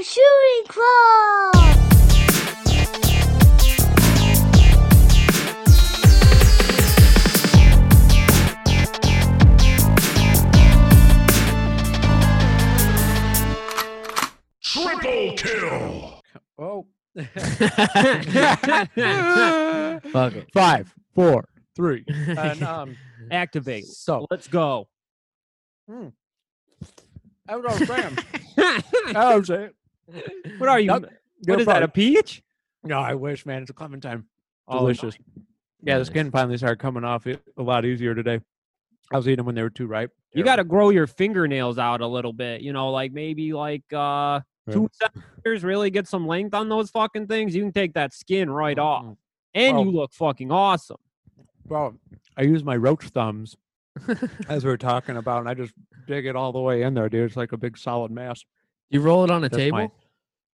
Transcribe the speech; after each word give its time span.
a 0.00 0.02
shooting 0.02 0.64
club. 0.66 1.54
Triple 14.62 15.36
kill! 15.36 16.22
Oh. 16.58 16.86
Fuck 20.12 20.34
it. 20.34 20.48
Five, 20.54 20.94
four, 21.14 21.44
three. 21.76 22.04
And 22.08 22.62
um, 22.62 22.96
Activate. 23.30 23.84
so 23.84 24.26
Let's 24.30 24.48
go. 24.48 24.88
I 25.90 27.56
was 27.56 27.64
all 27.66 27.86
saying. 27.86 28.18
I 28.56 29.34
was 29.36 29.48
saying. 29.48 29.70
What 30.58 30.68
are 30.68 30.80
you? 30.80 30.86
Nope. 30.88 31.02
What 31.46 31.58
Good 31.58 31.66
that? 31.66 31.82
A 31.82 31.88
peach? 31.88 32.42
No, 32.84 32.98
I 32.98 33.14
wish, 33.14 33.46
man. 33.46 33.62
It's 33.62 33.70
a 33.70 33.74
clementine. 33.74 34.24
Oh, 34.68 34.78
Delicious. 34.78 35.16
Yeah, 35.82 35.98
the 35.98 36.04
skin 36.04 36.30
finally 36.30 36.58
started 36.58 36.78
coming 36.78 37.04
off 37.04 37.26
it 37.26 37.42
a 37.56 37.62
lot 37.62 37.84
easier 37.84 38.14
today. 38.14 38.40
I 39.12 39.16
was 39.16 39.26
eating 39.26 39.38
them 39.38 39.46
when 39.46 39.54
they 39.54 39.62
were 39.62 39.70
too 39.70 39.86
ripe. 39.86 40.12
You 40.32 40.44
got 40.44 40.56
to 40.56 40.64
grow 40.64 40.90
your 40.90 41.06
fingernails 41.06 41.78
out 41.78 42.00
a 42.00 42.06
little 42.06 42.32
bit. 42.32 42.60
You 42.60 42.72
know, 42.72 42.90
like 42.90 43.12
maybe 43.12 43.52
like 43.52 43.82
uh 43.92 44.40
two 44.70 44.88
centimeters. 44.92 45.64
Really 45.64 45.90
get 45.90 46.06
some 46.06 46.26
length 46.26 46.54
on 46.54 46.68
those 46.68 46.90
fucking 46.90 47.26
things. 47.26 47.54
You 47.54 47.62
can 47.62 47.72
take 47.72 47.94
that 47.94 48.12
skin 48.12 48.50
right 48.50 48.78
off, 48.78 49.04
Mm. 49.04 49.16
and 49.54 49.76
Well- 49.76 49.86
you 49.86 49.90
look 49.92 50.12
fucking 50.12 50.52
awesome. 50.52 50.98
Bro, 51.66 51.96
I 52.36 52.42
use 52.42 52.62
my 52.64 52.76
roach 52.76 53.04
thumbs 53.08 53.56
as 54.48 54.64
we 54.64 54.70
are 54.70 54.76
talking 54.76 55.16
about, 55.16 55.40
and 55.40 55.48
I 55.48 55.54
just 55.54 55.72
dig 56.06 56.26
it 56.26 56.36
all 56.36 56.52
the 56.52 56.60
way 56.60 56.82
in 56.82 56.94
there, 56.94 57.08
dude. 57.08 57.24
It's 57.26 57.36
like 57.36 57.52
a 57.52 57.56
big 57.56 57.78
solid 57.78 58.10
mass. 58.10 58.44
You 58.90 59.00
roll 59.00 59.24
it 59.24 59.30
on 59.30 59.44
a 59.44 59.48
That's 59.48 59.56
table? 59.56 59.78
my- 59.78 59.90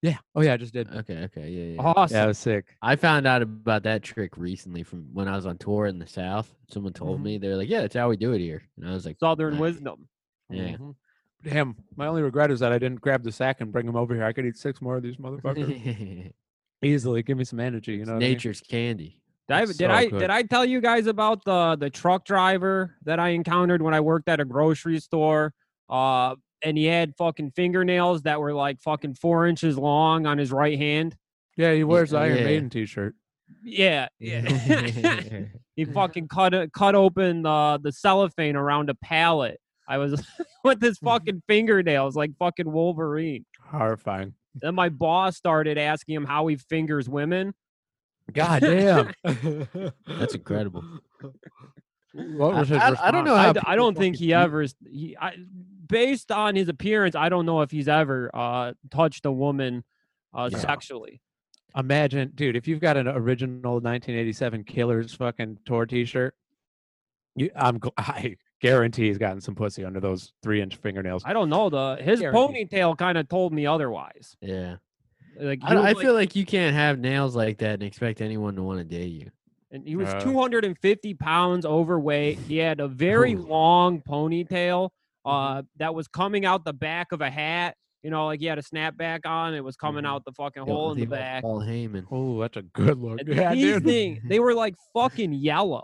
Yeah. 0.02 0.18
Oh 0.34 0.42
yeah, 0.42 0.52
I 0.52 0.56
just 0.58 0.72
did. 0.74 0.88
Okay, 0.94 1.24
okay, 1.24 1.48
yeah, 1.48 1.74
yeah. 1.74 1.80
Awesome. 1.82 2.14
Yeah, 2.16 2.24
it 2.24 2.28
was 2.28 2.38
sick. 2.38 2.76
I 2.82 2.96
found 2.96 3.26
out 3.26 3.42
about 3.42 3.82
that 3.84 4.02
trick 4.02 4.36
recently 4.36 4.82
from 4.82 5.08
when 5.14 5.26
I 5.26 5.34
was 5.34 5.46
on 5.46 5.56
tour 5.58 5.86
in 5.86 5.98
the 5.98 6.06
South. 6.06 6.54
Someone 6.70 6.92
told 6.92 7.18
Mhm. 7.20 7.24
me 7.24 7.38
they 7.38 7.48
were 7.48 7.56
like, 7.56 7.68
"Yeah, 7.68 7.80
that's 7.80 7.96
how 7.96 8.08
we 8.08 8.16
do 8.16 8.32
it 8.32 8.40
here," 8.40 8.62
and 8.76 8.86
I 8.88 8.92
was 8.92 9.06
like, 9.06 9.18
Southern 9.18 9.54
Nice. 9.54 9.60
wisdom. 9.60 10.08
"Yeah." 10.50 10.76
Mhm. 10.76 10.94
Damn, 11.42 11.76
my 11.96 12.06
only 12.06 12.22
regret 12.22 12.50
is 12.50 12.60
that 12.60 12.72
I 12.72 12.78
didn't 12.78 13.00
grab 13.00 13.22
the 13.22 13.32
sack 13.32 13.60
and 13.60 13.72
bring 13.72 13.86
them 13.86 13.96
over 13.96 14.14
here. 14.14 14.24
I 14.24 14.32
could 14.32 14.46
eat 14.46 14.56
six 14.56 14.80
more 14.82 14.96
of 14.96 15.02
these 15.02 15.16
motherfuckers 15.16 15.42
easily. 16.82 17.22
Give 17.22 17.38
me 17.38 17.44
some 17.44 17.60
energy, 17.60 17.92
you 17.92 18.04
know. 18.04 18.12
what 18.14 18.16
I 18.22 18.26
mean? 18.26 18.32
Nature's 18.32 18.60
candy. 18.60 19.22
Did 19.48 19.54
I, 19.54 19.58
That's 19.64 19.76
did 19.78 19.86
so 19.90 19.94
I 19.94 20.06
good. 20.08 20.18
did 20.18 20.30
I 20.30 20.42
tell 20.42 20.64
you 20.64 20.80
guys 20.80 21.06
about 21.06 21.44
the 21.44 21.76
the 21.76 21.88
truck 21.88 22.24
driver 22.24 22.96
that 23.04 23.18
I 23.20 23.28
encountered 23.30 23.80
when 23.80 23.94
I 23.94 24.00
worked 24.00 24.28
at 24.28 24.40
a 24.40 24.44
grocery 24.44 24.98
store? 24.98 25.54
Uh, 25.88 26.34
and 26.62 26.76
he 26.76 26.84
had 26.84 27.14
fucking 27.16 27.52
fingernails 27.52 28.22
that 28.22 28.40
were 28.40 28.52
like 28.52 28.80
fucking 28.80 29.14
four 29.14 29.46
inches 29.46 29.76
long 29.76 30.26
on 30.26 30.38
his 30.38 30.52
right 30.52 30.78
hand. 30.78 31.16
Yeah, 31.56 31.72
he 31.72 31.84
wears 31.84 32.10
the 32.10 32.18
oh, 32.18 32.22
Iron 32.22 32.38
yeah. 32.38 32.44
Maiden 32.44 32.70
t-shirt. 32.70 33.14
Yeah, 33.62 34.08
yeah. 34.18 34.40
he 35.76 35.84
fucking 35.84 36.28
cut 36.28 36.54
it, 36.54 36.72
cut 36.72 36.94
open 36.94 37.42
the 37.42 37.80
the 37.82 37.92
cellophane 37.92 38.56
around 38.56 38.90
a 38.90 38.94
pallet. 38.94 39.60
I 39.88 39.98
was 39.98 40.24
with 40.64 40.80
his 40.80 40.98
mm-hmm. 40.98 41.06
fucking 41.06 41.42
fingernails 41.46 42.16
like 42.16 42.32
fucking 42.38 42.70
Wolverine. 42.70 43.44
Horrifying. 43.60 44.34
Then 44.54 44.74
my 44.74 44.88
boss 44.88 45.36
started 45.36 45.78
asking 45.78 46.14
him 46.14 46.24
how 46.24 46.46
he 46.46 46.56
fingers 46.56 47.08
women. 47.08 47.54
God 48.32 48.60
damn. 48.62 49.12
That's 49.22 50.34
incredible. 50.34 50.82
What 52.36 52.54
I- 52.54 52.58
was 52.60 52.68
his 52.68 52.78
I- 52.78 53.08
I 53.08 53.10
don't 53.10 53.24
know 53.24 53.34
I, 53.34 53.42
how 53.42 53.52
d- 53.52 53.60
I 53.60 53.72
people 53.74 53.76
don't 53.76 53.98
think 53.98 54.16
he 54.16 54.32
ever 54.34 54.62
s- 54.62 54.74
he 54.88 55.16
I, 55.20 55.36
based 55.88 56.32
on 56.32 56.56
his 56.56 56.68
appearance 56.68 57.14
I 57.14 57.28
don't 57.28 57.46
know 57.46 57.60
if 57.62 57.70
he's 57.70 57.88
ever 57.88 58.30
uh 58.34 58.72
touched 58.90 59.26
a 59.26 59.32
woman 59.32 59.84
uh 60.34 60.48
Yeah. 60.52 60.58
sexually. 60.58 61.20
Imagine, 61.76 62.32
dude, 62.34 62.56
if 62.56 62.66
you've 62.66 62.80
got 62.80 62.96
an 62.96 63.06
original 63.06 63.74
1987 63.80 64.64
Killers 64.64 65.14
fucking 65.14 65.58
tour 65.66 65.84
T-shirt, 65.84 66.34
you, 67.34 67.50
I'm, 67.54 67.78
gl- 67.78 67.92
I 67.98 68.36
guarantee 68.62 69.08
he's 69.08 69.18
gotten 69.18 69.42
some 69.42 69.54
pussy 69.54 69.84
under 69.84 70.00
those 70.00 70.32
three-inch 70.42 70.76
fingernails. 70.76 71.22
I 71.26 71.34
don't 71.34 71.50
know 71.50 71.68
the 71.68 71.96
his 72.00 72.20
Guaranteed. 72.20 72.70
ponytail 72.70 72.96
kind 72.96 73.18
of 73.18 73.28
told 73.28 73.52
me 73.52 73.66
otherwise. 73.66 74.38
Yeah, 74.40 74.76
Like 75.38 75.58
I, 75.62 75.68
he 75.68 75.74
don't- 75.74 75.76
was 75.76 75.84
I 75.84 75.92
like- 75.92 75.98
feel 75.98 76.14
like 76.14 76.34
you 76.34 76.46
can't 76.46 76.74
have 76.74 76.98
nails 76.98 77.36
like 77.36 77.58
that 77.58 77.74
and 77.74 77.82
expect 77.82 78.22
anyone 78.22 78.56
to 78.56 78.62
want 78.62 78.78
to 78.78 78.84
date 78.84 79.12
you. 79.12 79.30
And 79.70 79.86
he 79.86 79.96
was 79.96 80.08
Uh, 80.08 80.20
250 80.20 81.14
pounds 81.14 81.66
overweight. 81.66 82.38
He 82.38 82.58
had 82.58 82.80
a 82.80 82.88
very 82.88 83.34
Ooh. 83.34 83.42
long 83.46 84.00
ponytail 84.02 84.90
Mm-hmm. 85.26 85.30
uh 85.58 85.62
that 85.78 85.92
was 85.94 86.06
coming 86.06 86.44
out 86.46 86.64
the 86.64 86.72
back 86.72 87.10
of 87.12 87.20
a 87.20 87.28
hat. 87.30 87.76
You 88.04 88.10
know, 88.10 88.26
like 88.26 88.38
he 88.38 88.46
had 88.46 88.58
a 88.58 88.62
snapback 88.62 89.26
on. 89.26 89.54
It 89.54 89.64
was 89.64 89.74
coming 89.74 90.04
Mhm. 90.04 90.08
out 90.08 90.24
the 90.24 90.30
fucking 90.32 90.64
Yo, 90.68 90.72
hole 90.72 90.92
in 90.92 90.98
the 91.00 91.06
back. 91.06 91.42
Paul 91.42 91.60
Heyman. 91.62 92.06
Oh, 92.12 92.40
that's 92.40 92.56
a 92.56 92.62
good 92.62 92.98
look. 92.98 93.18
And 93.20 93.28
Yeah, 93.34 93.52
these 93.52 93.74
dude. 93.74 93.84
thing, 93.84 94.20
they 94.28 94.38
were 94.38 94.54
like 94.54 94.74
fucking 94.94 95.32
yellow. 95.32 95.82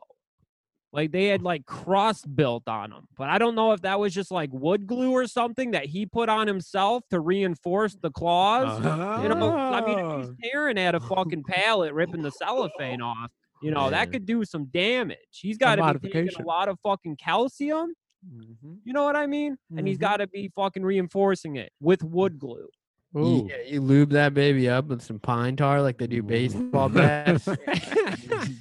Like 0.93 1.11
they 1.11 1.27
had 1.27 1.43
like 1.43 1.65
cross 1.67 2.23
built 2.23 2.69
on 2.69 2.91
them. 2.91 3.09
But 3.17 3.31
I 3.31 3.39
don't 3.39 3.55
know 3.57 3.73
if 3.73 3.81
that 3.81 3.99
was 3.99 4.13
just 4.15 4.31
like 4.31 4.51
wood 4.53 4.87
glue 4.87 5.11
or 5.11 5.27
something 5.27 5.71
that 5.73 5.87
he 5.87 6.05
put 6.07 6.29
on 6.29 6.47
himself 6.47 7.03
to 7.11 7.19
reinforce 7.19 7.97
the 8.01 8.11
claws. 8.11 8.79
You 9.23 9.29
know, 9.31 9.57
I 9.57 9.85
mean, 9.85 9.99
if 9.99 10.27
he's 10.29 10.51
tearing 10.53 10.79
at 10.79 10.95
a 10.95 11.01
fucking 11.01 11.45
pallet, 11.49 11.95
ripping 11.95 12.21
the 12.23 12.31
cellophane 12.31 13.01
off, 13.01 13.31
you 13.63 13.71
know, 13.71 13.85
Yeah. 13.85 13.91
that 13.91 14.13
could 14.13 14.27
do 14.27 14.45
some 14.45 14.67
damage. 14.67 15.19
He's 15.31 15.59
got 15.59 15.77
to 15.77 15.99
be 15.99 16.09
taking 16.11 16.41
a 16.43 16.47
lot 16.47 16.69
of 16.69 16.79
fucking 16.83 17.17
calcium. 17.17 17.95
Mhm. 18.27 18.79
You 18.85 18.93
know 18.93 19.05
what 19.05 19.17
I 19.17 19.27
mean? 19.27 19.57
And 19.77 19.87
he's 19.87 19.99
got 19.99 20.19
to 20.19 20.27
be 20.27 20.51
fucking 20.55 20.83
reinforcing 20.85 21.57
it 21.57 21.73
with 21.81 22.03
wood 22.05 22.39
glue. 22.39 22.69
You, 23.15 23.21
Ooh. 23.21 23.49
yeah, 23.51 23.57
you 23.69 23.81
lube 23.83 24.11
that 24.11 24.33
baby 24.33 24.71
up 24.71 24.87
with 24.87 25.03
some 25.03 25.19
pine 25.19 25.55
tar 25.57 25.83
like 25.83 25.99
they 25.99 26.07
do 26.07 26.23
baseball 26.23 26.89
bats. 26.89 27.47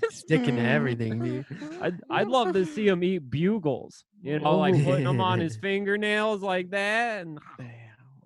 Sticking 0.09 0.55
to 0.57 0.61
everything, 0.61 1.19
dude. 1.19 1.45
I'd, 1.81 1.99
I'd 2.09 2.27
love 2.27 2.53
to 2.53 2.65
see 2.65 2.87
him 2.87 3.03
eat 3.03 3.29
bugles, 3.29 4.03
you 4.21 4.39
know, 4.39 4.57
like 4.57 4.73
putting 4.83 5.05
them 5.05 5.21
on 5.21 5.39
his 5.39 5.55
fingernails 5.61 6.41
like 6.41 6.71
that. 6.71 7.21
And 7.21 7.39
Damn. 7.57 7.67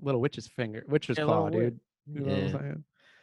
Little 0.02 0.22
witch's 0.22 0.47
finger, 0.47 0.84
witch's 0.88 1.18
Yeah, 1.18 1.25
claw, 1.25 1.44
little 1.46 1.59
wit- 1.59 1.74
dude. 2.07 2.16
You 2.16 2.19
know 2.25 2.31
what 2.53 2.56
I'm 2.62 2.68
Yeah. 2.68 2.74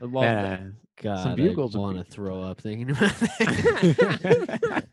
Saying? 0.03 0.13
I 0.17 0.19
love 0.21 0.23
that. 0.25 0.61
Man, 0.61 0.77
God, 1.03 1.37
bugles 1.37 1.75
I 1.75 1.79
want 1.79 1.99
to 1.99 2.05
throw 2.05 2.43
up 2.43 2.61
thinking 2.61 2.91
about 2.97 3.15
that. 3.21 4.85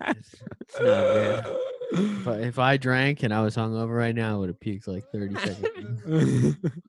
It's 0.62 0.80
not 0.80 0.84
good. 0.84 1.46
If 1.92 2.28
I, 2.28 2.36
if 2.42 2.59
I 2.59 2.78
drank 2.78 3.24
and 3.24 3.34
I 3.34 3.42
was 3.42 3.56
hungover 3.56 3.97
right 3.97 4.14
now, 4.16 4.36
I 4.36 4.38
would 4.38 4.50
have 4.50 4.59
puked 4.59 4.88
like 4.88 5.03
30 5.12 5.36
seconds. 5.36 6.56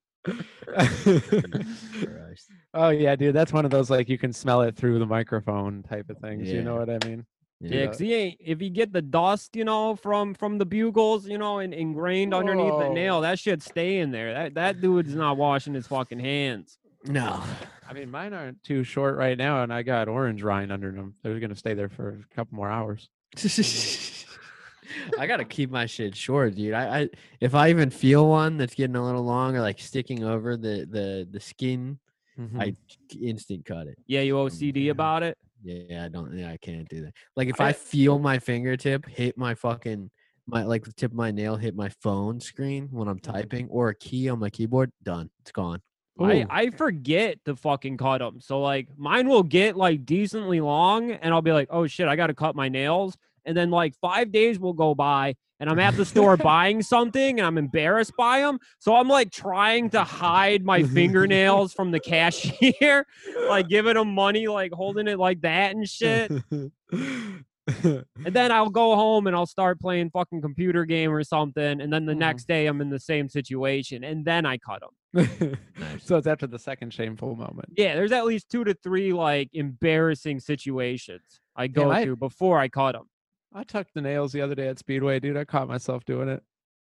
Oh 2.73 2.91
yeah, 2.91 3.17
dude, 3.17 3.35
that's 3.35 3.53
one 3.53 3.65
of 3.65 3.71
those 3.71 3.91
like 3.91 4.09
you 4.09 4.17
can 4.19 4.33
smell 4.33 4.63
it 4.63 4.77
through 4.77 4.99
the 5.01 5.07
microphone 5.07 5.83
type 5.83 6.09
of 6.09 6.19
things. 6.19 6.49
You 6.49 6.63
know 6.63 6.77
what 6.77 6.89
I 6.89 6.99
mean? 7.07 7.27
Yeah, 7.61 7.75
Yeah. 7.81 7.87
'cause 7.87 7.99
he 7.99 8.15
ain't. 8.15 8.41
If 8.41 8.63
you 8.63 8.71
get 8.71 8.93
the 8.93 9.03
dust, 9.03 9.57
you 9.57 9.65
know, 9.65 9.97
from 9.97 10.35
from 10.35 10.59
the 10.59 10.65
bugles, 10.67 11.27
you 11.27 11.37
know, 11.39 11.59
and 11.59 11.75
ingrained 11.75 12.33
underneath 12.33 12.79
the 12.79 12.89
nail, 12.91 13.23
that 13.23 13.39
shit 13.39 13.63
stay 13.63 13.99
in 13.99 14.13
there. 14.13 14.33
That 14.35 14.55
that 14.55 14.81
dude's 14.81 15.15
not 15.15 15.37
washing 15.37 15.75
his 15.75 15.87
fucking 15.89 16.21
hands. 16.21 16.79
No. 17.07 17.43
I 17.91 17.93
mean, 17.93 18.11
mine 18.11 18.33
aren't 18.33 18.63
too 18.63 18.85
short 18.85 19.17
right 19.17 19.37
now, 19.37 19.65
and 19.65 19.73
I 19.73 19.83
got 19.83 20.07
orange 20.09 20.43
rind 20.45 20.71
under 20.71 20.93
them. 20.93 21.15
They're 21.23 21.41
gonna 21.41 21.57
stay 21.57 21.75
there 21.75 21.89
for 21.89 22.11
a 22.31 22.35
couple 22.35 22.55
more 22.57 22.71
hours. 22.71 23.09
I 25.19 25.27
gotta 25.27 25.45
keep 25.45 25.71
my 25.71 25.87
shit 25.87 26.17
short, 26.17 26.55
dude. 26.55 26.75
I, 26.75 27.01
I 27.03 27.09
if 27.41 27.55
I 27.55 27.71
even 27.71 27.91
feel 27.91 28.29
one 28.29 28.57
that's 28.57 28.75
getting 28.75 28.97
a 28.97 29.05
little 29.05 29.23
long 29.25 29.57
or 29.57 29.61
like 29.61 29.81
sticking 29.81 30.25
over 30.25 30.57
the 30.57 30.87
the 30.91 31.29
the 31.31 31.41
skin, 31.41 31.99
Mm-hmm. 32.39 32.61
I 32.61 32.75
instant 33.21 33.67
cut 33.67 33.87
it. 33.89 33.99
Yeah, 34.07 34.21
you 34.23 34.35
OCD 34.37 34.85
Yeah. 34.85 34.93
about 34.93 35.23
it. 35.23 35.37
Yeah, 35.63 36.05
I 36.07 36.09
don't. 36.09 36.39
Yeah, 36.39 36.51
I 36.51 36.57
can't 36.57 36.89
do 36.89 37.03
that. 37.03 37.13
Like 37.37 37.49
if 37.49 37.61
I, 37.61 37.69
I- 37.69 37.73
feel 37.73 38.19
my 38.19 38.39
fingertip 38.39 39.05
hit 39.07 39.37
my 39.37 39.55
fucking 39.55 40.11
my 40.47 40.63
like 40.63 40.85
the 40.85 40.93
tip 40.93 41.11
of 41.11 41.17
my 41.17 41.33
nail 41.33 41.57
hit 41.57 41.75
my 41.77 41.91
phone 42.03 42.41
screen 42.41 42.89
when 42.93 43.09
I'm 43.09 43.19
typing 43.19 43.69
or 43.69 43.91
a 43.91 43.95
key 43.95 44.29
on 44.31 44.39
my 44.39 44.49
keyboard, 44.49 44.91
done. 45.03 45.29
It's 45.41 45.53
gone. 45.53 45.83
I, 46.21 46.41
Ooh. 46.43 46.47
I 46.51 46.71
forget 46.71 47.45
to 47.47 47.57
fucking 47.57 47.97
cut 47.97 48.19
them. 48.19 48.41
So 48.41 48.61
like 48.61 48.89
mine 48.97 49.29
will 49.29 49.43
get 49.43 49.77
like 49.77 50.05
decently 50.05 50.61
long, 50.61 51.13
and 51.13 51.33
I'll 51.33 51.43
be 51.43 51.53
like, 51.53 51.69
oh 51.71 51.87
shit, 51.87 52.09
I 52.09 52.17
got 52.17 52.29
to 52.29 52.35
cut 52.35 52.55
my 52.55 52.69
nails. 52.69 53.17
And 53.45 53.57
then 53.57 53.71
like 53.71 53.95
five 54.01 54.31
days 54.33 54.59
will 54.59 54.75
go 54.75 54.95
by, 54.95 55.35
and 55.61 55.71
I'm 55.71 55.79
at 55.79 55.97
the 55.97 56.05
store 56.05 56.37
buying 56.37 56.83
something, 56.83 57.39
and 57.41 57.47
I'm 57.47 57.57
embarrassed 57.57 58.13
by 58.19 58.41
them. 58.41 58.59
So 58.79 58.95
I'm 58.95 59.09
like 59.09 59.31
trying 59.31 59.89
to 59.91 60.05
hide 60.05 60.65
my 60.65 60.83
fingernails 60.95 61.73
from 61.73 61.91
the 61.91 62.01
cashier, 62.01 63.07
like 63.49 63.69
giving 63.69 63.95
them 63.95 64.15
money, 64.15 64.47
like 64.47 64.73
holding 64.73 65.09
it 65.09 65.19
like 65.19 65.41
that 65.41 65.75
and 65.75 65.89
shit. 65.89 66.31
And 66.93 68.35
then 68.35 68.53
I'll 68.53 68.69
go 68.71 68.95
home 68.97 69.27
and 69.27 69.35
I'll 69.35 69.47
start 69.47 69.81
playing 69.81 70.11
fucking 70.11 70.43
computer 70.43 70.85
game 70.85 71.11
or 71.13 71.23
something. 71.25 71.81
And 71.81 71.91
then 71.93 72.05
the 72.05 72.13
Mhm. 72.15 72.19
next 72.19 72.47
day 72.49 72.67
I'm 72.67 72.81
in 72.81 72.91
the 72.91 73.01
same 73.01 73.29
situation, 73.29 74.05
and 74.05 74.25
then 74.25 74.45
I 74.45 74.59
cut 74.59 74.81
them. 74.81 74.91
So 75.15 76.17
it's 76.17 76.27
after 76.27 76.47
the 76.47 76.59
second 76.59 76.93
shameful 76.93 77.35
moment. 77.35 77.71
Yeah, 77.77 77.95
there's 77.95 78.13
at 78.13 78.27
least 78.27 78.49
two 78.51 78.65
to 78.65 78.75
three 78.75 79.13
like 79.13 79.51
embarrassing 79.53 80.41
situations 80.41 81.41
I 81.57 81.67
go 81.67 81.91
I- 81.91 82.05
through 82.05 82.17
before 82.17 82.59
I 82.59 82.69
caught 82.69 82.95
them. 82.95 83.09
I 83.53 83.65
tucked 83.65 83.95
the 83.95 84.01
nails 84.01 84.31
the 84.31 84.43
other 84.43 84.55
day 84.55 84.69
at 84.69 84.79
Speedway, 84.79 85.19
dude. 85.19 85.37
I 85.37 85.45
caught 85.45 85.67
myself 85.67 86.05
doing 86.05 86.29
it. 86.29 86.41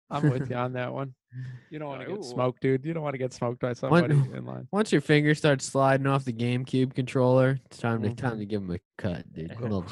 I'm 0.09 0.29
with 0.29 0.49
you 0.49 0.55
on 0.55 0.73
that 0.73 0.93
one. 0.93 1.13
You 1.69 1.77
don't 1.77 1.89
want 1.89 2.01
to 2.01 2.09
Ooh. 2.09 2.15
get 2.15 2.25
smoked, 2.25 2.61
dude. 2.61 2.85
You 2.85 2.93
don't 2.93 3.03
want 3.03 3.13
to 3.13 3.19
get 3.19 3.33
smoked 3.33 3.59
by 3.59 3.73
somebody 3.73 4.15
in 4.15 4.45
line. 4.45 4.67
Once 4.71 4.91
your 4.91 5.01
finger 5.01 5.35
starts 5.35 5.65
sliding 5.65 6.07
off 6.07 6.23
the 6.23 6.33
GameCube 6.33 6.95
controller, 6.95 7.59
it's 7.65 7.77
time 7.77 8.01
to 8.01 8.13
time 8.13 8.31
mm-hmm. 8.31 8.39
to 8.39 8.45
give 8.45 8.61
him 8.61 8.71
a 8.71 8.79
cut, 8.97 9.31
dude. 9.33 9.51
A 9.51 9.61
little. 9.61 9.85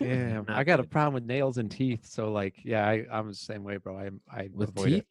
Yeah, 0.00 0.42
I 0.48 0.64
got 0.64 0.80
a 0.80 0.84
problem 0.84 1.14
with 1.14 1.24
nails 1.24 1.58
and 1.58 1.70
teeth. 1.70 2.06
So 2.06 2.32
like, 2.32 2.56
yeah, 2.64 2.88
I, 2.88 3.06
I'm 3.12 3.28
the 3.28 3.34
same 3.34 3.62
way, 3.62 3.76
bro. 3.76 3.96
I 3.98 4.10
I 4.34 4.48
With 4.52 4.70
avoid 4.70 4.86
teeth? 4.86 4.98
It. 4.98 5.06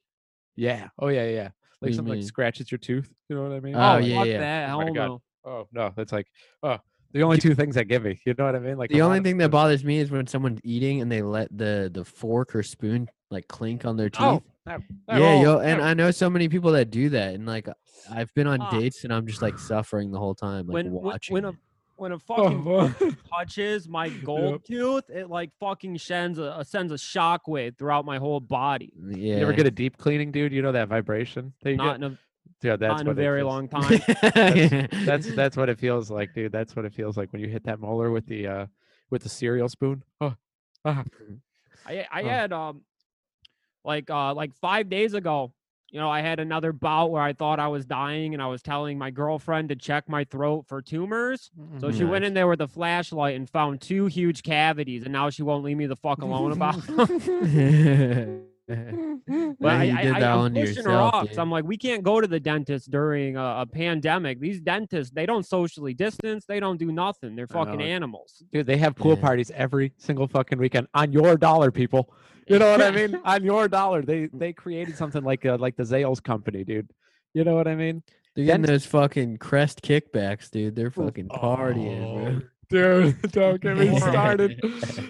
Yeah. 0.56 0.90
Oh 0.98 1.08
yeah, 1.08 1.26
yeah, 1.26 1.30
yeah. 1.30 1.48
do 1.48 1.54
Like 1.82 1.94
something 1.94 2.16
like 2.16 2.24
scratches 2.24 2.72
your 2.72 2.78
tooth. 2.80 3.10
You 3.30 3.36
know 3.38 3.44
what 3.44 3.52
I 3.54 3.60
mean? 3.60 3.76
Oh, 3.76 3.94
oh, 3.94 3.98
yeah, 4.00 4.24
yeah. 4.24 4.40
that. 4.40 4.70
Oh 4.72 4.78
my 4.80 4.84
Hell 4.86 4.94
God. 4.94 5.06
no. 5.08 5.22
Oh 5.46 5.68
no, 5.72 5.94
that's 5.96 6.12
like 6.12 6.28
oh 6.64 6.78
the 7.14 7.24
only 7.24 7.38
two 7.38 7.56
things 7.56 7.76
that 7.76 7.86
give 7.86 8.04
me. 8.04 8.20
You 8.26 8.36
know 8.38 8.46
what 8.46 8.56
I 8.56 8.60
mean? 8.60 8.78
Like 8.78 8.90
The 8.92 9.02
only 9.02 9.22
thing 9.22 9.38
that 9.38 9.50
bothers 9.50 9.84
me 9.84 9.98
is 10.00 10.12
when 10.12 10.28
someone's 10.28 10.60
eating 10.64 11.02
and 11.02 11.12
they 11.12 11.22
let 11.22 11.56
the 11.58 11.90
the 11.94 12.04
fork 12.04 12.56
or 12.56 12.64
spoon 12.64 13.10
like 13.32 13.48
clink 13.48 13.86
on 13.86 13.96
their 13.98 14.10
teeth. 14.10 14.22
Oh, 14.22 14.44
that- 14.66 14.82
that 15.08 15.20
yeah, 15.20 15.42
yo, 15.42 15.60
and 15.60 15.80
that- 15.80 15.88
I 15.88 15.94
know 15.94 16.12
so 16.12 16.30
many 16.30 16.50
people 16.50 16.72
that 16.74 16.92
do 16.92 17.10
that, 17.10 17.34
and 17.34 17.46
like 17.46 17.68
I've 18.12 18.32
been 18.36 18.46
on 18.48 18.62
Ah. 18.62 18.70
dates 18.72 19.04
and 19.06 19.14
I'm 19.14 19.26
just 19.26 19.42
like 19.42 19.58
suffering 19.58 20.12
the 20.12 20.20
whole 20.20 20.36
time, 20.36 20.68
like 20.68 20.74
when 20.74 20.92
when, 20.92 21.04
watching. 21.04 21.34
when 21.34 21.46
it. 21.46 21.56
When 22.00 22.12
a 22.14 22.20
fucking 22.20 22.64
oh, 22.68 22.94
touches 23.32 23.88
my 23.88 24.10
gold 24.26 24.66
tooth, 24.66 25.10
it 25.10 25.30
like 25.30 25.52
fucking 25.60 25.98
sends 25.98 26.40
a, 26.40 26.56
a 26.60 26.66
sends 26.66 26.92
a 26.92 26.96
shockwave 26.96 27.78
throughout 27.78 28.06
my 28.06 28.18
whole 28.18 28.40
body. 28.40 28.94
yeah, 29.10 29.36
You 29.38 29.42
ever 29.42 29.54
get 29.54 29.66
a 29.68 29.72
deep 29.72 29.98
cleaning, 29.98 30.32
dude? 30.32 30.52
You 30.54 30.62
know 30.62 30.72
that 30.72 30.88
vibration 30.88 31.54
that 31.62 31.72
you 31.72 31.78
Not 31.78 32.00
get? 32.00 32.08
in 32.08 32.14
a 32.14 32.18
Yeah, 32.62 32.76
that's 32.76 32.92
not 32.92 33.02
in 33.02 33.08
a 33.08 33.10
what 33.12 33.18
it 33.18 33.22
very 33.22 33.44
long 33.44 33.68
time. 33.70 34.00
That's 35.06 35.28
that's 35.36 35.58
what 35.58 35.70
it 35.70 35.80
feels 35.80 36.10
like, 36.10 36.34
dude. 36.34 36.52
That's 36.52 36.76
what 36.76 36.86
it 36.86 36.94
feels 36.94 37.18
like 37.18 37.32
when 37.32 37.42
you 37.42 37.48
hit 37.48 37.64
that 37.66 37.80
molar 37.80 38.12
with 38.12 38.26
the 38.26 38.48
uh 38.48 38.66
with 39.10 39.24
the 39.24 39.30
cereal 39.30 39.70
spoon. 39.70 40.04
Oh, 40.22 40.36
ah. 40.86 41.04
I 41.86 42.06
I 42.12 42.22
Oh. 42.24 42.28
had 42.28 42.54
um 42.54 42.82
like 43.84 44.10
uh 44.10 44.34
like 44.34 44.54
five 44.56 44.90
days 44.90 45.14
ago, 45.14 45.54
you 45.92 46.00
know, 46.00 46.10
I 46.10 46.22
had 46.22 46.40
another 46.40 46.72
bout 46.72 47.12
where 47.12 47.22
I 47.22 47.34
thought 47.34 47.60
I 47.60 47.68
was 47.68 47.86
dying 47.86 48.34
and 48.34 48.44
I 48.44 48.48
was 48.48 48.62
telling 48.62 48.98
my 48.98 49.10
girlfriend 49.10 49.70
to 49.70 49.76
check 49.76 50.08
my 50.08 50.24
throat 50.24 50.66
for 50.68 50.82
tumors. 50.82 51.50
So 51.80 51.88
mm-hmm. 51.88 51.98
she 51.98 52.04
went 52.04 52.26
in 52.26 52.34
there 52.34 52.48
with 52.48 52.62
a 52.62 52.68
flashlight 52.68 53.36
and 53.36 53.50
found 53.50 53.82
two 53.82 54.06
huge 54.06 54.44
cavities, 54.44 55.04
and 55.04 55.14
now 55.14 55.30
she 55.30 55.44
won't 55.44 55.64
leave 55.64 55.78
me 55.78 55.88
the 55.88 55.96
fuck 55.96 56.22
alone 56.22 56.52
about. 56.52 56.82
them. 56.88 58.46
But 59.28 59.60
Man, 59.60 59.82
I, 59.82 59.84
you 59.84 59.98
I, 59.98 60.02
did 60.04 60.14
I, 60.14 60.20
that 60.22 60.32
I'm 60.32 60.38
one 60.40 60.54
to 60.54 60.62
pushing 60.62 60.76
her 60.78 60.82
yourself, 60.92 61.14
off. 61.14 61.22
'cause 61.22 61.30
dude. 61.30 61.40
I'm 61.40 61.52
like, 61.52 61.66
we 61.66 61.78
can't 61.78 62.04
go 62.04 62.22
to 62.22 62.28
the 62.28 62.40
dentist 62.40 62.90
during 62.92 63.36
a, 63.36 63.62
a 63.62 63.66
pandemic. 63.66 64.40
These 64.40 64.62
dentists, 64.62 65.14
they 65.14 65.26
don't 65.26 65.46
socially 65.46 65.94
distance. 65.94 66.46
They 66.46 66.60
don't 66.60 66.78
do 66.78 66.92
nothing. 66.92 67.36
They're 67.36 67.48
fucking 67.48 67.82
animals. 67.82 68.44
Dude, 68.54 68.66
they 68.68 68.78
have 68.78 68.96
pool 68.96 69.16
Yeah. 69.16 69.22
parties 69.22 69.52
every 69.56 69.94
single 69.98 70.28
fucking 70.28 70.58
weekend 70.60 70.88
on 70.94 71.12
your 71.12 71.36
dollar, 71.38 71.72
people. 71.72 72.14
You 72.48 72.58
know 72.60 72.72
what 72.72 72.82
I 72.82 72.92
mean? 72.92 73.20
on 73.26 73.44
your 73.44 73.68
dollar. 73.68 74.02
They 74.02 74.30
they 74.34 74.54
created 74.54 74.96
something 74.98 75.24
like 75.24 75.46
uh, 75.46 75.58
like 75.60 75.76
the 75.76 75.84
Zales 75.84 76.22
company, 76.24 76.64
dude. 76.64 76.90
You 77.34 77.44
know 77.44 77.56
what 77.56 77.68
I 77.68 77.76
mean? 77.76 78.02
They're 78.36 78.46
getting 78.46 78.62
Dent- 78.64 78.72
those 78.72 78.86
fucking 78.86 79.38
crest 79.38 79.82
kickbacks, 79.84 80.50
dude. 80.50 80.76
They're 80.76 80.92
fucking 80.92 81.28
partying, 81.30 82.16
bro. 82.16 82.42
Oh, 82.42 82.42
Dude, 82.70 83.22
don't 83.32 83.62
get 83.62 83.78
me 83.78 83.98
started. 84.00 84.60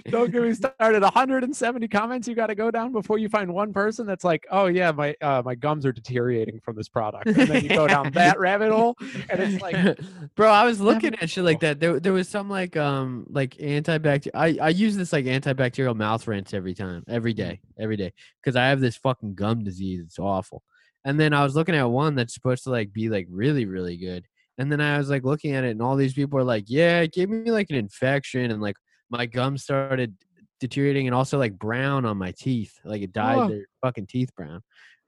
don't 0.09 0.31
get 0.31 0.41
me 0.41 0.53
started. 0.53 1.01
170 1.01 1.87
comments 1.87 2.27
you 2.27 2.35
got 2.35 2.47
to 2.47 2.55
go 2.55 2.71
down 2.71 2.91
before 2.91 3.17
you 3.17 3.29
find 3.29 3.53
one 3.53 3.73
person 3.73 4.05
that's 4.05 4.23
like, 4.23 4.45
"Oh 4.49 4.67
yeah, 4.67 4.91
my 4.91 5.15
uh, 5.21 5.41
my 5.45 5.55
gums 5.55 5.85
are 5.85 5.91
deteriorating 5.91 6.59
from 6.59 6.75
this 6.75 6.89
product." 6.89 7.27
And 7.27 7.35
then 7.35 7.63
you 7.63 7.69
go 7.69 7.87
down 7.87 8.11
that 8.13 8.39
rabbit 8.39 8.71
hole 8.71 8.97
and 9.29 9.39
it's 9.39 9.61
like 9.61 9.99
bro 10.35 10.49
i 10.49 10.63
was 10.63 10.79
looking 10.79 11.15
at 11.15 11.29
shit 11.29 11.43
like 11.43 11.59
that 11.59 11.79
there, 11.79 11.99
there 11.99 12.13
was 12.13 12.27
some 12.27 12.49
like 12.49 12.77
um 12.77 13.25
like 13.29 13.55
antibacterial 13.57 14.31
I, 14.33 14.57
I 14.61 14.69
use 14.69 14.95
this 14.95 15.13
like 15.13 15.25
antibacterial 15.25 15.95
mouth 15.95 16.25
rinse 16.27 16.53
every 16.53 16.73
time 16.73 17.03
every 17.07 17.33
day 17.33 17.59
every 17.77 17.97
day 17.97 18.13
because 18.41 18.55
i 18.55 18.67
have 18.67 18.79
this 18.79 18.95
fucking 18.97 19.35
gum 19.35 19.63
disease 19.63 20.01
it's 20.01 20.19
awful 20.19 20.63
and 21.05 21.19
then 21.19 21.33
i 21.33 21.43
was 21.43 21.55
looking 21.55 21.75
at 21.75 21.83
one 21.89 22.15
that's 22.15 22.33
supposed 22.33 22.63
to 22.63 22.71
like 22.71 22.93
be 22.93 23.09
like 23.09 23.27
really 23.29 23.65
really 23.65 23.97
good 23.97 24.25
and 24.59 24.71
then 24.71 24.79
i 24.79 24.97
was 24.99 25.09
like 25.09 25.23
looking 25.23 25.53
at 25.55 25.63
it 25.63 25.71
and 25.71 25.81
all 25.81 25.95
these 25.95 26.13
people 26.13 26.37
are 26.37 26.43
like 26.43 26.65
yeah 26.67 26.99
it 26.99 27.11
gave 27.11 27.29
me 27.29 27.49
like 27.51 27.67
an 27.71 27.75
infection 27.75 28.51
and 28.51 28.61
like 28.61 28.75
my 29.09 29.25
gums 29.25 29.63
started 29.63 30.13
deteriorating 30.59 31.07
and 31.07 31.15
also 31.15 31.37
like 31.39 31.57
brown 31.57 32.05
on 32.05 32.17
my 32.17 32.31
teeth 32.37 32.73
like 32.85 33.01
it 33.01 33.11
dyed 33.13 33.37
Oh. 33.39 33.47
their 33.49 33.65
fucking 33.81 34.05
teeth 34.07 34.29
brown 34.35 34.61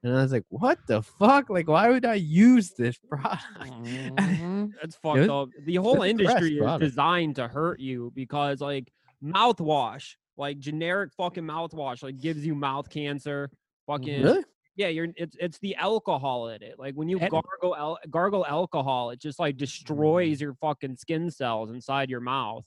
and 0.03 0.17
i 0.17 0.21
was 0.23 0.31
like 0.31 0.45
what 0.49 0.79
the 0.87 1.01
fuck 1.03 1.49
like 1.51 1.67
why 1.67 1.89
would 1.89 2.05
i 2.05 2.15
use 2.15 2.71
this 2.77 2.97
product 3.09 3.43
Mhm. 3.59 4.71
That's 4.81 4.95
fucked 4.95 5.19
was- 5.19 5.29
up. 5.29 5.49
The 5.65 5.75
whole 5.75 6.01
industry 6.03 6.53
is 6.55 6.59
product. 6.59 6.83
designed 6.83 7.35
to 7.35 7.47
hurt 7.47 7.79
you 7.79 8.11
because 8.15 8.61
like 8.61 8.91
mouthwash, 9.23 10.15
like 10.37 10.59
generic 10.59 11.11
fucking 11.17 11.43
mouthwash, 11.43 12.01
like 12.03 12.19
gives 12.19 12.45
you 12.45 12.55
mouth 12.55 12.89
cancer. 12.89 13.49
Fucking 13.87 14.23
really 14.23 14.43
yeah, 14.81 14.87
you're 14.87 15.07
it's 15.15 15.35
it's 15.39 15.59
the 15.59 15.75
alcohol 15.75 16.49
in 16.49 16.63
it. 16.63 16.79
Like 16.79 16.95
when 16.95 17.07
you 17.07 17.19
And- 17.19 17.29
gargle 17.29 17.75
al- 17.75 17.99
gargle 18.09 18.45
alcohol, 18.45 19.11
it 19.11 19.19
just 19.19 19.37
like 19.39 19.55
mm. 19.55 19.59
destroys 19.59 20.41
your 20.41 20.55
fucking 20.55 20.95
skin 20.97 21.29
cells 21.29 21.69
inside 21.69 22.09
your 22.09 22.19
mouth. 22.19 22.65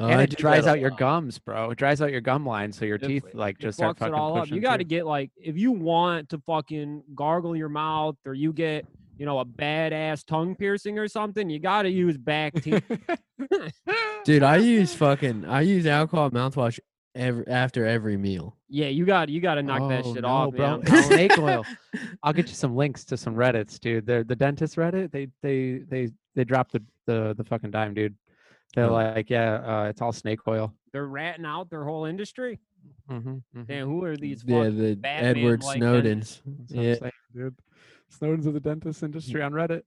Oh, 0.00 0.06
and 0.06 0.20
I 0.20 0.22
it 0.22 0.36
dries 0.36 0.68
out 0.68 0.78
your 0.78 0.90
lot. 0.90 0.98
gums, 1.00 1.40
bro. 1.40 1.70
It 1.70 1.78
dries 1.78 2.00
out 2.00 2.12
your 2.12 2.20
gum 2.20 2.46
line, 2.46 2.70
so 2.72 2.84
your 2.84 2.96
It- 2.96 3.06
teeth 3.08 3.24
like 3.34 3.56
it 3.56 3.62
just 3.62 3.78
start 3.78 3.96
fucks 3.96 4.06
it 4.06 4.10
fucking 4.10 4.14
all 4.14 4.38
up. 4.38 4.48
You 4.48 4.60
got 4.60 4.76
to 4.76 4.84
get 4.84 5.04
like 5.06 5.32
if 5.36 5.58
you 5.58 5.72
want 5.72 6.28
to 6.28 6.38
fucking 6.46 7.02
gargle 7.16 7.56
your 7.56 7.68
mouth 7.68 8.16
or 8.24 8.32
you 8.34 8.52
get 8.52 8.86
you 9.18 9.26
know 9.26 9.40
a 9.40 9.44
badass 9.44 10.24
tongue 10.24 10.54
piercing 10.54 10.96
or 11.00 11.08
something, 11.08 11.50
you 11.50 11.58
got 11.58 11.82
to 11.82 11.90
use 11.90 12.16
back 12.16 12.54
teeth. 12.62 12.84
Dude, 14.24 14.44
I 14.44 14.56
use 14.58 14.94
fucking 15.04 15.44
I 15.44 15.62
use 15.62 15.86
alcohol 15.86 16.30
mouthwash 16.30 16.78
every 17.18 17.46
after 17.48 17.84
every 17.84 18.16
meal. 18.16 18.56
yeah, 18.68 18.88
you 18.88 19.04
got 19.04 19.28
you 19.28 19.40
got 19.40 19.56
to 19.56 19.62
knock 19.62 19.88
that 19.90 20.04
Oh, 20.06 20.14
shit 20.14 20.22
no, 20.22 20.28
off, 20.28 20.54
bro. 20.54 20.78
man. 20.78 21.02
Snake 21.04 21.38
oil. 21.38 21.64
I'll 22.22 22.32
get 22.32 22.48
you 22.48 22.54
some 22.54 22.74
links 22.76 23.04
to 23.06 23.16
some 23.16 23.34
Reddits, 23.34 23.78
dude. 23.78 24.06
They're 24.06 24.24
the 24.24 24.36
dentist 24.36 24.76
Reddit. 24.76 25.10
They 25.10 25.28
they 25.42 25.80
they 25.88 26.08
they 26.34 26.44
drop 26.44 26.70
the 26.70 26.82
the, 27.06 27.34
the 27.36 27.44
fucking 27.44 27.70
dime, 27.70 27.92
dude. 27.94 28.14
They're 28.74 28.84
Oh. 28.86 28.92
like, 28.92 29.28
yeah, 29.30 29.54
uh, 29.56 29.84
it's 29.88 30.00
all 30.02 30.12
snake 30.12 30.40
oil. 30.46 30.72
They're 30.92 31.06
ratting 31.06 31.44
out 31.46 31.68
their 31.70 31.84
whole 31.84 32.04
industry. 32.04 32.60
Mm-hmm, 33.10 33.62
Damn, 33.64 33.86
who 33.88 34.04
are 34.04 34.16
these? 34.16 34.44
Yeah, 34.46 34.68
the 34.68 34.98
Edward 35.04 35.62
Snowdens. 35.62 36.40
That's 36.44 36.72
what 36.72 36.78
I'm 36.78 36.84
Yeah, 36.84 36.94
saying, 36.94 37.12
dude. 37.34 37.54
Snowden's 38.10 38.46
of 38.46 38.54
the 38.54 38.60
dentist 38.60 39.02
industry 39.02 39.42
on 39.42 39.52
Reddit. 39.52 39.82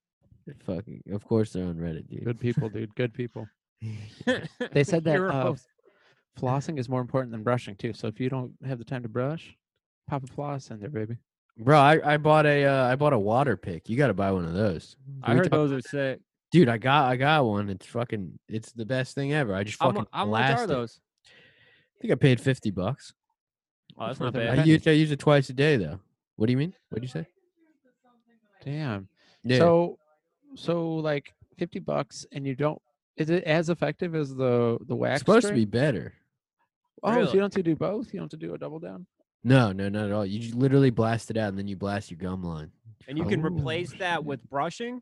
fucking. 0.65 1.03
Of 1.11 1.23
course 1.25 1.53
they're 1.53 1.65
on 1.65 1.75
Reddit, 1.75 2.09
dude. 2.09 2.25
Good 2.25 2.39
people, 2.39 2.69
dude. 2.69 2.93
Good 2.95 3.13
people. 3.13 3.47
They 4.71 4.83
said 4.83 5.03
that 5.05 5.11
uh, 5.21 5.31
Heroes. 5.31 5.65
Flossing 6.39 6.79
is 6.79 6.89
more 6.89 7.01
important 7.01 7.31
than 7.31 7.43
brushing 7.43 7.75
too. 7.75 7.93
So 7.93 8.07
if 8.07 8.19
you 8.19 8.29
don't 8.29 8.53
have 8.65 8.79
the 8.79 8.85
time 8.85 9.03
to 9.03 9.09
brush, 9.09 9.55
pop 10.09 10.23
a 10.23 10.27
floss 10.27 10.69
in 10.71 10.79
there, 10.79 10.89
baby. 10.89 11.17
Bro, 11.57 11.79
I, 11.79 12.13
I 12.13 12.17
bought 12.17 12.45
a 12.45 12.65
uh, 12.65 12.91
I 12.91 12.95
bought 12.95 13.13
a 13.13 13.19
water 13.19 13.57
pick. 13.57 13.89
You 13.89 13.97
got 13.97 14.07
to 14.07 14.13
buy 14.13 14.31
one 14.31 14.45
of 14.45 14.53
those. 14.53 14.95
I 15.21 15.27
Can 15.27 15.33
we 15.35 15.39
heard 15.39 15.51
those 15.51 15.71
are 15.71 15.81
sick. 15.81 16.19
Dude, 16.51 16.69
I 16.69 16.77
got 16.77 17.11
I 17.11 17.15
got 17.17 17.45
one. 17.45 17.69
It's 17.69 17.85
fucking 17.85 18.39
it's 18.47 18.71
the 18.71 18.85
best 18.85 19.15
thing 19.15 19.33
ever. 19.33 19.53
I 19.53 19.63
just 19.63 19.79
How, 19.79 19.87
fucking 19.87 20.01
mu- 20.01 20.07
how 20.11 20.25
much 20.25 20.57
are 20.57 20.67
those? 20.67 20.99
I 21.25 22.01
think 22.01 22.13
I 22.13 22.15
paid 22.15 22.41
50 22.41 22.71
bucks. 22.71 23.13
Oh, 23.97 24.07
that's 24.07 24.19
not 24.19 24.35
it, 24.35 24.59
I 24.59 24.63
use 24.63 24.87
I 24.87 24.91
use 24.91 25.11
it 25.11 25.19
twice 25.19 25.49
a 25.49 25.53
day 25.53 25.77
though. 25.77 25.99
What 26.37 26.47
do 26.47 26.51
you 26.51 26.57
mean? 26.57 26.73
What 26.89 27.01
do 27.01 27.05
you 27.05 27.11
say? 27.11 27.27
Damn. 28.63 29.07
Yeah. 29.43 29.57
So, 29.57 29.97
so 30.55 30.95
like 30.95 31.33
fifty 31.57 31.79
bucks, 31.79 32.25
and 32.31 32.45
you 32.45 32.55
don't. 32.55 32.81
Is 33.17 33.29
it 33.29 33.43
as 33.43 33.69
effective 33.69 34.15
as 34.15 34.33
the 34.33 34.77
the 34.87 34.95
wax? 34.95 35.15
it's 35.15 35.21
supposed 35.21 35.47
to 35.47 35.53
be 35.53 35.65
better. 35.65 36.13
Oh, 37.03 37.13
so 37.13 37.19
you 37.33 37.39
don't 37.39 37.43
have 37.43 37.51
to 37.51 37.63
do 37.63 37.75
both. 37.75 38.13
You 38.13 38.19
don't 38.19 38.31
have 38.31 38.39
to 38.39 38.45
do 38.47 38.53
a 38.53 38.57
double 38.57 38.79
down. 38.79 39.05
No, 39.43 39.71
no, 39.71 39.89
not 39.89 40.05
at 40.05 40.11
all. 40.11 40.25
You 40.25 40.39
just 40.39 40.53
literally 40.55 40.91
blast 40.91 41.31
it 41.31 41.37
out 41.37 41.49
and 41.49 41.57
then 41.57 41.67
you 41.67 41.75
blast 41.75 42.11
your 42.11 42.19
gum 42.19 42.43
line. 42.43 42.71
And 43.07 43.17
you 43.17 43.25
can 43.25 43.41
Oh, 43.43 43.47
replace 43.47 43.91
that 43.93 44.23
with 44.23 44.47
brushing. 44.49 45.01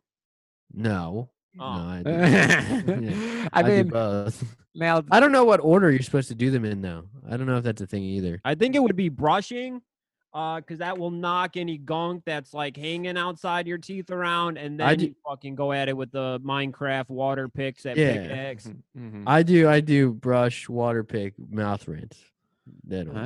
No. 0.74 1.29
Oh. 1.60 1.74
No, 1.75 1.82
I, 1.89 2.03
do, 2.03 2.10
yeah, 3.06 3.50
I 3.53 3.60
I 3.60 3.63
do 3.63 3.70
mean, 3.70 3.88
both. 3.89 4.56
now 4.75 5.03
I 5.12 5.20
don't 5.20 5.32
know 5.32 5.44
what 5.44 5.60
order 5.62 5.91
you're 5.91 6.01
supposed 6.03 6.29
to 6.29 6.36
do 6.36 6.51
them 6.51 6.63
in 6.63 6.82
though. 6.82 7.06
I 7.29 7.36
don't 7.38 7.48
know 7.48 7.58
if 7.58 7.63
that's 7.63 7.82
a 7.82 7.88
thing 7.88 8.03
either. 8.03 8.39
I 8.46 8.56
think 8.56 8.75
it 8.75 8.79
would 8.84 8.96
be 8.96 9.10
brushing, 9.10 9.82
uh, 10.34 10.58
because 10.58 10.78
that 10.80 10.98
will 10.98 11.12
knock 11.12 11.58
any 11.58 11.78
gunk 11.78 12.24
that's 12.26 12.54
like 12.54 12.78
hanging 12.78 13.18
outside 13.18 13.68
your 13.68 13.78
teeth 13.78 14.12
around, 14.12 14.58
and 14.58 14.82
I 14.82 14.90
then 14.90 14.98
do- 15.00 15.06
you 15.06 15.16
fucking 15.28 15.56
go 15.56 15.72
at 15.72 15.90
it 15.90 15.98
with 15.98 16.12
the 16.12 16.40
Minecraft 16.44 17.10
water 17.10 17.48
picks 17.48 17.86
at 17.86 17.98
Yeah. 17.98 18.14
pickaxe. 18.14 18.72
Mhm. 18.98 19.24
I 19.26 19.44
do 19.44 19.68
I 19.68 19.80
do 19.82 20.14
brush, 20.14 20.70
water 20.70 21.04
pick, 21.04 21.34
mouth 21.50 21.88
rinse. 21.88 22.24
That'll 22.84 23.14
do. 23.14 23.20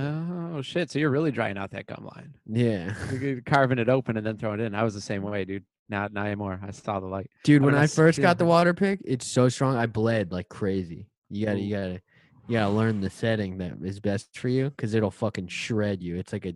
Oh 0.58 0.62
shit! 0.62 0.90
So 0.90 1.00
you're 1.00 1.10
really 1.10 1.32
drying 1.32 1.58
out 1.58 1.72
that 1.72 1.86
gum 1.86 2.06
line. 2.16 2.34
yeah. 2.48 2.94
You're 3.20 3.42
carving 3.42 3.78
it 3.80 3.90
open 3.90 4.16
and 4.16 4.26
then 4.26 4.38
throwing 4.38 4.62
it 4.62 4.64
in. 4.64 4.74
I 4.76 4.84
was 4.84 4.94
the 4.94 5.02
same 5.02 5.22
way, 5.24 5.44
dude. 5.44 5.66
Not 5.90 6.14
not 6.14 6.28
anymore. 6.28 6.62
I 6.66 6.72
saw 6.72 7.02
the 7.02 7.08
light. 7.08 7.30
Dude, 7.44 7.62
I 7.62 7.66
when 7.66 7.76
I 7.76 7.88
first 7.88 8.22
got 8.22 8.38
the 8.38 8.46
water 8.46 8.74
pick, 8.74 9.02
it's 9.04 9.28
so 9.28 9.50
strong. 9.50 9.76
I 9.76 9.86
bled 9.86 10.32
like 10.32 10.48
crazy. 10.48 11.08
You 11.30 11.46
gotta, 11.46 11.60
you 11.60 11.76
gotta, 11.76 12.02
you 12.48 12.54
gotta 12.58 12.70
learn 12.72 13.02
the 13.02 13.10
setting 13.10 13.58
that 13.58 13.74
is 13.84 14.00
best 14.00 14.38
for 14.38 14.48
you 14.48 14.70
because 14.70 14.94
it'll 14.94 15.12
fucking 15.12 15.48
shred 15.48 16.02
you. 16.02 16.16
It's 16.16 16.32
like 16.32 16.46
a 16.46 16.54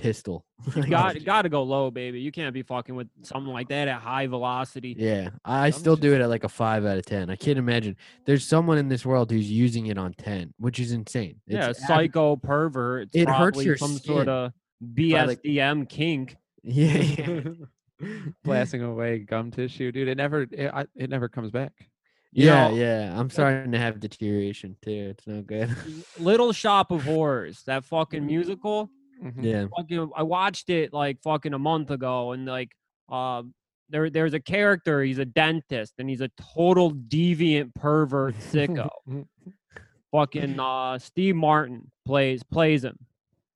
pistol. 0.00 0.44
Got 0.88 1.24
got 1.24 1.42
to 1.42 1.48
go 1.48 1.62
low, 1.62 1.90
baby. 1.90 2.20
You 2.20 2.32
can't 2.32 2.52
be 2.54 2.62
fucking 2.62 2.94
with 2.94 3.08
something 3.22 3.52
like 3.52 3.68
that 3.68 3.88
at 3.88 4.00
high 4.00 4.26
velocity. 4.26 4.94
Yeah, 4.98 5.30
I 5.44 5.70
still 5.70 5.96
do 5.96 6.14
it 6.14 6.20
at 6.20 6.28
like 6.28 6.44
a 6.44 6.48
five 6.48 6.84
out 6.86 6.96
of 6.98 7.04
ten. 7.06 7.30
I 7.30 7.36
can't 7.36 7.58
imagine 7.58 7.96
there's 8.26 8.44
someone 8.46 8.78
in 8.78 8.88
this 8.88 9.04
world 9.06 9.30
who's 9.30 9.50
using 9.50 9.86
it 9.86 9.98
on 9.98 10.14
ten, 10.14 10.54
which 10.58 10.80
is 10.80 10.92
insane. 10.92 11.40
Yeah, 11.46 11.70
It's 11.70 11.80
ab- 11.82 11.86
psycho 11.88 12.36
pervert. 12.36 13.08
It's 13.12 13.16
it 13.16 13.28
hurts 13.28 13.62
your 13.62 13.76
some 13.76 13.92
skin. 13.96 14.14
sort 14.14 14.28
of 14.28 14.52
like- 14.80 14.94
BSDM 15.42 15.88
kink. 15.88 16.36
Yeah, 16.64 16.96
yeah. 18.00 18.08
blasting 18.44 18.82
away 18.82 19.20
gum 19.20 19.50
tissue, 19.50 19.92
dude. 19.92 20.08
It 20.08 20.16
never, 20.16 20.42
it, 20.50 20.70
I, 20.72 20.86
it 20.96 21.10
never 21.10 21.28
comes 21.28 21.50
back. 21.50 21.72
You 22.32 22.46
yeah, 22.46 22.68
know- 22.68 22.74
yeah. 22.76 23.18
I'm 23.18 23.30
starting 23.30 23.72
to 23.72 23.78
have 23.78 24.00
deterioration 24.00 24.76
too. 24.82 25.14
It's 25.16 25.26
no 25.26 25.40
good. 25.42 25.74
Little 26.18 26.52
Shop 26.52 26.90
of 26.90 27.04
Horrors, 27.04 27.62
that 27.66 27.84
fucking 27.84 28.20
Mm-hmm. 28.20 28.26
musical. 28.26 28.90
Mhm. 29.22 29.42
yeah. 29.42 29.66
Fucking, 29.76 30.10
I 30.16 30.22
watched 30.22 30.70
it 30.70 30.92
like 30.92 31.20
fucking 31.22 31.54
a 31.54 31.58
month 31.58 31.90
ago, 31.90 32.32
and 32.32 32.46
like, 32.46 32.72
um, 33.08 33.54
there 33.90 34.10
there's 34.10 34.34
a 34.34 34.40
character. 34.40 35.02
He's 35.02 35.18
a 35.18 35.24
dentist, 35.24 35.94
and 35.98 36.08
he's 36.08 36.20
a 36.20 36.30
total 36.54 36.92
deviant 36.92 37.74
pervert 37.74 38.34
sicko. 38.36 38.88
fucking 40.12 40.58
uh, 40.60 40.98
Steve 40.98 41.36
Martin 41.36 41.90
plays 42.06 42.42
plays 42.42 42.84
him. 42.84 42.98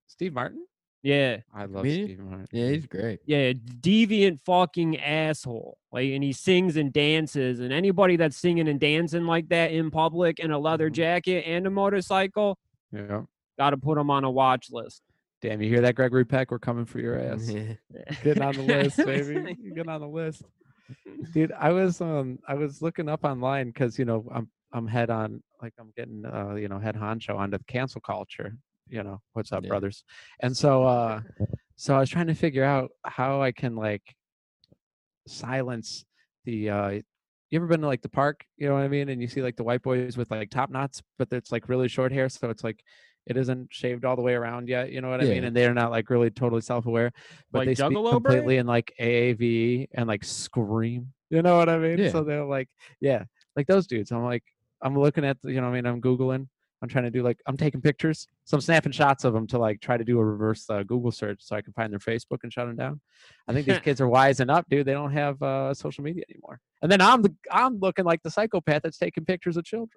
Steve 0.06 0.32
Martin. 0.32 0.66
Yeah, 1.04 1.38
I 1.52 1.62
love 1.64 1.82
Comedian? 1.82 2.06
Steve 2.06 2.18
Martin. 2.20 2.46
Yeah, 2.52 2.68
he's 2.70 2.86
great. 2.86 3.20
yeah, 3.26 3.52
deviant 3.52 4.40
fucking 4.40 4.98
asshole. 5.00 5.76
Like, 5.90 6.10
and 6.10 6.22
he 6.22 6.32
sings 6.32 6.76
and 6.76 6.92
dances, 6.92 7.58
and 7.60 7.72
anybody 7.72 8.14
that's 8.16 8.36
singing 8.36 8.68
and 8.68 8.78
dancing 8.78 9.26
like 9.26 9.48
that 9.48 9.72
in 9.72 9.90
public 9.90 10.38
in 10.38 10.52
a 10.52 10.58
leather 10.58 10.90
Mhm. 10.90 10.94
jacket 10.94 11.44
and 11.46 11.66
a 11.66 11.70
motorcycle, 11.70 12.56
Yeah. 12.92 13.22
got 13.58 13.70
to 13.70 13.76
put 13.78 13.98
him 13.98 14.10
on 14.10 14.22
a 14.24 14.30
watch 14.30 14.70
list. 14.70 15.02
Damn, 15.42 15.60
you 15.60 15.68
hear 15.68 15.80
that, 15.80 15.96
Gregory 15.96 16.24
Peck? 16.24 16.50
We're 16.52 16.60
coming 16.60 16.84
for 16.84 17.00
your 17.00 17.18
ass. 17.18 17.50
Yeah. 17.50 17.74
Getting 18.22 18.42
on 18.44 18.54
the 18.54 18.62
list, 18.62 18.96
baby. 19.04 19.56
You 19.60 19.74
get 19.74 19.88
on 19.88 20.00
the 20.00 20.08
list, 20.08 20.44
dude. 21.32 21.52
I 21.58 21.70
was 21.72 22.00
um, 22.00 22.38
I 22.46 22.54
was 22.54 22.80
looking 22.80 23.08
up 23.08 23.24
online 23.24 23.66
because 23.68 23.98
you 23.98 24.04
know 24.04 24.24
I'm 24.32 24.48
I'm 24.72 24.86
head 24.86 25.10
on 25.10 25.42
like 25.60 25.74
I'm 25.78 25.92
getting 25.96 26.24
uh 26.24 26.54
you 26.54 26.68
know 26.68 26.78
head 26.78 26.94
honcho 26.94 27.36
onto 27.36 27.58
the 27.58 27.64
cancel 27.64 28.00
culture. 28.00 28.56
You 28.88 29.02
know 29.02 29.20
what's 29.32 29.52
up, 29.52 29.64
Yeah. 29.64 29.68
brothers? 29.70 30.04
And 30.40 30.56
so 30.56 30.84
uh, 30.84 31.20
so 31.76 31.96
I 31.96 32.00
was 32.00 32.08
trying 32.08 32.28
to 32.28 32.34
figure 32.34 32.64
out 32.64 32.90
how 33.04 33.42
I 33.42 33.50
can 33.50 33.74
like 33.74 34.14
silence 35.26 36.04
the 36.44 36.68
uh 36.70 36.88
you 36.90 37.02
ever 37.58 37.66
been 37.66 37.80
to 37.80 37.86
like 37.86 38.02
the 38.02 38.08
park 38.08 38.44
you 38.56 38.66
know 38.66 38.74
what 38.74 38.82
i 38.82 38.88
mean 38.88 39.08
and 39.08 39.22
you 39.22 39.28
see 39.28 39.40
like 39.40 39.54
the 39.56 39.62
white 39.62 39.80
boys 39.82 40.16
with 40.16 40.28
like 40.32 40.50
top 40.50 40.68
knots 40.68 41.00
but 41.16 41.28
it's 41.30 41.52
like 41.52 41.68
really 41.68 41.86
short 41.86 42.10
hair 42.10 42.28
so 42.28 42.50
it's 42.50 42.64
like 42.64 42.82
it 43.26 43.36
isn't 43.36 43.68
shaved 43.70 44.04
all 44.04 44.16
the 44.16 44.22
way 44.22 44.34
around 44.34 44.68
yet 44.68 44.90
you 44.90 45.00
know 45.00 45.08
what 45.10 45.20
i 45.20 45.24
mean 45.24 45.44
and 45.44 45.56
they're 45.56 45.74
not 45.74 45.90
like 45.90 46.10
really 46.10 46.30
totally 46.30 46.60
self-aware 46.60 47.12
but 47.52 47.60
Like 47.60 47.66
they 47.66 47.74
speak 47.74 47.88
Juggalo 47.90 48.10
Braid? 48.10 48.22
completely 48.24 48.56
in 48.58 48.66
like 48.66 48.92
aav 49.00 49.86
and 49.94 50.08
like 50.08 50.24
scream 50.24 51.12
you 51.30 51.42
know 51.42 51.56
what 51.56 51.68
i 51.68 51.78
mean 51.78 51.98
Yeah. 51.98 52.10
so 52.10 52.24
they're 52.24 52.44
like 52.44 52.68
yeah 53.00 53.24
like 53.56 53.66
those 53.66 53.86
dudes 53.86 54.10
i'm 54.12 54.24
like 54.24 54.42
i'm 54.82 54.98
looking 54.98 55.24
at 55.24 55.36
the, 55.42 55.52
you 55.52 55.60
know 55.60 55.68
what 55.68 55.72
i 55.72 55.80
mean 55.80 55.86
i'm 55.86 56.00
googling 56.00 56.48
i'm 56.82 56.88
trying 56.88 57.04
to 57.04 57.10
do 57.10 57.22
like 57.22 57.38
i'm 57.46 57.56
taking 57.56 57.80
pictures 57.80 58.26
so 58.44 58.56
i'm 58.56 58.60
snapping 58.60 58.90
shots 58.92 59.22
of 59.24 59.32
them 59.32 59.46
to 59.46 59.56
like 59.58 59.80
try 59.80 59.96
to 59.96 60.02
do 60.04 60.18
a 60.18 60.24
reverse 60.24 60.68
uh, 60.68 60.82
google 60.82 61.12
search 61.12 61.40
so 61.40 61.54
i 61.54 61.62
can 61.62 61.72
find 61.74 61.92
their 61.92 62.00
facebook 62.00 62.38
and 62.42 62.52
shut 62.52 62.66
them 62.66 62.76
down 62.76 63.00
I 63.46 63.52
think 63.52 63.66
these 63.66 63.78
kids 63.86 64.00
are 64.00 64.08
wising 64.08 64.52
up, 64.52 64.66
dude. 64.68 64.86
They 64.86 64.92
don't 64.92 65.12
have 65.12 65.40
uh, 65.42 65.72
social 65.74 66.02
media 66.04 66.24
anymore. 66.28 66.58
And 66.80 66.90
then 66.90 67.00
I'm 67.00 67.22
the 67.22 67.32
I'm 67.50 67.78
looking 67.78 68.04
like 68.04 68.20
the 68.22 68.30
psychopath 68.30 68.82
that's 68.82 68.98
taking 68.98 69.24
pictures 69.24 69.56
of 69.56 69.64
children. 69.64 69.90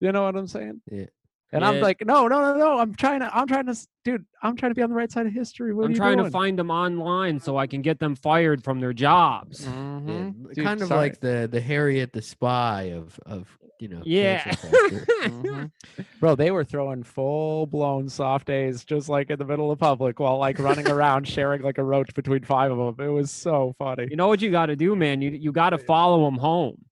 You 0.00 0.12
know 0.12 0.24
what 0.24 0.36
I'm 0.36 0.46
saying? 0.46 0.80
Yeah. 0.90 1.06
And 1.52 1.64
I'm 1.64 1.80
like, 1.80 2.04
no, 2.04 2.26
no, 2.26 2.40
no, 2.40 2.54
no. 2.58 2.78
I'm 2.78 2.94
trying 2.94 3.20
to, 3.20 3.34
I'm 3.36 3.46
trying 3.46 3.66
to, 3.66 3.76
dude. 4.04 4.26
I'm 4.42 4.56
trying 4.56 4.70
to 4.72 4.74
be 4.74 4.82
on 4.82 4.90
the 4.90 4.96
right 4.96 5.10
side 5.10 5.26
of 5.26 5.32
history. 5.32 5.72
What 5.72 5.84
I'm 5.84 5.90
you 5.92 5.96
trying 5.96 6.16
doing? 6.18 6.26
to 6.26 6.30
find 6.30 6.58
them 6.58 6.70
online 6.70 7.38
so 7.40 7.56
I 7.56 7.66
can 7.66 7.82
get 7.82 7.98
them 8.00 8.16
fired 8.16 8.64
from 8.64 8.80
their 8.80 8.92
jobs. 8.92 9.64
Yeah, 9.64 9.70
Mhm. 9.72 10.54
Dude, 10.54 10.64
kind 10.64 10.82
of 10.82 10.88
sorry. 10.88 11.00
like 11.00 11.20
the 11.20 11.48
the 11.50 11.60
Harriet 11.60 12.12
the 12.12 12.20
Spy 12.22 12.90
of 12.94 13.18
of 13.26 13.46
you 13.78 13.88
know. 13.88 14.00
Yeah. 14.04 14.42
cancel 14.42 14.70
culture. 14.70 15.06
Mhm. 15.22 15.70
Bro, 16.18 16.34
they 16.36 16.50
were 16.50 16.64
throwing 16.64 17.02
full 17.04 17.66
blown 17.66 18.08
soft 18.08 18.46
days 18.46 18.84
just 18.84 19.08
like 19.08 19.30
in 19.30 19.38
the 19.38 19.44
middle 19.44 19.70
of 19.70 19.78
public 19.78 20.18
while 20.18 20.38
like 20.38 20.58
running 20.58 20.88
around 20.88 21.28
sharing 21.28 21.62
like 21.62 21.78
a 21.78 21.84
roach 21.84 22.12
between 22.14 22.42
five 22.42 22.72
of 22.72 22.96
them. 22.96 23.06
It 23.06 23.10
was 23.10 23.30
so 23.30 23.74
funny. 23.78 24.08
You 24.10 24.16
know 24.16 24.28
what 24.28 24.40
you 24.42 24.50
got 24.50 24.66
to 24.66 24.76
do, 24.76 24.96
man? 24.96 25.20
You 25.22 25.30
you 25.30 25.52
got 25.52 25.70
to 25.70 25.78
follow 25.78 26.24
them 26.24 26.38
home. 26.38 26.84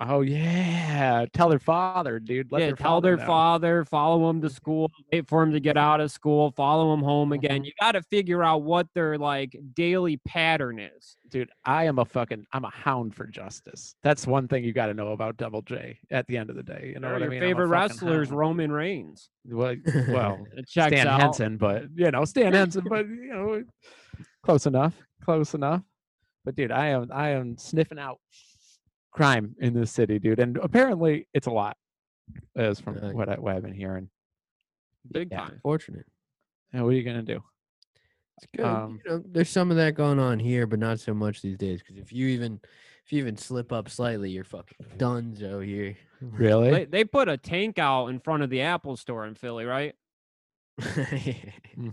Oh 0.00 0.20
yeah, 0.20 1.26
tell 1.32 1.48
their 1.48 1.58
father, 1.58 2.20
dude. 2.20 2.52
Let 2.52 2.60
yeah, 2.60 2.66
their 2.68 2.76
tell 2.76 2.92
father 2.96 3.08
their 3.08 3.16
know. 3.16 3.26
father, 3.26 3.84
follow 3.84 4.28
them 4.28 4.40
to 4.42 4.48
school, 4.48 4.92
wait 5.12 5.26
for 5.28 5.42
them 5.44 5.52
to 5.52 5.58
get 5.60 5.76
out 5.76 6.00
of 6.00 6.12
school, 6.12 6.52
follow 6.52 6.92
them 6.92 7.02
home 7.02 7.32
again. 7.32 7.62
Mhm. 7.62 7.66
You 7.66 7.72
got 7.80 7.92
to 7.92 8.02
figure 8.02 8.44
out 8.44 8.62
what 8.62 8.86
their 8.94 9.18
like 9.18 9.56
daily 9.74 10.18
pattern 10.18 10.78
is. 10.78 11.16
dude 11.30 11.50
i 11.64 11.84
am 11.84 11.98
a 11.98 12.04
fucking 12.04 12.46
i'm 12.52 12.64
a 12.64 12.70
hound 12.70 13.14
for 13.14 13.26
justice 13.26 13.94
that's 14.02 14.26
one 14.26 14.48
thing 14.48 14.64
you 14.64 14.72
got 14.72 14.86
to 14.86 14.94
know 14.94 15.08
about 15.12 15.36
double 15.36 15.60
j 15.62 15.98
at 16.10 16.26
the 16.26 16.36
end 16.38 16.48
of 16.48 16.56
the 16.56 16.62
day 16.62 16.92
you 16.94 17.00
know 17.00 17.08
Sure, 17.08 17.12
what 17.14 17.20
your 17.22 17.30
i 17.30 17.34
mean 17.34 17.40
favorite 17.40 17.66
wrestler 17.66 18.22
is. 18.22 18.30
Roman 18.30 18.72
Reigns. 18.72 19.28
well, 19.44 19.74
well 20.08 20.46
stan 20.66 21.06
out. 21.06 21.20
Hansen 21.20 21.56
but 21.58 21.84
you 21.94 22.10
know 22.10 22.24
stan 22.24 22.52
Hansen 22.58 22.84
but 22.88 23.06
you 23.06 23.28
know 23.34 23.62
close 24.42 24.64
enough 24.66 24.94
close 25.22 25.52
enough 25.54 25.82
but 26.46 26.54
dude 26.54 26.70
i 26.72 26.86
am 26.86 27.10
i 27.12 27.30
am 27.30 27.58
sniffing 27.58 27.98
out 27.98 28.20
crime 29.18 29.54
in 29.60 29.74
this 29.74 29.90
city 29.90 30.18
dude 30.18 30.38
and 30.40 30.56
apparently 30.58 31.26
it's 31.34 31.46
a 31.46 31.50
lot 31.50 31.76
as 32.56 32.78
from 32.80 32.96
Uh, 32.96 33.10
what, 33.12 33.28
I, 33.28 33.34
what 33.34 33.54
i've 33.56 33.62
been 33.62 33.74
hearing 33.74 34.08
Big 35.10 35.28
Yeah. 35.30 35.38
time. 35.46 35.60
Fortunate. 35.62 36.06
and 36.72 36.82
what 36.84 36.90
are 36.90 36.96
you 36.96 37.02
gonna 37.02 37.22
do 37.22 37.42
It's 38.36 38.46
good. 38.54 38.64
Um, 38.66 39.00
you 39.04 39.10
know, 39.10 39.22
there's 39.26 39.48
some 39.48 39.70
of 39.70 39.76
that 39.78 39.94
going 39.94 40.18
on 40.18 40.38
here, 40.38 40.66
but 40.66 40.78
not 40.78 41.00
so 41.00 41.12
much 41.14 41.40
these 41.42 41.56
days. 41.58 41.80
Because 41.82 41.96
if 42.00 42.12
you 42.12 42.28
even 42.28 42.60
if 43.04 43.12
you 43.12 43.18
even 43.20 43.36
slip 43.36 43.72
up 43.72 43.88
slightly, 43.88 44.30
you're 44.30 44.44
fucking 44.44 44.76
donezo 44.98 45.64
here. 45.64 45.96
really 46.20 46.70
They, 46.70 46.84
they 46.84 47.04
put 47.04 47.28
a 47.28 47.36
tank 47.38 47.78
out 47.78 48.08
in 48.08 48.20
front 48.20 48.42
of 48.44 48.50
the 48.50 48.60
Apple 48.60 48.96
store 48.96 49.26
in 49.26 49.34
Philly, 49.34 49.64
right? 49.64 49.94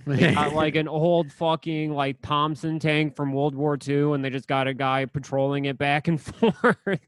They 0.07 0.33
got 0.33 0.53
like 0.53 0.75
an 0.83 0.87
old 0.87 1.31
fucking 1.31 1.91
like 1.93 2.21
Thompson 2.21 2.79
tank 2.79 3.15
from 3.15 3.33
World 3.33 3.55
War 3.55 3.77
II, 3.87 4.13
and 4.13 4.23
they 4.25 4.29
just 4.29 4.47
got 4.47 4.67
a 4.67 4.73
guy 4.73 5.05
patrolling 5.05 5.65
it 5.65 5.77
back 5.77 6.07
and 6.07 6.19
forth. 6.21 6.99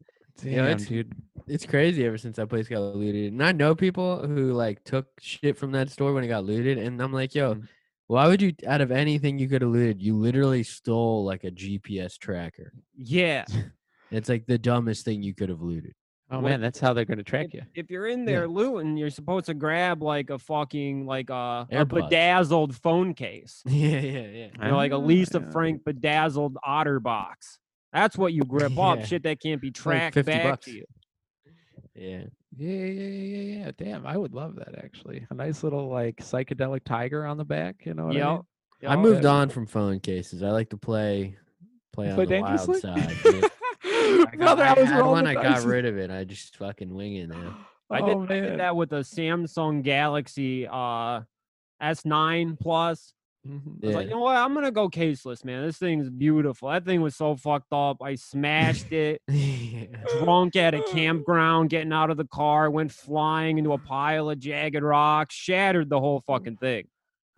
Damn, 0.41 0.51
Yeah, 0.53 0.65
it's- 0.65 0.85
dude 0.87 1.13
it's 1.49 1.65
crazy 1.65 2.05
ever 2.05 2.17
since 2.17 2.35
that 2.35 2.47
place 2.49 2.67
got 2.67 2.81
looted. 2.93 3.31
And 3.31 3.41
I 3.41 3.53
know 3.53 3.73
people 3.73 4.27
who 4.27 4.51
like 4.51 4.83
took 4.83 5.07
shit 5.21 5.55
from 5.57 5.71
that 5.71 5.89
store 5.89 6.11
when 6.13 6.25
it 6.25 6.27
got 6.27 6.43
looted, 6.43 6.77
and 6.77 7.01
I'm 7.01 7.13
like, 7.13 7.33
yo, 7.33 7.55
Mm. 7.55 7.67
why 8.07 8.27
would 8.27 8.41
you? 8.41 8.51
Out 8.67 8.81
of 8.81 8.91
anything 8.91 9.39
you 9.39 9.47
could 9.47 9.61
have 9.61 9.71
looted, 9.71 10.01
you 10.01 10.13
literally 10.17 10.63
stole 10.63 11.23
like 11.23 11.45
a 11.45 11.51
GPS 11.51 12.17
tracker. 12.17 12.73
yeah. 12.97 13.45
It's 14.11 14.29
like 14.29 14.45
the 14.45 14.57
dumbest 14.57 15.03
thing 15.05 15.21
you 15.23 15.33
could 15.33 15.49
have 15.49 15.61
looted. 15.61 15.93
oh 16.31 16.39
What- 16.41 16.49
man 16.49 16.59
that's 16.61 16.79
how 16.81 16.91
they're 16.93 17.05
gonna 17.05 17.23
track 17.23 17.53
you 17.53 17.61
if 17.73 17.89
you're 17.89 18.07
in 18.07 18.19
Yeah. 18.21 18.25
there 18.25 18.47
looting, 18.49 18.97
you're 18.97 19.09
supposed 19.09 19.45
to 19.45 19.53
grab 19.53 20.03
like 20.03 20.29
a 20.29 20.37
fucking 20.39 21.05
like 21.05 21.29
a, 21.29 21.65
a 21.71 21.85
bedazzled 21.85 22.75
phone 22.75 23.13
case. 23.13 23.63
yeah, 23.65 23.99
yeah, 24.01 24.19
yeah. 24.27 24.47
You 24.61 24.71
know, 24.71 24.75
like 24.75 24.91
a 24.91 24.97
Lisa 24.97 25.39
yeah. 25.39 25.49
Frank 25.51 25.85
bedazzled 25.85 26.57
OtterBox. 26.67 27.57
That's 27.93 28.17
what 28.17 28.33
you 28.33 28.41
grip 28.43 28.77
up. 28.77 28.99
Yeah. 28.99 29.05
Shit 29.05 29.23
that 29.23 29.39
can't 29.41 29.61
be 29.61 29.67
like 29.67 29.75
tracked 29.75 30.13
50 30.15 30.31
back 30.31 30.43
bucks. 30.43 30.65
to 30.65 30.71
you. 30.71 30.85
Yeah. 31.95 32.23
Yeah, 32.55 32.69
yeah, 32.69 32.85
yeah, 32.85 33.37
yeah, 33.41 33.57
yeah. 33.65 33.71
Damn, 33.77 34.05
I 34.07 34.17
would 34.17 34.33
love 34.33 34.55
that 34.55 34.75
actually. 34.83 35.25
A 35.29 35.33
nice 35.33 35.63
little 35.63 35.89
like 35.89 36.15
psychedelic 36.17 36.83
tiger 36.85 37.25
on 37.25 37.37
the 37.37 37.45
back. 37.45 37.77
You 37.85 37.93
know 37.93 38.07
what 38.07 38.15
I 38.15 38.19
Yep. 38.19 38.27
mean? 38.81 38.91
I 38.91 38.95
moved 38.95 39.23
Yeah. 39.23 39.29
on 39.31 39.49
from 39.49 39.65
phone 39.67 39.99
cases. 39.99 40.41
I 40.43 40.49
like 40.51 40.69
to 40.69 40.77
play 40.77 41.37
play 41.93 42.09
on 42.09 42.15
Play 42.15 42.25
the 42.25 42.41
wild 42.41 42.75
side. 42.77 43.11
yeah. 43.25 43.41
I, 43.83 44.25
got, 44.25 44.37
Brother, 44.37 44.63
I, 44.63 44.73
was 44.73 44.87
had 44.89 45.01
one. 45.05 45.25
I 45.27 45.33
got 45.33 45.63
rid 45.63 45.85
of 45.85 45.97
it. 45.97 46.11
I 46.11 46.23
just 46.23 46.57
fucking 46.57 46.93
wing 46.93 47.15
it 47.15 47.29
now. 47.29 47.57
I 47.89 48.01
did, 48.01 48.09
Oh, 48.15 48.23
I 48.23 48.27
did 48.27 48.59
that 48.59 48.75
with 48.75 48.91
a 48.93 48.97
Samsung 48.97 49.81
Galaxy 49.83 50.67
uh 50.67 51.21
S9 51.81 52.59
Plus. 52.59 53.13
Mhm. 53.45 53.83
I 53.83 53.87
was 53.87 53.95
like, 53.95 54.05
you 54.07 54.13
know 54.13 54.19
what? 54.19 54.35
I'm 54.35 54.53
gonna 54.53 54.71
go 54.71 54.89
caseless, 54.89 55.43
man. 55.45 55.65
This 55.65 55.77
thing's 55.77 56.09
beautiful. 56.09 56.69
That 56.69 56.85
thing 56.85 57.01
was 57.01 57.15
so 57.15 57.35
fucked 57.35 57.71
up. 57.71 57.97
I 58.01 58.15
smashed 58.15 58.91
it. 58.91 59.21
Yeah. 59.67 59.85
drunk 60.23 60.55
at 60.55 60.73
a 60.73 60.81
campground, 60.91 61.69
getting 61.69 61.93
out 61.93 62.09
of 62.09 62.17
the 62.17 62.25
car, 62.25 62.69
went 62.71 62.91
flying 62.91 63.57
into 63.57 63.73
a 63.73 63.77
pile 63.77 64.29
of 64.29 64.39
jagged 64.39 64.81
rocks, 64.81 65.35
shattered 65.35 65.89
the 65.89 65.99
whole 65.99 66.21
fucking 66.25 66.57
thing. 66.57 66.87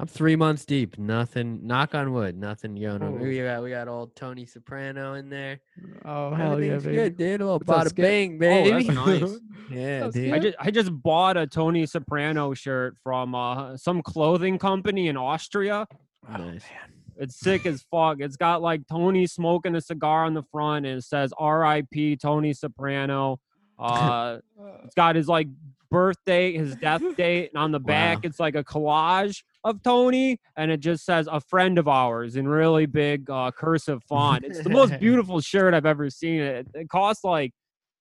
I'm 0.02 0.08
three 0.08 0.38
months 0.38 0.64
deep. 0.66 0.98
Nothing. 0.98 1.60
Knock 1.68 1.94
on 1.94 2.14
wood. 2.14 2.38
Nothing 2.38 2.76
going. 2.76 3.04
Oh. 3.04 3.12
We 3.12 3.38
got 3.42 3.62
we 3.64 3.70
got 3.72 3.88
old 3.90 4.16
Tony 4.16 4.46
Soprano 4.46 5.16
in 5.16 5.30
there. 5.30 5.60
Oh 6.06 6.34
hell 6.34 6.62
yeah, 6.64 6.78
baby. 6.78 6.96
good, 6.96 7.18
dude. 7.18 7.42
A 7.42 7.44
little 7.46 7.60
What's 7.60 7.70
up, 7.70 7.78
bada 7.86 7.90
Skip? 7.90 8.04
bang, 8.04 8.36
Oh, 8.36 8.40
baby. 8.40 8.84
that's 8.84 8.96
nice. 9.22 9.40
yeah, 9.70 10.00
That's 10.00 10.14
dude. 10.16 10.34
I 10.34 10.40
just 10.40 10.56
I 10.60 10.72
just 10.72 11.02
bought 11.04 11.36
a 11.36 11.46
Tony 11.46 11.86
Soprano 11.86 12.54
shirt 12.54 12.96
from 13.04 13.36
uh, 13.36 13.76
some 13.76 14.02
clothing 14.02 14.58
company 14.58 15.10
in 15.10 15.18
Austria. 15.18 15.86
Oh, 15.92 16.32
Nice. 16.32 16.62
man. 16.64 16.94
It's 17.18 17.38
sick 17.38 17.66
as 17.66 17.84
fuck. 17.92 18.22
It's 18.22 18.38
got 18.38 18.62
like 18.62 18.88
Tony 18.88 19.28
smoking 19.28 19.76
a 19.76 19.82
cigar 19.82 20.24
on 20.24 20.34
the 20.34 20.44
front 20.44 20.86
and 20.86 21.00
it 21.00 21.04
says 21.04 21.34
R.I.P. 21.38 22.16
Tony 22.18 22.54
Soprano. 22.54 23.40
Uh, 23.80 24.40
it's 24.84 24.94
got 24.96 25.16
his 25.16 25.30
like 25.30 25.48
birthday, 25.90 26.52
his 26.52 26.76
death 26.76 27.02
date, 27.16 27.52
and 27.54 27.62
on 27.64 27.72
the 27.72 27.80
back 27.80 28.18
Wow. 28.18 28.22
it's 28.26 28.38
like 28.38 28.56
a 28.56 28.64
collage 28.64 29.44
of 29.64 29.84
Tony, 29.84 30.40
and 30.56 30.72
it 30.72 30.80
just 30.80 31.06
says 31.06 31.28
a 31.32 31.40
friend 31.40 31.78
of 31.78 31.88
ours 31.88 32.36
in 32.36 32.48
really 32.48 32.86
big 32.86 33.30
uh, 33.30 33.52
cursive 33.52 34.04
font. 34.10 34.46
It's 34.46 34.64
the 34.64 34.70
most 34.70 35.00
beautiful 35.00 35.42
shirt 35.42 35.74
I've 35.74 35.86
ever 35.86 36.10
seen. 36.10 36.42
It, 36.42 36.68
it 36.74 36.90
costs 36.90 37.24
like 37.24 37.52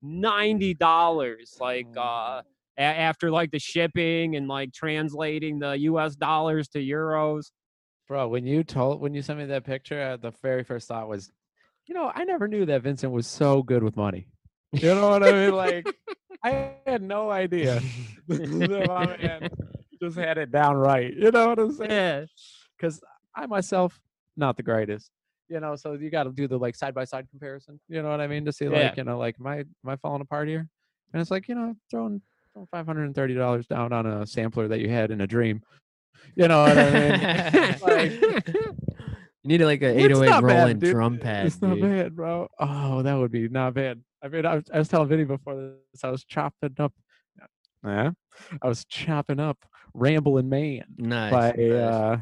ninety 0.01 0.73
dollars, 0.73 1.57
like 1.59 1.87
uh, 1.97 2.41
a- 2.77 2.81
after 2.81 3.31
like 3.31 3.51
the 3.51 3.59
shipping 3.59 4.35
and 4.35 4.47
like 4.47 4.73
translating 4.73 5.59
the 5.59 5.77
U.S. 5.79 6.15
dollars 6.15 6.67
to 6.69 6.79
euros. 6.79 7.51
Bro, 8.07 8.27
when 8.27 8.45
you 8.45 8.63
told 8.63 9.01
when 9.01 9.13
you 9.13 9.21
sent 9.21 9.39
me 9.39 9.45
that 9.45 9.63
picture, 9.63 10.01
uh, 10.01 10.17
the 10.17 10.31
very 10.41 10.63
first 10.63 10.87
thought 10.87 11.07
was, 11.07 11.31
you 11.87 11.95
know, 11.95 12.11
I 12.13 12.23
never 12.23 12.47
knew 12.47 12.65
that 12.65 12.81
Vincent 12.83 13.11
was 13.11 13.27
so 13.27 13.63
good 13.63 13.83
with 13.83 13.95
money. 13.95 14.27
You 14.71 14.93
know 14.93 15.09
what 15.09 15.23
I 15.23 15.31
mean? 15.31 15.55
Like, 15.55 15.87
I 16.43 16.73
had 16.85 17.01
no 17.01 17.31
idea. 17.31 17.81
that 18.27 18.87
my 18.87 19.17
man 19.17 19.49
just 20.01 20.17
had 20.17 20.37
it 20.37 20.51
down 20.51 20.75
right. 20.75 21.13
You 21.13 21.31
know 21.31 21.47
what 21.49 21.59
I'm 21.59 21.71
saying? 21.73 21.91
Yeah. 21.91 22.25
Because 22.77 23.01
I 23.35 23.45
myself, 23.45 23.99
not 24.37 24.57
the 24.57 24.63
greatest. 24.63 25.09
You 25.47 25.59
know, 25.59 25.75
so 25.75 25.93
you 25.93 26.09
got 26.09 26.23
to 26.23 26.31
do 26.31 26.47
the 26.47 26.57
like 26.57 26.75
side 26.75 26.93
by 26.95 27.05
side 27.05 27.29
comparison. 27.29 27.79
You 27.87 28.01
know 28.01 28.09
what 28.09 28.19
I 28.19 28.27
mean? 28.27 28.45
To 28.45 28.51
see 28.51 28.67
like, 28.67 28.77
Yeah. 28.77 28.93
you 28.97 29.03
know, 29.03 29.17
like, 29.17 29.35
am 29.39 29.47
I 29.47 29.57
am 29.59 29.67
I 29.87 29.95
falling 29.97 30.21
apart 30.21 30.47
here? 30.47 30.67
And 31.13 31.21
it's 31.21 31.29
like, 31.31 31.47
you 31.47 31.55
know, 31.55 31.75
throwing 31.91 32.21
five 32.71 32.85
hundred 32.85 33.03
and 33.05 33.13
thirty 33.15 33.35
dollars 33.35 33.67
down 33.67 33.93
on 33.93 34.05
a 34.05 34.25
sampler 34.25 34.67
that 34.69 34.79
you 34.79 34.89
had 34.89 35.11
in 35.11 35.21
a 35.21 35.27
dream. 35.27 35.61
You 36.35 36.47
know 36.47 36.63
what 36.63 36.77
I 36.77 36.91
mean? 36.91 37.75
Like, 37.81 38.47
you 39.43 39.49
need 39.59 39.61
like 39.61 39.81
an 39.83 39.99
808 39.99 40.29
not 40.29 40.43
bad, 40.43 40.57
rolling 40.59 40.79
drum 40.79 41.19
pad. 41.19 41.45
It's 41.45 41.61
not 41.61 41.75
dude. 41.75 41.81
bad, 41.83 42.15
bro. 42.15 42.47
Oh, 42.59 43.03
that 43.03 43.13
would 43.13 43.31
be 43.31 43.47
not 43.47 43.75
bad. 43.75 44.01
I 44.23 44.27
mean, 44.27 44.45
I 44.45 44.55
was, 44.55 44.63
I 44.73 44.79
was 44.79 44.87
telling 44.87 45.07
Vinny 45.07 45.23
before 45.25 45.55
this, 45.93 46.03
I 46.03 46.09
was 46.09 46.23
chopping 46.23 46.73
up. 46.79 46.93
Yeah, 47.85 48.11
I 48.61 48.67
was 48.67 48.83
chopping 48.85 49.39
up 49.39 49.63
"Rambling 49.95 50.49
Man" 50.49 50.83
Nice. 50.97 51.31
by 51.31 51.51
nice. 51.57 51.71
uh, 51.71 52.17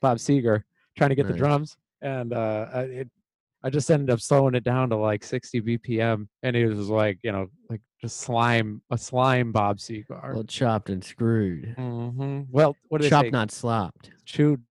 Bob 0.00 0.18
Seger, 0.18 0.62
trying 0.96 1.10
to 1.10 1.16
get 1.16 1.26
the 1.26 1.32
drums, 1.34 1.76
and 2.02 2.32
uh, 2.32 2.66
I, 2.72 2.80
it, 2.82 3.10
I 3.62 3.70
just 3.70 3.90
ended 3.90 4.10
up 4.10 4.20
slowing 4.20 4.54
it 4.54 4.64
down 4.64 4.90
to 4.90 4.96
like 4.96 5.24
60 5.24 5.60
BPM, 5.62 6.28
and 6.42 6.56
it 6.56 6.66
was 6.68 6.88
like 6.88 7.18
you 7.22 7.32
know, 7.32 7.48
like 7.68 7.80
just 8.00 8.18
slime, 8.20 8.80
a 8.90 8.98
slime 8.98 9.52
Bob 9.52 9.78
Seger. 9.78 10.34
well, 10.34 10.44
chopped 10.44 10.90
and 10.90 11.02
screwed. 11.02 11.74
hmm 11.76 12.42
Well, 12.50 12.76
what 12.88 13.00
do 13.00 13.08
Chopped, 13.08 13.32
not 13.32 13.50
slopped. 13.50 14.10
chewed. 14.24 14.62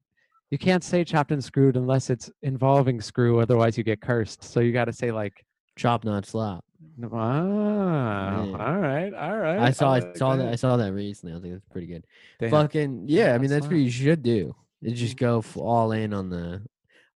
You 0.50 0.58
can't 0.58 0.84
say 0.84 1.04
chopped 1.04 1.32
and 1.32 1.44
screwed 1.44 1.76
unless 1.76 2.10
it's 2.10 2.32
involving 2.42 3.02
screw, 3.02 3.42
otherwise 3.42 3.78
you 3.78 3.84
get 3.84 4.00
cursed. 4.00 4.46
So 4.46 4.62
you 4.62 4.72
got 4.72 4.86
to 4.86 4.94
say 4.94 5.12
like, 5.12 5.44
Chopped, 5.76 6.06
not 6.06 6.26
slopped. 6.26 6.67
Wow, 6.98 8.46
Yeah. 8.46 8.52
all 8.66 8.78
right, 8.80 9.14
all 9.14 9.38
right. 9.38 9.60
I 9.60 9.72
saw, 9.72 9.88
I 9.94 10.00
like 10.00 10.18
saw 10.18 10.36
that. 10.36 10.48
I 10.48 10.56
saw 10.56 10.78
that 10.78 10.94
recently. 10.94 11.36
I 11.36 11.40
think 11.42 11.54
that's 11.54 11.66
pretty 11.72 11.88
good. 11.88 12.06
Damn. 12.40 12.50
Fucking 12.52 13.04
yeah. 13.08 13.34
I 13.34 13.38
mean, 13.38 13.50
that's 13.50 13.68
what 13.68 13.76
you 13.76 13.90
should 13.92 14.24
do. 14.24 14.56
Is 14.82 15.00
just 15.00 15.18
go 15.18 15.44
all 15.56 15.92
in 15.92 16.14
on 16.14 16.30
the. 16.30 16.62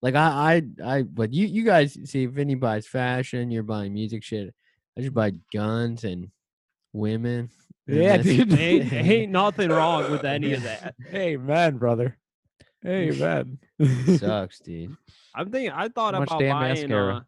Like 0.02 0.16
I, 0.16 0.64
I, 0.84 0.94
I. 0.98 1.02
But 1.04 1.34
you, 1.34 1.46
you 1.48 1.64
guys 1.64 1.98
see, 2.06 2.24
if 2.24 2.38
any 2.38 2.56
buys 2.56 2.88
fashion, 2.88 3.52
you're 3.52 3.64
buying 3.64 3.94
music 3.94 4.24
shit. 4.24 4.54
I 4.98 5.02
just 5.02 5.14
buy 5.14 5.34
guns 5.54 6.04
and 6.04 6.30
women. 6.94 7.50
Yeah, 7.88 8.18
that's- 8.18 8.26
dude. 8.26 8.54
ain't, 8.58 8.94
ain't 8.94 9.32
nothing 9.32 9.70
wrong 9.70 10.12
with 10.12 10.24
any 10.26 10.54
of 10.54 10.64
that. 10.64 10.96
Amen, 11.14 11.78
brother. 11.78 12.18
Amen. 12.86 13.60
sucks, 14.18 14.60
dude. 14.60 14.96
I'm 15.36 15.52
thinking. 15.52 15.72
I 15.72 15.88
thought 15.90 16.14
much 16.14 16.28
about 16.30 16.40
buying. 16.40 16.50
mascara. 16.74 17.16
Uh, 17.18 17.22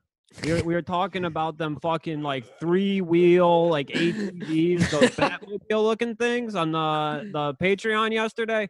we, 0.43 0.53
were, 0.53 0.63
we 0.63 0.73
were 0.73 0.81
talking 0.81 1.25
about 1.25 1.57
them 1.57 1.77
fucking 1.81 2.21
like 2.21 2.45
three 2.59 3.01
wheel 3.01 3.69
like 3.69 3.87
ATVs, 3.89 4.89
those 4.89 5.09
Batmobile 5.15 5.83
looking 5.83 6.15
things 6.15 6.55
on 6.55 6.71
the 6.71 7.29
the 7.31 7.53
Patreon 7.55 8.11
yesterday. 8.11 8.69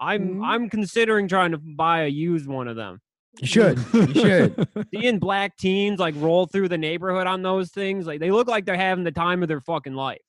I'm 0.00 0.36
Mhm. 0.36 0.44
I'm 0.44 0.68
considering 0.70 1.28
trying 1.28 1.52
to 1.52 1.58
buy 1.58 2.04
a 2.04 2.08
used 2.08 2.46
one 2.48 2.68
of 2.68 2.76
them. 2.76 3.00
You 3.40 3.46
should. 3.46 3.78
You 3.92 4.14
should. 4.14 4.68
Seeing 4.94 5.18
black 5.18 5.56
teens 5.56 5.98
like 5.98 6.14
roll 6.18 6.46
through 6.46 6.68
the 6.68 6.78
neighborhood 6.78 7.26
on 7.26 7.42
those 7.42 7.70
things, 7.70 8.06
like 8.06 8.20
they 8.20 8.30
look 8.30 8.48
like 8.48 8.64
they're 8.64 8.76
having 8.76 9.04
the 9.04 9.12
time 9.12 9.42
of 9.42 9.48
their 9.48 9.60
fucking 9.60 9.94
life. 9.94 10.20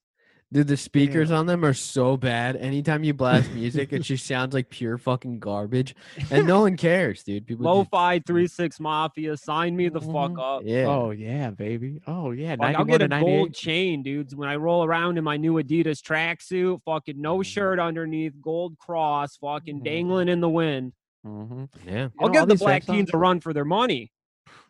Dude, 0.53 0.67
the 0.67 0.77
speakers 0.77 1.29
on 1.29 1.45
them 1.45 1.65
are 1.65 1.73
so 1.73 2.15
bad. 2.15 2.55
Anytime 2.55 3.03
you 3.03 3.13
blast 3.13 3.51
music, 3.51 3.91
it 3.91 3.99
just 4.03 4.25
sounds 4.25 4.53
like 4.53 4.69
pure 4.69 4.97
fucking 4.97 5.39
garbage, 5.39 5.93
and 6.31 6.47
no 6.47 6.61
one 6.61 6.77
cares, 6.77 7.21
dude. 7.23 7.45
People 7.45 7.65
just- 7.65 7.75
Lo-fi 7.75 8.19
three 8.19 8.47
six 8.47 8.79
mafia, 8.79 9.35
sign 9.35 9.75
me 9.75 9.89
the 9.89 9.99
fuck 9.99 10.31
Mhm. 10.31 10.57
up. 10.57 10.61
yeah. 10.63 10.85
Oh 10.85 11.11
yeah, 11.11 11.49
baby. 11.49 11.99
Oh 12.07 12.31
yeah. 12.31 12.51
Like, 12.57 12.77
I'll 12.77 12.85
91 12.85 12.87
get 12.87 13.09
to 13.09 13.15
a 13.17 13.19
gold 13.19 13.53
chain, 13.53 14.03
dudes. 14.03 14.33
When 14.35 14.47
I 14.47 14.55
roll 14.55 14.85
around 14.85 15.17
in 15.17 15.25
my 15.25 15.35
new 15.35 15.55
Adidas 15.55 15.99
tracksuit, 16.01 16.81
fucking 16.85 17.19
no 17.19 17.39
Mhm. 17.39 17.45
shirt 17.45 17.79
underneath, 17.79 18.33
gold 18.41 18.77
cross, 18.79 19.35
fucking 19.35 19.81
Mhm. 19.81 19.83
dangling 19.83 20.29
in 20.29 20.39
the 20.39 20.49
wind. 20.49 20.93
Mhm. 21.25 21.67
yeah. 21.85 22.07
I'll 22.21 22.27
know, 22.29 22.33
give 22.45 22.47
the 22.47 22.55
black 22.55 22.85
teens 22.85 23.09
a 23.13 23.17
run 23.17 23.41
for 23.41 23.51
their 23.51 23.65
money. 23.65 24.13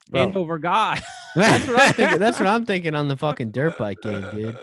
Bro. 0.09 0.21
Hand 0.21 0.37
over 0.37 0.57
God. 0.57 1.01
That's 1.35 1.67
what 1.67 1.79
I'm 1.79 1.93
thinking. 1.93 2.17
That's 2.19 2.39
what 2.39 2.47
I'm 2.47 2.65
thinking 2.65 2.95
on 2.95 3.09
the 3.09 3.17
fucking 3.17 3.51
dirt 3.51 3.77
bike 3.77 3.99
game, 4.01 4.25
dude. 4.33 4.57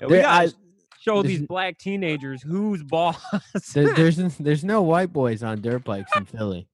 We 0.00 0.08
There- 0.08 0.22
gotta 0.22 0.48
I- 0.48 0.52
show 1.00 1.22
these 1.22 1.42
black 1.42 1.78
teenagers 1.78 2.42
who's 2.42 2.82
boss. 2.82 3.20
There, 3.74 3.94
there's 3.94 4.16
there's 4.38 4.64
no 4.64 4.82
white 4.82 5.12
boys 5.12 5.42
on 5.42 5.60
dirt 5.60 5.84
bikes 5.84 6.10
in 6.16 6.24
Philly. 6.26 6.68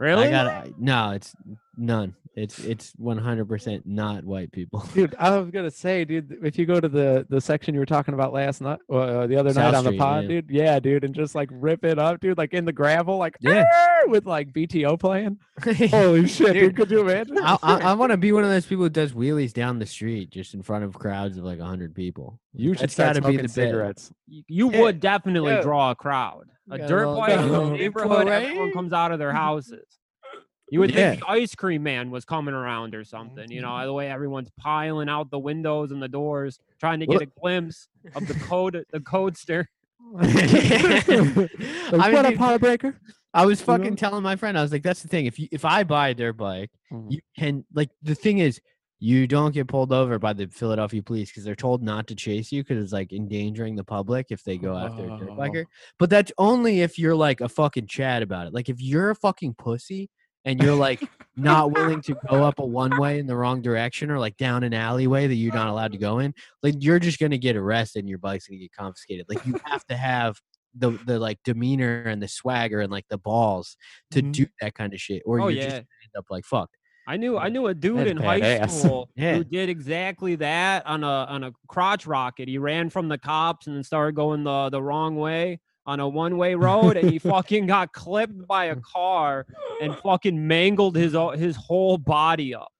really? 0.00 0.28
I 0.28 0.30
got 0.30 0.78
no. 0.80 1.10
It's 1.10 1.34
none. 1.76 2.14
It's 2.38 2.60
it's 2.60 2.92
100% 2.92 3.82
not 3.84 4.24
white 4.24 4.52
people. 4.52 4.86
Dude, 4.94 5.14
I 5.18 5.36
was 5.36 5.50
gonna 5.50 5.70
say, 5.70 6.04
dude, 6.04 6.38
if 6.42 6.56
you 6.56 6.66
go 6.66 6.80
to 6.80 6.88
the 6.88 7.26
the 7.28 7.40
section 7.40 7.74
you 7.74 7.80
were 7.80 7.86
talking 7.86 8.14
about 8.14 8.32
last 8.32 8.60
night, 8.60 8.78
uh, 8.90 9.26
the 9.26 9.36
other 9.36 9.52
South 9.52 9.72
night 9.72 9.74
on 9.74 9.84
the 9.84 9.96
pod, 9.96 10.22
yeah. 10.24 10.28
dude, 10.28 10.50
yeah, 10.50 10.78
dude, 10.78 11.04
and 11.04 11.14
just 11.14 11.34
like 11.34 11.48
rip 11.52 11.84
it 11.84 11.98
up, 11.98 12.20
dude, 12.20 12.38
like 12.38 12.54
in 12.54 12.64
the 12.64 12.72
gravel, 12.72 13.16
like 13.16 13.36
Yeah. 13.40 13.64
With 14.06 14.26
like 14.26 14.52
BTO 14.52 14.98
playing. 15.00 15.38
Holy 15.90 16.28
shit, 16.28 16.52
dude! 16.52 16.54
Dude, 16.54 16.76
Could 16.76 16.90
you 16.90 17.00
imagine? 17.00 17.38
I, 17.38 17.58
I, 17.62 17.74
I 17.78 17.94
want 17.94 18.12
to 18.12 18.16
be 18.16 18.30
one 18.30 18.44
of 18.44 18.50
those 18.50 18.64
people 18.66 18.84
who 18.84 18.90
does 18.90 19.12
wheelies 19.12 19.52
down 19.52 19.80
the 19.80 19.86
street 19.86 20.30
just 20.30 20.54
in 20.54 20.62
front 20.62 20.84
of 20.84 20.94
crowds 20.94 21.36
of 21.36 21.44
like 21.44 21.58
100 21.58 21.94
people. 21.94 22.40
you 22.54 22.74
should 22.74 22.84
That's 22.84 22.92
start 22.94 23.14
gotta 23.14 23.20
be 23.20 23.34
smoking 23.34 23.42
the 23.42 23.48
cigarettes. 23.52 24.12
You, 24.28 24.42
you 24.46 24.72
Yeah, 24.72 24.82
would 24.82 25.00
definitely 25.00 25.54
yeah. 25.54 25.62
draw 25.62 25.90
a 25.90 25.94
crowd. 25.94 26.44
A 26.70 26.78
Got 26.78 26.88
dirt 26.88 27.16
bike 27.16 27.30
in 27.30 27.48
got 27.48 27.64
the 27.64 27.70
neighborhood, 27.70 28.28
everyone 28.28 28.72
comes 28.72 28.92
out 28.92 29.10
of 29.10 29.18
their 29.18 29.32
houses. 29.32 29.97
You 30.70 30.80
would 30.80 30.90
Yeah. 30.90 31.10
think 31.10 31.20
the 31.22 31.30
ice 31.30 31.54
cream 31.54 31.82
man 31.82 32.10
was 32.10 32.24
coming 32.24 32.54
around 32.54 32.94
or 32.94 33.04
something. 33.04 33.50
You 33.50 33.62
know, 33.62 33.84
the 33.84 33.92
way 33.92 34.10
everyone's 34.10 34.50
piling 34.58 35.08
out 35.08 35.30
the 35.30 35.38
windows 35.38 35.90
and 35.92 36.02
the 36.02 36.08
doors, 36.08 36.58
trying 36.78 37.00
to 37.00 37.06
get 37.06 37.22
a 37.22 37.26
glimpse 37.26 37.88
of 38.14 38.26
the 38.28 38.34
code, 38.34 38.84
the 38.92 39.00
codester. 39.00 39.66
Like, 41.90 42.00
I 42.00 42.06
mean, 42.08 42.12
what 42.14 42.24
up, 42.26 42.30
dude, 42.32 42.38
heartbreaker? 42.40 42.94
I 43.34 43.46
was 43.46 43.60
you 43.60 43.66
know? 43.66 43.76
fucking 43.78 43.96
telling 43.96 44.22
my 44.22 44.36
friend, 44.36 44.58
I 44.58 44.62
was 44.62 44.72
like, 44.72 44.82
that's 44.82 45.02
the 45.02 45.08
thing. 45.08 45.26
If 45.26 45.38
you 45.38 45.48
if 45.52 45.64
I 45.64 45.84
buy 45.84 46.08
a 46.10 46.14
dirt 46.14 46.34
bike, 46.36 46.70
Mhm. 46.92 47.10
you 47.10 47.20
can 47.36 47.64
like 47.74 47.90
the 48.02 48.14
thing 48.14 48.38
is 48.38 48.60
you 49.00 49.26
don't 49.26 49.54
get 49.54 49.68
pulled 49.68 49.92
over 49.92 50.18
by 50.18 50.32
the 50.32 50.46
Philadelphia 50.48 51.02
police 51.02 51.30
because 51.30 51.44
they're 51.44 51.54
told 51.54 51.82
not 51.82 52.06
to 52.08 52.14
chase 52.14 52.50
you 52.52 52.62
because 52.62 52.82
it's 52.82 52.92
like 52.92 53.12
endangering 53.12 53.76
the 53.76 53.84
public 53.84 54.26
if 54.30 54.42
they 54.44 54.58
go 54.58 54.76
after 54.76 55.04
a 55.04 55.18
dirt 55.18 55.30
Oh. 55.30 55.36
biker. 55.36 55.64
But 55.98 56.10
that's 56.10 56.32
only 56.36 56.80
if 56.80 56.98
you're 56.98 57.14
like 57.14 57.40
a 57.40 57.48
fucking 57.48 57.86
Chad 57.86 58.22
about 58.22 58.46
it. 58.48 58.54
Like 58.54 58.68
if 58.68 58.80
you're 58.80 59.10
a 59.10 59.14
fucking 59.14 59.54
pussy 59.54 60.10
and 60.44 60.62
you're 60.62 60.74
like 60.74 61.02
not 61.36 61.72
willing 61.72 62.00
to 62.02 62.16
go 62.28 62.42
up 62.44 62.58
a 62.58 62.64
one 62.64 62.98
way 62.98 63.18
in 63.18 63.26
the 63.26 63.36
wrong 63.36 63.60
direction 63.62 64.10
or 64.10 64.18
like 64.18 64.36
down 64.36 64.64
an 64.64 64.74
alleyway 64.74 65.26
that 65.26 65.34
you're 65.34 65.54
not 65.54 65.68
allowed 65.68 65.92
to 65.92 65.98
go 65.98 66.18
in, 66.18 66.34
like 66.62 66.74
you're 66.78 66.98
just 66.98 67.18
gonna 67.20 67.38
get 67.38 67.56
arrested 67.56 68.00
and 68.00 68.08
your 68.08 68.18
bike's 68.18 68.46
gonna 68.48 68.58
get 68.58 68.72
confiscated. 68.72 69.26
Like 69.28 69.44
you 69.46 69.58
have 69.64 69.84
to 69.86 69.96
have 69.96 70.36
the 70.74 70.90
the 71.06 71.18
like 71.18 71.38
demeanor 71.44 72.02
and 72.02 72.22
the 72.22 72.28
swagger 72.28 72.80
and 72.80 72.90
like 72.92 73.06
the 73.08 73.18
balls 73.18 73.76
to 74.12 74.22
Mhm. 74.22 74.32
do 74.32 74.46
that 74.60 74.74
kind 74.74 74.92
of 74.94 75.00
shit, 75.00 75.22
or 75.24 75.40
Oh 75.40 75.48
you're 75.48 75.58
yeah, 75.58 75.64
just 75.64 75.76
end 75.76 75.86
up 76.16 76.26
like 76.30 76.44
fucked. 76.44 76.76
I 77.06 77.16
knew 77.16 77.38
I 77.38 77.48
knew 77.48 77.66
a 77.68 77.74
dude 77.74 77.98
That's 78.00 78.10
in 78.10 78.16
high 78.18 78.40
badass. 78.40 78.70
school 78.82 79.08
Yeah. 79.16 79.36
who 79.36 79.44
did 79.44 79.68
exactly 79.70 80.34
that 80.36 80.86
on 80.86 81.02
a 81.04 81.06
on 81.06 81.42
a 81.44 81.52
crotch 81.68 82.06
rocket. 82.06 82.48
He 82.48 82.58
ran 82.58 82.90
from 82.90 83.08
the 83.08 83.16
cops 83.16 83.66
and 83.66 83.74
then 83.76 83.82
started 83.82 84.14
going 84.14 84.44
the 84.44 84.68
the 84.70 84.82
wrong 84.82 85.16
way 85.16 85.60
on 85.88 86.00
a 86.00 86.06
one 86.08 86.36
way 86.36 86.54
road, 86.54 86.98
and 86.98 87.08
he 87.10 87.18
fucking 87.34 87.66
got 87.66 87.92
clipped 87.94 88.46
by 88.46 88.66
a 88.66 88.76
car 88.76 89.46
and 89.80 89.96
fucking 89.98 90.46
mangled 90.46 90.94
his 90.94 91.14
o- 91.14 91.30
his 91.30 91.56
whole 91.56 91.96
body 91.96 92.54
up. 92.54 92.70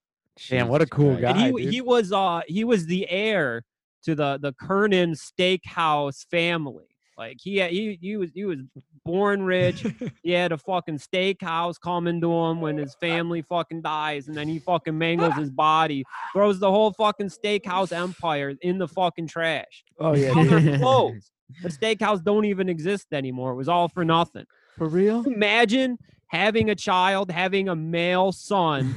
Damn, 0.50 0.68
what 0.68 0.82
a 0.82 0.86
cool 0.86 1.16
guy. 1.16 1.30
and 1.30 1.40
he 1.40 1.50
dude. 1.64 1.72
he 1.72 1.80
was 1.80 2.12
uh 2.12 2.42
he 2.46 2.62
was 2.64 2.86
the 2.86 3.08
heir 3.08 3.64
to 4.04 4.14
the 4.14 4.38
the 4.40 4.52
Kernan 4.52 5.14
Steakhouse 5.14 6.26
family. 6.30 6.84
Like 7.16 7.38
he 7.40 7.56
had, 7.56 7.70
he 7.72 7.98
he 8.00 8.16
was 8.16 8.30
he 8.34 8.44
was 8.44 8.58
born 9.04 9.42
rich. 9.42 9.84
he 10.22 10.30
had 10.32 10.52
a 10.52 10.58
fucking 10.58 10.98
steakhouse 10.98 11.80
coming 11.80 12.20
to 12.20 12.30
him 12.30 12.60
when 12.60 12.76
his 12.76 12.94
family 13.00 13.40
fucking 13.42 13.80
dies, 13.82 14.28
and 14.28 14.36
then 14.36 14.46
he 14.48 14.58
fucking 14.60 14.96
mangles 14.96 15.34
his 15.34 15.50
body, 15.50 16.04
throws 16.34 16.60
the 16.60 16.70
whole 16.70 16.92
fucking 16.92 17.28
steakhouse 17.30 17.90
empire 17.90 18.54
in 18.60 18.76
the 18.78 18.86
fucking 18.86 19.26
trash. 19.26 19.82
oh 19.98 20.14
yeah, 20.14 20.28
All 20.28 20.44
dude. 20.44 20.62
their 20.62 20.78
clothes. 20.78 21.32
The 21.62 21.68
steakhouse 21.68 22.22
don't 22.22 22.44
even 22.44 22.68
exist 22.68 23.08
anymore. 23.12 23.52
It 23.52 23.56
was 23.56 23.68
all 23.68 23.88
for 23.88 24.04
nothing. 24.04 24.44
for 24.76 24.88
real. 24.88 25.24
Imagine 25.24 25.98
having 26.26 26.70
a 26.70 26.74
child, 26.74 27.30
having 27.30 27.68
a 27.68 27.76
male 27.76 28.32
son, 28.32 28.94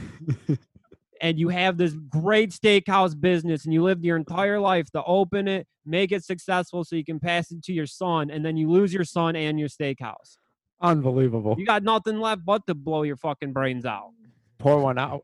and 1.21 1.39
you 1.39 1.49
have 1.49 1.77
this 1.77 1.93
great 2.09 2.51
steakhouse 2.51 3.19
business 3.19 3.65
and 3.65 3.73
you 3.73 3.83
lived 3.83 4.03
your 4.03 4.17
entire 4.17 4.59
life 4.59 4.89
to 4.91 5.03
open 5.03 5.47
it, 5.47 5.67
make 5.85 6.11
it 6.11 6.23
successful 6.23 6.83
so 6.83 6.95
you 6.95 7.05
can 7.05 7.19
pass 7.19 7.51
it 7.51 7.63
to 7.63 7.73
your 7.73 7.85
son, 7.85 8.29
and 8.29 8.43
then 8.45 8.57
you 8.57 8.69
lose 8.69 8.93
your 8.93 9.05
son 9.05 9.35
and 9.35 9.59
your 9.59 9.69
steakhouse. 9.69 10.35
Unbelievable. 10.81 11.55
You 11.57 11.65
got 11.65 11.83
nothing 11.83 12.19
left 12.19 12.43
but 12.43 12.65
to 12.67 12.73
blow 12.73 13.03
your 13.03 13.15
fucking 13.15 13.53
brains 13.53 13.85
out. 13.85 14.09
Pour 14.57 14.79
one 14.79 14.97
out. 14.97 15.21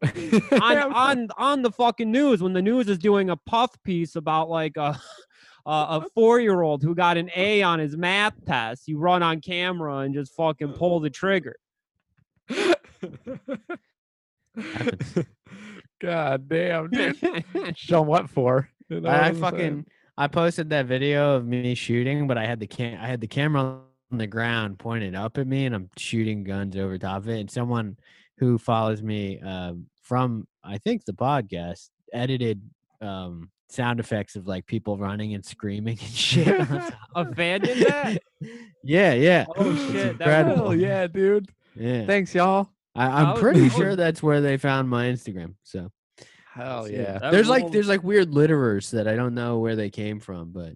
On 0.51 0.77
on 0.93 1.27
on 1.37 1.61
the 1.61 1.71
fucking 1.71 2.11
news 2.11 2.41
when 2.41 2.53
the 2.53 2.61
news 2.61 2.87
is 2.89 2.97
doing 2.97 3.29
a 3.29 3.35
puff 3.35 3.71
piece 3.83 4.15
about 4.15 4.49
like 4.49 4.77
a 4.77 4.99
a, 5.67 5.88
a 5.89 6.06
four 6.15 6.39
year 6.39 6.62
old 6.62 6.82
who 6.82 6.95
got 6.95 7.17
an 7.17 7.30
A 7.36 7.62
on 7.62 7.80
his 7.80 7.97
math 7.97 8.34
test, 8.45 8.88
you 8.88 8.97
run 8.97 9.21
on 9.21 9.41
camera 9.41 9.97
and 9.97 10.13
just 10.13 10.34
fucking 10.34 10.73
pull 10.73 11.01
the 11.01 11.10
trigger. 11.10 11.58
God 15.99 16.47
damn, 16.47 16.89
dude. 16.89 17.17
Show 17.75 18.01
'em 18.01 18.08
what 18.08 18.30
for? 18.30 18.69
You 18.89 19.01
know 19.01 19.10
I, 19.10 19.17
I 19.17 19.27
I'm 19.27 19.36
fucking 19.36 19.86
I 20.17 20.27
posted 20.27 20.69
that 20.69 20.86
video 20.86 21.36
of 21.36 21.45
me 21.45 21.75
shooting, 21.75 22.27
but 22.27 22.38
I 22.38 22.45
had 22.45 22.60
the 22.60 22.67
cam 22.67 22.99
I 23.01 23.08
had 23.08 23.19
the 23.19 23.27
camera 23.27 23.82
on 24.12 24.17
the 24.17 24.27
ground 24.27 24.80
pointed 24.80 25.15
up 25.15 25.38
at 25.38 25.47
me, 25.47 25.65
and 25.65 25.75
I'm 25.75 25.89
shooting 25.97 26.43
guns 26.43 26.77
over 26.77 26.97
top 26.97 27.17
of 27.17 27.30
it. 27.30 27.39
And 27.41 27.51
someone 27.51 27.97
who 28.38 28.58
follows 28.58 29.03
me 29.03 29.41
uh, 29.45 29.73
from 30.01 30.47
I 30.63 30.77
think 30.77 31.03
the 31.03 31.13
podcast 31.13 31.89
edited 32.13 32.62
um, 33.01 33.49
sound 33.69 33.99
effects 33.99 34.36
of 34.36 34.47
like 34.47 34.65
people 34.65 34.97
running 34.97 35.34
and 35.34 35.45
screaming 35.45 35.97
and 35.99 36.10
shit. 36.13 36.47
A 37.15 37.34
fan 37.36 37.62
did 37.62 37.88
that? 37.88 38.21
yeah, 38.84 39.13
yeah. 39.13 39.45
Oh 39.56 39.75
shit! 39.91 40.17
That 40.17 40.41
incredible. 40.47 40.75
Yeah, 40.75 41.08
dude. 41.08 41.49
Yeah. 41.75 42.06
Thanks, 42.06 42.34
y'all. 42.34 42.69
I, 42.95 43.06
I'm 43.21 43.32
was- 43.32 43.39
pretty 43.39 43.69
sure 43.69 43.95
that's 43.95 44.23
where 44.23 44.41
they 44.41 44.58
found 44.58 44.89
my 44.89 45.06
Instagram. 45.06 45.53
So 45.63 45.91
Hell 46.53 46.89
yeah. 46.89 47.19
yeah. 47.21 47.30
There's 47.30 47.47
like 47.49 47.71
there's 47.71 47.88
like 47.88 48.03
weird 48.03 48.32
litterers 48.32 48.89
that 48.91 49.08
I 49.08 49.15
don't 49.15 49.36
know 49.36 49.60
where 49.60 49.75
they 49.75 49.89
came 49.91 50.19
from, 50.19 50.51
but 50.51 50.73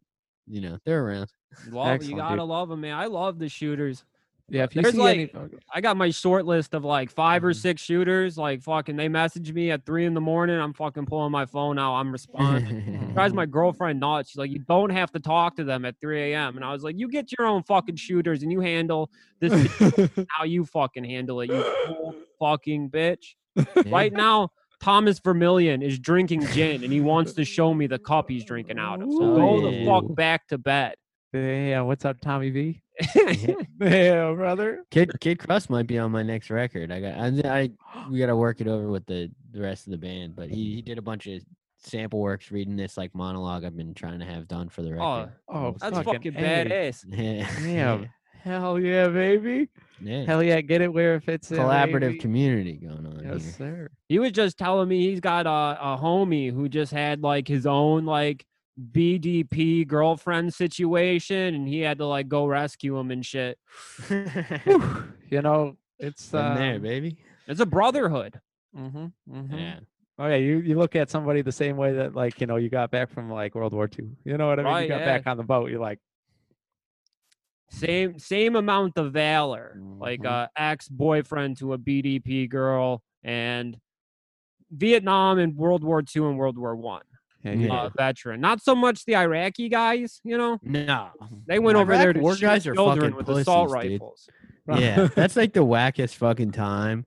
you 0.47 0.62
know 0.62 0.77
they're 0.86 1.04
around. 1.04 1.27
Love, 1.69 2.04
you 2.04 2.15
gotta 2.15 2.38
dude. 2.38 2.47
love 2.47 2.69
them, 2.69 2.82
man. 2.82 2.93
I 2.93 3.06
love 3.06 3.39
the 3.39 3.49
shooters. 3.49 4.06
Yeah, 4.53 4.63
if 4.65 4.75
you 4.75 4.81
There's 4.81 4.95
see 4.95 4.99
like- 4.99 5.33
any 5.33 5.49
I 5.73 5.79
got 5.79 5.95
my 5.95 6.09
short 6.09 6.45
list 6.45 6.73
of 6.73 6.83
like 6.83 7.09
5 7.09 7.45
or 7.45 7.51
Mhm. 7.51 7.55
six 7.55 7.81
shooters. 7.81 8.37
Like 8.37 8.61
fucking, 8.61 8.97
they 8.97 9.07
message 9.07 9.53
me 9.53 9.71
at 9.71 9.85
three 9.85 10.05
in 10.05 10.13
the 10.13 10.19
morning. 10.21 10.59
I'm 10.59 10.73
fucking 10.73 11.05
pulling 11.05 11.31
my 11.31 11.45
phone 11.45 11.79
out. 11.79 11.95
I'm 11.95 12.11
responding. 12.11 13.11
drives 13.13 13.33
my 13.33 13.45
girlfriend 13.45 14.01
nuts. 14.01 14.31
She's 14.31 14.37
like, 14.37 14.51
you 14.51 14.59
don't 14.59 14.89
have 14.89 15.09
to 15.13 15.19
talk 15.21 15.55
to 15.55 15.63
them 15.63 15.85
at 15.85 15.95
3 16.01 16.33
a.m. 16.33 16.57
And 16.57 16.65
I 16.65 16.73
was 16.73 16.83
like, 16.83 16.99
you 16.99 17.07
get 17.07 17.31
your 17.37 17.47
own 17.47 17.63
fucking 17.63 17.95
shooters 17.95 18.43
and 18.43 18.51
you 18.51 18.59
handle 18.59 19.09
this 19.39 19.53
how 20.29 20.43
you 20.43 20.65
fucking 20.65 21.05
handle 21.05 21.39
it, 21.41 21.49
you 21.49 22.13
fucking 22.39 22.89
bitch. 22.89 23.35
Right 23.87 24.11
now, 24.11 24.49
Thomas 24.81 25.19
Vermillion 25.19 25.81
is 25.81 25.97
drinking 25.99 26.45
gin 26.47 26.83
and 26.83 26.91
he 26.91 26.99
wants 27.01 27.33
to 27.33 27.45
show 27.45 27.73
me 27.73 27.87
the 27.87 27.99
cup 27.99 28.29
he's 28.29 28.43
drinking 28.43 28.79
out 28.79 29.01
of. 29.01 29.09
So 29.11 29.35
go 29.35 29.61
the 29.71 29.85
fuck 29.85 30.13
back 30.15 30.47
to 30.49 30.57
bed. 30.57 30.95
Yeah, 31.33 31.81
what's 31.81 32.03
up, 32.03 32.19
Tommy 32.19 32.49
V? 32.49 32.81
Yeah, 33.15 34.33
brother. 34.35 34.83
Kid 34.91 35.11
Kid 35.19 35.39
Crust 35.39 35.69
might 35.69 35.87
be 35.87 35.97
on 35.97 36.11
my 36.11 36.23
next 36.23 36.49
record. 36.49 36.91
I 36.91 36.99
got 37.01 37.13
I, 37.17 37.27
I 37.61 37.71
we 38.09 38.19
got 38.19 38.27
to 38.27 38.35
work 38.35 38.61
it 38.61 38.67
over 38.67 38.89
with 38.89 39.05
the 39.05 39.31
the 39.51 39.61
rest 39.61 39.87
of 39.87 39.91
the 39.91 39.97
band, 39.97 40.35
but 40.35 40.49
he 40.49 40.75
he 40.75 40.81
did 40.81 40.97
a 40.97 41.01
bunch 41.01 41.27
of 41.27 41.41
sample 41.79 42.19
works 42.19 42.51
reading 42.51 42.75
this 42.75 42.95
like 42.97 43.13
monologue 43.15 43.63
I've 43.65 43.75
been 43.75 43.93
trying 43.93 44.19
to 44.19 44.25
have 44.25 44.47
done 44.47 44.69
for 44.69 44.81
the 44.83 44.89
Oh, 44.99 45.17
record. 45.19 45.31
Oh, 45.47 45.75
that's 45.79 45.97
fucking 45.97 46.13
fucking 46.13 46.35
A. 46.37 46.39
badass. 46.39 47.05
Yeah. 47.07 47.49
Damn. 47.63 48.09
Hell 48.43 48.79
yeah, 48.79 49.07
baby. 49.07 49.69
Yeah. 49.99 50.23
Hell 50.25 50.41
yeah, 50.41 50.61
get 50.61 50.81
it 50.81 50.91
where 50.91 51.15
it 51.15 51.21
fits 51.23 51.51
in. 51.51 51.57
Collaborative 51.57 51.99
baby. 52.01 52.17
community 52.19 52.73
going 52.73 53.05
on 53.05 53.21
Yes, 53.23 53.43
here. 53.43 53.53
sir. 53.57 53.89
He 54.09 54.17
was 54.17 54.31
just 54.31 54.57
telling 54.57 54.89
me 54.89 54.99
he's 55.09 55.19
got 55.19 55.45
a, 55.45 55.49
a 55.79 55.97
homie 56.01 56.51
who 56.51 56.67
just 56.67 56.91
had 56.91 57.21
like 57.21 57.47
his 57.47 57.67
own 57.67 58.05
like 58.05 58.45
BDP 58.91 59.87
girlfriend 59.87 60.53
situation 60.53 61.55
and 61.55 61.67
he 61.67 61.79
had 61.79 61.97
to 61.99 62.05
like 62.05 62.27
go 62.27 62.45
rescue 62.45 62.97
him 62.97 63.11
and 63.11 63.25
shit. 63.25 63.57
You 65.29 65.41
know, 65.41 65.77
it's 65.97 66.33
uh, 66.33 66.55
there, 66.55 66.77
baby. 66.77 67.15
It's 67.47 67.61
a 67.61 67.65
brotherhood. 67.65 68.41
Mm-hmm, 68.77 69.05
mm-hmm. 69.33 69.57
Yeah. 69.57 69.79
Oh 70.19 70.27
yeah, 70.27 70.35
you, 70.35 70.57
you 70.57 70.77
look 70.77 70.95
at 70.97 71.09
somebody 71.09 71.41
the 71.41 71.53
same 71.53 71.77
way 71.77 71.93
that 71.93 72.15
like 72.15 72.41
you 72.41 72.47
know 72.47 72.57
you 72.57 72.69
got 72.69 72.91
back 72.91 73.09
from 73.09 73.31
like 73.31 73.55
World 73.55 73.73
War 73.73 73.89
II. 73.97 74.09
You 74.25 74.37
know 74.37 74.47
what 74.47 74.59
I 74.59 74.63
mean? 74.63 74.71
Right, 74.73 74.81
you 74.83 74.89
got 74.89 74.99
yeah. 74.99 75.05
back 75.05 75.27
on 75.27 75.37
the 75.37 75.43
boat. 75.43 75.69
You're 75.71 75.79
like, 75.79 75.99
Same 77.69 78.19
same 78.19 78.57
amount 78.57 78.97
of 78.97 79.13
valor. 79.13 79.79
Like 79.99 80.21
Mhm. 80.21 80.29
a 80.29 80.49
ex 80.57 80.89
boyfriend 80.89 81.57
to 81.59 81.73
a 81.73 81.77
BDP 81.77 82.49
girl 82.49 83.01
and 83.23 83.79
Vietnam 84.69 85.39
and 85.39 85.55
World 85.55 85.83
War 85.83 86.01
II 86.01 86.25
and 86.25 86.37
World 86.37 86.57
War 86.57 86.75
One. 86.75 87.03
Yeah, 87.43 87.51
Yeah. 87.54 87.73
Uh, 87.73 87.89
veteran. 87.95 88.41
Not 88.41 88.62
so 88.62 88.75
much 88.75 89.06
the 89.06 89.15
Iraqi 89.15 89.69
guys, 89.69 90.19
you 90.23 90.38
know. 90.38 90.60
No. 90.63 91.10
They 91.47 91.60
went 91.60 91.77
over 91.77 91.97
there 91.97 92.13
to 92.13 92.19
war 92.19 92.36
shoot 92.36 92.41
guys 92.41 92.67
are 92.67 92.73
children 92.75 93.13
fucking 93.13 93.27
with 93.27 93.38
assault 93.39 93.69
pussies, 93.71 93.89
dude. 93.89 94.01
rifles. 94.01 94.30
Yeah, 94.80 95.08
that's 95.15 95.36
like 95.36 95.54
the 95.54 95.65
wackest 95.65 96.15
fucking 96.15 96.51
time. 96.51 97.06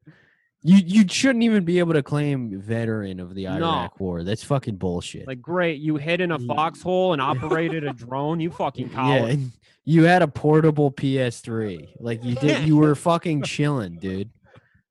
You 0.67 0.77
you 0.79 1.05
shouldn't 1.09 1.45
even 1.45 1.65
be 1.65 1.79
able 1.79 1.93
to 1.93 2.03
claim 2.03 2.59
veteran 2.61 3.21
of 3.21 3.35
the 3.35 3.45
No. 3.45 3.51
Iraq 3.53 4.01
war. 4.01 4.25
That's 4.25 4.43
fucking 4.43 4.77
bullshit. 4.77 5.27
Like, 5.27 5.43
great, 5.43 5.79
you 5.81 5.97
hid 5.97 6.21
in 6.21 6.33
a 6.33 6.39
foxhole 6.39 7.13
and 7.13 7.21
operated 7.23 7.85
a 7.85 7.93
drone. 7.93 8.41
You 8.41 8.51
fucking 8.51 8.89
yeah, 8.89 8.95
coward. 8.95 9.31
and 9.31 9.53
you 9.85 10.05
had 10.05 10.23
a 10.23 10.29
portable 10.29 10.91
PS3. 10.91 11.97
Like 12.01 12.25
you 12.25 12.35
did 12.37 12.67
you 12.67 12.77
were 12.77 12.95
fucking 12.95 13.43
chilling, 13.43 13.99
dude. 13.99 14.31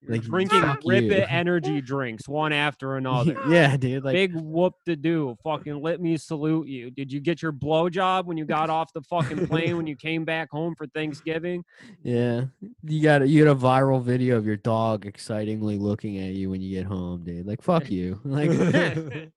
You're 0.06 0.18
Like 0.18 0.22
drinking 0.26 0.62
fuck 0.62 0.82
rip 0.86 1.04
you. 1.06 1.12
it 1.14 1.28
energy 1.32 1.80
drinks 1.82 2.28
one 2.28 2.52
after 2.54 2.98
another. 2.98 3.38
yeah, 3.48 3.78
dude. 3.78 4.04
Like 4.04 4.14
Big 4.14 4.34
whoop 4.36 4.74
to 4.86 4.96
do. 4.96 5.36
Fucking 5.44 5.82
let 5.82 6.02
me 6.02 6.18
salute 6.18 6.68
you. 6.68 6.92
Did 6.92 7.12
you 7.12 7.20
get 7.20 7.42
your 7.42 7.54
blowjob 7.54 8.26
when 8.26 8.36
you 8.38 8.46
got 8.46 8.70
off 8.70 8.92
the 8.94 9.02
fucking 9.02 9.48
plane 9.48 9.78
when 9.78 9.88
you 9.88 9.96
came 9.98 10.26
back 10.26 10.50
home 10.52 10.76
for 10.76 10.88
Thanksgiving? 10.88 11.64
yeah, 12.04 12.46
you 12.84 13.02
got 13.02 13.22
a, 13.22 13.28
you 13.28 13.46
had 13.48 13.56
a 13.56 13.60
viral 13.60 14.04
video 14.04 14.36
of 14.38 14.46
your 14.46 14.58
dog 14.58 15.06
excitingly 15.06 15.78
looking 15.78 16.18
at 16.18 16.34
you 16.34 16.50
when 16.50 16.62
you 16.62 16.76
get 16.76 16.86
home, 16.86 17.24
dude. 17.24 17.46
Like 17.48 17.62
fuck 17.62 17.90
you. 17.90 18.20
Like 18.26 18.50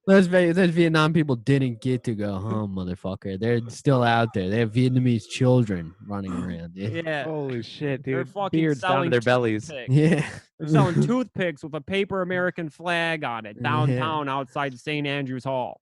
those 0.07 0.29
those 0.29 0.70
Vietnam 0.70 1.12
people 1.12 1.37
didn't 1.37 1.81
get 1.81 2.02
to 2.05 2.14
go 2.14 2.35
home, 2.38 2.74
motherfucker. 2.74 3.38
They're 3.38 3.61
still 3.68 4.02
out 4.02 4.33
there. 4.35 4.48
They 4.48 4.59
have 4.61 4.72
Vietnamese 4.72 5.29
children 5.29 5.94
running 6.07 6.33
around. 6.33 6.74
Dude. 6.74 7.05
yeah. 7.05 7.24
holy 7.24 7.62
shit, 7.62 8.05
They're 8.05 8.24
dude! 8.24 8.33
fucking 8.33 8.59
Beards 8.59 8.81
down 8.81 9.05
to 9.05 9.11
their 9.11 9.20
bellies. 9.20 9.68
toothpicks. 9.68 9.92
Yeah. 9.94 10.26
They're 10.59 10.69
selling 10.69 11.03
toothpicks 11.07 11.62
with 11.62 11.75
a 11.75 11.81
paper 11.81 12.23
American 12.23 12.71
flag 12.71 13.25
on 13.25 13.47
it 13.47 13.57
Yeah. 13.57 13.62
downtown 13.71 14.29
outside 14.29 14.79
St. 14.79 15.07
Andrews 15.07 15.45
Hall. 15.45 15.81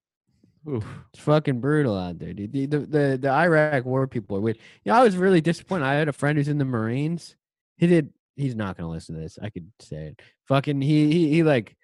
Oof. 0.67 0.85
It's 1.13 1.21
fucking 1.23 1.59
brutal 1.61 1.95
out 1.97 2.17
there, 2.17 2.33
dude. 2.33 2.51
The, 2.51 2.65
the 2.65 2.79
the 2.79 3.17
the 3.21 3.29
Iraq 3.29 3.85
war 3.85 4.07
people 4.07 4.35
are 4.37 4.41
weird. 4.41 4.57
Yeah, 4.83 4.99
I 4.99 5.03
was 5.03 5.15
really 5.15 5.39
disappointed. 5.41 5.85
I 5.85 5.93
had 5.93 6.09
a 6.09 6.13
friend 6.13 6.37
who's 6.37 6.47
in 6.47 6.57
the 6.57 6.65
Marines. 6.65 7.35
He 7.77 7.85
did. 7.87 8.09
He's 8.35 8.55
not 8.55 8.75
gonna 8.75 8.89
listen 8.89 9.13
to 9.15 9.21
this. 9.21 9.37
I 9.41 9.49
could 9.51 9.71
say 9.79 10.07
it. 10.07 10.21
Fucking 10.47 10.81
he 10.81 11.11
he, 11.11 11.29
he 11.29 11.43
like, 11.43 11.77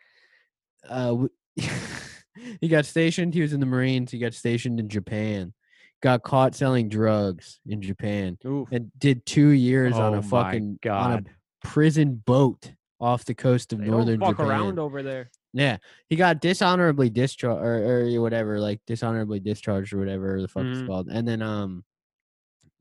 uh, 0.90 1.10
w- 1.10 1.30
he 2.60 2.68
got 2.68 2.86
stationed. 2.86 3.34
He 3.34 3.42
was 3.42 3.54
in 3.54 3.60
the 3.60 3.66
Marines. 3.68 4.12
He 4.12 4.18
got 4.20 4.34
stationed 4.34 4.80
in 4.80 4.90
Japan. 4.90 5.54
Got 6.02 6.24
caught 6.24 6.56
selling 6.56 6.90
drugs 6.90 7.60
in 7.68 7.82
Japan 7.84 8.38
Oof. 8.46 8.68
and 8.72 8.92
did 8.98 9.24
two 9.28 9.50
years 9.50 9.94
on 9.94 10.16
Oh 10.16 10.18
a 10.18 10.22
my 10.24 10.28
fucking 10.28 10.80
on 10.90 11.12
a 11.14 11.68
prison 11.68 12.16
boat 12.26 12.72
off 13.02 13.26
the 13.26 13.34
coast 13.34 13.74
of 13.74 13.80
They 13.80 13.88
northern 13.88 14.20
don't 14.20 14.30
fuck 14.30 14.38
Japan. 14.38 14.50
around 14.52 14.80
over 14.80 15.02
there. 15.04 15.30
Yeah, 15.54 15.78
he 16.08 16.16
got 16.16 16.40
dishonorably 16.40 17.10
discharged 17.10 17.62
or, 17.66 18.06
or 18.16 18.22
whatever, 18.22 18.60
like 18.60 18.80
dishonorably 18.88 19.40
discharged 19.42 19.92
or 19.92 19.98
whatever 19.98 20.40
the 20.42 20.48
fuck 20.48 20.64
it's 20.66 20.80
Mhm. 20.82 20.88
called, 20.88 21.08
and 21.10 21.28
then 21.28 21.42
um 21.42 21.84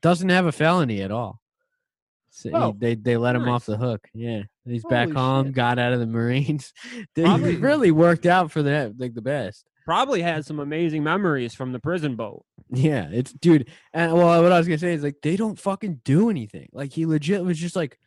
doesn't 0.02 0.28
have 0.28 0.46
a 0.46 0.52
felony 0.52 1.02
at 1.02 1.10
all. 1.10 1.40
So 2.30 2.48
he- 2.50 2.54
Oh, 2.54 2.74
they 2.78 2.94
they 2.94 3.16
let 3.16 3.34
him 3.34 3.48
off 3.48 3.66
the 3.66 3.76
hook. 3.76 4.08
Yeah, 4.14 4.42
he's 4.64 4.84
back 4.84 5.10
home, 5.10 5.46
shit. 5.46 5.54
got 5.54 5.78
out 5.80 5.92
of 5.92 5.98
the 6.00 6.06
Marines. 6.06 6.72
They 7.16 7.24
Probably- 7.24 7.56
really 7.56 7.90
worked 7.90 8.26
out 8.26 8.52
for 8.52 8.62
that, 8.62 8.98
like 9.00 9.14
the 9.14 9.22
best. 9.22 9.66
Probably 9.84 10.22
has 10.22 10.46
some 10.46 10.60
amazing 10.60 11.02
memories 11.02 11.54
from 11.54 11.72
the 11.72 11.80
prison 11.80 12.14
boat. 12.14 12.44
Yeah, 12.68 13.08
it's 13.10 13.32
dude. 13.32 13.68
And 13.92 14.12
well, 14.12 14.40
what 14.42 14.52
I 14.52 14.58
was 14.58 14.68
gonna 14.68 14.78
say 14.78 14.92
is 14.94 15.02
like 15.02 15.16
they 15.22 15.36
don't 15.36 15.58
fucking 15.58 16.02
do 16.04 16.30
anything. 16.30 16.68
Like 16.72 16.92
he 16.92 17.04
legit 17.06 17.42
was 17.44 17.58
just 17.58 17.74
like 17.74 17.98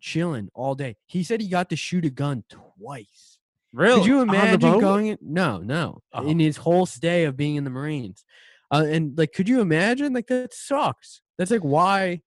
chilling 0.00 0.48
all 0.54 0.74
day. 0.74 0.96
He 1.06 1.22
said 1.22 1.40
he 1.40 1.48
got 1.48 1.70
to 1.70 1.76
shoot 1.76 2.04
a 2.04 2.10
gun 2.10 2.44
twice. 2.48 3.38
Really? 3.72 4.00
Could 4.00 4.06
you 4.06 4.20
imagine 4.22 4.80
going 4.80 5.08
in? 5.08 5.18
No, 5.20 5.58
no. 5.58 6.00
Oh. 6.12 6.26
In 6.26 6.38
his 6.38 6.56
whole 6.56 6.86
stay 6.86 7.24
of 7.24 7.36
being 7.36 7.56
in 7.56 7.64
the 7.64 7.70
Marines, 7.70 8.24
uh, 8.72 8.84
and 8.88 9.16
like, 9.16 9.32
could 9.32 9.48
you 9.48 9.60
imagine? 9.60 10.12
Like 10.12 10.26
that 10.28 10.54
sucks. 10.54 11.20
That's 11.36 11.50
like 11.50 11.62
why 11.62 12.22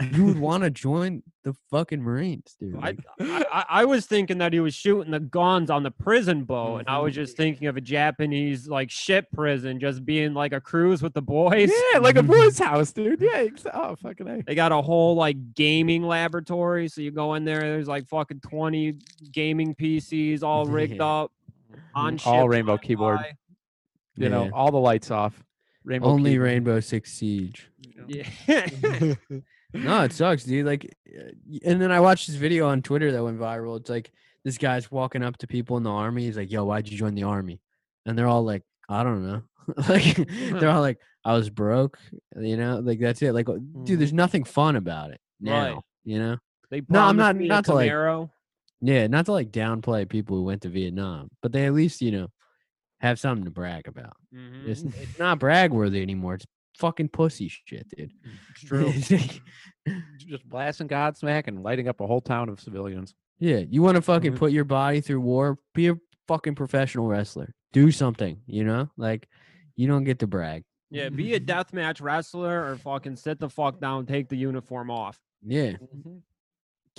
you 0.00 0.24
would 0.26 0.38
want 0.40 0.62
to 0.64 0.70
join 0.70 1.22
the 1.44 1.54
fucking 1.70 2.02
Marines, 2.02 2.54
dude. 2.60 2.76
I, 2.82 2.96
I, 3.20 3.64
I- 3.68 3.84
was 3.84 4.06
thinking 4.06 4.38
that 4.38 4.52
he 4.52 4.60
was 4.60 4.74
shooting 4.74 5.10
the 5.10 5.20
guns 5.20 5.70
on 5.70 5.82
the 5.82 5.90
prison 5.90 6.44
boat, 6.44 6.78
and 6.80 6.88
I 6.88 6.98
was 6.98 7.12
Mm-hmm. 7.12 7.22
just 7.22 7.36
thinking 7.36 7.66
of 7.68 7.76
a 7.76 7.80
Japanese 7.80 8.68
like 8.68 8.90
ship 8.90 9.26
prison, 9.34 9.80
just 9.80 10.04
being 10.04 10.32
like 10.34 10.52
a 10.52 10.60
cruise 10.60 11.02
with 11.02 11.12
the 11.14 11.22
boys. 11.22 11.70
Yeah, 11.92 11.98
like 12.00 12.16
a 12.16 12.22
boy's 12.22 12.58
house, 12.58 12.92
dude. 12.92 13.20
Yeah. 13.20 13.46
Oh, 13.72 13.96
fucking 13.96 14.28
a. 14.28 14.42
They 14.46 14.54
got 14.54 14.72
a 14.72 14.80
whole 14.82 15.14
like 15.16 15.54
gaming 15.54 16.02
laboratory, 16.02 16.88
so 16.88 17.00
you 17.00 17.10
go 17.10 17.34
in 17.34 17.44
there. 17.44 17.60
There's 17.60 17.88
like 17.88 18.06
fucking 18.08 18.40
twenty 18.40 18.98
gaming 19.32 19.74
PCs 19.74 20.42
all 20.42 20.66
rigged 20.66 20.96
Yeah. 20.96 21.04
up 21.22 21.32
on 21.94 22.16
Mhm. 22.18 22.26
All 22.26 22.48
rainbow 22.48 22.76
keyboard. 22.78 23.20
You 24.16 24.28
know, 24.28 24.50
all 24.52 24.70
the 24.70 24.78
lights 24.78 25.10
off. 25.10 25.42
Rainbow 25.84 26.08
only 26.08 26.32
keyboard. 26.32 26.44
Rainbow 26.46 26.80
Six 26.80 27.12
Siege. 27.12 27.70
Yeah. 28.06 28.24
No, 29.72 30.02
it 30.02 30.12
sucks, 30.12 30.44
dude. 30.44 30.66
Like, 30.66 30.96
uh, 31.16 31.30
and 31.64 31.80
then 31.80 31.92
I 31.92 32.00
watched 32.00 32.26
this 32.26 32.36
video 32.36 32.68
on 32.68 32.82
Twitter 32.82 33.12
that 33.12 33.22
went 33.24 33.38
viral. 33.38 33.78
It's 33.78 33.90
like 33.90 34.10
this 34.44 34.58
guy's 34.58 34.90
walking 34.90 35.22
up 35.22 35.36
to 35.38 35.46
people 35.46 35.76
in 35.76 35.82
the 35.82 35.90
army. 35.90 36.24
He's 36.24 36.36
like, 36.36 36.50
"Yo, 36.50 36.64
why'd 36.64 36.88
you 36.88 36.96
join 36.98 37.14
the 37.14 37.22
army?" 37.24 37.60
And 38.06 38.18
they're 38.18 38.26
all 38.26 38.44
like, 38.44 38.62
"I 38.88 39.02
don't 39.04 39.26
know." 39.26 39.42
like, 39.88 40.16
they're 40.26 40.70
all 40.70 40.80
like, 40.80 40.98
"I 41.24 41.34
was 41.34 41.50
broke," 41.50 41.98
you 42.36 42.56
know. 42.56 42.80
Like 42.80 42.98
that's 43.00 43.22
it. 43.22 43.32
Like, 43.32 43.46
dude, 43.84 44.00
there's 44.00 44.12
nothing 44.12 44.44
fun 44.44 44.76
about 44.76 45.10
it 45.12 45.20
now. 45.40 45.74
Right. 45.74 45.82
You 46.04 46.18
know. 46.18 46.36
they 46.70 46.80
No, 46.88 47.00
I'm 47.04 47.16
not- 47.16 47.36
not 47.48 47.64
to, 47.66 47.74
like- 47.74 47.90
Yeah, 48.80 49.06
not 49.08 49.26
to 49.26 49.32
like 49.32 49.50
downplay 49.52 50.08
people 50.08 50.36
who 50.36 50.44
went 50.44 50.62
to 50.62 50.68
Vietnam, 50.70 51.28
but 51.42 51.52
they 51.52 51.66
at 51.66 51.74
least 51.74 52.00
you 52.00 52.10
know 52.10 52.28
have 53.00 53.18
something 53.20 53.44
to 53.44 53.50
brag 53.50 53.86
about. 53.86 54.16
Mhm. 54.34 54.66
It's, 54.66 54.82
it's 54.82 55.18
not 55.18 55.38
brag 55.38 55.70
worthy 55.72 56.00
anymore. 56.02 56.34
It's 56.34 56.46
fucking 56.80 57.08
pussy 57.10 57.48
shit, 57.48 57.86
dude. 57.96 58.12
It's 58.50 58.60
true. 58.66 58.92
Just 60.18 60.48
blasting 60.48 60.88
Godsmack 60.88 61.46
and 61.46 61.62
lighting 61.62 61.88
up 61.88 62.00
a 62.00 62.06
whole 62.06 62.20
town 62.20 62.48
of 62.48 62.60
civilians. 62.60 63.14
yeah, 63.38 63.58
you 63.58 63.82
want 63.82 63.96
to 63.96 64.02
fucking 64.02 64.32
Mhm. 64.32 64.38
put 64.38 64.52
your 64.52 64.64
body 64.64 65.00
through 65.00 65.20
war? 65.20 65.58
Be 65.74 65.88
a 65.88 65.94
fucking 66.28 66.54
professional 66.56 67.06
wrestler. 67.06 67.54
Do 67.72 67.90
something, 67.90 68.40
you 68.46 68.64
know? 68.64 68.90
Like 68.96 69.28
you 69.76 69.86
don't 69.86 70.04
get 70.04 70.18
to 70.20 70.26
brag. 70.26 70.64
Yeah, 70.90 71.08
be 71.08 71.34
a 71.34 71.40
deathmatch 71.54 72.00
wrestler 72.02 72.70
or 72.70 72.76
fucking 72.76 73.16
sit 73.16 73.38
the 73.40 73.48
fuck 73.48 73.80
down, 73.80 74.06
take 74.06 74.28
the 74.28 74.36
uniform 74.36 74.90
off. 74.90 75.18
Yeah, 75.42 75.74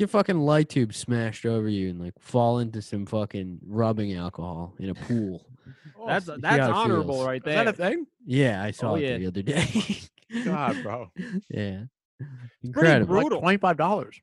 get 0.02 0.10
fucking 0.10 0.40
light 0.40 0.70
tube 0.70 0.94
smashed 0.94 1.46
over 1.46 1.68
you 1.70 1.90
and 1.90 2.00
like 2.00 2.14
fall 2.20 2.60
into 2.60 2.82
some 2.82 3.06
fucking 3.06 3.60
rubbing 3.66 4.14
alcohol 4.14 4.74
in 4.80 4.90
a 4.90 4.96
pool. 4.96 5.46
That's 6.08 6.26
that's 6.26 6.44
how 6.60 6.72
honorable 6.74 7.16
feels. 7.16 7.26
right 7.28 7.42
Is 7.42 7.46
that 7.54 7.64
there. 7.64 7.68
a 7.70 7.74
thing? 7.92 8.08
Yeah, 8.26 8.64
I 8.64 8.72
saw 8.72 8.92
Oh, 8.92 8.96
it 8.96 9.04
yeah. 9.04 9.18
the 9.18 9.28
other 9.28 9.42
day. 9.44 10.00
God, 10.46 10.82
bro. 10.82 11.12
yeah, 11.50 11.82
pretty 12.18 12.28
incredible. 12.64 13.06
brutal. 13.08 13.38
Like 13.38 13.42
twenty-five 13.44 13.78
dollars. 13.78 14.20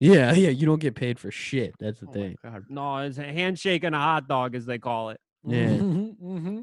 Yeah, 0.00 0.32
yeah, 0.32 0.48
you 0.48 0.64
don't 0.64 0.80
get 0.80 0.94
paid 0.94 1.18
for 1.18 1.30
shit. 1.30 1.74
That's 1.78 2.00
the 2.00 2.06
Oh 2.08 2.12
thing. 2.12 2.36
No, 2.70 2.96
it's 2.98 3.18
a 3.18 3.22
handshake 3.24 3.84
and 3.84 3.94
a 3.94 3.98
hot 3.98 4.26
dog, 4.28 4.54
as 4.54 4.64
they 4.64 4.78
call 4.78 5.10
it. 5.10 5.20
Yeah. 5.46 5.68
hmm 5.68 6.60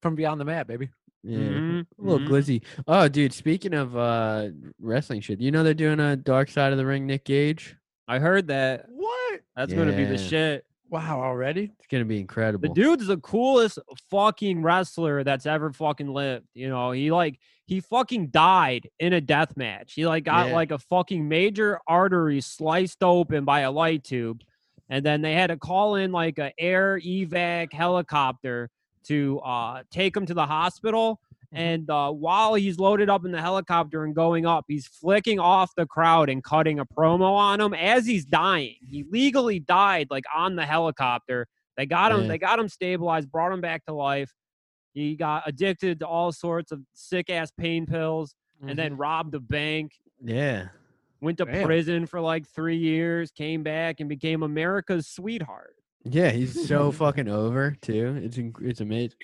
From 0.00 0.14
beyond 0.14 0.40
the 0.40 0.46
mat, 0.46 0.66
baby. 0.66 0.88
Yeah. 1.26 1.38
Mhm, 1.38 1.86
A 1.98 2.02
little 2.02 2.18
mhm. 2.26 2.28
glizzy. 2.28 2.62
Oh, 2.86 3.08
dude, 3.08 3.32
speaking 3.32 3.72
of 3.74 3.96
uh 3.96 4.48
wrestling 4.78 5.20
shit, 5.22 5.40
you 5.40 5.50
know 5.50 5.62
they're 5.62 5.72
doing 5.74 5.98
a 6.00 6.16
Dark 6.16 6.50
Side 6.50 6.72
of 6.72 6.78
the 6.78 6.84
Ring 6.86 7.06
Nick 7.06 7.24
Gage? 7.24 7.76
I 8.06 8.18
heard 8.18 8.48
that. 8.48 8.84
What? 8.88 9.40
That's 9.56 9.72
gonna 9.72 9.96
be 9.96 10.04
the 10.04 10.18
shit. 10.18 10.66
Wow, 10.90 11.22
already? 11.22 11.72
It's 11.78 11.86
gonna 11.88 12.04
be 12.04 12.20
incredible. 12.20 12.68
The 12.68 12.74
dude's 12.74 13.06
the 13.06 13.16
coolest 13.16 13.78
fucking 14.10 14.62
wrestler 14.62 15.24
that's 15.24 15.46
ever 15.46 15.72
fucking 15.72 16.12
lived. 16.12 16.46
You 16.54 16.68
know, 16.68 16.90
he 16.90 17.10
like 17.10 17.38
he 17.66 17.80
fucking 17.80 18.28
died 18.28 18.90
in 19.00 19.14
a 19.14 19.20
death 19.22 19.56
match. 19.56 19.94
He 19.94 20.06
like 20.06 20.24
got 20.24 20.48
Yeah. 20.48 20.54
like 20.54 20.70
a 20.70 20.78
fucking 20.78 21.26
major 21.26 21.80
artery 21.88 22.42
sliced 22.42 23.02
open 23.02 23.46
by 23.46 23.60
a 23.60 23.70
light 23.70 24.04
tube. 24.04 24.42
And 24.90 25.04
then 25.04 25.22
they 25.22 25.32
had 25.32 25.46
to 25.46 25.56
call 25.56 25.94
in 25.94 26.12
like 26.12 26.38
a 26.38 26.52
air 26.60 27.00
evac 27.00 27.72
helicopter 27.72 28.68
to 29.04 29.40
uh 29.40 29.82
take 29.90 30.16
him 30.16 30.26
to 30.26 30.34
the 30.34 30.46
hospital. 30.46 31.20
And 31.52 31.88
uh, 31.88 32.10
while 32.10 32.54
he's 32.54 32.80
loaded 32.80 33.08
up 33.08 33.24
in 33.24 33.30
the 33.30 33.40
helicopter 33.40 34.02
and 34.02 34.12
going 34.12 34.44
up, 34.44 34.64
he's 34.66 34.88
flicking 34.88 35.38
off 35.38 35.72
the 35.76 35.86
crowd 35.86 36.28
and 36.28 36.42
cutting 36.42 36.80
a 36.80 36.84
promo 36.84 37.30
on 37.30 37.60
him 37.60 37.72
as 37.74 38.04
he's 38.06 38.24
dying. 38.24 38.74
He 38.90 39.04
legally 39.08 39.60
died 39.60 40.08
like 40.10 40.24
on 40.34 40.56
the 40.56 40.66
helicopter. 40.66 41.46
They 41.76 41.86
got 41.86 42.10
him. 42.10 42.26
They 42.26 42.38
got 42.38 42.58
him 42.58 42.68
stabilized, 42.68 43.30
brought 43.30 43.52
him 43.52 43.60
back 43.60 43.84
to 43.86 43.92
life. 43.92 44.32
He 44.94 45.14
got 45.14 45.44
addicted 45.46 46.00
to 46.00 46.06
all 46.06 46.32
sorts 46.32 46.72
of 46.72 46.80
sick 46.92 47.30
ass 47.30 47.52
pain 47.56 47.86
pills, 47.86 48.34
and 48.66 48.78
then 48.78 48.96
robbed 48.96 49.34
a 49.34 49.40
bank. 49.40 49.92
Yeah. 50.24 50.68
Went 51.20 51.38
to 51.38 51.44
Damn. 51.44 51.64
prison 51.64 52.06
for 52.06 52.20
like 52.20 52.46
three 52.48 52.76
years. 52.76 53.30
Came 53.30 53.62
back 53.62 54.00
and 54.00 54.08
became 54.08 54.42
America's 54.42 55.06
sweetheart. 55.06 55.73
Yeah, 56.04 56.30
he's 56.30 56.66
so 56.68 56.92
fucking 56.92 57.28
over 57.28 57.76
too. 57.80 58.20
It's 58.22 58.38
it's 58.62 58.80
amazing. 58.80 59.18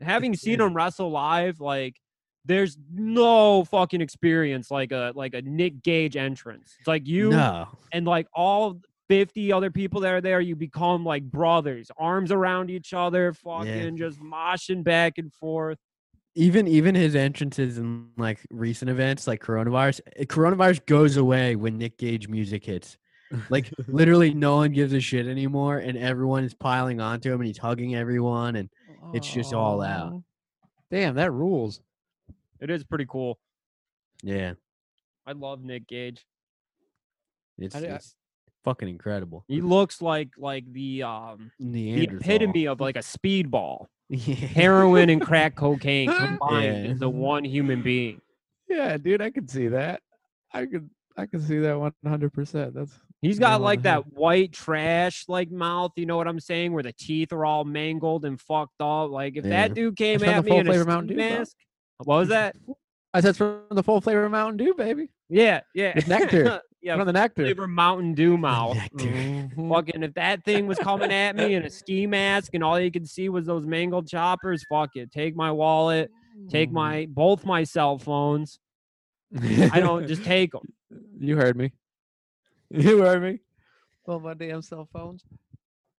Having 0.00 0.36
seen 0.36 0.58
Yeah. 0.60 0.66
him 0.66 0.74
wrestle 0.74 1.10
live, 1.10 1.60
like 1.60 1.96
there's 2.44 2.76
no 2.92 3.64
fucking 3.64 4.00
experience 4.00 4.70
like 4.70 4.92
a 4.92 5.12
like 5.14 5.34
a 5.34 5.42
Nick 5.42 5.82
Gage 5.82 6.16
entrance. 6.16 6.74
It's 6.78 6.86
like 6.88 7.06
you 7.06 7.30
No. 7.30 7.68
and 7.92 8.06
like 8.06 8.28
all 8.32 8.80
50 9.08 9.52
other 9.52 9.70
people 9.70 10.00
that 10.00 10.12
are 10.12 10.20
there, 10.20 10.40
you 10.40 10.56
become 10.56 11.04
like 11.04 11.22
brothers, 11.24 11.90
arms 11.96 12.32
around 12.32 12.70
each 12.70 12.92
other, 12.92 13.32
fucking 13.32 13.96
just 13.96 14.20
moshing 14.20 14.82
back 14.84 15.18
and 15.18 15.32
forth. 15.32 15.78
Even 16.34 16.66
even 16.68 16.94
his 16.94 17.14
entrances 17.16 17.78
in 17.78 18.08
like 18.18 18.40
recent 18.50 18.90
events 18.90 19.26
like 19.26 19.42
coronavirus, 19.42 20.00
eh, 20.16 20.24
coronavirus 20.24 20.84
goes 20.86 21.16
away 21.16 21.56
when 21.56 21.78
Nick 21.78 21.96
Gage 21.98 22.28
music 22.28 22.64
hits. 22.66 22.98
Like 23.50 23.72
literally 23.88 24.32
no 24.34 24.56
one 24.56 24.72
gives 24.72 24.92
a 24.92 25.00
shit 25.00 25.26
anymore 25.26 25.78
and 25.78 25.98
everyone 25.98 26.44
is 26.44 26.54
piling 26.54 27.00
onto 27.00 27.32
him 27.32 27.40
and 27.40 27.46
he's 27.46 27.58
hugging 27.58 27.94
everyone 27.96 28.56
and 28.56 28.68
It's 29.14 29.28
just 29.30 29.52
all 29.54 29.82
out. 29.82 30.22
Damn, 30.90 31.16
that 31.16 31.32
rules. 31.32 31.80
It 32.60 32.70
is 32.70 32.84
pretty 32.84 33.06
cool. 33.08 33.38
yeah, 34.22 34.54
I 35.26 35.32
love 35.32 35.62
Nick 35.64 35.86
Gage. 35.88 36.24
it's, 37.58 37.74
I- 37.74 37.80
I- 37.80 37.82
it's 37.96 38.14
fucking 38.64 38.88
incredible. 38.88 39.44
He 39.48 39.60
looks 39.60 40.00
like 40.02 40.30
like 40.38 40.64
the 40.72 41.02
um 41.02 41.50
the 41.60 42.02
epitome 42.04 42.66
of 42.66 42.80
like 42.80 42.96
a 42.96 43.00
speedball. 43.00 43.86
Yeah. 44.08 44.36
Heroin 44.36 45.10
and 45.10 45.20
crack 45.20 45.56
cocaine 45.56 46.08
combined 46.16 46.64
Yeah. 46.84 46.90
into 46.92 47.08
one 47.08 47.42
human 47.44 47.82
being. 47.82 48.20
Yeah, 48.68 48.96
dude, 48.98 49.20
I 49.20 49.30
could 49.32 49.50
see 49.50 49.66
that. 49.66 50.00
I 50.52 50.66
could 50.66 50.88
I 51.16 51.26
could 51.26 51.42
see 51.44 51.58
that 51.58 51.76
one 51.76 51.92
hundred 52.06 52.32
percent. 52.32 52.72
That's 52.74 52.92
He's 53.22 53.38
got 53.38 53.60
like 53.60 53.80
the 53.80 53.84
that 53.84 54.12
white 54.12 54.52
trash 54.52 55.24
like 55.26 55.50
mouth, 55.50 55.92
you 55.96 56.06
know 56.06 56.16
what 56.16 56.28
I'm 56.28 56.38
saying, 56.40 56.72
where 56.72 56.82
the 56.82 56.92
teeth 56.92 57.32
are 57.32 57.44
all 57.44 57.64
mangled 57.64 58.24
and 58.24 58.40
fucked 58.40 58.80
up. 58.80 59.10
Like 59.10 59.36
if 59.36 59.44
Yeah. 59.44 59.50
that 59.50 59.74
dude 59.74 59.96
came 59.96 60.22
at 60.22 60.44
me 60.44 60.56
in 60.58 60.66
full 60.66 60.74
a 60.80 60.84
Mountain 60.84 61.08
Dew, 61.08 61.16
mask, 61.16 61.56
what 62.04 62.16
was 62.18 62.28
that? 62.28 62.56
I 63.14 63.20
said 63.20 63.36
from 63.36 63.62
the 63.70 63.82
full 63.82 64.00
flavor 64.00 64.28
Mountain 64.28 64.58
Dew, 64.58 64.74
baby. 64.74 65.08
Yeah, 65.28 65.60
yeah, 65.74 65.92
It's 65.96 66.06
nectar. 66.06 66.60
yeah, 66.82 66.96
From 66.96 67.06
the 67.06 67.12
nectar. 67.14 67.42
flavor 67.42 67.66
Mountain 67.66 68.14
Dew 68.14 68.36
mouth. 68.36 68.76
Mhm. 68.94 69.68
Fucking 69.70 70.02
if 70.02 70.14
that 70.14 70.44
thing 70.44 70.66
was 70.66 70.78
coming 70.78 71.10
at 71.10 71.34
me 71.34 71.54
in 71.54 71.64
a 71.64 71.70
ski 71.70 72.06
mask 72.06 72.52
and 72.54 72.62
all 72.62 72.78
you 72.78 72.90
could 72.90 73.08
see 73.08 73.28
was 73.30 73.46
those 73.46 73.64
mangled 73.66 74.06
choppers, 74.08 74.62
fuck 74.68 74.90
it. 74.94 75.10
Take 75.10 75.34
my 75.34 75.50
wallet, 75.50 76.10
take 76.50 76.70
my 76.70 77.06
both 77.10 77.44
my 77.46 77.64
cell 77.64 77.98
phones. 77.98 78.58
I 79.34 79.80
don't 79.80 80.06
just 80.06 80.22
take 80.22 80.52
them. 80.52 80.62
You 81.18 81.36
heard 81.36 81.56
me. 81.56 81.72
You 82.70 82.98
heard 82.98 83.22
me. 83.22 83.40
Well, 84.06 84.20
my 84.20 84.34
damn 84.34 84.62
cell 84.62 84.88
phones. 84.92 85.22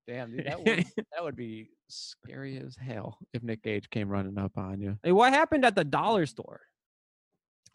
Damn, 0.08 0.32
dude, 0.32 0.46
that 0.46 0.64
would 0.64 0.86
that 1.14 1.24
would 1.24 1.36
be 1.36 1.70
scary 1.90 2.58
as 2.58 2.76
hell 2.76 3.18
if 3.34 3.44
Nick 3.44 3.64
Gage 3.64 3.90
came 3.90 4.10
running 4.10 4.38
up 4.38 4.58
on 4.58 4.80
you. 4.80 4.98
Hey, 5.04 5.12
what 5.12 5.34
happened 5.34 5.66
at 5.66 5.76
the 5.76 5.84
dollar 5.84 6.26
store? 6.26 6.62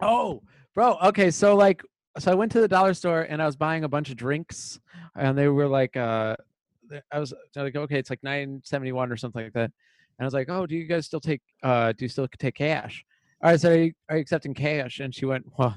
Oh, 0.00 0.42
bro. 0.74 0.96
Okay, 1.04 1.30
so 1.30 1.54
like, 1.54 1.82
so 2.18 2.32
I 2.32 2.34
went 2.34 2.52
to 2.52 2.60
the 2.60 2.68
dollar 2.68 2.94
store 2.94 3.22
and 3.22 3.42
I 3.42 3.46
was 3.46 3.56
buying 3.56 3.84
a 3.84 3.88
bunch 3.88 4.10
of 4.10 4.16
drinks, 4.16 4.80
and 5.14 5.36
they 5.36 5.48
were 5.48 5.68
like, 5.68 5.96
uh, 5.96 6.36
I 7.10 7.18
was 7.18 7.34
like, 7.54 7.76
okay, 7.76 7.98
it's 7.98 8.10
like 8.10 8.22
nine 8.22 8.62
seventy 8.64 8.92
one 8.92 9.12
or 9.12 9.16
something 9.16 9.44
like 9.44 9.52
that, 9.52 9.70
and 10.18 10.20
I 10.20 10.24
was 10.24 10.34
like, 10.34 10.48
oh, 10.48 10.66
do 10.66 10.74
you 10.74 10.84
guys 10.84 11.06
still 11.06 11.20
take, 11.20 11.42
uh, 11.62 11.92
do 11.92 12.04
you 12.04 12.08
still 12.08 12.28
take 12.38 12.54
cash? 12.54 13.04
All 13.42 13.50
right, 13.50 13.60
so 13.60 13.70
are 13.70 13.76
you, 13.76 13.92
are 14.08 14.16
you 14.16 14.22
accepting 14.22 14.54
cash? 14.54 15.00
And 15.00 15.14
she 15.14 15.26
went, 15.26 15.44
what? 15.56 15.74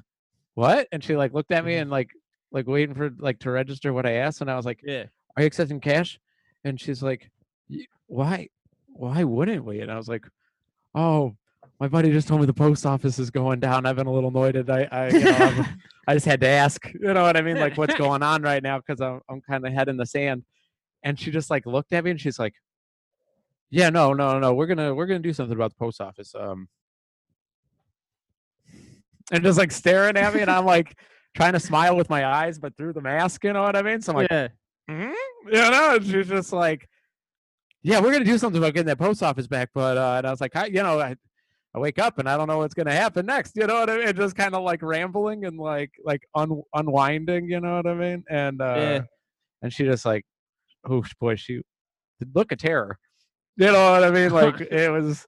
What? 0.54 0.88
And 0.91 1.04
she 1.04 1.17
like 1.17 1.34
looked 1.34 1.51
at 1.51 1.65
me 1.65 1.75
and 1.75 1.89
like, 1.89 2.10
like 2.55 2.67
waiting 2.67 2.95
for 2.95 3.11
like 3.19 3.37
to 3.39 3.51
register 3.51 3.91
what 3.93 4.05
I 4.05 4.13
asked, 4.13 4.39
and 4.41 4.49
I 4.49 4.55
was 4.55 4.65
like, 4.65 4.79
Yeah. 4.83 5.03
are 5.35 5.43
you 5.43 5.45
accepting 5.47 5.81
cash? 5.81 6.19
And 6.63 6.79
she's 6.79 7.03
like, 7.03 7.29
why? 8.07 8.47
Why 8.87 9.23
wouldn't 9.25 9.65
we? 9.65 9.81
And 9.81 9.91
I 9.91 9.97
was 9.97 10.07
like, 10.07 10.25
oh, 10.95 11.35
my 11.81 11.89
buddy 11.89 12.11
just 12.11 12.29
told 12.29 12.39
me 12.39 12.47
the 12.47 12.53
post 12.53 12.85
office 12.85 13.19
is 13.19 13.29
going 13.29 13.59
down. 13.59 13.85
I've 13.85 13.97
been 13.97 14.07
a 14.07 14.11
little 14.13 14.29
annoyed. 14.29 14.55
and 14.55 14.69
I, 14.69 14.87
I, 14.89 15.07
you 15.09 15.19
know, 15.19 15.65
I 16.07 16.13
just 16.13 16.25
had 16.25 16.39
to 16.41 16.47
ask. 16.47 16.89
You 16.93 17.13
know 17.13 17.23
what 17.23 17.35
I 17.35 17.41
mean? 17.41 17.57
Like, 17.59 17.77
what's 17.77 17.93
going 17.97 18.23
on 18.23 18.41
right 18.41 18.63
now? 18.63 18.77
Because 18.79 19.01
I'm, 19.01 19.19
I'm 19.27 19.41
kind 19.41 19.67
of 19.67 19.73
head 19.73 19.89
in 19.89 19.97
the 19.97 20.05
sand. 20.05 20.45
And 21.03 21.19
she 21.19 21.29
just 21.29 21.49
like 21.49 21.65
looked 21.65 21.91
at 21.91 22.05
me 22.05 22.11
and 22.11 22.21
she's 22.21 22.39
like, 22.39 22.53
yeah, 23.69 23.89
no, 23.89 24.13
no, 24.13 24.39
no, 24.39 24.53
we're 24.53 24.67
gonna, 24.67 24.95
we're 24.95 25.05
gonna 25.07 25.19
do 25.19 25.33
something 25.33 25.55
about 25.55 25.71
the 25.71 25.77
post 25.77 25.99
office. 25.99 26.33
Um, 26.33 26.69
and 29.31 29.43
just 29.43 29.57
like 29.57 29.71
staring 29.71 30.17
at 30.17 30.33
me, 30.33 30.41
and 30.41 30.51
I'm 30.51 30.65
like 30.65 30.97
trying 31.36 31.54
to 31.54 31.60
smile 31.60 31.95
with 31.95 32.10
my 32.10 32.26
eyes, 32.26 32.58
but 32.58 32.76
through 32.78 32.93
the 32.93 33.02
mask. 33.02 33.43
You 33.43 33.54
know 33.54 33.62
what 33.63 33.76
I 33.76 33.82
mean? 33.82 34.02
So 34.02 34.13
I'm 34.13 34.17
like, 34.17 34.32
yeah. 34.32 34.48
"Mhm," 34.89 35.13
you 35.48 35.52
know, 35.52 35.95
and 35.98 36.06
she's 36.06 36.28
just 36.28 36.52
like, 36.54 36.88
yeah, 37.84 38.00
we're 38.00 38.12
gonna 38.12 38.26
do 38.26 38.38
something 38.38 38.58
about 38.60 38.74
getting 38.74 38.88
that 38.88 38.98
post 38.98 39.21
office 39.21 39.45
back. 39.48 39.69
But 39.74 39.98
uh, 39.98 40.15
and 40.17 40.28
I 40.28 40.32
was 40.32 40.41
like, 40.41 40.56
I, 40.56 40.65
you 40.67 40.82
know, 40.82 41.00
I, 41.00 41.15
I 41.76 41.80
wake 41.80 42.00
up 42.00 42.17
and 42.19 42.28
I 42.28 42.38
don't 42.38 42.48
know 42.48 42.58
what's 42.60 42.74
gonna 42.74 42.93
happen 42.93 43.26
next. 43.26 43.56
You 43.56 43.67
know 43.67 43.82
what 43.82 43.89
I 43.89 43.98
mean? 44.06 44.15
Just 44.15 44.36
kind 44.36 44.56
of 44.56 44.63
like 44.63 44.82
rambling 44.82 45.45
and 45.45 45.60
like 45.60 45.91
like 46.04 46.21
un- 46.34 46.63
unwinding. 46.74 47.50
You 47.50 47.60
know 47.60 47.76
what 47.76 47.88
I 47.88 47.93
mean? 47.93 48.24
And 48.30 48.62
uh, 48.62 48.76
Yeah. 48.78 49.02
and 49.62 49.71
she 49.74 49.84
just 49.84 50.06
like, 50.06 50.26
oh 50.89 51.04
boy, 51.19 51.36
she 51.36 51.62
look 52.34 52.52
of 52.54 52.58
terror. 52.58 52.98
You 53.58 53.67
know 53.71 53.91
what 53.91 54.04
I 54.04 54.10
mean? 54.12 54.32
Like 54.32 54.62
it 54.71 54.89
was. 54.91 55.28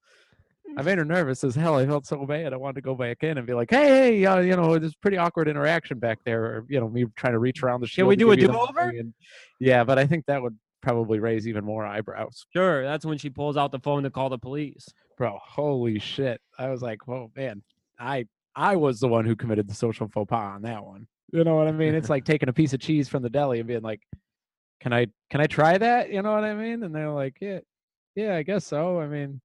I 0.77 0.83
made 0.83 0.97
her 0.97 1.05
nervous 1.05 1.43
as 1.43 1.55
hell. 1.55 1.75
I 1.75 1.85
felt 1.85 2.05
so 2.05 2.25
bad. 2.25 2.53
I 2.53 2.57
wanted 2.57 2.75
to 2.75 2.81
go 2.81 2.95
back 2.95 3.23
in 3.23 3.37
and 3.37 3.45
be 3.47 3.53
like, 3.53 3.69
"Hey, 3.71 3.87
hey, 4.19 4.25
uh, 4.25 4.39
you 4.39 4.55
know, 4.55 4.77
there's 4.77 4.95
pretty 4.95 5.17
awkward 5.17 5.47
interaction 5.47 5.99
back 5.99 6.19
there." 6.25 6.43
Or, 6.45 6.65
you 6.69 6.79
know, 6.79 6.87
me 6.87 7.05
trying 7.15 7.33
to 7.33 7.39
reach 7.39 7.63
around 7.63 7.81
the 7.81 7.87
shield. 7.87 8.07
we 8.07 8.15
do 8.15 8.31
a 8.31 8.35
give 8.37 8.51
do-over? 8.51 8.79
and- 8.89 9.13
Yeah, 9.59 9.83
but 9.83 9.97
I 9.97 10.05
think 10.05 10.25
that 10.27 10.41
would 10.41 10.57
probably 10.81 11.19
raise 11.19 11.47
even 11.47 11.65
more 11.65 11.85
eyebrows, 11.85 12.45
Sure. 12.53 12.83
That's 12.83 13.05
when 13.05 13.17
she 13.17 13.29
pulls 13.29 13.57
out 13.57 13.71
the 13.71 13.79
phone 13.79 14.03
to 14.03 14.09
call 14.11 14.29
the 14.29 14.37
police. 14.37 14.87
bro. 15.17 15.39
Holy 15.41 15.97
shit! 15.99 16.39
I 16.59 16.69
was 16.69 16.81
like, 16.83 17.07
"Whoa, 17.07 17.31
man!" 17.35 17.63
I 17.99 18.27
I 18.55 18.75
was 18.75 18.99
the 18.99 19.07
one 19.07 19.25
who 19.25 19.35
committed 19.35 19.67
the 19.67 19.73
social 19.73 20.07
faux 20.07 20.29
pas 20.29 20.55
on 20.55 20.61
that 20.61 20.83
one. 20.85 21.07
You 21.33 21.43
know 21.43 21.55
what 21.55 21.67
I 21.67 21.71
mean? 21.71 21.93
It's 21.95 22.09
like 22.09 22.23
taking 22.25 22.49
a 22.49 22.53
piece 22.53 22.73
of 22.73 22.79
cheese 22.79 23.09
from 23.09 23.23
the 23.23 23.29
deli 23.29 23.59
and 23.59 23.67
being 23.67 23.81
like, 23.81 24.01
can 24.79 24.93
I 24.93 25.07
can 25.31 25.41
I 25.41 25.47
try 25.47 25.77
that? 25.77 26.11
You 26.11 26.21
know 26.21 26.31
what 26.33 26.43
I 26.43 26.53
mean? 26.53 26.83
And 26.83 26.93
they're 26.93 27.09
like, 27.11 27.37
yeah, 27.41 27.59
yeah, 28.15 28.35
I 28.35 28.43
guess 28.43 28.65
so. 28.65 28.99
I 29.01 29.07
mean, 29.07 29.41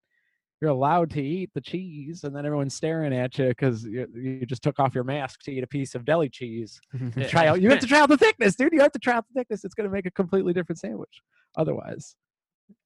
you're 0.63 0.71
allowed 0.71 1.11
to 1.11 1.21
eat 1.21 1.51
the 1.55 1.61
cheese, 1.61 2.23
and 2.25 2.35
then 2.35 2.47
everyone's 2.47 2.73
staring 2.75 3.13
at 3.13 3.37
you 3.37 3.49
because 3.49 3.85
you, 3.85 4.07
you 4.15 4.47
just 4.47 4.63
took 4.63 4.79
off 4.79 4.95
your 4.95 5.03
mask 5.05 5.43
to 5.43 5.51
eat 5.53 5.65
a 5.65 5.67
piece 5.67 5.95
of 5.97 6.05
deli 6.05 6.29
cheese. 6.31 6.81
Try 7.29 7.49
out. 7.49 7.61
You 7.61 7.69
have 7.71 7.81
to 7.81 7.87
try 7.89 7.99
out 7.99 8.09
the 8.09 8.17
thickness, 8.17 8.55
dude. 8.55 8.73
You 8.73 8.81
have 8.81 8.93
to 8.93 9.01
try 9.01 9.15
out 9.15 9.27
the 9.29 9.41
thickness. 9.41 9.65
It's 9.65 9.75
gonna 9.75 9.89
make 9.91 10.07
a 10.07 10.11
completely 10.13 10.53
different 10.53 10.79
sandwich. 10.79 11.21
Otherwise, 11.57 12.15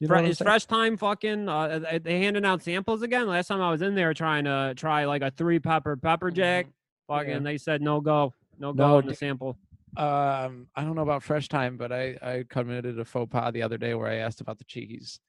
you 0.01 0.09
know 0.09 0.15
Fre- 0.17 0.25
is 0.25 0.39
fresh 0.39 0.65
time 0.65 0.97
fucking 0.97 1.49
uh, 1.51 1.99
they- 2.03 2.19
handing 2.19 2.47
out 2.47 2.63
samples 2.63 3.03
again 3.03 3.29
last 3.29 3.47
time 3.47 3.61
i 3.61 3.71
was 3.71 3.83
in 3.83 3.95
there 3.95 4.13
trying 4.15 4.43
to 4.45 4.73
try 4.77 5.05
like 5.05 5.23
a 5.23 5.31
three 5.31 5.61
pepper 5.61 5.95
pepper 5.97 6.33
jack 6.33 6.67
fucking 7.07 7.31
Yeah. 7.31 7.39
they 7.39 7.57
said 7.57 7.83
no 7.83 8.01
go 8.01 8.33
no 8.59 8.73
go 8.73 8.89
No, 8.89 8.97
on 8.97 9.07
the 9.07 9.15
sample 9.15 9.57
Um, 9.97 10.67
I 10.75 10.83
don't 10.83 10.97
know 10.97 11.03
about 11.03 11.23
fresh 11.23 11.49
time, 11.49 11.77
but 11.77 11.93
I 11.93 12.17
I 12.21 12.45
committed 12.49 12.99
a 12.99 13.05
faux 13.05 13.31
pas 13.31 13.53
the 13.53 13.63
other 13.63 13.79
day 13.79 13.95
where 13.95 14.09
I 14.11 14.17
asked 14.17 14.41
about 14.41 14.59
the 14.59 14.65
cheese, 14.65 15.21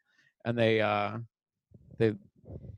and 0.44 0.58
they 0.58 0.82
uh 0.82 1.20
they 2.00 2.16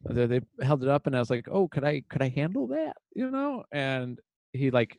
they, 0.10 0.26
they 0.26 0.42
held 0.62 0.84
it 0.84 0.90
up, 0.90 1.08
and 1.08 1.16
I 1.16 1.20
was 1.20 1.30
like, 1.30 1.48
oh, 1.52 1.68
could 1.68 1.84
I 1.84 2.04
could 2.10 2.22
I 2.22 2.30
handle 2.30 2.68
that? 2.68 2.98
You 3.14 3.32
know, 3.32 3.64
and 3.72 4.20
he 4.54 4.72
like 4.72 4.98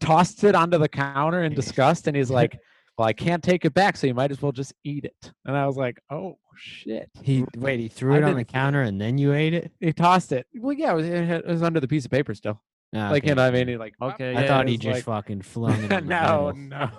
tossed 0.00 0.44
it 0.44 0.54
onto 0.54 0.78
the 0.78 0.88
counter 0.88 1.42
in 1.42 1.54
disgust, 1.54 2.06
and 2.06 2.16
he's 2.16 2.30
like, 2.30 2.58
well, 2.98 3.08
I 3.08 3.12
can't 3.12 3.42
take 3.42 3.64
it 3.64 3.74
back, 3.74 3.96
so 3.96 4.06
you 4.06 4.14
might 4.14 4.30
as 4.30 4.40
well 4.40 4.52
just 4.52 4.72
eat 4.84 5.04
it. 5.04 5.32
And 5.44 5.56
I 5.56 5.66
was 5.66 5.76
like, 5.76 5.98
oh 6.10 6.38
shit. 6.56 7.10
He 7.22 7.44
wait, 7.56 7.80
he 7.80 7.88
threw 7.88 8.14
I 8.14 8.18
it 8.18 8.24
on 8.24 8.36
the 8.36 8.44
counter 8.44 8.82
and 8.82 9.00
then 9.00 9.18
you 9.18 9.34
ate 9.34 9.54
it. 9.54 9.70
He 9.80 9.92
tossed 9.92 10.32
it. 10.32 10.46
Well, 10.54 10.72
yeah, 10.72 10.92
it 10.92 10.96
was, 10.96 11.06
it 11.06 11.46
was 11.46 11.62
under 11.62 11.80
the 11.80 11.88
piece 11.88 12.04
of 12.04 12.10
paper 12.10 12.34
still. 12.34 12.60
Ah, 12.94 13.10
Like 13.10 13.24
okay. 13.24 13.30
you 13.30 13.34
know, 13.34 13.42
what 13.42 13.48
I 13.48 13.50
mean, 13.58 13.68
he 13.68 13.76
like 13.76 13.94
Okay, 14.00 14.34
I 14.36 14.42
yeah, 14.42 14.46
thought 14.46 14.68
he 14.68 14.78
just 14.78 14.94
like- 14.98 15.04
fucking 15.04 15.42
flung 15.52 15.84
it. 15.84 15.88
The 15.88 16.00
no, 16.00 16.52
no, 16.52 16.90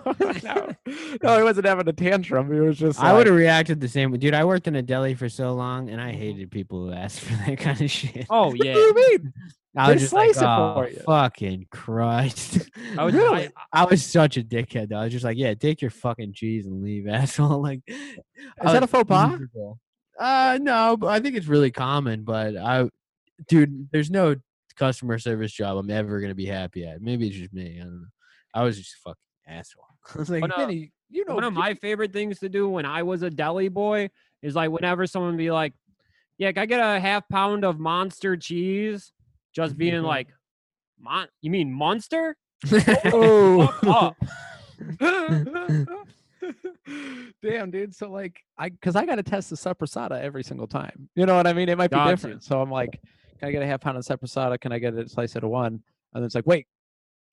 no, 0.43 0.76
no. 1.23 1.38
He 1.38 1.43
wasn't 1.43 1.65
having 1.65 1.88
a 1.88 1.93
tantrum. 1.93 2.52
He 2.54 2.60
was 2.60 2.78
just. 2.78 3.00
I 3.00 3.13
would 3.13 3.26
have 3.28 3.36
reacted 3.36 3.80
the 3.80 3.88
same 3.88 4.12
dude. 4.17 4.34
I 4.34 4.43
worked 4.43 4.67
in 4.67 4.76
a 4.76 4.82
deli 4.82 5.13
for 5.15 5.30
so 5.30 5.54
long, 5.54 5.89
and 5.89 6.02
I 6.02 6.12
Mm-hmm. 6.12 6.19
hated 6.19 6.52
people 6.52 6.86
who 6.88 6.91
asked 6.93 7.19
for 7.21 7.34
that 7.45 7.58
kind 7.58 7.82
of 7.82 7.89
shit. 7.89 8.28
oh 8.30 8.54
yeah. 8.54 8.58
What 8.58 8.65
yeah 8.65 8.73
do 8.73 8.80
you 8.80 8.93
mean? 8.95 9.34
I 9.76 9.88
They 9.88 9.93
was 9.93 10.02
just 10.04 10.13
like, 10.13 10.34
slice 10.34 10.43
it 10.43 10.47
oh, 10.47 10.73
for 10.76 10.89
you." 10.89 11.00
fucking 11.06 11.67
Christ. 11.71 12.69
I 12.97 13.04
was, 13.06 13.13
Really? 13.13 13.45
I, 13.71 13.84
I 13.84 13.86
was 13.86 14.04
such 14.06 14.36
a 14.38 14.43
dickhead 14.43 14.89
though. 14.89 14.97
I 14.97 15.04
was 15.04 15.13
just 15.13 15.23
like, 15.23 15.38
yeah, 15.38 15.54
take 15.54 15.82
your 15.82 15.91
fucking 15.91 16.34
cheese 16.34 16.65
and 16.65 16.84
leave, 16.84 17.08
asshole. 17.08 17.62
Like, 17.62 17.82
is 17.88 17.95
Is 17.95 18.13
that 18.62 18.82
a 18.84 18.88
faux 18.88 19.08
pas? 19.08 19.39
Uh, 20.19 20.58
no, 20.62 20.97
but 20.97 21.08
I 21.08 21.19
think 21.19 21.36
it's 21.36 21.45
really 21.47 21.69
common. 21.71 22.23
But 22.23 22.58
I, 22.58 22.89
dude, 23.47 23.89
there's 23.91 24.10
no 24.10 24.36
customer 24.78 25.18
service 25.20 25.52
job 25.52 25.78
I'm 25.78 25.90
ever 25.90 26.20
gonna 26.22 26.36
be 26.36 26.46
happy 26.46 26.86
at. 26.86 27.02
Maybe 27.02 27.28
it's 27.28 27.36
just 27.36 27.54
me. 27.54 27.78
I 27.80 27.84
don't 27.84 28.02
know. 28.02 28.08
I 28.54 28.63
was 28.63 28.78
just 28.78 28.94
a 28.96 28.98
fucking 29.10 29.22
asshole. 29.48 29.86
I 30.16 30.18
was 30.20 30.30
like, 30.30 30.42
But, 30.42 30.58
uh, 30.58 30.68
you 30.70 31.26
know, 31.26 31.36
one 31.36 31.44
of 31.44 31.54
my 31.54 31.74
favorite 31.74 32.13
things 32.13 32.40
to 32.40 32.50
do 32.50 32.70
when 32.70 32.86
I 32.86 33.04
was 33.04 33.22
a 33.22 33.30
deli 33.30 33.70
boy 33.70 34.10
is 34.42 34.56
like 34.56 34.70
whenever 34.72 35.08
someone 35.08 35.32
would 35.32 35.38
be 35.38 35.52
like, 35.52 35.74
"Yeah, 36.38 36.52
can 36.52 36.63
I 36.63 36.66
get 36.66 36.80
a 36.80 37.00
half 37.00 37.28
pound 37.30 37.63
of 37.66 37.80
monster 37.80 38.36
cheese?" 38.38 39.13
Just 39.54 39.78
being 39.78 40.02
like, 40.04 40.28
"Mon, 41.00 41.28
you 41.42 41.50
mean 41.52 41.72
monster?" 41.72 42.36
Oh. 43.06 44.13
Damn, 47.44 47.72
dude. 47.72 47.96
So 47.96 48.12
like, 48.12 48.40
I 48.58 48.70
because 48.70 48.96
I 48.96 49.06
got 49.06 49.16
to 49.16 49.24
test 49.24 49.50
the 49.50 49.56
sopressata 49.56 50.22
every 50.22 50.44
single 50.44 50.68
time. 50.68 51.10
You 51.16 51.26
know 51.26 51.36
what 51.36 51.48
I 51.48 51.54
mean? 51.54 51.70
It 51.70 51.78
might 51.78 51.90
be 51.90 51.96
Got 51.96 52.06
to. 52.06 52.12
different. 52.12 52.44
So 52.44 52.62
I'm 52.62 52.72
like, 52.72 53.02
can 53.38 53.50
I 53.50 53.52
get 53.52 53.62
a 53.62 53.67
half 53.67 53.82
pound 53.82 53.97
of 53.97 54.04
sopressata? 54.04 54.60
Can 54.60 54.71
I 54.71 54.80
get 54.80 54.93
a 54.93 55.08
slice 55.08 55.36
out 55.36 55.43
of 55.43 55.50
one? 55.50 55.65
And 55.67 55.82
then 56.13 56.23
it's 56.23 56.36
like, 56.36 56.47
wait, 56.47 56.67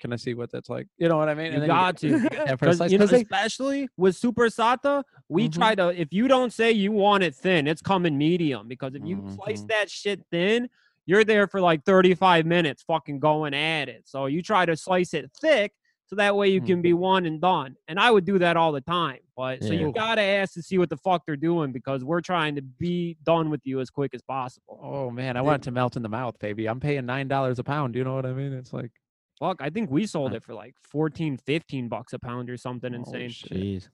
can 0.00 0.12
I 0.12 0.16
see 0.16 0.34
what 0.34 0.50
that's 0.50 0.68
like? 0.68 0.86
You 0.98 1.08
know 1.08 1.16
what 1.16 1.28
I 1.28 1.34
mean? 1.34 1.52
You 1.52 1.66
got 1.66 1.96
to. 1.98 2.20
get 2.28 2.48
first 2.58 2.60
Because 2.60 2.76
slice, 2.78 2.92
you 2.92 2.98
know, 2.98 3.04
especially 3.04 3.88
with 3.96 4.20
sopressata, 4.20 5.04
we 5.28 5.48
Mhm. 5.48 5.54
try 5.54 5.74
to. 5.74 5.88
If 6.00 6.12
you 6.12 6.28
don't 6.28 6.52
say 6.52 6.72
you 6.72 6.92
want 6.92 7.22
it 7.24 7.34
thin, 7.34 7.66
it's 7.66 7.80
coming 7.82 8.18
medium. 8.18 8.68
Because 8.68 8.94
if 8.94 9.02
you 9.04 9.22
slice 9.34 9.62
Mhm. 9.62 9.68
that 9.68 9.90
shit 9.90 10.20
thin, 10.30 10.68
you're 11.06 11.24
there 11.24 11.46
for 11.46 11.60
like 11.60 11.84
35 11.84 12.46
minutes, 12.46 12.82
fucking 12.82 13.20
going 13.20 13.54
at 13.54 13.88
it. 13.88 14.02
So 14.06 14.26
you 14.26 14.42
try 14.42 14.66
to 14.66 14.76
slice 14.76 15.14
it 15.14 15.30
thick, 15.40 15.72
so 16.06 16.16
that 16.16 16.36
way 16.36 16.48
you 16.48 16.60
can 16.60 16.82
be 16.82 16.90
mm-hmm. 16.90 16.98
one 16.98 17.26
and 17.26 17.40
done. 17.40 17.76
And 17.88 17.98
I 17.98 18.10
would 18.10 18.24
do 18.24 18.38
that 18.38 18.56
all 18.56 18.72
the 18.72 18.80
time. 18.80 19.18
But 19.36 19.62
so 19.62 19.72
Yeah. 19.72 19.80
you 19.80 19.92
gotta 19.92 20.22
ask 20.22 20.54
to 20.54 20.62
see 20.62 20.78
what 20.78 20.90
the 20.90 20.96
fuck 20.96 21.22
they're 21.26 21.36
doing 21.36 21.72
because 21.72 22.04
we're 22.04 22.20
trying 22.20 22.56
to 22.56 22.62
be 22.62 23.16
done 23.24 23.50
with 23.50 23.60
you 23.64 23.80
as 23.80 23.90
quick 23.90 24.14
as 24.14 24.22
possible. 24.22 24.78
oh 24.82 25.10
man, 25.10 25.36
I 25.36 25.42
want 25.42 25.62
it 25.62 25.64
to 25.64 25.70
melt 25.70 25.96
in 25.96 26.02
the 26.02 26.08
mouth, 26.08 26.38
baby. 26.38 26.66
I'm 26.66 26.80
paying 26.80 27.06
nine 27.06 27.28
dollars 27.28 27.58
a 27.58 27.64
pound. 27.64 27.94
Do 27.94 27.98
You 27.98 28.04
know 28.04 28.14
what 28.14 28.26
I 28.26 28.32
mean? 28.32 28.52
It's 28.52 28.72
like 28.72 28.90
Fuck, 29.40 29.60
I 29.60 29.68
think 29.68 29.90
we 29.90 30.06
sold 30.06 30.32
it 30.32 30.44
for 30.44 30.54
like 30.54 30.74
14, 30.90 31.38
15 31.38 31.88
bucks 31.88 32.12
a 32.12 32.18
pound 32.18 32.48
or 32.48 32.56
something 32.56 32.92
holy 32.92 33.24
insane. 33.24 33.30
shit. 33.30 33.50
jeez. 33.52 33.88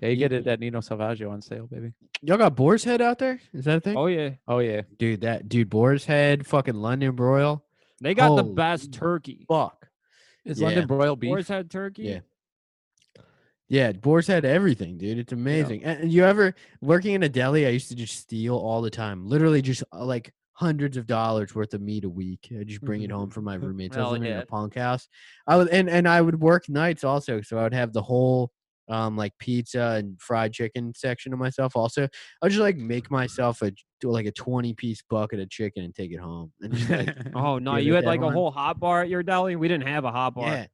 Yeah, 0.00 0.08
you 0.08 0.16
get 0.16 0.32
it 0.32 0.46
at 0.46 0.58
Nino 0.60 0.80
Salvaggio 0.80 1.30
on 1.30 1.40
sale, 1.40 1.66
baby. 1.66 1.92
Y'all 2.22 2.36
got 2.36 2.56
Boar's 2.56 2.84
Head 2.84 3.00
out 3.00 3.18
there? 3.18 3.40
Is 3.54 3.64
that 3.66 3.76
a 3.78 3.80
thing? 3.80 3.96
Oh 3.96 4.06
yeah. 4.06 4.30
Oh 4.48 4.58
yeah. 4.58 4.82
Dude, 4.98 5.20
that 5.20 5.48
dude, 5.48 5.70
Boar's 5.70 6.04
Head, 6.04 6.46
fucking 6.46 6.74
London 6.74 7.14
broil. 7.14 7.64
They 8.00 8.14
got 8.14 8.34
the 8.34 8.42
best 8.42 8.92
turkey. 8.92 9.46
Fuck. 9.48 9.81
Is 10.44 10.60
Yeah. 10.60 10.66
London 10.66 10.86
broiled 10.86 11.20
beef? 11.20 11.30
Boar's 11.30 11.48
head 11.48 11.70
turkey. 11.70 12.02
Yeah. 12.04 12.20
Yeah, 13.68 13.92
Boar's 13.92 14.26
Head 14.26 14.44
everything, 14.44 14.98
dude. 14.98 15.18
It's 15.18 15.32
amazing. 15.32 15.82
And 15.82 16.02
and 16.02 16.12
you 16.12 16.24
ever 16.24 16.54
working 16.82 17.14
in 17.14 17.22
a 17.22 17.28
deli? 17.30 17.66
I 17.66 17.70
used 17.70 17.88
to 17.88 17.94
just 17.94 18.18
steal 18.18 18.54
all 18.54 18.82
the 18.82 18.90
time. 18.90 19.26
Literally, 19.26 19.62
just 19.62 19.82
uh, 19.94 20.04
like 20.04 20.30
hundreds 20.52 20.98
of 20.98 21.06
dollars 21.06 21.54
worth 21.54 21.72
of 21.72 21.80
meat 21.80 22.04
a 22.04 22.08
week. 22.10 22.52
I 22.60 22.64
just 22.64 22.82
bring 22.82 23.00
it 23.00 23.10
home 23.10 23.30
for 23.30 23.40
my 23.40 23.54
roommates. 23.62 23.96
I 23.96 24.02
was 24.02 24.12
living 24.12 24.30
in 24.30 24.36
a 24.36 24.44
punk 24.44 24.74
house. 24.74 25.08
I 25.46 25.56
would 25.56 25.68
and 25.68 25.88
and 25.88 26.06
I 26.06 26.20
would 26.20 26.38
work 26.38 26.68
nights 26.68 27.02
also, 27.02 27.40
so 27.40 27.56
I 27.56 27.62
would 27.62 27.72
have 27.72 27.94
the 27.94 28.02
whole 28.02 28.52
um 28.88 29.16
like 29.16 29.32
pizza 29.38 29.96
and 29.98 30.20
fried 30.20 30.52
chicken 30.52 30.92
section 30.94 31.32
of 31.32 31.38
myself. 31.38 31.76
Also, 31.76 32.08
I 32.42 32.48
just 32.48 32.60
like 32.60 32.76
make 32.76 33.10
myself 33.10 33.62
a 33.62 33.72
do 34.00 34.10
like 34.10 34.26
a 34.26 34.32
twenty 34.32 34.74
piece 34.74 35.02
bucket 35.08 35.40
of 35.40 35.50
chicken 35.50 35.84
and 35.84 35.94
take 35.94 36.12
it 36.12 36.20
home. 36.20 36.52
And 36.60 36.74
just 36.74 36.90
like 36.90 37.16
Oh 37.34 37.58
no, 37.58 37.76
you 37.76 37.94
had 37.94 38.04
like 38.04 38.22
a 38.22 38.30
whole 38.30 38.50
hot 38.50 38.80
bar 38.80 39.02
at 39.02 39.08
your 39.08 39.22
deli. 39.22 39.56
We 39.56 39.68
didn't 39.68 39.88
have 39.88 40.04
a 40.04 40.12
hot 40.12 40.34
bar. 40.34 40.48
Yeah. 40.48 40.66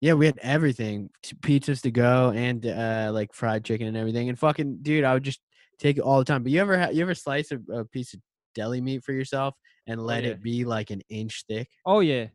Yeah, 0.00 0.12
we 0.14 0.26
had 0.26 0.38
everything. 0.42 1.08
t- 1.22 1.34
Pizzas 1.36 1.80
to 1.82 1.90
go 1.90 2.30
and 2.30 2.66
uh 2.66 3.10
like 3.12 3.32
fried 3.32 3.64
chicken 3.64 3.86
and 3.86 3.96
everything. 3.96 4.28
And 4.28 4.38
fucking 4.38 4.80
dude, 4.82 5.04
I 5.04 5.14
would 5.14 5.22
just 5.22 5.40
take 5.78 5.96
it 5.96 6.02
all 6.02 6.18
the 6.18 6.24
time. 6.24 6.42
But 6.42 6.52
you 6.52 6.60
ever 6.60 6.78
ha- 6.78 6.90
you 6.90 7.02
ever 7.02 7.14
slice 7.14 7.50
a, 7.52 7.60
a 7.72 7.84
piece 7.84 8.12
of 8.12 8.20
deli 8.54 8.80
meat 8.80 9.02
for 9.02 9.12
yourself 9.12 9.54
and 9.86 10.04
let 10.04 10.24
yeah. 10.24 10.30
it 10.30 10.42
be 10.42 10.64
like 10.64 10.90
an 10.90 11.00
inch 11.08 11.44
thick? 11.48 11.68
Oh 11.86 12.00
yeah. 12.00 12.26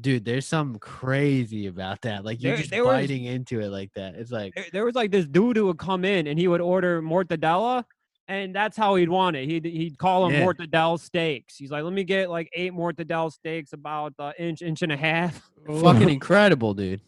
Dude, 0.00 0.24
there's 0.24 0.46
something 0.46 0.80
crazy 0.80 1.66
about 1.68 2.00
that. 2.02 2.24
Like 2.24 2.42
you're 2.42 2.52
There- 2.52 2.58
just 2.58 2.70
there 2.70 2.84
was- 2.84 2.94
biting 2.94 3.24
into 3.26 3.60
it 3.60 3.68
like 3.68 3.92
that. 3.94 4.14
It's 4.16 4.32
like 4.32 4.54
There, 4.54 4.64
there 4.72 4.84
was 4.84 4.94
like 4.96 5.10
this 5.12 5.26
dude 5.26 5.56
who 5.56 5.66
would 5.66 5.78
come 5.78 6.04
in 6.04 6.26
and 6.26 6.38
he 6.38 6.48
would 6.48 6.60
order 6.60 7.00
mortadella, 7.00 7.84
and 8.26 8.52
that's 8.54 8.76
how 8.76 8.96
he'd 8.96 9.08
want 9.08 9.36
it. 9.36 9.48
He'd 9.48 9.64
he'd 9.64 9.96
call 9.98 10.24
them 10.24 10.32
Yeah. 10.32 10.44
mortadella 10.44 10.98
steaks. 10.98 11.56
He's 11.56 11.70
like, 11.70 11.84
let 11.84 11.92
me 11.92 12.02
get 12.02 12.28
like 12.28 12.50
eight 12.54 12.72
mortadella 12.72 13.30
steaks, 13.32 13.72
about 13.72 14.14
uh, 14.18 14.32
inch 14.38 14.62
inch 14.62 14.82
and 14.82 14.90
a 14.90 14.96
half. 14.96 15.40
fucking 15.80 16.08
incredible, 16.08 16.74
dude. 16.74 17.00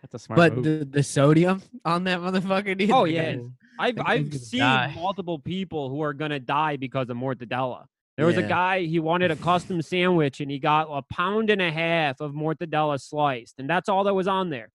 That's 0.00 0.14
a 0.14 0.18
smart 0.18 0.36
But 0.38 0.54
move. 0.56 0.64
the, 0.64 0.84
the 0.86 1.02
sodium 1.02 1.62
on 1.84 2.04
that 2.04 2.18
motherfucker, 2.20 2.76
dude. 2.78 2.90
Oh, 2.90 3.02
like, 3.02 3.12
yeah. 3.12 3.36
I- 3.78 3.88
I've 3.88 3.98
I've 4.04 4.34
seen 4.34 4.60
die. 4.60 4.92
multiple 4.96 5.38
people 5.38 5.90
who 5.90 6.00
are 6.02 6.12
gonna 6.14 6.40
die 6.40 6.76
because 6.76 7.10
of 7.10 7.16
mortadella. 7.18 7.86
There 8.22 8.26
was 8.26 8.36
a 8.44 8.48
guy 8.48 8.80
he 8.82 8.98
wanted 9.00 9.30
a 9.30 9.36
custom 9.36 9.82
sandwich 9.82 10.40
and 10.40 10.50
he 10.50 10.58
got 10.58 10.88
a 10.90 11.02
pound 11.02 11.50
and 11.50 11.60
a 11.60 11.70
half 11.70 12.20
of 12.20 12.32
mortadella 12.32 13.00
sliced, 13.00 13.58
and 13.58 13.68
that's 13.68 13.88
all 13.88 14.04
that 14.04 14.14
was 14.14 14.28
on 14.28 14.50
there. 14.50 14.70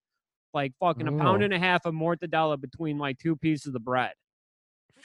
Like 0.54 0.74
fucking 0.80 1.08
a 1.08 1.12
pound 1.12 1.42
Oh. 1.42 1.46
and 1.46 1.54
a 1.54 1.60
half 1.60 1.86
of 1.86 1.94
mortadella 1.94 2.60
between 2.60 2.98
like 2.98 3.18
two 3.20 3.36
pieces 3.36 3.76
of 3.76 3.84
bread. 3.84 4.14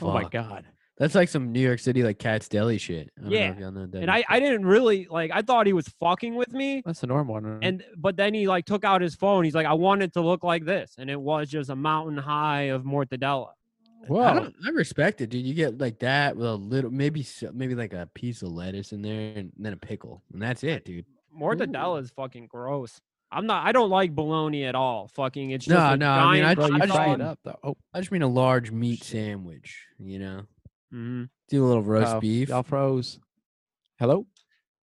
oh 0.00 0.12
my 0.12 0.24
god. 0.28 0.64
That's 0.98 1.14
like 1.14 1.28
some 1.30 1.52
New 1.52 1.60
York 1.60 1.80
City 1.80 2.02
like 2.02 2.18
Katz's 2.18 2.48
Deli 2.48 2.78
shit. 2.78 3.10
I 3.18 3.22
don't 3.22 3.30
know 3.30 3.36
Yeah, 3.36 3.50
if 3.52 3.58
know 3.58 3.86
that 3.86 4.02
And 4.02 4.10
I, 4.10 4.24
I 4.28 4.40
didn't 4.40 4.66
really 4.66 5.06
like 5.10 5.30
I 5.32 5.42
thought 5.42 5.66
he 5.66 5.72
was 5.72 5.88
fucking 6.00 6.34
with 6.36 6.52
me. 6.52 6.82
That's 6.84 7.00
the 7.00 7.06
normal 7.06 7.34
one. 7.34 7.58
And 7.62 7.82
but 7.96 8.16
then 8.16 8.34
he 8.34 8.46
like 8.46 8.66
took 8.66 8.84
out 8.84 9.00
his 9.00 9.14
phone. 9.14 9.44
He's 9.44 9.54
like, 9.54 9.66
I 9.66 9.72
want 9.72 10.02
it 10.02 10.12
to 10.14 10.20
look 10.20 10.44
like 10.44 10.64
this. 10.64 10.94
And 10.98 11.10
it 11.10 11.20
was 11.20 11.48
just 11.48 11.70
a 11.70 11.76
mountain 11.76 12.18
high 12.18 12.64
of 12.64 12.82
mortadella. 12.84 13.48
I, 14.04 14.06
Whoa. 14.06 14.34
don't, 14.34 14.54
I 14.66 14.70
respect 14.70 15.20
it, 15.20 15.30
dude. 15.30 15.44
You 15.46 15.54
get 15.54 15.78
like 15.78 16.00
that 16.00 16.36
with 16.36 16.46
a 16.46 16.54
little, 16.54 16.90
maybe 16.90 17.24
maybe 17.52 17.74
like 17.74 17.92
a 17.92 18.08
piece 18.14 18.42
of 18.42 18.48
lettuce 18.48 18.92
in 18.92 19.02
there, 19.02 19.34
and 19.36 19.52
then 19.56 19.72
a 19.72 19.76
pickle, 19.76 20.22
and 20.32 20.42
that's 20.42 20.64
it, 20.64 20.84
dude. 20.84 21.06
Mortadella 21.38 22.00
is 22.02 22.10
fucking 22.10 22.46
gross. 22.48 23.00
I'm 23.30 23.46
not 23.46 23.66
I 23.66 23.72
don't 23.72 23.88
like 23.88 24.14
bologna 24.14 24.64
at 24.64 24.74
all. 24.74 25.08
Fucking 25.14 25.52
it's 25.52 25.64
just 25.64 25.74
No, 25.74 25.92
a 25.92 25.96
no, 25.96 26.10
I 26.10 26.32
mean, 26.34 26.44
I 26.44 26.54
Bro, 26.54 26.64
just- 26.68 26.72
you 26.74 26.78
just 26.80 26.92
fry 26.94 27.14
it 27.14 27.20
up 27.22 27.38
though. 27.44 27.58
Oh, 27.64 27.76
I 27.94 28.00
just 28.00 28.12
mean 28.12 28.20
a 28.22 28.28
large 28.28 28.70
meat 28.70 29.02
sandwich, 29.02 29.86
you 29.98 30.18
know. 30.18 30.42
mm-hmm. 30.92 31.24
Do 31.48 31.64
a 31.64 31.66
little 31.66 31.82
roast 31.82 32.14
oh, 32.14 32.20
beef. 32.20 32.50
Y'all 32.50 32.62
froze. 32.62 33.18
Hello. 33.98 34.26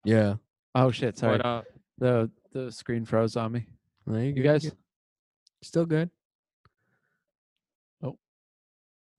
Yeah. 0.05 0.35
Oh 0.75 0.91
shit. 0.93 1.19
Sorry. 1.19 1.39
But 1.39 1.47
uh 1.47 1.63
the 1.99 2.31
the 2.53 2.71
screen 2.71 3.05
froze 3.05 3.37
on 3.37 3.51
me. 3.53 3.67
There 4.07 4.23
you, 4.23 4.35
You 4.35 4.43
guys. 4.45 4.71
still 5.63 5.87
good. 5.87 6.11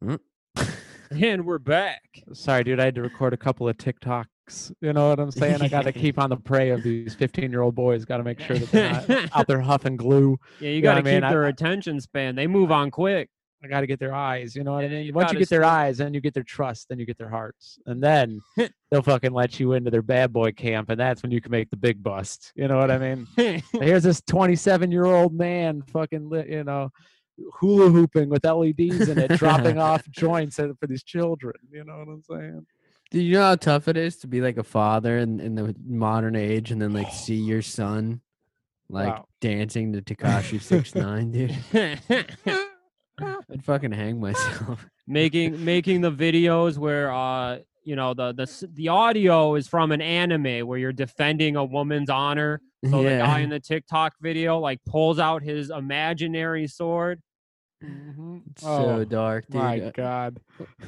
Mm. 0.03 0.19
and 1.11 1.45
we're 1.45 1.59
back. 1.59 2.23
Sorry, 2.33 2.63
dude. 2.63 2.79
I 2.79 2.85
had 2.85 2.95
to 2.95 3.01
record 3.01 3.33
a 3.33 3.37
couple 3.37 3.67
of 3.67 3.77
TikToks. 3.77 4.73
You 4.81 4.93
know 4.93 5.09
what 5.09 5.19
I'm 5.19 5.31
saying? 5.31 5.61
I 5.61 5.67
got 5.69 5.83
to 5.83 5.91
keep 5.91 6.17
on 6.17 6.29
the 6.29 6.37
prey 6.37 6.69
of 6.69 6.83
these 6.83 7.13
15 7.15 7.51
year 7.51 7.61
old 7.61 7.75
boys. 7.75 8.05
Got 8.05 8.17
to 8.17 8.23
make 8.23 8.39
sure 8.39 8.57
that 8.57 8.71
they're 8.71 8.91
not 9.17 9.29
out 9.37 9.47
there 9.47 9.59
huffing 9.59 9.97
glue. 9.97 10.37
Yeah, 10.59 10.69
you 10.71 10.81
gotta 10.81 10.99
I 10.99 11.03
mean, 11.03 11.15
keep 11.15 11.23
I- 11.25 11.29
their 11.29 11.45
I- 11.45 11.49
attention 11.49 11.99
span. 11.99 12.35
They 12.35 12.47
move 12.47 12.71
on 12.71 12.91
quick. 12.91 13.29
I 13.61 13.67
got 13.67 13.81
to 13.81 13.87
get 13.87 13.99
their 13.99 14.15
eyes. 14.15 14.55
You 14.55 14.63
know 14.63 14.71
what 14.71 14.85
I 14.85 14.87
mean? 14.87 15.13
Once 15.13 15.33
you 15.33 15.37
get 15.39 15.49
their 15.49 15.65
eyes, 15.65 15.97
then 15.97 16.13
you 16.13 16.21
get 16.21 16.33
their 16.33 16.43
trust, 16.43 16.87
then 16.87 16.97
you 16.97 17.05
get 17.05 17.17
their 17.17 17.27
hearts, 17.27 17.77
and 17.87 18.01
then 18.01 18.39
they'll 18.89 19.01
fucking 19.01 19.33
let 19.33 19.59
you 19.59 19.73
into 19.73 19.91
their 19.91 20.01
bad 20.01 20.31
boy 20.31 20.53
camp, 20.53 20.89
and 20.89 20.97
that's 20.97 21.21
when 21.21 21.31
you 21.33 21.41
can 21.41 21.51
make 21.51 21.69
the 21.69 21.75
big 21.75 22.01
bust. 22.01 22.53
You 22.55 22.69
know 22.69 22.77
what 22.77 22.89
I 22.89 22.97
mean? 22.97 23.27
Here's 23.73 24.03
this 24.03 24.21
27 24.21 24.93
year 24.93 25.03
old 25.03 25.33
man 25.33 25.81
fucking, 25.91 26.31
you 26.47 26.63
know, 26.63 26.89
hula 27.59 27.89
hooping 27.89 28.29
with 28.29 28.43
LEDs 28.45 29.07
in 29.07 29.17
it, 29.19 29.37
dropping 29.37 29.77
off 29.79 30.09
joints 30.09 30.55
for 30.57 30.87
these 30.87 31.03
children. 31.03 31.55
You 31.71 31.83
know 31.83 31.97
what 31.99 32.07
I'm 32.07 32.23
saying? 32.23 32.65
Do 33.11 33.19
you 33.21 33.33
know 33.33 33.43
how 33.43 33.55
tough 33.55 33.87
it 33.87 33.97
is 33.97 34.17
to 34.17 34.27
be 34.27 34.39
like 34.41 34.57
a 34.57 34.63
father 34.63 35.17
in, 35.17 35.39
in 35.39 35.55
the 35.55 35.75
modern 35.87 36.35
age 36.35 36.71
and 36.71 36.81
then 36.81 36.93
like 36.93 37.11
see 37.11 37.35
your 37.35 37.61
son 37.61 38.21
like 38.89 39.15
Wow. 39.15 39.27
dancing 39.41 39.93
to 39.93 40.01
Tekashi 40.01 40.61
Six 40.61 40.95
Nine, 40.95 41.31
dude? 41.31 41.57
I'd 43.21 43.63
fucking 43.63 43.91
hang 43.91 44.19
myself. 44.19 44.85
making 45.07 45.63
making 45.65 46.01
the 46.01 46.11
videos 46.11 46.77
where 46.77 47.11
uh 47.11 47.59
you 47.83 47.95
know 47.95 48.13
the 48.13 48.31
the 48.33 48.67
the 48.73 48.87
audio 48.89 49.55
is 49.55 49.67
from 49.67 49.91
an 49.91 50.01
anime 50.01 50.67
where 50.67 50.77
you're 50.77 50.93
defending 50.93 51.55
a 51.55 51.63
woman's 51.65 52.09
honor. 52.09 52.61
So 52.89 53.03
the 53.03 53.09
guy 53.17 53.39
in 53.39 53.49
the 53.49 53.59
TikTok 53.59 54.13
video 54.21 54.59
like 54.59 54.79
pulls 54.85 55.19
out 55.19 55.41
his 55.43 55.69
imaginary 55.69 56.65
sword 56.67 57.21
It's 57.81 58.61
so 58.63 59.05
dark, 59.05 59.45
dude. 59.47 59.61
Oh 59.61 59.63
my 59.63 59.79
Uh, 59.81 59.91
God. 59.91 60.39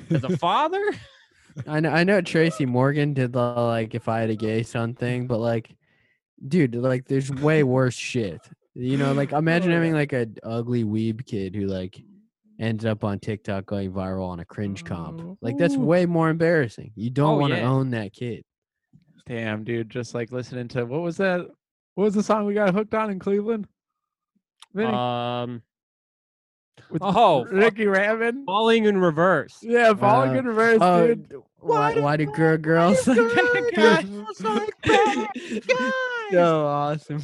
as 0.09 0.23
a 0.23 0.37
father. 0.37 0.83
I 1.67 1.79
know 1.81 1.89
I 1.89 2.03
know 2.03 2.21
Tracy 2.21 2.65
Morgan 2.65 3.13
did 3.13 3.33
the 3.33 3.41
like 3.41 3.93
if 3.95 4.07
I 4.07 4.19
had 4.21 4.29
a 4.29 4.35
gay 4.35 4.63
son 4.63 4.93
thing, 4.93 5.27
but 5.27 5.39
like 5.39 5.75
dude, 6.47 6.75
like 6.75 7.05
there's 7.07 7.31
way 7.31 7.63
worse 7.63 7.93
shit. 7.95 8.41
You 8.73 8.97
know, 8.97 9.13
like 9.13 9.31
imagine 9.33 9.71
Oh, 9.71 9.75
having 9.75 9.93
like 9.93 10.13
a 10.13 10.27
ugly 10.43 10.83
weeb 10.83 11.25
kid 11.25 11.55
who 11.55 11.67
like 11.67 12.01
ends 12.59 12.85
up 12.85 13.03
on 13.03 13.19
TikTok 13.19 13.65
going 13.65 13.91
viral 13.91 14.27
on 14.29 14.39
a 14.39 14.45
cringe 14.45 14.85
comp. 14.85 15.37
Like 15.41 15.57
that's 15.57 15.75
way 15.75 16.05
more 16.05 16.29
embarrassing. 16.29 16.91
You 16.95 17.09
don't 17.09 17.35
Oh, 17.35 17.37
want 17.37 17.53
to 17.53 17.59
yeah. 17.59 17.69
own 17.69 17.89
that 17.91 18.13
kid. 18.13 18.43
Damn, 19.25 19.63
dude. 19.63 19.89
Just 19.89 20.13
like 20.13 20.31
listening 20.31 20.67
to 20.69 20.85
what 20.85 21.01
was 21.01 21.17
that? 21.17 21.47
What 21.95 22.03
was 22.05 22.13
the 22.13 22.23
song 22.23 22.45
we 22.45 22.53
got 22.53 22.73
hooked 22.73 22.93
on 22.93 23.09
in 23.09 23.19
Cleveland? 23.19 23.67
Vinny, 24.73 24.93
Um, 24.93 25.61
with 26.89 27.01
oh, 27.03 27.43
fuck. 27.45 27.53
Ricky 27.53 27.85
Rabbit. 27.87 28.35
falling 28.45 28.85
in 28.85 28.97
reverse. 28.97 29.57
Yeah, 29.61 29.93
falling 29.93 30.31
Uh, 30.35 30.39
in 30.39 30.45
reverse, 30.45 30.77
Oh, 30.81 31.07
dude. 31.07 31.29
d- 31.29 31.35
why, 31.59 31.99
why 31.99 32.17
do 32.17 32.25
girl 32.25 32.57
girls 32.57 33.05
like 33.07 33.75
girls 33.75 34.41
like 34.41 34.73
so 36.31 36.65
awesome. 36.65 37.21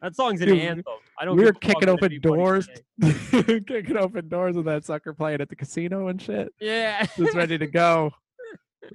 That 0.00 0.16
song's 0.16 0.40
an 0.40 0.48
Dude, 0.48 0.58
anthem. 0.58 0.84
I 1.18 1.24
don't. 1.24 1.36
we 1.36 1.44
give 1.44 1.54
were 1.54 1.60
kicking 1.60 1.88
open 1.88 2.20
doors, 2.20 2.68
kicking 3.30 3.96
open 3.96 4.28
doors 4.28 4.56
with 4.56 4.64
that 4.64 4.84
sucker 4.84 5.12
playing 5.14 5.40
at 5.40 5.48
the 5.48 5.54
casino 5.56 6.08
and 6.08 6.20
shit. 6.20 6.52
Yeah. 6.60 7.06
Just 7.16 7.36
ready 7.36 7.56
to 7.58 7.66
go. 7.68 8.12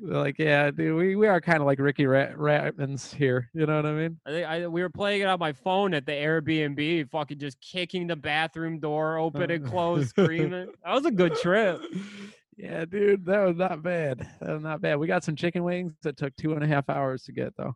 We're 0.01 0.17
like, 0.17 0.37
yeah, 0.37 0.69
dude, 0.71 0.97
we, 0.97 1.15
we 1.15 1.27
are 1.27 1.39
kind 1.39 1.59
of 1.59 1.65
like 1.65 1.79
Ricky 1.79 2.05
Ra- 2.05 2.33
Rabbins 2.35 3.13
here. 3.13 3.49
You 3.53 3.65
know 3.65 3.77
what 3.77 3.85
I 3.85 3.93
mean? 3.93 4.19
I 4.25 4.29
think 4.29 4.47
I, 4.47 4.67
we 4.67 4.81
were 4.81 4.89
playing 4.89 5.21
it 5.21 5.25
on 5.25 5.39
my 5.39 5.53
phone 5.53 5.93
at 5.93 6.05
the 6.05 6.11
Airbnb, 6.11 7.09
fucking 7.09 7.39
just 7.39 7.59
kicking 7.61 8.07
the 8.07 8.15
bathroom 8.15 8.79
door 8.79 9.17
open 9.17 9.49
and 9.49 9.65
closed, 9.65 10.09
screaming. 10.17 10.71
That 10.83 10.93
was 10.93 11.05
a 11.05 11.11
good 11.11 11.35
trip. 11.35 11.81
Yeah, 12.57 12.85
dude, 12.85 13.25
that 13.25 13.45
was 13.45 13.55
not 13.55 13.83
bad. 13.83 14.27
That 14.41 14.53
was 14.53 14.63
not 14.63 14.81
bad. 14.81 14.97
We 14.97 15.07
got 15.07 15.23
some 15.23 15.35
chicken 15.35 15.63
wings 15.63 15.93
that 16.01 16.17
took 16.17 16.35
two 16.35 16.53
and 16.53 16.63
a 16.63 16.67
half 16.67 16.89
hours 16.89 17.23
to 17.23 17.31
get 17.31 17.55
though. 17.55 17.75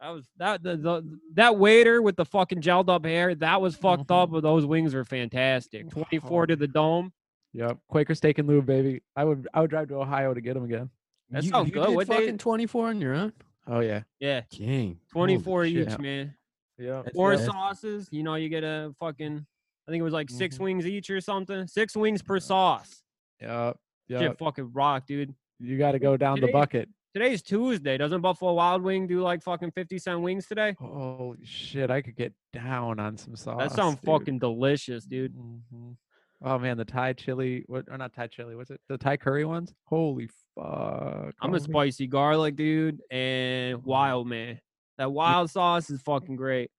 That 0.00 0.10
was 0.10 0.24
that 0.38 0.62
the, 0.62 0.76
the 0.76 1.18
that 1.34 1.58
waiter 1.58 2.00
with 2.00 2.16
the 2.16 2.24
fucking 2.24 2.62
gelled 2.62 2.88
up 2.88 3.04
hair. 3.04 3.34
That 3.34 3.60
was 3.60 3.76
fucked 3.76 4.10
up, 4.10 4.28
mm-hmm. 4.28 4.36
but 4.36 4.42
those 4.42 4.64
wings 4.64 4.94
were 4.94 5.04
fantastic. 5.04 5.90
Twenty 5.90 6.20
four 6.20 6.46
to 6.46 6.56
the 6.56 6.68
dome. 6.68 7.12
Yep, 7.52 7.78
Quaker 7.88 8.14
Steak 8.14 8.38
and 8.38 8.48
Lube, 8.48 8.64
baby. 8.64 9.02
I 9.16 9.24
would 9.24 9.48
I 9.52 9.60
would 9.60 9.70
drive 9.70 9.88
to 9.88 9.96
Ohio 9.96 10.32
to 10.32 10.40
get 10.40 10.54
them 10.54 10.64
again. 10.64 10.88
That 11.30 11.44
you, 11.44 11.50
sounds 11.50 11.68
you 11.68 11.74
good. 11.74 11.86
did 11.86 11.94
What 11.96 12.08
day- 12.08 12.14
fucking 12.16 12.38
24 12.38 12.88
on 12.88 13.00
your 13.00 13.14
own? 13.14 13.32
Oh 13.66 13.80
yeah. 13.80 14.02
Yeah, 14.18 14.40
King. 14.50 14.98
24 15.12 15.12
Holy 15.12 15.38
four 15.38 15.64
shit. 15.66 15.92
each, 15.92 15.98
man. 15.98 16.34
Yeah. 16.78 17.02
Four 17.14 17.36
bad. 17.36 17.44
sauces. 17.46 18.08
You 18.10 18.22
know, 18.22 18.34
you 18.34 18.48
get 18.48 18.64
a 18.64 18.92
fucking. 18.98 19.46
I 19.86 19.90
think 19.90 20.00
it 20.00 20.04
was 20.04 20.12
like 20.12 20.30
6 20.30 20.56
Mhm. 20.56 20.60
wings 20.60 20.86
each 20.86 21.10
or 21.10 21.20
something. 21.20 21.66
Six 21.66 21.96
wings 21.96 22.22
per 22.22 22.38
sauce. 22.40 23.02
Yep. 23.40 23.76
Shit, 24.10 24.20
Yep. 24.22 24.38
fucking 24.38 24.72
rock, 24.72 25.06
dude. 25.06 25.34
You 25.58 25.78
got 25.78 25.92
to 25.92 25.98
go 25.98 26.16
down 26.16 26.40
the 26.40 26.48
bucket. 26.50 26.88
Today's 27.12 27.42
Tuesday. 27.42 27.96
Doesn't 27.98 28.20
Buffalo 28.20 28.54
Wild 28.54 28.82
Wing 28.82 29.06
do 29.06 29.20
like 29.20 29.42
fucking 29.42 29.72
fifty 29.72 29.98
cent 29.98 30.20
wings 30.20 30.46
today? 30.46 30.74
Holy 30.78 31.44
shit! 31.44 31.90
I 31.90 32.00
could 32.02 32.14
get 32.16 32.32
down 32.52 33.00
on 33.00 33.16
some 33.16 33.34
sauce. 33.36 33.58
That 33.58 33.72
sounds 33.72 33.96
dude. 33.96 34.04
fucking 34.04 34.38
delicious, 34.38 35.04
dude. 35.06 35.34
Mhm. 35.34 35.96
Oh 36.42 36.58
man, 36.58 36.76
the 36.76 36.84
Thai 36.84 37.12
chili, 37.14 37.64
what 37.66 37.84
or 37.90 37.98
not 37.98 38.12
Thai 38.14 38.28
chili? 38.28 38.54
What's 38.54 38.70
it? 38.70 38.80
The 38.88 38.96
Thai 38.96 39.16
curry 39.16 39.44
ones? 39.44 39.74
Holy 39.86 40.28
fuck! 40.62 41.34
I'm 41.40 41.54
a 41.54 41.60
spicy 41.60 42.06
garlic 42.06 42.56
dude 42.56 43.00
and 43.10 43.82
wild 43.84 44.26
man. 44.28 44.60
That 44.98 45.12
wild 45.12 45.50
sauce 45.50 45.90
is 45.90 46.00
fucking 46.02 46.36
great. 46.36 46.70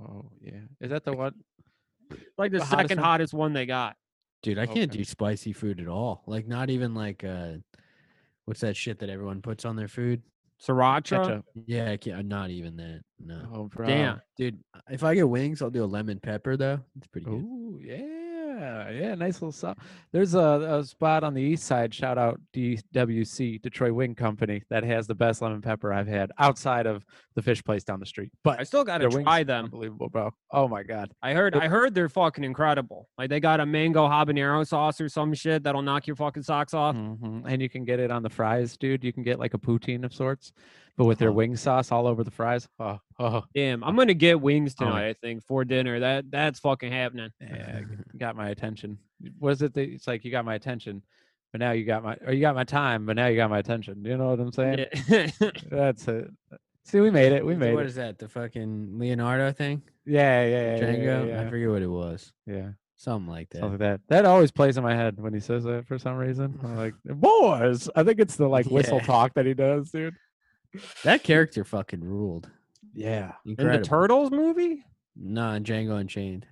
Oh 0.00 0.30
yeah, 0.40 0.60
is 0.80 0.90
that 0.90 1.04
the 1.04 1.12
one? 1.12 1.34
Like 2.38 2.52
the, 2.52 2.58
The 2.58 2.66
second 2.66 2.98
one? 2.98 3.04
hottest 3.04 3.34
one 3.34 3.52
they 3.52 3.66
got. 3.66 3.96
Dude, 4.42 4.58
I 4.58 4.66
can't 4.66 4.90
Okay. 4.90 4.98
do 4.98 5.04
spicy 5.04 5.52
food 5.52 5.80
at 5.80 5.88
all. 5.88 6.22
Like 6.26 6.46
not 6.46 6.70
even 6.70 6.94
like 6.94 7.24
uh 7.24 7.54
what's 8.44 8.60
that 8.60 8.76
shit 8.76 9.00
that 9.00 9.08
everyone 9.10 9.42
puts 9.42 9.64
on 9.64 9.74
their 9.74 9.88
food? 9.88 10.22
Sriracha. 10.62 11.02
Ketchup. 11.22 11.44
Yeah, 11.66 11.90
I 11.90 11.96
can't 11.96 12.26
not 12.26 12.50
even 12.50 12.76
that. 12.76 13.02
No. 13.18 13.42
Oh, 13.52 13.64
bro. 13.64 13.86
Damn. 13.86 14.22
Dude, 14.38 14.58
if 14.88 15.02
I 15.04 15.14
get 15.14 15.28
wings, 15.28 15.60
I'll 15.60 15.68
do 15.70 15.84
a 15.84 15.86
lemon 15.86 16.18
pepper 16.20 16.56
though. 16.56 16.80
It's 16.96 17.06
pretty 17.08 17.26
good. 17.26 17.34
Ooh, 17.34 17.80
yeah, 17.82 17.96
yeah, 18.46 18.90
yeah, 18.90 19.14
nice 19.14 19.34
little 19.34 19.52
sauce. 19.52 19.76
There's 20.12 20.34
a, 20.34 20.78
a 20.80 20.84
spot 20.84 21.24
on 21.24 21.34
the 21.34 21.42
east 21.42 21.64
side. 21.64 21.92
Shout 21.92 22.18
out 22.18 22.40
DWC 22.54 23.62
Detroit 23.62 23.92
Wing 23.92 24.14
Company 24.14 24.62
that 24.70 24.84
has 24.84 25.06
the 25.06 25.14
best 25.14 25.42
lemon 25.42 25.60
pepper 25.60 25.92
I've 25.92 26.06
had 26.06 26.30
outside 26.38 26.86
of 26.86 27.04
the 27.34 27.42
fish 27.42 27.62
place 27.62 27.84
down 27.84 28.00
the 28.00 28.06
street. 28.06 28.30
But 28.44 28.60
I 28.60 28.62
still 28.64 28.84
gotta 28.84 29.08
try 29.08 29.42
them. 29.42 29.64
Unbelievable, 29.66 30.08
bro. 30.08 30.30
Oh 30.50 30.68
my 30.68 30.82
god. 30.82 31.10
I 31.22 31.34
heard 31.34 31.56
I 31.56 31.68
heard 31.68 31.94
they're 31.94 32.08
fucking 32.08 32.44
incredible. 32.44 33.08
Like 33.18 33.30
they 33.30 33.40
got 33.40 33.60
a 33.60 33.66
mango 33.66 34.06
habanero 34.08 34.66
sauce 34.66 35.00
or 35.00 35.08
some 35.08 35.34
shit 35.34 35.62
that'll 35.62 35.82
knock 35.82 36.06
your 36.06 36.16
fucking 36.16 36.42
socks 36.42 36.74
off. 36.74 36.96
Mhm. 36.96 37.42
And 37.46 37.60
you 37.60 37.68
can 37.68 37.84
get 37.84 38.00
it 38.00 38.10
on 38.10 38.22
the 38.22 38.30
fries, 38.30 38.76
dude. 38.76 39.04
You 39.04 39.12
can 39.12 39.22
get 39.22 39.38
like 39.38 39.54
a 39.54 39.58
poutine 39.58 40.04
of 40.04 40.14
sorts, 40.14 40.52
but 40.96 41.04
with 41.04 41.18
their 41.18 41.28
Huh. 41.30 41.34
wing 41.34 41.56
sauce 41.56 41.92
all 41.92 42.06
over 42.06 42.24
the 42.24 42.30
fries. 42.30 42.68
Oh, 42.78 43.00
oh, 43.18 43.44
Damn, 43.54 43.82
I'm 43.84 43.96
gonna 43.96 44.14
get 44.14 44.40
wings 44.40 44.74
Oh 44.80 44.84
tonight. 44.84 45.08
I 45.08 45.12
think 45.14 45.44
for 45.44 45.64
dinner. 45.64 46.00
That 46.00 46.30
that's 46.30 46.58
fucking 46.60 46.92
happening. 46.92 47.30
yeah, 47.40 47.80
got 48.18 48.36
my 48.36 48.48
attention. 48.50 48.98
Was 49.38 49.62
it? 49.62 49.74
The, 49.74 49.82
it's 49.82 50.06
like 50.06 50.24
you 50.24 50.30
got 50.30 50.44
my 50.44 50.54
attention, 50.54 51.02
but 51.52 51.60
now 51.60 51.72
you 51.72 51.84
got 51.84 52.04
my, 52.04 52.16
or 52.26 52.32
you 52.32 52.40
got 52.40 52.54
my 52.54 52.64
time, 52.64 53.06
but 53.06 53.16
now 53.16 53.26
you 53.28 53.36
got 53.36 53.50
my 53.50 53.58
attention. 53.58 54.04
You 54.04 54.16
know 54.16 54.30
what 54.30 54.40
I'm 54.40 54.52
saying? 54.52 54.86
Yeah. 55.08 55.30
That's 55.70 56.06
it. 56.08 56.30
See, 56.84 57.00
we 57.00 57.10
made 57.10 57.32
it. 57.32 57.44
We 57.44 57.56
made 57.56 57.74
what 57.74 57.84
it. 57.84 57.88
is 57.88 57.94
that? 57.96 58.18
The 58.18 58.28
fucking 58.28 58.98
Leonardo 58.98 59.52
thing? 59.52 59.82
Yeah, 60.04 60.44
yeah, 60.44 60.48
yeah, 60.48 60.76
yeah, 60.76 60.82
Django? 60.82 61.28
yeah, 61.28 61.40
I 61.42 61.50
forget 61.50 61.68
what 61.70 61.82
it 61.82 61.88
was. 61.90 62.32
yeah. 62.46 62.68
Something 62.98 63.30
like 63.30 63.50
that. 63.50 63.58
Something 63.58 63.72
like 63.72 63.80
that. 63.80 64.00
That 64.08 64.24
always 64.24 64.50
plays 64.50 64.78
in 64.78 64.84
my 64.84 64.94
head 64.94 65.20
when 65.20 65.34
he 65.34 65.40
says 65.40 65.64
that 65.64 65.86
for 65.86 65.98
some 65.98 66.16
reason. 66.16 66.58
I'm 66.62 66.76
like, 66.78 66.94
boys. 67.04 67.90
I 67.94 68.02
think 68.04 68.20
it's 68.20 68.36
the 68.36 68.48
like 68.48 68.64
whistle 68.66 68.98
Yeah. 68.98 69.04
talk 69.04 69.34
that 69.34 69.44
he 69.44 69.52
does, 69.52 69.90
dude. 69.90 70.14
That 71.04 71.22
character 71.22 71.64
fucking 71.64 72.02
ruled. 72.04 72.48
Yeah. 72.94 73.32
In 73.44 73.54
the 73.56 73.80
Turtles 73.82 74.30
movie? 74.30 74.84
Nah, 75.16 75.58
Django 75.58 75.98
Unchained. 75.98 76.46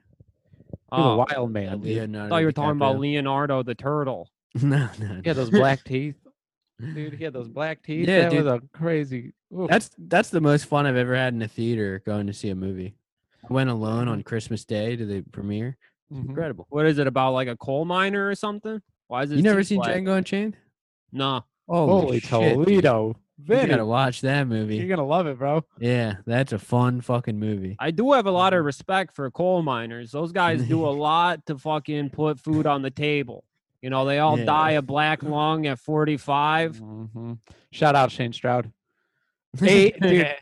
He 0.92 1.00
was 1.00 1.04
a 1.04 1.08
Oh, 1.08 1.16
wild 1.38 1.50
man. 1.52 1.80
dude. 1.80 1.92
I 1.98 2.00
Leonardo 2.00 2.28
thought 2.28 2.38
you 2.38 2.46
were 2.46 2.52
talking 2.52 2.70
about 2.76 2.98
Leonardo 2.98 3.62
the 3.62 3.74
turtle. 3.74 4.30
no, 4.62 4.88
no. 4.98 5.20
He 5.22 5.28
had 5.28 5.36
those 5.36 5.50
black 5.50 5.82
teeth. 5.84 6.16
Dude, 6.80 7.14
he 7.14 7.24
had 7.24 7.32
those 7.32 7.48
black 7.48 7.82
teeth. 7.82 8.08
Yeah, 8.08 8.22
that 8.22 8.30
dude. 8.30 8.44
was 8.44 8.54
a 8.54 8.62
crazy. 8.76 9.32
oof. 9.56 9.68
That's 9.70 9.90
that's 9.98 10.30
the 10.30 10.40
most 10.40 10.66
fun 10.66 10.86
I've 10.86 10.96
ever 10.96 11.14
had 11.16 11.34
in 11.34 11.42
a 11.42 11.48
theater 11.48 12.02
going 12.06 12.26
to 12.26 12.32
see 12.32 12.50
a 12.50 12.54
movie. 12.54 12.94
I 13.48 13.52
went 13.52 13.70
alone 13.70 14.02
Mm-hmm. 14.04 14.12
on 14.12 14.22
Christmas 14.22 14.64
Day 14.64 14.96
to 14.96 15.04
the 15.06 15.22
premiere. 15.32 15.76
Mhm. 16.12 16.28
Incredible. 16.28 16.66
What 16.70 16.86
is 16.86 16.98
it 16.98 17.06
about? 17.06 17.32
Like 17.32 17.48
a 17.48 17.56
coal 17.56 17.84
miner 17.84 18.28
or 18.28 18.34
something? 18.34 18.80
Why 19.08 19.22
is 19.24 19.30
it? 19.32 19.36
You 19.36 19.42
never 19.42 19.62
seen 19.62 19.80
Django 19.82 20.16
Unchained? 20.16 20.56
No. 21.12 21.44
Holy 21.68 22.20
shit, 22.20 22.64
dude. 22.66 22.84
Toledo. 23.46 23.62
You 23.62 23.68
gotta 23.68 23.86
watch 23.86 24.20
that 24.22 24.46
movie. 24.46 24.76
you're 24.76 24.88
gonna 24.88 25.06
love 25.06 25.26
it, 25.26 25.38
bro. 25.38 25.64
Yeah, 25.78 26.16
that's 26.26 26.52
a 26.52 26.58
fun 26.58 27.00
fucking 27.00 27.38
movie. 27.38 27.76
I 27.78 27.90
do 27.90 28.12
have 28.12 28.26
a 28.26 28.30
lot 28.30 28.52
Mm-hmm. 28.52 28.60
of 28.60 28.64
respect 28.66 29.14
for 29.14 29.30
coal 29.30 29.62
miners. 29.62 30.10
Those 30.12 30.32
guys 30.32 30.62
do 30.62 30.86
a 30.86 30.90
lot 30.90 31.44
to 31.46 31.58
fucking 31.58 32.10
put 32.10 32.38
food 32.40 32.66
on 32.66 32.82
the 32.82 32.90
table. 32.90 33.44
You 33.82 33.90
know, 33.90 34.04
they 34.06 34.18
all 34.18 34.38
Yeah. 34.38 34.44
die 34.46 34.70
of 34.72 34.86
black 34.86 35.22
lung 35.22 35.66
at 35.66 35.78
45. 35.78 36.76
Mhm. 36.80 37.38
Shout 37.70 37.94
out 37.94 38.10
Shane 38.10 38.32
Stroud. 38.32 38.70
Hey, 39.56 39.92
dude, 39.92 40.34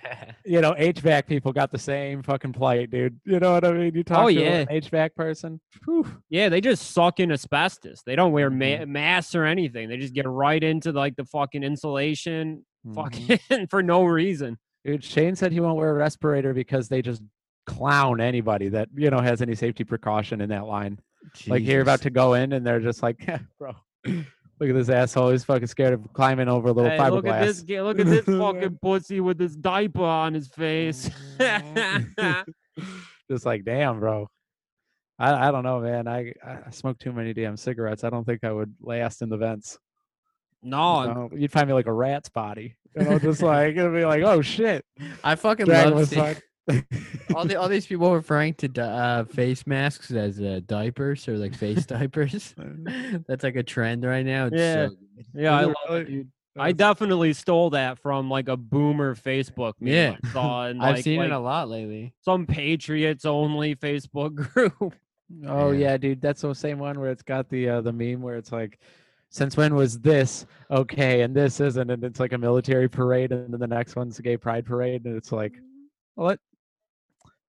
you 0.47 0.63
know, 0.63 0.73
HVAC 0.73 1.27
people 1.27 1.53
got 1.53 1.71
the 1.71 1.77
same 1.79 2.23
fucking 2.23 2.55
plight, 2.55 2.91
dude. 2.91 3.21
You 3.27 3.41
know 3.41 3.53
what 3.53 3.63
I 3.67 3.73
mean? 3.73 3.95
You 3.95 4.03
talk 4.03 4.27
to 4.29 4.33
yeah. 4.33 4.61
an 4.61 4.69
HVAC 4.69 5.15
person. 5.15 5.61
Whew. 5.85 6.07
Yeah, 6.31 6.49
they 6.49 6.63
just 6.63 6.93
suck 6.93 7.21
in 7.21 7.31
asbestos. 7.31 8.03
They 8.07 8.17
don't 8.17 8.33
wear 8.33 8.49
ma- 8.49 8.65
Mhm. 8.65 8.89
masks 8.89 9.35
or 9.35 9.45
anything. 9.45 9.91
They 9.91 9.99
just 9.99 10.15
get 10.15 10.27
right 10.27 10.65
into 10.65 10.93
like 10.93 11.17
the 11.17 11.27
fucking 11.27 11.63
insulation, 11.63 12.65
Mhm. 12.87 12.95
fucking 12.95 13.67
for 13.71 13.83
no 13.83 14.05
reason. 14.05 14.59
Dude, 14.85 15.05
Shane 15.05 15.37
said 15.37 15.53
he 15.53 15.61
won't 15.61 15.77
wear 15.77 15.91
a 15.91 15.95
respirator 15.95 16.53
because 16.53 16.89
they 16.89 17.03
just 17.03 17.23
clown 17.67 18.21
anybody 18.21 18.69
that 18.71 18.89
you 18.97 19.09
know 19.11 19.21
has 19.21 19.41
any 19.41 19.55
safety 19.55 19.85
precaution 19.85 20.41
in 20.41 20.49
that 20.51 20.67
line. 20.67 20.99
Like 21.47 21.63
you're 21.63 21.83
about 21.83 22.01
to 22.03 22.11
go 22.11 22.35
in 22.35 22.53
and 22.53 22.67
they're 22.67 22.81
just 22.81 23.01
like, 23.03 23.25
bro, 23.61 23.75
look 24.05 24.69
at 24.69 24.75
this 24.75 24.89
asshole. 24.89 25.31
He's 25.31 25.45
fucking 25.45 25.69
scared 25.69 25.93
of 25.95 26.13
climbing 26.13 26.49
over 26.49 26.69
a 26.71 26.73
little 26.73 26.91
Hey, 26.91 26.99
fiberglass. 26.99 27.13
look 27.13 27.27
at 27.27 27.41
this 27.45 27.65
look 27.69 27.99
at 28.01 28.07
this 28.07 28.25
fucking 28.39 28.79
pussy 28.83 29.21
with 29.21 29.39
this 29.39 29.55
diaper 29.55 30.03
on 30.03 30.35
his 30.35 30.49
face. 30.49 31.09
just 33.31 33.47
like, 33.47 33.65
damn, 33.65 34.01
bro. 34.01 34.29
I, 35.19 35.49
I 35.49 35.51
don't 35.53 35.63
know, 35.63 35.81
man. 35.81 36.09
I, 36.09 36.33
I 36.45 36.71
smoke 36.71 36.99
too 36.99 37.13
many 37.13 37.33
damn 37.33 37.57
cigarettes. 37.57 38.03
I 38.03 38.11
don't 38.11 38.25
think 38.25 38.43
I 38.43 38.51
would 38.51 38.75
last 38.81 39.23
in 39.23 39.29
the 39.29 39.37
vents. 39.37 39.79
No, 40.63 41.03
you 41.03 41.09
know? 41.09 41.31
You'd 41.35 41.53
find 41.53 41.67
me 41.69 41.75
like 41.75 41.87
a 41.87 41.93
rat's 41.93 42.29
body. 42.29 42.77
You 42.97 43.05
know, 43.05 43.19
just 43.19 43.43
like 43.43 43.77
it'd 43.77 43.93
be 43.95 44.05
like, 44.05 44.23
oh 44.23 44.43
shit. 44.43 44.85
I 45.25 45.35
fucking 45.35 45.67
Dragon 45.67 45.95
love 45.97 46.09
seeing 46.09 46.37
all 47.35 47.45
the 47.45 47.57
all 47.57 47.69
these 47.69 47.87
people 47.87 48.15
referring 48.15 48.55
to 48.55 48.83
uh, 48.83 49.25
face 49.25 49.67
masks 49.67 50.11
as 50.13 50.41
uh, 50.41 50.61
diapers 50.67 51.27
or 51.29 51.37
like 51.37 51.55
face 51.55 51.87
diapers. 51.87 52.55
That's 53.27 53.43
like 53.43 53.57
a 53.57 53.63
trend 53.63 54.05
right 54.05 54.25
now. 54.25 54.47
It's 54.47 54.57
Yeah. 54.57 54.89
so 54.89 54.95
yeah, 55.35 55.57
I 55.57 55.65
love 55.65 56.09
it. 56.09 56.27
I 56.57 56.73
definitely 56.73 57.33
stole 57.33 57.71
that 57.71 57.99
from 57.99 58.29
like 58.31 58.49
a 58.49 58.57
boomer 58.59 59.15
Facebook 59.17 59.73
meme 59.81 59.93
Yeah. 59.93 60.17
I 60.23 60.29
saw, 60.33 60.67
and 60.67 60.83
I've 60.83 61.03
seen 61.03 61.17
like 61.19 61.27
it 61.31 61.33
a 61.33 61.39
lot 61.39 61.69
lately. 61.71 62.13
some 62.21 62.47
Patriots 62.47 63.25
only 63.25 63.75
Facebook 63.75 64.35
group. 64.35 64.95
Oh 65.47 65.71
Yeah. 65.73 65.79
yeah, 65.93 65.97
dude, 65.97 66.21
that's 66.21 66.43
the 66.43 66.55
same 66.55 66.79
one 66.79 67.01
where 67.01 67.11
it's 67.11 67.23
got 67.23 67.49
the 67.49 67.69
uh, 67.71 67.81
the 67.81 67.93
meme 67.93 68.21
where 68.21 68.37
it's 68.37 68.53
like, 68.53 68.79
since 69.33 69.57
when 69.57 69.75
was 69.75 69.99
this 69.99 70.45
okay 70.71 71.23
and 71.23 71.35
this 71.35 71.59
isn't, 71.59 71.91
and 71.91 72.05
it's 72.05 72.21
like 72.21 72.35
a 72.35 72.39
military 72.39 72.89
parade, 72.89 73.33
and 73.33 73.53
then 73.53 73.61
the 73.61 73.67
next 73.67 73.97
one's 73.97 74.19
a 74.19 74.23
gay 74.23 74.37
pride 74.37 74.67
parade, 74.67 75.07
and 75.07 75.17
it's 75.17 75.33
like, 75.33 75.53
mm-hmm. 75.53 76.23
what? 76.23 76.39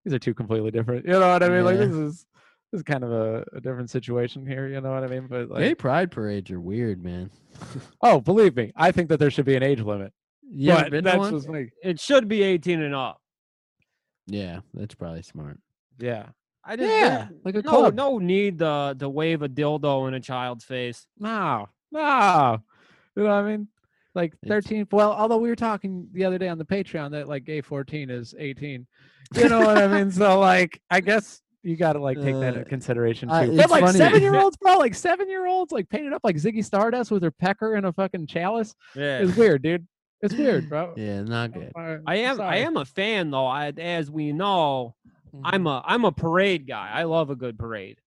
These 0.04 0.14
are 0.14 0.20
two 0.20 0.34
completely 0.34 0.72
different. 0.72 1.06
You 1.06 1.12
know 1.12 1.32
what 1.32 1.44
I 1.44 1.50
mean? 1.50 1.66
Like 1.66 1.78
this 1.78 1.94
is 1.94 2.26
this 2.72 2.80
is 2.80 2.84
kind 2.84 3.04
of 3.04 3.12
a, 3.12 3.46
a 3.54 3.62
different 3.62 3.90
situation 3.90 4.48
here. 4.48 4.68
You 4.68 4.80
know 4.80 4.94
what 4.94 5.04
I 5.04 5.08
mean? 5.08 5.28
But 5.28 5.50
like, 5.50 5.60
Gay 5.60 5.76
pride 5.76 6.10
parades 6.10 6.50
are 6.52 6.60
weird, 6.60 7.04
man. 7.04 7.30
oh, 8.02 8.22
believe 8.22 8.56
me, 8.56 8.72
I 8.78 8.92
think 8.92 9.10
that 9.10 9.20
there 9.20 9.30
should 9.30 9.46
be 9.46 9.56
an 9.56 9.64
age 9.64 9.82
limit. 9.82 10.14
yeah 10.50 10.88
but 10.90 11.04
that's 11.04 11.18
one? 11.18 11.34
just 11.34 11.50
me. 11.50 11.70
It 11.84 12.00
should 12.00 12.30
be 12.30 12.44
18 12.44 12.82
and 12.82 12.96
up. 12.96 13.20
Yeah, 14.28 14.62
that's 14.74 14.96
probably 14.96 15.22
smart. 15.22 15.60
Yeah. 16.00 16.28
I 16.66 16.76
just 16.76 16.90
Yeah, 16.90 17.28
like 17.44 17.56
a 17.56 17.62
no 17.62 17.70
club. 17.70 17.94
no 17.96 18.18
need 18.20 18.60
to 18.60 18.96
to 19.00 19.10
wave 19.10 19.42
a 19.42 19.50
dildo 19.50 20.08
in 20.08 20.14
a 20.14 20.20
child's 20.20 20.64
face. 20.64 21.06
No, 21.20 21.68
no. 21.92 22.60
You 23.16 23.24
know 23.24 23.30
what 23.30 23.36
I 23.36 23.44
mean? 23.44 23.68
Like 24.16 24.34
It's- 24.44 24.50
13. 24.66 24.88
Well, 24.92 25.12
although 25.12 25.38
we 25.38 25.50
were 25.50 25.56
talking 25.56 26.08
the 26.14 26.26
other 26.26 26.38
day 26.38 26.48
on 26.48 26.58
the 26.58 26.66
Patreon 26.66 27.12
that 27.12 27.28
like 27.28 27.44
gay 27.46 27.62
14 27.62 28.10
is 28.10 28.34
18. 28.38 28.88
You 29.36 29.50
know 29.50 29.60
what 29.60 29.78
I 29.78 29.88
mean? 29.88 30.12
So 30.12 30.40
like, 30.40 30.80
I 30.90 31.02
guess 31.02 31.42
you 31.64 31.76
got 31.76 31.94
to 31.94 32.00
like 32.00 32.18
take 32.22 32.36
that 32.36 32.56
Uh, 32.56 32.60
into 32.60 32.66
consideration 32.66 33.30
too. 33.30 33.36
I- 33.36 33.48
but 33.56 33.70
like 33.70 33.84
funny- 33.84 33.98
seven 33.98 34.22
year 34.22 34.36
olds, 34.40 34.56
bro, 34.58 34.78
like 34.78 34.96
seven 34.96 35.30
year 35.30 35.48
olds, 35.48 35.72
like 35.72 35.90
painted 35.90 36.14
up 36.14 36.22
like 36.24 36.36
Ziggy 36.38 36.64
Stardust 36.64 37.12
with 37.12 37.24
her 37.24 37.32
pecker 37.32 37.76
in 37.76 37.86
a 37.86 37.92
fucking 37.94 38.28
chalice. 38.28 38.74
Yeah. 38.96 39.20
It's 39.20 39.36
weird, 39.36 39.62
dude. 39.64 39.88
It's 40.22 40.34
weird, 40.36 40.70
bro. 40.70 40.94
Yeah, 40.96 41.24
not 41.24 41.52
good. 41.52 41.72
Uh, 41.78 41.98
I 42.08 42.16
am 42.18 42.40
I 42.40 42.58
am 42.58 42.78
a 42.78 42.86
fan 42.86 43.30
though. 43.32 43.46
I, 43.48 43.68
as 43.78 44.10
we 44.10 44.32
know, 44.32 44.96
Mhm. 45.34 45.42
I'm 45.44 45.68
a 45.68 45.84
I'm 45.86 46.06
a 46.06 46.12
parade 46.12 46.68
guy. 46.68 46.90
I 46.94 47.04
love 47.04 47.30
a 47.30 47.36
good 47.36 47.58
parade. 47.58 48.00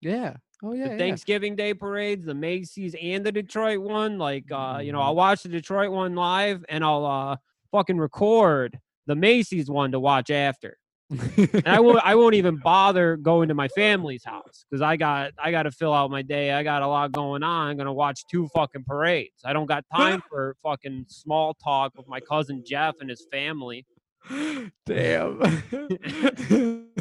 Yeah. 0.00 0.36
Oh 0.62 0.72
yeah. 0.74 0.84
the 0.88 0.90
yeah. 0.92 0.98
Thanksgiving 0.98 1.56
Day 1.56 1.74
parades, 1.74 2.24
the 2.24 2.34
Macy's 2.34 2.94
and 3.00 3.24
the 3.26 3.32
Detroit 3.32 3.80
one. 3.80 4.18
Like 4.18 4.44
uh, 4.52 4.80
you 4.82 4.92
know, 4.92 4.98
Mhm. 5.00 5.04
I'll 5.04 5.14
watch 5.16 5.42
the 5.42 5.48
Detroit 5.48 5.90
one 5.90 6.14
live 6.14 6.64
and 6.68 6.84
I'll 6.84 7.04
uh 7.06 7.36
fucking 7.72 7.98
record 7.98 8.78
the 9.06 9.16
Macy's 9.16 9.68
one 9.70 9.90
to 9.92 10.00
watch 10.00 10.30
after. 10.30 10.78
And 11.10 11.66
I 11.66 11.80
won't 11.80 12.00
I 12.04 12.14
won't 12.14 12.34
even 12.36 12.56
bother 12.64 13.16
going 13.16 13.48
to 13.48 13.54
my 13.54 13.68
family's 13.68 14.24
house 14.24 14.64
because 14.70 14.80
I 14.80 14.96
got 14.96 15.32
I 15.38 15.50
got 15.50 15.64
to 15.64 15.70
fill 15.72 15.92
out 15.92 16.10
my 16.10 16.22
day. 16.22 16.52
I 16.52 16.62
got 16.62 16.82
a 16.82 16.86
lot 16.86 17.12
going 17.12 17.42
on. 17.42 17.68
I'm 17.68 17.76
gonna 17.76 17.92
watch 17.92 18.24
two 18.30 18.48
fucking 18.54 18.84
parades. 18.84 19.42
I 19.44 19.52
don't 19.52 19.66
got 19.66 19.84
time 19.94 20.22
for 20.30 20.56
fucking 20.62 21.06
small 21.08 21.54
talk 21.54 21.92
with 21.96 22.08
my 22.08 22.20
cousin 22.20 22.62
Jeff 22.64 22.94
and 23.00 23.10
his 23.10 23.26
family. 23.30 23.84
Damn. 24.86 25.40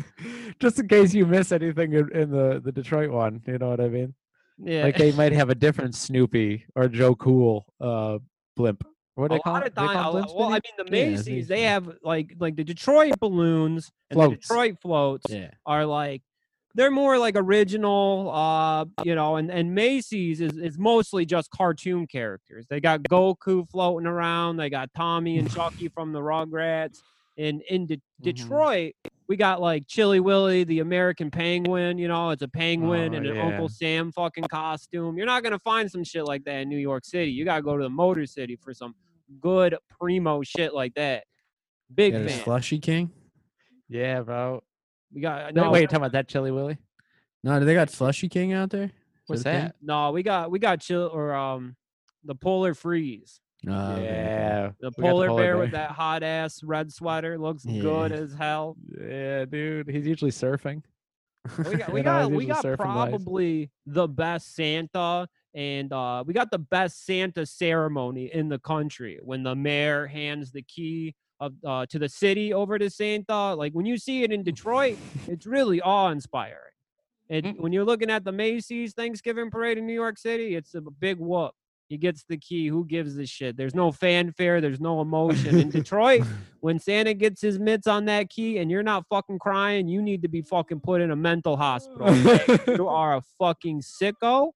Just 0.59 0.79
in 0.79 0.87
case 0.87 1.13
you 1.13 1.25
miss 1.25 1.51
anything 1.51 1.93
in, 1.93 2.11
in 2.15 2.31
the 2.31 2.61
the 2.63 2.71
Detroit 2.71 3.09
one, 3.11 3.41
you 3.47 3.57
know 3.57 3.69
what 3.69 3.79
I 3.81 3.87
mean? 3.89 4.13
Yeah. 4.57 4.83
Like 4.83 4.97
they 4.97 5.11
might 5.13 5.31
have 5.33 5.49
a 5.49 5.55
different 5.55 5.95
Snoopy 5.95 6.65
or 6.75 6.87
Joe 6.87 7.15
Cool 7.15 7.65
uh 7.79 8.19
blimp. 8.55 8.83
What 9.15 9.29
do 9.29 9.35
a 9.35 9.37
they 9.37 9.41
call 9.41 9.53
lot 9.53 9.63
it? 9.63 9.67
of 9.69 9.75
time, 9.75 9.95
call 9.97 10.17
a 10.17 10.21
them 10.21 10.29
lo- 10.29 10.35
well, 10.37 10.49
I 10.49 10.53
mean, 10.53 10.85
the 10.85 10.91
Macy's 10.91 11.25
think 11.25 11.47
they 11.47 11.63
so. 11.63 11.67
have 11.67 11.89
like 12.03 12.33
like 12.39 12.55
the 12.55 12.63
Detroit 12.63 13.19
balloons 13.19 13.91
and 14.09 14.19
the 14.19 14.29
Detroit 14.29 14.77
floats 14.81 15.25
Yeah. 15.29 15.51
are 15.65 15.85
like 15.85 16.21
they're 16.75 16.91
more 16.91 17.17
like 17.17 17.35
original, 17.35 18.31
uh, 18.33 18.85
you 19.03 19.15
know, 19.15 19.35
and 19.37 19.51
and 19.51 19.73
Macy's 19.75 20.41
is 20.41 20.57
is 20.57 20.77
mostly 20.77 21.25
just 21.25 21.49
cartoon 21.51 22.07
characters. 22.07 22.65
They 22.69 22.79
got 22.79 23.03
Goku 23.03 23.69
floating 23.69 24.07
around. 24.07 24.57
They 24.57 24.69
got 24.69 24.89
Tommy 24.95 25.37
and 25.37 25.51
Chucky 25.55 25.87
from 25.89 26.11
the 26.13 26.19
Rugrats. 26.19 27.01
And 27.37 27.61
in 27.69 27.87
De- 27.87 27.95
Mhm. 27.97 28.01
Detroit, 28.23 28.93
we 29.27 29.35
got 29.37 29.61
like 29.61 29.87
Chilly 29.87 30.19
Willy, 30.19 30.63
the 30.65 30.79
American 30.79 31.31
Penguin. 31.31 31.97
You 31.97 32.07
know, 32.09 32.29
it's 32.31 32.41
a 32.43 32.47
penguin 32.47 33.13
Oh, 33.13 33.17
in 33.17 33.25
an 33.25 33.35
yeah. 33.35 33.47
Uncle 33.47 33.69
Sam 33.69 34.11
fucking 34.11 34.43
costume. 34.43 35.17
You're 35.17 35.25
not 35.25 35.41
gonna 35.41 35.57
find 35.59 35.89
some 35.89 36.03
shit 36.03 36.25
like 36.25 36.43
that 36.43 36.57
in 36.61 36.69
New 36.69 36.77
York 36.77 37.05
City. 37.05 37.31
You 37.31 37.45
gotta 37.45 37.61
go 37.63 37.77
to 37.77 37.83
the 37.83 37.89
Motor 37.89 38.25
City 38.25 38.55
for 38.57 38.73
some 38.73 38.93
good 39.39 39.75
primo 39.99 40.43
shit 40.43 40.73
like 40.73 40.93
that. 40.95 41.23
Big 41.95 42.11
Got 42.13 42.21
a 42.23 42.29
fan. 42.29 42.43
slushy 42.43 42.79
king? 42.79 43.11
Yeah, 43.89 44.21
bro. 44.21 44.61
We 45.13 45.21
got 45.21 45.53
No, 45.53 45.65
no, 45.65 45.71
wait, 45.71 45.81
you 45.81 45.87
talking 45.87 45.97
about 45.97 46.13
that 46.13 46.27
Chilly 46.27 46.51
Willy? 46.51 46.77
No, 47.43 47.59
do 47.59 47.65
they 47.65 47.73
got 47.73 47.89
slushy 47.89 48.29
king 48.29 48.53
out 48.53 48.69
there? 48.69 48.85
Is 48.85 48.91
What's 49.27 49.41
a 49.41 49.43
thing? 49.45 49.65
that? 49.65 49.75
no, 49.81 50.11
we 50.11 50.23
got 50.23 50.51
we 50.51 50.59
got 50.59 50.81
chill 50.81 51.09
or 51.11 51.33
um 51.33 51.75
the 52.23 52.35
polar 52.35 52.73
freeze. 52.73 53.39
Oh, 53.67 53.71
okay, 53.71 54.01
okay. 54.01 54.03
yeah. 54.03 54.71
The 54.79 54.91
we 54.97 55.03
the 55.03 55.09
polar, 55.09 55.27
polar 55.27 55.41
bear, 55.41 55.57
with 55.57 55.71
that 55.71 55.91
hot 55.91 56.23
ass 56.23 56.63
red 56.63 56.91
sweater 56.91 57.37
looks 57.37 57.63
good 57.63 58.11
as 58.11 58.33
hell. 58.33 58.75
Yeah, 58.99 59.45
dude. 59.45 59.87
He's 59.89 60.07
usually 60.07 60.31
surfing. 60.31 60.83
We 61.57 61.75
got 61.75 61.89
we 61.93 61.99
You 61.99 62.03
know, 62.03 62.29
got 62.29 62.31
we 62.31 62.45
got 62.45 62.63
surfing 62.63 62.71
the 62.71 62.77
probably 62.77 63.71
the 63.85 64.07
best 64.07 64.55
Santa 64.55 65.27
and 65.53 65.91
uh 65.91 66.23
we 66.25 66.33
got 66.33 66.49
the 66.49 66.59
best 66.59 67.05
Santa 67.05 67.45
ceremony 67.45 68.31
in 68.33 68.49
the 68.49 68.59
country 68.59 69.19
when 69.21 69.43
the 69.43 69.55
mayor 69.55 70.07
hands 70.07 70.51
the 70.51 70.61
key 70.61 71.15
of 71.41 71.53
uh 71.65 71.85
to 71.87 71.99
the 71.99 72.07
city 72.07 72.53
over 72.53 72.79
to 72.79 72.89
Santa. 72.89 73.53
Like 73.55 73.73
when 73.73 73.85
you 73.85 73.97
see 73.97 74.23
it 74.23 74.31
in 74.31 74.43
Detroit, 74.43 74.97
it's 75.27 75.45
really 75.45 75.81
awe-inspiring. 75.81 76.55
And 77.29 77.45
Mm. 77.45 77.57
when 77.59 77.73
you're 77.73 77.83
looking 77.85 78.09
at 78.09 78.23
the 78.23 78.31
Macy's 78.31 78.93
Thanksgiving 78.93 79.49
parade 79.51 79.77
in 79.77 79.85
New 79.85 79.93
York 79.93 80.17
City, 80.17 80.55
it's 80.55 80.73
a 80.75 80.81
big 80.81 81.17
whoop. 81.17 81.51
He 81.89 81.97
gets 81.97 82.23
the 82.29 82.37
key. 82.37 82.67
Who 82.67 82.85
gives 82.85 83.17
a 83.17 83.25
shit? 83.25 83.57
There's 83.57 83.75
no 83.75 83.91
fanfare. 83.91 84.61
There's 84.61 84.79
no 84.79 85.01
emotion. 85.01 85.59
In 85.59 85.69
Detroit, 85.69 86.23
when 86.61 86.79
Santa 86.79 87.13
gets 87.13 87.41
his 87.41 87.59
mitts 87.59 87.85
on 87.85 88.05
that 88.05 88.29
key 88.29 88.59
and 88.59 88.71
you're 88.71 88.81
not 88.83 89.05
fucking 89.09 89.39
crying, 89.39 89.89
you 89.89 90.01
need 90.01 90.21
to 90.21 90.29
be 90.29 90.41
fucking 90.41 90.79
put 90.79 91.01
in 91.01 91.11
a 91.11 91.15
mental 91.17 91.57
hospital. 91.57 92.15
you 92.75 92.87
are 92.87 93.17
a 93.17 93.21
fucking 93.39 93.81
sicko. 93.81 94.51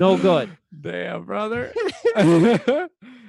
No 0.00 0.16
good. 0.16 0.50
Damn, 0.80 1.24
brother. 1.24 1.72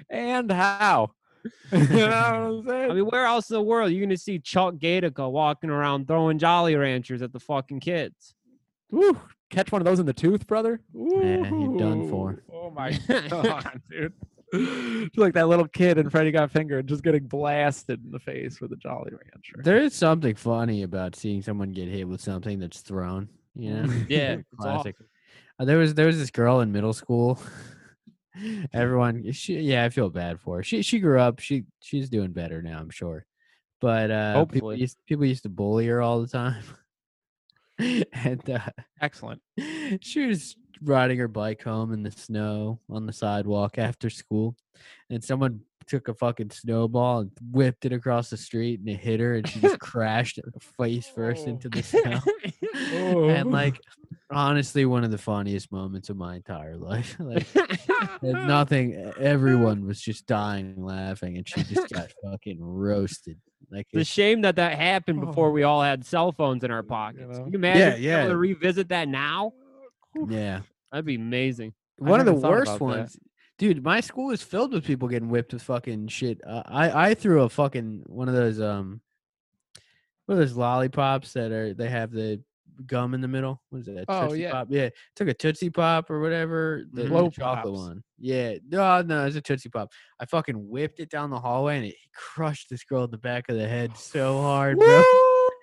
and 0.09 0.51
how? 0.51 1.11
you 1.71 1.79
know 1.79 2.05
what 2.07 2.13
I'm 2.13 2.67
saying? 2.67 2.91
I 2.91 2.93
mean, 2.93 3.05
where 3.05 3.25
else 3.25 3.49
in 3.49 3.55
the 3.55 3.61
world 3.61 3.89
are 3.89 3.93
you 3.93 4.03
gonna 4.05 4.17
see 4.17 4.39
Chuck 4.39 4.75
Gaidica 4.75 5.29
walking 5.29 5.69
around 5.69 6.07
throwing 6.07 6.37
Jolly 6.39 6.75
Ranchers 6.75 7.21
at 7.21 7.31
the 7.33 7.39
fucking 7.39 7.79
kids? 7.79 8.33
Woo, 8.91 9.17
catch 9.49 9.71
one 9.71 9.81
of 9.81 9.85
those 9.85 9.99
in 9.99 10.05
the 10.05 10.13
tooth, 10.13 10.45
brother. 10.47 10.81
Yeah, 10.93 11.49
you're 11.49 11.77
done 11.77 12.09
for. 12.09 12.43
Oh 12.51 12.69
my 12.71 12.91
god, 13.29 13.81
dude. 13.89 14.13
Just 14.53 15.17
like 15.17 15.33
that 15.35 15.47
little 15.47 15.67
kid 15.67 15.97
in 15.97 16.09
Freddy 16.09 16.29
Got 16.31 16.51
Fingered 16.51 16.85
just 16.87 17.03
getting 17.03 17.23
blasted 17.25 18.03
in 18.03 18.11
the 18.11 18.19
face 18.19 18.59
with 18.59 18.73
a 18.73 18.75
Jolly 18.75 19.11
Rancher. 19.11 19.61
There 19.63 19.77
is 19.77 19.95
something 19.95 20.35
funny 20.35 20.83
about 20.83 21.15
seeing 21.15 21.41
someone 21.41 21.71
get 21.71 21.87
hit 21.87 22.05
with 22.05 22.19
something 22.19 22.59
that's 22.59 22.81
thrown. 22.81 23.29
You 23.55 23.73
know, 23.75 23.93
Yeah, 24.09 24.33
it's 24.33 24.43
awful. 24.59 24.73
classic. 24.73 24.95
Uh, 25.57 25.63
there 25.65 25.77
was 25.77 25.93
there 25.93 26.07
was 26.07 26.17
this 26.19 26.31
girl 26.31 26.59
in 26.59 26.71
middle 26.73 26.91
school. 26.91 27.39
Everyone, 28.73 29.31
she 29.31 29.59
yeah, 29.59 29.83
I 29.83 29.89
feel 29.89 30.09
bad 30.09 30.39
for 30.39 30.57
her. 30.57 30.63
She 30.63 30.81
she 30.81 30.99
grew 30.99 31.19
up. 31.19 31.39
She 31.39 31.65
she's 31.81 32.09
doing 32.09 32.31
better 32.31 32.61
now, 32.61 32.79
I'm 32.79 32.89
sure. 32.89 33.25
But 33.79 34.11
uh, 34.11 34.45
people 34.45 34.75
used 34.75 34.97
people 35.05 35.25
used 35.25 35.43
to 35.43 35.49
bully 35.49 35.87
her 35.87 36.01
all 36.01 36.21
the 36.21 36.27
time. 36.27 36.63
and 38.13 38.49
uh, 38.49 38.59
Excellent. 39.01 39.41
she 40.01 40.27
was 40.27 40.55
riding 40.83 41.17
her 41.17 41.27
bike 41.27 41.63
home 41.63 41.93
in 41.93 42.03
the 42.03 42.11
snow 42.11 42.79
on 42.89 43.05
the 43.05 43.13
sidewalk 43.13 43.77
after 43.77 44.09
school, 44.09 44.55
and 45.09 45.23
someone 45.23 45.61
took 45.91 46.07
a 46.07 46.13
fucking 46.13 46.49
snowball 46.51 47.19
and 47.19 47.31
whipped 47.51 47.85
it 47.85 47.91
across 47.91 48.29
the 48.29 48.37
street 48.37 48.79
and 48.79 48.87
it 48.87 48.97
hit 48.99 49.19
her, 49.19 49.35
and 49.35 49.47
she 49.47 49.59
just 49.59 49.79
crashed 49.91 50.39
face 50.77 51.05
first 51.13 51.47
into 51.47 51.67
the 51.67 51.83
snow. 51.83 52.19
Oh. 52.93 53.29
and 53.29 53.51
like, 53.51 53.79
honestly, 54.31 54.85
one 54.85 55.03
of 55.03 55.11
the 55.11 55.17
funniest 55.17 55.69
moments 55.71 56.09
of 56.09 56.15
my 56.15 56.35
entire 56.37 56.77
life. 56.77 57.17
like, 57.19 57.45
nothing. 58.23 59.11
Everyone 59.19 59.85
was 59.85 59.99
just 59.99 60.25
dying 60.25 60.81
laughing, 60.83 61.37
and 61.37 61.47
she 61.47 61.63
just 61.63 61.89
got 61.89 62.09
fucking 62.23 62.57
roasted. 62.61 63.37
Like 63.69 63.87
It's 63.89 63.95
a 63.95 63.97
it's- 63.99 64.07
shame 64.07 64.41
that 64.41 64.55
that 64.55 64.77
happened 64.77 65.21
oh. 65.21 65.25
before 65.27 65.49
Oh. 65.49 65.51
we 65.51 65.63
all 65.63 65.81
had 65.81 66.05
cell 66.05 66.31
phones 66.31 66.63
in 66.63 66.71
our 66.71 66.79
You 66.79 66.83
pockets. 66.83 67.37
know? 67.37 67.43
Can 67.43 67.51
you 67.53 67.59
imagine 67.59 67.99
being 67.99 68.13
able 68.13 68.21
yeah. 68.23 68.27
to 68.27 68.37
revisit 68.37 68.89
that 68.89 69.07
now? 69.09 69.51
yeah. 70.29 70.61
That'd 70.91 71.05
be 71.05 71.15
amazing. 71.15 71.73
One 71.97 72.19
of 72.19 72.25
the 72.25 72.33
worst 72.33 72.79
ones 72.79 73.13
that. 73.13 73.21
Dude, 73.61 73.83
my 73.83 73.99
school 74.01 74.31
is 74.31 74.41
filled 74.41 74.73
with 74.73 74.83
people 74.83 75.07
getting 75.07 75.29
whipped 75.29 75.53
with 75.53 75.61
fucking 75.61 76.07
shit. 76.07 76.41
Uh, 76.43 76.63
I 76.65 77.09
I 77.09 77.13
threw 77.13 77.43
a 77.43 77.49
fucking 77.49 78.01
one 78.07 78.27
of 78.27 78.33
those 78.33 78.59
um 78.59 79.01
what 80.25 80.33
are 80.33 80.39
those 80.39 80.55
lollipops 80.55 81.33
that 81.33 81.51
are 81.51 81.71
they 81.75 81.87
have 81.87 82.09
the 82.11 82.41
gum 82.87 83.13
in 83.13 83.21
the 83.21 83.27
middle? 83.27 83.61
What 83.69 83.81
is 83.81 83.85
that? 83.85 84.05
Oh, 84.07 84.29
Tootsie 84.29 84.41
yeah. 84.41 84.51
Pop? 84.51 84.67
Yeah. 84.71 84.89
Took 85.15 85.27
a 85.27 85.35
Tootsie 85.35 85.69
Pop 85.69 86.09
or 86.09 86.21
whatever. 86.21 86.85
The, 86.91 87.03
the 87.03 87.09
Blow 87.09 87.29
chocolate 87.29 87.75
Pops. 87.75 87.85
one. 87.87 88.03
Yeah. 88.17 88.55
No, 88.67 89.03
no, 89.03 89.27
it's 89.27 89.35
a 89.35 89.41
Tootsie 89.41 89.69
Pop. 89.69 89.91
I 90.19 90.25
fucking 90.25 90.55
whipped 90.67 90.99
it 90.99 91.11
down 91.11 91.29
the 91.29 91.39
hallway 91.39 91.77
and 91.77 91.85
it 91.85 91.95
crushed 92.15 92.67
this 92.71 92.83
girl 92.83 93.03
in 93.03 93.11
the 93.11 93.19
back 93.19 93.47
of 93.49 93.57
the 93.57 93.67
head 93.67 93.95
so 93.95 94.41
hard, 94.41 94.79
bro. 94.79 95.03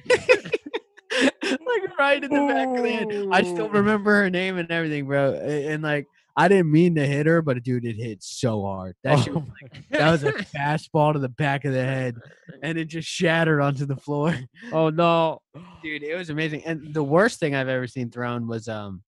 like 0.11 1.99
right 1.99 2.23
in 2.23 2.31
the 2.33 2.47
back 2.47 2.69
of 2.69 2.83
the 2.85 2.93
head. 2.93 3.27
I 3.33 3.43
still 3.43 3.69
remember 3.69 4.15
her 4.23 4.31
name 4.31 4.57
and 4.59 4.71
everything, 4.71 5.07
bro. 5.07 5.33
A- 5.35 5.67
And, 5.73 5.83
like, 5.83 6.07
I 6.39 6.47
didn't 6.49 6.71
mean 6.71 6.95
to 6.95 7.07
hit 7.07 7.27
her, 7.27 7.43
but 7.43 7.63
dude, 7.65 7.85
it 7.85 7.97
hit 7.97 8.23
so 8.23 8.63
hard. 8.63 8.95
That 9.03 9.29
Oh 9.29 9.33
was- 9.41 9.45
that 9.91 10.11
was 10.13 10.23
a 10.25 10.33
fastball 10.57 11.13
to 11.13 11.19
the 11.19 11.29
back 11.29 11.65
of 11.65 11.73
the 11.73 11.85
head, 11.85 12.15
and 12.63 12.79
it 12.79 12.85
just 12.87 13.09
shattered 13.09 13.61
onto 13.61 13.85
the 13.87 13.97
floor. 13.97 14.39
Oh 14.73 14.91
no. 14.91 15.41
Dude, 15.83 16.03
it 16.05 16.15
was 16.17 16.31
amazing. 16.31 16.63
And 16.65 16.95
the 16.95 17.03
worst 17.03 17.41
thing 17.41 17.55
I've 17.55 17.69
ever 17.69 17.87
seen 17.87 18.11
thrown 18.11 18.47
was 18.47 18.69
um, 18.69 19.03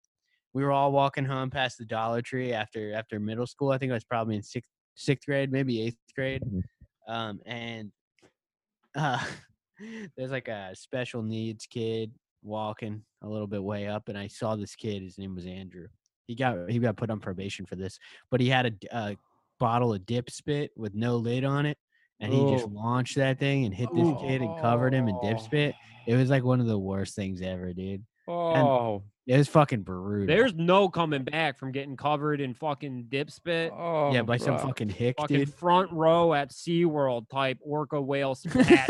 we 0.54 0.64
were 0.64 0.72
all 0.72 0.90
walking 0.92 1.24
home 1.24 1.50
past 1.50 1.78
the 1.78 1.84
Dollar 1.84 2.20
Tree 2.20 2.52
after 2.52 2.92
after 2.94 3.20
middle 3.20 3.46
school. 3.46 3.70
I 3.70 3.78
think 3.78 3.90
I 3.92 3.94
was 3.94 4.04
probably 4.04 4.34
in 4.36 4.42
sixth 4.42 4.70
sixth 4.96 5.26
grade, 5.26 5.52
maybe 5.52 5.82
eighth 5.82 5.96
grade. 6.16 6.42
Um, 7.08 7.40
and 7.46 7.92
uh, 8.96 9.24
there's 10.16 10.30
like 10.32 10.48
a 10.48 10.70
special 10.74 11.22
needs 11.22 11.66
kid 11.66 12.12
walking 12.42 13.02
a 13.22 13.28
little 13.28 13.46
bit 13.46 13.62
way 13.62 13.86
up, 13.86 14.08
and 14.08 14.18
I 14.18 14.26
saw 14.26 14.56
this 14.56 14.74
kid. 14.74 15.02
His 15.02 15.16
name 15.18 15.34
was 15.36 15.46
Andrew. 15.46 15.86
He 16.30 16.36
got 16.36 16.70
he 16.70 16.78
got 16.78 16.96
put 16.96 17.10
on 17.10 17.18
probation 17.18 17.66
for 17.66 17.74
this, 17.74 17.98
but 18.30 18.40
he 18.40 18.48
had 18.48 18.72
a 18.92 19.16
bottle 19.58 19.92
of 19.92 20.06
dip 20.06 20.30
spit 20.30 20.70
with 20.76 20.94
no 20.94 21.16
lid 21.16 21.42
on 21.44 21.66
it, 21.66 21.76
and 22.20 22.32
he 22.32 22.38
just 22.52 22.68
launched 22.68 23.16
that 23.16 23.40
thing 23.40 23.64
and 23.64 23.74
hit 23.74 23.88
this 23.92 24.06
kid 24.20 24.40
and 24.40 24.60
covered 24.60 24.94
him 24.94 25.08
in 25.08 25.18
dip 25.24 25.40
spit. 25.40 25.74
It 26.06 26.14
was 26.14 26.30
like 26.30 26.44
one 26.44 26.60
of 26.60 26.68
the 26.68 26.78
worst 26.78 27.16
things 27.16 27.42
ever, 27.42 27.72
dude. 27.72 28.04
Oh, 28.28 29.02
It 29.26 29.36
was 29.38 29.48
fucking 29.48 29.82
brutal. 29.82 30.28
There's 30.28 30.54
no 30.54 30.88
coming 30.88 31.24
back 31.24 31.58
from 31.58 31.72
getting 31.72 31.96
covered 31.96 32.40
in 32.40 32.54
fucking 32.54 33.06
dip 33.08 33.28
spit. 33.32 33.72
oh 33.76 34.12
yeah, 34.12 34.22
by 34.22 34.36
some 34.36 34.56
fucking 34.56 34.90
hick, 34.90 35.16
Fucking 35.18 35.36
dude. 35.36 35.52
front 35.54 35.90
row 35.90 36.32
at 36.32 36.50
SeaWorld 36.52 37.28
type 37.28 37.58
orca 37.60 38.00
whale 38.00 38.36
splash. 38.36 38.88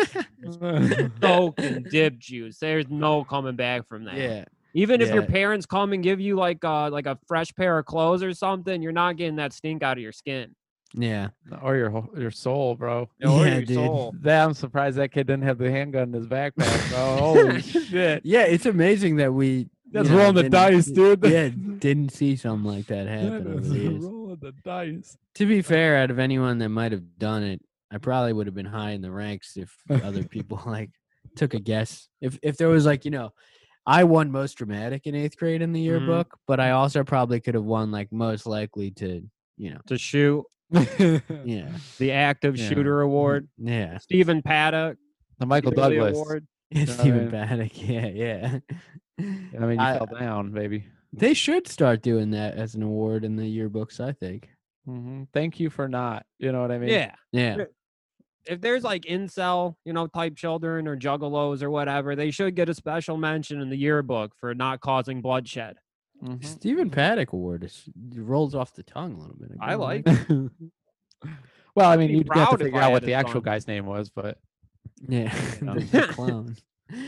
soaked 1.22 1.61
in 1.61 1.84
dip 1.91 2.18
juice. 2.18 2.59
There's 2.59 2.88
no 2.91 3.24
coming 3.24 3.57
back 3.57 3.88
from 3.88 4.05
that. 4.05 4.16
Yeah, 4.16 4.45
Even 4.74 5.00
if 5.00 5.12
your 5.12 5.24
parents 5.26 5.66
come 5.66 5.92
and 5.92 6.02
give 6.02 6.20
you 6.20 6.36
like 6.36 6.64
uh 6.64 6.90
like 6.90 7.06
a 7.06 7.18
fresh 7.26 7.52
pair 7.54 7.78
of 7.78 7.86
clothes 7.86 8.22
or 8.22 8.32
something, 8.34 8.80
you're 8.82 8.92
not 8.92 9.16
getting 9.16 9.36
that 9.36 9.52
stink 9.52 9.82
out 9.82 9.96
of 9.96 10.02
your 10.02 10.12
skin. 10.12 10.54
yeah. 10.94 11.28
or 11.62 11.76
your 11.76 12.08
your 12.16 12.30
soul, 12.30 12.74
bro. 12.76 13.02
Or 13.02 13.46
Yeah, 13.46 13.54
your 13.56 13.62
dude. 13.62 13.76
soul. 13.76 14.14
That 14.20 14.44
I'm 14.44 14.54
surprised 14.54 14.96
that 14.98 15.12
kid 15.12 15.26
didn't 15.26 15.44
have 15.44 15.58
the 15.58 15.70
handgun 15.70 16.08
in 16.08 16.12
his 16.14 16.26
backpack, 16.26 16.90
bro. 16.90 17.16
Holy 17.18 17.60
shit! 17.62 18.22
Yeah, 18.24 18.42
it's 18.42 18.66
amazing 18.66 19.16
that 19.16 19.32
we 19.32 19.48
you 19.48 19.68
That's 19.92 20.08
know, 20.08 20.18
rolling 20.18 20.34
the 20.36 20.48
dice, 20.48 20.86
dude. 20.86 21.24
Yeah, 21.24 21.48
didn't 21.78 22.10
see 22.10 22.36
something 22.36 22.70
like 22.70 22.86
that 22.86 23.08
happen 23.08 23.44
That 23.44 23.50
over 23.50 23.60
is 23.60 23.68
the 23.70 23.78
years. 23.78 24.04
rolling 24.04 24.38
the 24.40 24.52
dice. 24.64 25.16
To 25.34 25.46
be 25.46 25.62
fair, 25.62 25.96
out 25.96 26.10
of 26.12 26.18
anyone 26.20 26.58
that 26.58 26.68
might 26.68 26.92
have 26.92 27.18
done 27.18 27.42
it, 27.42 27.60
I 27.90 27.98
probably 27.98 28.32
would 28.32 28.46
have 28.46 28.54
been 28.54 28.66
high 28.66 28.90
in 28.90 29.00
the 29.02 29.10
ranks 29.10 29.56
if 29.56 29.74
other 29.90 30.22
people 30.36 30.60
like 30.66 30.90
took 31.36 31.54
a 31.54 31.60
guess. 31.60 32.08
If 32.20 32.38
if 32.42 32.56
there 32.56 32.68
was 32.68 32.86
like 32.86 33.04
you 33.04 33.10
know, 33.10 33.30
I 33.87 34.05
won 34.05 34.31
most 34.31 34.55
dramatic 34.59 35.07
in 35.07 35.14
eighth 35.14 35.37
grade 35.37 35.62
in 35.62 35.72
the 35.72 35.81
yearbook, 35.81 36.37
but 36.47 36.61
I 36.61 36.70
also 36.72 37.03
probably 37.05 37.41
could 37.41 37.55
have 37.55 37.64
won 37.64 37.91
like 37.91 38.12
most 38.12 38.47
likely 38.47 38.91
to 38.93 39.22
you 39.57 39.70
know 39.70 39.81
To 39.89 39.99
shoot 39.99 40.45
yeah 40.70 41.70
the 41.99 42.12
active 42.12 42.57
Yeah. 42.57 42.68
shooter 42.68 43.01
award. 43.01 43.49
yeah 43.59 43.99
Stephen 43.99 44.43
Paddock. 44.43 44.97
the 45.39 45.47
Michael 45.47 45.72
Billy 45.72 45.97
Douglas. 45.97 46.16
Award. 46.16 46.47
Stephen 46.87 47.20
mean? 47.22 47.31
Paddock 47.31 47.89
yeah 47.89 48.07
yeah. 48.07 48.59
I 49.18 49.22
mean, 49.66 49.78
you 49.81 49.85
I- 49.85 49.97
fell 49.99 50.07
down, 50.07 50.53
baby. 50.53 50.85
They 51.12 51.35
should 51.35 51.66
start 51.66 52.03
doing 52.03 52.31
that 52.31 52.55
as 52.55 52.76
an 52.76 52.83
award 52.85 53.24
in 53.24 53.35
the 53.35 53.43
yearbooks. 53.43 53.99
I 53.99 54.12
think. 54.12 54.49
hmm 54.87 55.24
Thank 55.35 55.59
you 55.59 55.68
for 55.68 55.89
not. 55.89 56.24
You 56.39 56.53
know 56.53 56.62
what 56.62 56.70
I 56.70 56.78
mean? 56.78 56.91
Yeah. 56.91 57.14
Yeah. 57.33 57.64
If 58.47 58.61
there's 58.61 58.82
like 58.84 59.03
incel, 59.03 59.76
you 59.84 59.93
know, 59.93 60.07
type 60.07 60.36
children 60.36 60.88
or 60.88 60.97
juggalos 60.97 61.62
or 61.62 61.70
whatever, 61.70 62.16
they 62.16 62.30
should 62.30 62.55
get 62.55 62.68
a 62.68 62.74
special 62.74 63.16
mention 63.16 63.61
in 63.61 63.68
the 63.70 63.76
yearbook 63.76 64.34
for 64.36 64.55
not 64.55 64.80
causing 64.80 65.20
bloodshed. 65.20 65.76
Mhm. 66.22 66.45
Stephen 66.45 66.91
Paddock 66.91 67.32
Award 67.32 67.64
is 67.64 67.88
rolls 68.14 68.55
off 68.55 68.74
the 68.74 68.82
tongue 68.82 69.14
a 69.14 69.18
little 69.18 69.36
bit. 69.36 69.53
I 69.61 69.70
kinda 69.70 69.84
like 69.84 70.07
well, 71.74 71.91
I 71.91 71.97
mean, 71.97 72.11
you'd 72.11 72.28
have 72.34 72.51
to 72.51 72.59
figure 72.59 72.80
out 72.80 72.93
what 72.93 73.05
the 73.05 73.14
actual 73.14 73.34
son. 73.34 73.43
guy's 73.43 73.66
name 73.66 73.86
was, 73.86 74.11
but 74.11 74.38
Yeah, 75.09 75.34
know. 75.62 75.74
the, 75.78 75.80
the 75.84 76.07
clown. 76.09 76.57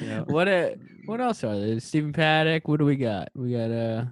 Yeah. 0.00 0.20
What 0.20 0.48
uh 0.48 0.70
what 1.06 1.20
else 1.20 1.44
are 1.44 1.58
there? 1.58 1.80
Stephen 1.80 2.12
Paddock. 2.12 2.68
What 2.68 2.78
do 2.78 2.84
we 2.84 2.96
got? 2.96 3.30
We 3.34 3.52
got 3.52 3.70
uh, 3.70 4.04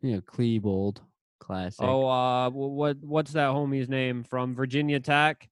you 0.00 0.12
know, 0.14 0.20
Klebold, 0.22 0.98
classic. 1.38 1.84
Oh, 1.84 2.08
uh, 2.08 2.50
what 2.50 2.96
what's 3.02 3.32
that 3.32 3.50
homie's 3.50 3.88
name 3.88 4.24
from 4.24 4.54
Virginia 4.54 5.00
Tech? 5.00 5.48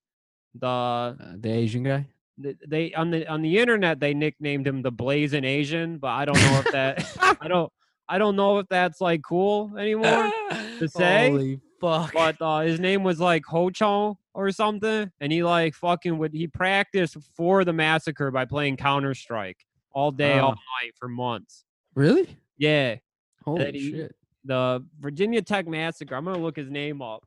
The 0.55 0.67
uh, 0.67 1.15
the 1.37 1.51
Asian 1.51 1.83
guy. 1.83 2.07
th- 2.43 2.57
they 2.67 2.93
on 2.95 3.11
the 3.11 3.27
on 3.27 3.43
the 3.43 3.59
internet 3.59 4.01
they 4.01 4.15
nicknamed 4.15 4.67
him 4.67 4.83
the 4.83 4.91
Blazing 4.93 5.45
Asian, 5.45 5.99
but 5.99 6.09
I 6.09 6.25
don't 6.25 6.37
know 6.37 6.63
if 6.65 6.73
that 6.73 7.37
I 7.41 7.49
don't 7.49 7.73
I 8.09 8.19
don't 8.19 8.37
know 8.37 8.59
if 8.59 8.69
that's 8.69 9.01
like 9.01 9.23
cool 9.23 9.73
anymore. 9.79 10.31
to 10.79 10.89
say, 10.89 11.31
Holy 11.31 11.61
fuck! 11.81 12.13
but 12.13 12.37
uh, 12.41 12.61
his 12.61 12.79
name 12.81 13.03
was 13.03 13.19
like 13.21 13.45
Ho 13.47 13.71
Chong 13.71 14.17
or 14.35 14.51
something, 14.51 15.11
and 15.21 15.33
he 15.33 15.43
like 15.43 15.75
fucking 15.75 16.19
would 16.19 16.35
he 16.35 16.47
practiced 16.47 17.17
for 17.37 17.65
the 17.65 17.73
massacre 17.73 18.31
by 18.31 18.45
playing 18.45 18.77
Counter 18.77 19.15
Strike 19.15 19.65
all 19.93 20.11
day, 20.11 20.39
all 20.39 20.51
Oh. 20.51 20.85
night 20.85 20.93
for 20.99 21.09
months. 21.09 21.65
Really? 21.95 22.37
Yeah, 22.59 22.97
Holy 23.45 23.73
he- 23.73 23.91
shit! 23.93 24.15
the 24.45 24.85
Virginia 25.01 25.41
Tech 25.41 25.67
massacre. 25.67 26.15
I'm 26.15 26.25
gonna 26.27 26.39
look 26.39 26.57
his 26.57 26.71
name 26.71 27.01
up. 27.01 27.25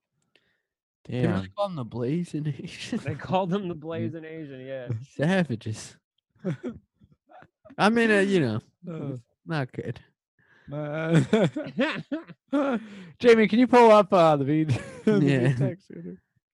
They 1.08 1.22
damn. 1.22 1.36
really 1.36 1.50
call 1.56 1.68
him 1.68 1.76
the 1.76 1.84
Blazing 1.86 2.48
Asian. 2.48 3.00
They 3.04 3.16
called 3.16 3.50
them 3.52 3.68
the 3.68 3.76
Blazing 3.88 4.26
Asian. 4.26 4.62
Yeah. 4.66 4.90
Savages. 5.16 5.96
I 7.78 7.90
mean, 7.90 8.10
uh, 8.12 8.20
you 8.20 8.40
know, 8.40 8.62
Uh, 8.90 9.18
not 9.46 9.72
good. 9.72 10.00
uh, 10.74 11.22
Jamie, 13.20 13.48
can 13.48 13.60
you 13.60 13.68
pull 13.68 13.92
up 13.92 14.12
uh, 14.14 14.36
the 14.36 14.44
video? 14.46 14.78
Yeah. 15.06 15.74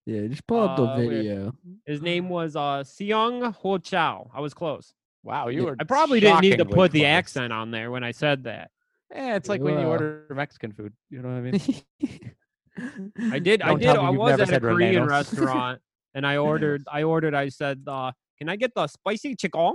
Yeah, 0.05 0.27
just 0.27 0.45
pull 0.47 0.59
up 0.63 0.75
the 0.77 0.83
Uh, 0.83 0.97
wait. 0.97 1.09
video. 1.09 1.53
His 1.85 2.01
name 2.01 2.27
was 2.27 2.55
uh 2.55 2.83
Seong 2.83 3.53
Ho 3.53 3.77
Chow. 3.77 4.29
I 4.33 4.41
was 4.41 4.53
close. 4.53 4.93
Wow, 5.23 5.47
you 5.49 5.59
Yeah, 5.61 5.65
were. 5.69 5.75
I 5.79 5.83
probably 5.83 6.19
didn't 6.19 6.41
need 6.41 6.49
to 6.51 6.57
shockingly 6.57 6.75
put 6.75 6.91
the 6.91 7.05
accent 7.05 7.53
on 7.53 7.69
there 7.71 7.91
when 7.91 8.03
I 8.03 8.11
said 8.11 8.43
that. 8.45 8.71
Yeah, 9.11 9.35
it's 9.35 9.47
like 9.47 9.61
when 9.61 9.79
you 9.79 9.85
order 9.85 10.25
Mexican 10.31 10.71
food. 10.73 10.93
You 11.11 11.21
know 11.21 11.29
what 11.29 11.37
I 11.37 11.41
mean? 11.41 12.31
I 12.78 13.39
did. 13.39 13.61
I 13.61 13.76
did. 13.76 13.88
I 13.89 14.09
was 14.09 14.39
at 14.39 14.53
a 14.53 14.59
Korean 14.59 15.05
restaurant, 15.17 15.82
and 16.13 16.26
I 16.26 16.38
ordered. 16.38 16.84
I 16.91 17.03
ordered. 17.03 17.34
I 17.36 17.49
said, 17.49 17.84
uh, 17.88 18.11
"Can 18.38 18.49
I 18.49 18.55
get 18.55 18.74
the 18.76 18.88
spicy 18.88 19.36
chicken?" 19.36 19.74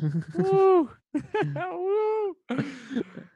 Woo. 0.36 0.90
Woo. 1.54 2.36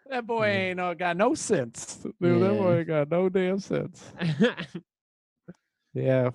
That 0.09 0.27
boy 0.27 0.47
ain't 0.47 0.81
uh, 0.81 0.95
got 0.95 1.16
no 1.16 1.35
sense. 1.35 1.97
Dude, 2.20 2.43
that 2.43 2.59
boy 2.59 2.79
ain't 2.79 2.89
got 2.89 3.11
no 3.11 3.29
damn 3.29 3.59
sense. 3.59 4.12
Yeah. 5.95 6.31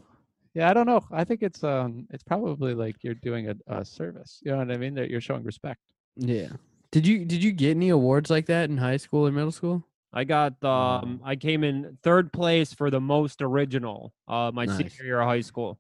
Yeah, 0.54 0.70
I 0.70 0.74
don't 0.74 0.86
know. 0.86 1.02
I 1.12 1.24
think 1.24 1.44
it's 1.44 1.64
um 1.64 2.08
it's 2.10 2.24
probably 2.24 2.74
like 2.74 2.96
you're 3.04 3.14
doing 3.14 3.50
a, 3.50 3.56
a 3.68 3.86
service. 3.86 4.40
You 4.44 4.52
know 4.52 4.58
what 4.58 4.72
I 4.72 4.78
mean? 4.78 4.96
That 4.96 5.10
you're 5.10 5.22
showing 5.22 5.44
respect. 5.44 5.80
yeah. 6.18 6.50
Did 6.92 7.08
you 7.08 7.24
did 7.24 7.42
you 7.42 7.54
get 7.54 7.72
any 7.72 7.90
awards 7.90 8.30
like 8.30 8.48
that 8.48 8.70
in 8.70 8.78
high 8.78 8.98
school 8.98 9.26
or 9.26 9.32
middle 9.32 9.52
school? 9.54 9.86
I 10.14 10.24
got. 10.26 10.62
Um, 10.64 11.22
I 11.24 11.36
came 11.36 11.64
in 11.64 11.98
third 12.04 12.34
place 12.34 12.74
for 12.74 12.90
the 12.90 13.00
most 13.00 13.42
original. 13.42 14.14
Uh, 14.28 14.52
my 14.54 14.66
Nice. 14.66 14.78
senior 14.78 15.06
year 15.06 15.22
of 15.22 15.28
high 15.28 15.42
school. 15.42 15.80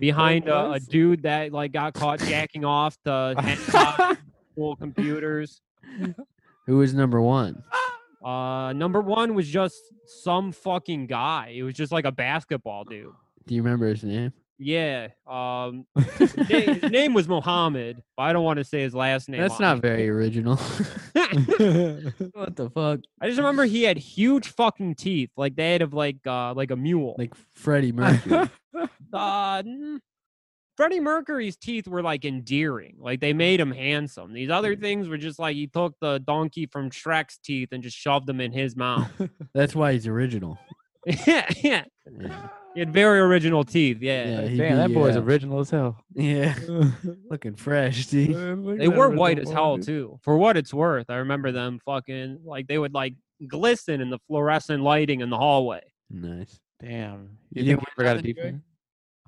Behind 0.00 0.48
a, 0.48 0.72
a 0.72 0.80
dude 0.80 1.22
that 1.22 1.52
like 1.52 1.70
got 1.72 1.94
caught 1.94 2.18
jacking 2.18 2.64
off 2.64 2.98
to 3.04 3.34
Hancock 3.38 4.18
school 4.52 4.74
computers. 4.76 5.60
Who 6.66 6.78
was 6.78 6.92
number 6.94 7.20
one? 7.20 7.62
Uh, 8.24 8.72
number 8.72 9.00
one 9.00 9.34
was 9.34 9.46
just 9.48 9.76
some 10.06 10.50
fucking 10.50 11.06
guy. 11.06 11.52
It 11.56 11.62
was 11.62 11.74
just 11.74 11.92
like 11.92 12.06
a 12.06 12.12
basketball 12.12 12.82
dude. 12.84 13.12
Do 13.46 13.54
you 13.54 13.62
remember 13.62 13.86
his 13.86 14.02
name? 14.02 14.32
Yeah. 14.58 15.08
Um, 15.26 15.86
his, 16.18 16.36
na- 16.36 16.44
his 16.44 16.90
name 16.90 17.14
was 17.14 17.28
Mohammed, 17.28 18.02
but 18.16 18.22
I 18.22 18.32
don't 18.32 18.44
want 18.44 18.58
to 18.58 18.64
say 18.64 18.82
his 18.82 18.94
last 18.94 19.28
name. 19.28 19.40
That's 19.40 19.60
not 19.60 19.80
very 19.80 20.08
original. 20.08 20.56
what 21.14 22.56
the 22.56 22.70
fuck? 22.72 23.00
I 23.20 23.26
just 23.26 23.38
remember 23.38 23.64
he 23.64 23.82
had 23.82 23.98
huge 23.98 24.48
fucking 24.48 24.94
teeth, 24.94 25.30
like 25.36 25.56
they 25.56 25.72
had 25.72 25.82
of 25.82 25.92
like 25.92 26.18
uh 26.26 26.54
like 26.54 26.70
a 26.70 26.76
mule. 26.76 27.16
Like 27.18 27.34
Freddie 27.54 27.92
Mercury. 27.92 28.48
uh, 29.12 29.62
Freddie 30.76 31.00
Mercury's 31.00 31.56
teeth 31.56 31.86
were 31.88 32.02
like 32.02 32.24
endearing. 32.24 32.96
Like 32.98 33.20
they 33.20 33.32
made 33.32 33.60
him 33.60 33.72
handsome. 33.72 34.32
These 34.32 34.50
other 34.50 34.76
things 34.76 35.08
were 35.08 35.18
just 35.18 35.38
like 35.38 35.56
he 35.56 35.66
took 35.66 35.94
the 36.00 36.18
donkey 36.20 36.66
from 36.66 36.90
Shrek's 36.90 37.38
teeth 37.38 37.68
and 37.72 37.82
just 37.82 37.96
shoved 37.96 38.26
them 38.26 38.40
in 38.40 38.52
his 38.52 38.76
mouth. 38.76 39.10
That's 39.54 39.74
why 39.74 39.92
he's 39.92 40.06
original. 40.06 40.58
yeah, 41.26 41.48
yeah. 41.62 41.84
Yeah, 42.20 42.48
He 42.74 42.80
had 42.80 42.92
very 42.92 43.20
original 43.20 43.64
teeth. 43.64 43.98
Yeah. 44.00 44.24
Yeah, 44.28 44.48
he'd 44.48 44.58
Damn, 44.58 44.76
that 44.78 44.88
be, 44.88 44.94
boy's 44.94 45.16
original 45.16 45.60
as 45.60 45.70
hell. 45.70 46.02
yeah. 46.14 46.54
looking 47.30 47.54
fresh, 47.54 48.06
dude. 48.06 48.78
They 48.78 48.88
were 48.88 49.10
white 49.10 49.38
as 49.38 49.48
hell 49.50 49.78
too. 49.78 50.18
For 50.22 50.36
what 50.36 50.56
it's 50.56 50.74
worth, 50.74 51.08
I 51.08 51.16
remember 51.16 51.52
them 51.52 51.80
fucking 51.84 52.40
like 52.44 52.66
they 52.66 52.78
would 52.78 52.92
like 52.92 53.14
glisten 53.46 54.00
in 54.00 54.10
the 54.10 54.18
fluorescent 54.26 54.82
lighting 54.82 55.20
in 55.20 55.30
the 55.30 55.38
hallway. 55.38 55.82
Nice. 56.10 56.58
Damn. 56.80 57.38
You 57.52 57.62
You, 57.62 57.64
didn't 57.64 57.78
win 57.78 57.84
forgot 57.96 58.10
a 58.10 58.14
nothing, 58.16 58.24
deep 58.24 58.36
Joey? 58.38 58.60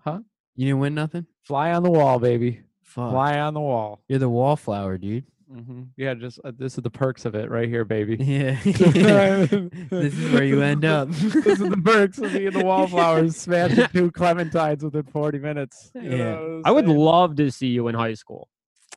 Huh? 0.01 0.19
You 0.57 0.67
didn't 0.67 0.81
win 0.81 0.95
nothing. 0.95 1.27
Fly 1.45 1.73
on 1.73 1.83
the 1.83 1.91
wall, 1.91 2.19
baby. 2.19 2.63
Fuck. 2.83 3.11
Fly 3.11 3.39
on 3.39 3.55
the 3.55 3.61
wall. 3.61 4.03
You're 4.09 4.19
the 4.19 4.29
wallflower, 4.29 4.99
dude. 4.99 5.25
Hmm 5.49 5.83
Yeah, 5.97 6.15
just 6.15 6.41
uh, 6.45 6.53
this 6.59 6.77
is 6.77 6.83
the 6.83 6.91
perks 6.91 7.25
of 7.25 7.35
it 7.35 7.51
right 7.51 7.69
here, 7.69 7.85
baby. 7.85 8.17
Yeah. 8.21 8.59
this 8.65 10.15
is 10.19 10.33
where 10.33 10.45
you 10.45 10.61
end 10.63 10.85
up. 10.85 11.09
this 11.11 11.47
is 11.47 11.59
the 11.59 11.81
perks 11.85 12.19
of 12.19 12.33
being 12.33 12.51
the 12.53 12.65
wallflowers 12.65 13.37
smashing 13.37 13.87
two 13.93 14.11
clementines 14.11 14.83
within 14.83 15.05
40 15.05 15.39
minutes. 15.39 15.91
You 15.95 16.17
Yeah. 16.17 16.39
I'm 16.39 16.63
I 16.65 16.71
would 16.73 16.89
love 16.89 17.37
to 17.37 17.51
see 17.51 17.69
you 17.69 17.89
in 17.89 17.95
high 17.95 18.15
school. 18.15 18.49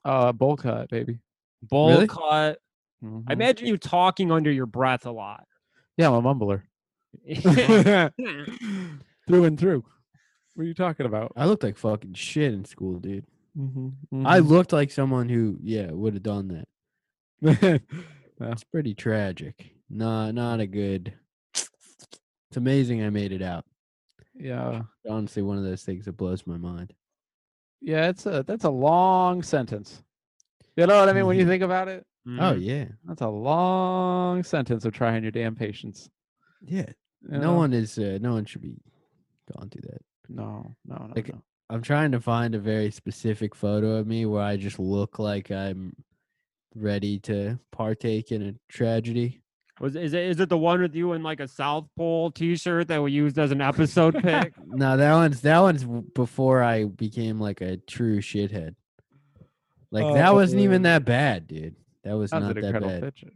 uh 0.06 0.32
bowl 0.32 0.56
cut, 0.58 0.90
baby. 0.90 1.20
Bowl 1.62 1.90
Really? 1.90 2.08
cut. 2.08 2.60
I 3.02 3.06
Mhm. 3.06 3.32
imagine 3.32 3.68
you 3.68 3.78
talking 3.78 4.32
under 4.32 4.52
your 4.52 4.66
breath 4.66 5.06
a 5.06 5.12
lot. 5.12 5.46
Yeah, 5.98 6.08
I'm 6.10 6.16
a 6.16 6.22
mumbler. 6.22 6.64
through 9.28 9.44
and 9.44 9.60
through. 9.60 9.84
What 10.56 10.64
are 10.64 10.68
you 10.68 10.74
talking 10.74 11.06
about? 11.06 11.32
I 11.36 11.46
looked 11.46 11.64
like 11.64 11.78
fucking 11.78 12.14
shit 12.16 12.54
in 12.54 12.66
school, 12.66 13.00
dude. 13.00 13.26
Mm-hmm. 13.58 14.26
I 14.26 14.40
looked 14.40 14.72
like 14.74 14.92
someone 14.92 15.30
who, 15.30 15.58
yeah, 15.62 15.92
would 15.92 16.14
have 16.14 16.24
done 16.24 16.66
that. 17.42 17.82
It's 18.42 18.64
pretty 18.64 18.94
tragic. 18.94 19.72
Not, 19.90 20.34
not 20.34 20.62
a 20.62 20.66
good. 20.68 21.14
It's 21.54 22.56
amazing 22.56 23.04
I 23.04 23.10
made 23.10 23.34
it 23.34 23.42
out. 23.42 23.66
yeah. 24.34 24.84
Honestly, 25.10 25.42
one 25.44 25.58
of 25.58 25.66
those 25.66 25.84
things 25.84 26.06
that 26.06 26.16
blows 26.16 26.48
my 26.48 26.56
mind. 26.56 26.94
Yeah, 27.82 28.08
it's 28.08 28.26
a 28.26 28.44
that's 28.48 28.64
a 28.64 28.70
long 28.70 29.44
sentence. 29.44 30.02
You 30.78 30.88
know 30.88 30.98
what 31.00 31.10
I 31.10 31.14
mean 31.14 31.26
when 31.26 31.38
you 31.38 31.46
think 31.46 31.64
about 31.64 31.90
it? 31.90 32.06
Oh 32.28 32.30
Mhm. 32.30 32.64
yeah, 32.66 32.86
That's 33.06 33.22
a 33.22 33.28
long 33.28 34.44
sentence 34.44 34.86
of 34.86 34.94
trying 34.94 35.24
your 35.24 35.32
damn 35.34 35.56
patience. 35.56 36.10
yeah. 36.66 36.86
you 37.24 37.38
No 37.38 37.40
know? 37.40 37.54
one 37.56 37.74
is. 37.74 37.98
Uh, 38.00 38.20
no 38.22 38.34
one 38.34 38.46
should 38.46 38.62
be 38.62 38.78
going 39.54 39.70
through 39.70 39.82
that. 39.90 40.02
No, 40.30 40.76
no, 40.86 40.96
no. 41.08 41.14
Like, 41.16 41.28
no. 41.34 41.42
I'm 41.70 41.82
trying 41.82 42.12
to 42.14 42.20
find 42.20 42.56
a 42.56 42.60
very 42.60 42.90
specific 42.92 43.54
photo 43.56 43.96
of 43.98 44.08
me 44.08 44.26
where 44.26 44.42
I 44.42 44.58
just 44.58 44.80
look 44.80 45.20
like 45.20 45.52
I'm 45.52 45.96
ready 46.76 47.20
to 47.20 47.60
partake 47.72 48.32
in 48.32 48.42
a 48.42 48.54
tragedy. 48.72 49.42
Was 49.80 49.96
is 49.96 50.14
it 50.14 50.24
is 50.24 50.40
it 50.40 50.50
the 50.50 50.58
one 50.58 50.82
with 50.82 50.94
you 50.96 51.14
in 51.14 51.24
like 51.24 51.40
a 51.40 51.48
South 51.48 51.88
Pole 51.96 52.32
T-shirt 52.32 52.88
that 52.90 53.02
we 53.02 53.12
used 53.12 53.38
as 53.40 53.52
an 53.52 53.62
episode 53.62 54.14
pic? 54.24 54.54
No, 54.66 54.98
that 54.98 55.14
one's 55.14 55.42
that 55.42 55.60
one's 55.60 55.86
before 55.86 56.62
I 56.64 56.86
became 56.86 57.40
like 57.40 57.62
a 57.62 57.78
true 57.78 58.20
shithead. 58.20 58.76
Like 59.92 60.06
Oh, 60.06 60.14
that 60.16 60.34
wasn't 60.34 60.62
even 60.62 60.82
that 60.82 61.06
bad, 61.06 61.48
dude. 61.48 61.76
That 62.04 62.14
was 62.14 62.32
That's 62.32 62.44
not 62.44 62.58
an 62.58 62.72
that 62.74 62.82
bad. 62.82 63.02
picture. 63.04 63.32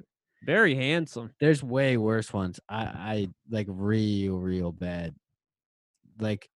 Very 0.45 0.75
handsome. 0.75 1.31
There's 1.39 1.63
way 1.63 1.95
worse 1.97 2.33
ones. 2.33 2.59
I 2.67 2.83
I 2.83 3.27
like 3.49 3.67
real 3.69 4.37
real 4.37 4.71
bad. 4.73 5.15
Like, 6.19 6.49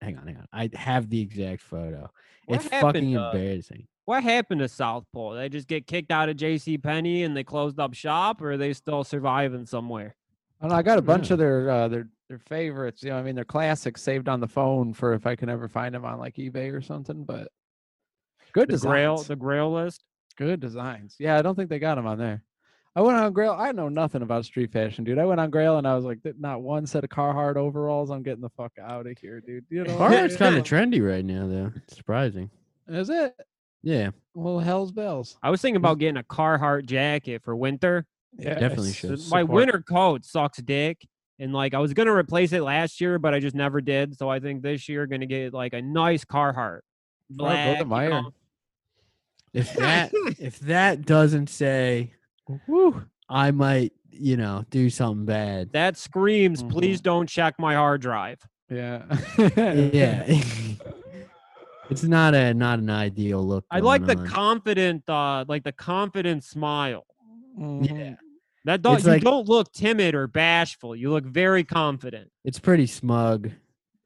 hang 0.00 0.16
on, 0.18 0.26
hang 0.26 0.36
on. 0.36 0.46
I 0.52 0.70
have 0.74 1.08
the 1.10 1.20
exact 1.20 1.62
photo. 1.62 2.10
What 2.46 2.56
it's 2.60 2.68
happened, 2.68 2.94
fucking 2.94 3.16
uh, 3.16 3.30
embarrassing. 3.30 3.86
What 4.04 4.22
happened 4.22 4.60
to 4.60 4.68
South 4.68 5.04
Pole? 5.12 5.32
They 5.32 5.48
just 5.48 5.66
get 5.66 5.86
kicked 5.86 6.12
out 6.12 6.28
of 6.28 6.36
J.C. 6.36 6.78
Penney 6.78 7.24
and 7.24 7.36
they 7.36 7.42
closed 7.42 7.80
up 7.80 7.92
shop, 7.94 8.40
or 8.40 8.52
are 8.52 8.56
they 8.56 8.72
still 8.72 9.02
surviving 9.02 9.66
somewhere? 9.66 10.14
I, 10.60 10.68
know, 10.68 10.74
I 10.76 10.82
got 10.82 10.98
a 10.98 11.02
bunch 11.02 11.28
Yeah. 11.28 11.32
of 11.34 11.38
their 11.40 11.70
uh, 11.70 11.88
their 11.88 12.08
their 12.28 12.38
favorites. 12.38 13.02
You 13.02 13.10
know, 13.10 13.16
I 13.18 13.22
mean, 13.22 13.34
their 13.34 13.44
classics 13.44 14.02
saved 14.02 14.28
on 14.28 14.40
the 14.40 14.46
phone 14.48 14.92
for 14.92 15.12
if 15.14 15.26
I 15.26 15.34
can 15.36 15.48
ever 15.48 15.68
find 15.68 15.94
them 15.94 16.04
on 16.04 16.18
like 16.18 16.36
eBay 16.36 16.72
or 16.72 16.80
something. 16.80 17.24
But 17.24 17.48
good 18.52 18.70
The 18.70 18.78
Grail, 18.78 19.16
the 19.18 19.36
Grail 19.36 19.72
list. 19.72 20.02
Good 20.36 20.60
designs. 20.60 21.16
Yeah, 21.18 21.38
I 21.38 21.42
don't 21.42 21.54
think 21.56 21.68
they 21.70 21.78
got 21.78 21.94
them 21.96 22.06
on 22.06 22.18
there. 22.18 22.42
I 22.96 23.02
went 23.02 23.18
on 23.18 23.32
Grail. 23.34 23.52
I 23.52 23.72
know 23.72 23.88
nothing 23.90 24.22
about 24.22 24.46
street 24.46 24.72
fashion, 24.72 25.04
dude. 25.04 25.18
I 25.18 25.26
went 25.26 25.38
on 25.38 25.50
Grail 25.50 25.76
and 25.76 25.86
I 25.86 25.94
was 25.94 26.04
like, 26.06 26.18
not 26.38 26.62
one 26.62 26.86
set 26.86 27.04
of 27.04 27.10
Carhartt 27.10 27.56
overalls. 27.56 28.10
I'm 28.10 28.22
getting 28.22 28.40
the 28.40 28.48
fuck 28.50 28.72
out 28.82 29.06
of 29.06 29.18
here, 29.18 29.40
dude. 29.40 29.66
You 29.68 29.84
know, 29.84 29.96
what 29.98 30.10
I'm 30.12 30.24
Carhartt's 30.28 30.36
kind 30.36 30.56
of 30.56 30.64
trendy 30.64 31.06
right 31.06 31.24
now, 31.24 31.46
though. 31.46 31.72
It's 31.76 31.94
surprising. 31.94 32.50
Is 32.88 33.10
it? 33.10 33.34
Yeah, 33.82 34.10
Well, 34.34 34.58
hell's 34.58 34.90
bells. 34.92 35.36
I 35.42 35.50
was 35.50 35.60
thinking 35.60 35.76
about 35.76 35.98
getting 35.98 36.16
a 36.16 36.22
Carhartt 36.24 36.86
jacket 36.86 37.42
for 37.44 37.54
winter. 37.54 38.06
Yeah, 38.38 38.54
Definitely 38.58 38.92
should. 38.94 39.10
My 39.10 39.42
support. 39.42 39.48
winter 39.48 39.82
coat 39.86 40.24
sucks 40.24 40.58
dick. 40.58 41.06
And 41.38 41.52
like 41.52 41.74
I 41.74 41.78
was 41.80 41.92
gonna 41.92 42.14
replace 42.14 42.52
it 42.54 42.62
last 42.62 42.98
year, 43.00 43.18
but 43.18 43.34
I 43.34 43.40
just 43.40 43.54
never 43.54 43.82
did. 43.82 44.16
So 44.16 44.30
I 44.30 44.40
think 44.40 44.62
this 44.62 44.88
year 44.88 45.06
gonna 45.06 45.26
get 45.26 45.52
like 45.52 45.74
a 45.74 45.82
nice 45.82 46.24
Carhartt. 46.24 46.80
Go 47.30 47.44
Black, 47.44 47.78
to 47.78 47.84
you 47.84 47.90
Meijer. 47.90 48.10
know. 48.10 48.32
if 49.52 49.74
that 49.74 50.10
if 50.40 50.58
that 50.60 51.04
doesn't 51.04 51.50
say, 51.50 52.14
Woo. 52.66 53.04
I 53.28 53.50
might, 53.50 53.92
you 54.10 54.36
know, 54.36 54.64
do 54.70 54.88
something 54.90 55.24
bad. 55.26 55.72
That 55.72 55.96
screams, 55.96 56.62
please 56.62 57.00
Mhm. 57.00 57.04
don't 57.04 57.28
check 57.28 57.54
my 57.58 57.74
hard 57.74 58.00
drive. 58.00 58.40
Yeah. 58.70 59.02
yeah. 59.92 60.24
it's 61.90 62.02
not 62.02 62.34
a 62.34 62.52
not 62.54 62.78
an 62.78 62.90
ideal 62.90 63.42
look. 63.46 63.64
I 63.70 63.80
like 63.80 64.04
the 64.06 64.16
on. 64.18 64.26
confident, 64.26 65.08
uh, 65.08 65.44
like 65.48 65.64
the 65.64 65.72
confident 65.72 66.44
smile. 66.44 67.06
Mhm. 67.58 68.16
That 68.64 68.82
don't 68.82 69.02
you 69.04 69.10
like- 69.10 69.22
don't 69.22 69.48
look 69.48 69.72
timid 69.72 70.14
or 70.16 70.26
bashful. 70.26 70.96
You 70.96 71.10
look 71.10 71.24
very 71.24 71.62
confident. 71.64 72.30
It's 72.44 72.58
pretty 72.58 72.86
smug. 72.86 73.50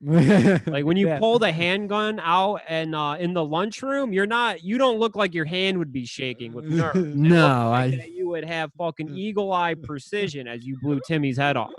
Like 0.67 0.85
when 0.87 0.97
you 0.97 1.09
Yeah. 1.09 1.19
pull 1.19 1.39
the 1.39 1.53
handgun 1.53 2.21
out 2.23 2.61
and 2.69 2.95
uh, 2.95 3.17
in 3.21 3.35
the 3.35 3.45
lunchroom, 3.45 4.13
you're 4.13 4.27
not. 4.27 4.65
You 4.65 4.79
don't 4.79 4.99
look 4.99 5.15
like 5.17 5.35
your 5.35 5.45
hand 5.45 5.77
would 5.79 5.93
be 5.93 6.07
shaking 6.07 6.53
with 6.53 6.65
nerves. 6.65 6.99
No, 7.15 7.71
like 7.71 7.95
I 7.95 7.97
that 7.99 8.11
you 8.13 8.29
would 8.29 8.45
have 8.45 8.73
fucking 8.79 9.11
eagle 9.15 9.53
eye 9.53 9.75
precision 9.75 10.49
as 10.49 10.65
you 10.65 10.79
blew 10.81 11.01
Timmy's 11.07 11.37
head 11.37 11.57
off. 11.59 11.73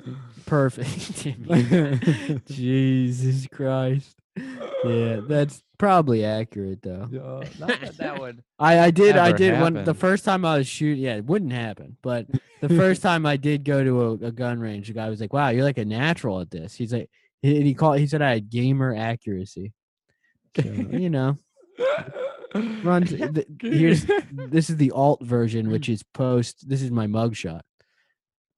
perfect. 0.46 1.26
Jesus 2.48 3.48
Christ. 3.48 4.18
Yeah, 4.86 5.20
that's 5.28 5.62
probably 5.78 6.24
accurate 6.24 6.82
though. 6.82 7.08
Yeah, 7.12 7.50
not 7.60 7.80
that 7.82 7.98
that 7.98 8.20
would. 8.20 8.44
I, 8.60 8.80
I 8.80 8.92
did 8.92 9.18
I 9.18 9.30
Ever 9.30 9.38
did 9.38 9.62
when 9.62 9.84
the 9.84 9.94
first 9.94 10.24
time 10.26 10.46
I 10.46 10.58
was 10.58 10.68
shooting. 10.68 11.04
Yeah, 11.04 11.16
it 11.16 11.26
wouldn't 11.26 11.52
happen. 11.54 11.98
But 12.02 12.28
the 12.62 12.70
first 12.70 13.02
time 13.02 13.26
I 13.26 13.36
did 13.38 13.64
go 13.66 13.84
to 13.84 14.02
a, 14.04 14.12
a 14.28 14.32
gun 14.32 14.60
range, 14.60 14.88
the 14.88 14.94
guy 14.94 15.10
was 15.10 15.20
like, 15.20 15.34
"Wow, 15.34 15.50
you're 15.50 15.64
like 15.64 15.78
a 15.80 15.86
natural 15.86 16.40
at 16.40 16.50
this." 16.50 16.76
He's 16.76 16.94
like, 16.94 17.10
he, 17.42 17.62
he 17.62 17.74
called. 17.74 18.00
He 18.00 18.08
said 18.08 18.22
I 18.22 18.34
had 18.34 18.50
gamer 18.50 18.96
accuracy. 18.96 19.74
So, 20.56 20.64
you 20.64 21.10
know, 21.10 21.38
runs. 22.84 23.10
th- 23.10 23.48
here's 23.62 24.06
this 24.32 24.70
is 24.70 24.78
the 24.78 24.92
alt 24.92 25.24
version, 25.24 25.70
which 25.70 25.90
is 25.90 26.04
post. 26.14 26.68
This 26.68 26.82
is 26.82 26.92
my 26.92 27.08
mugshot. 27.08 27.62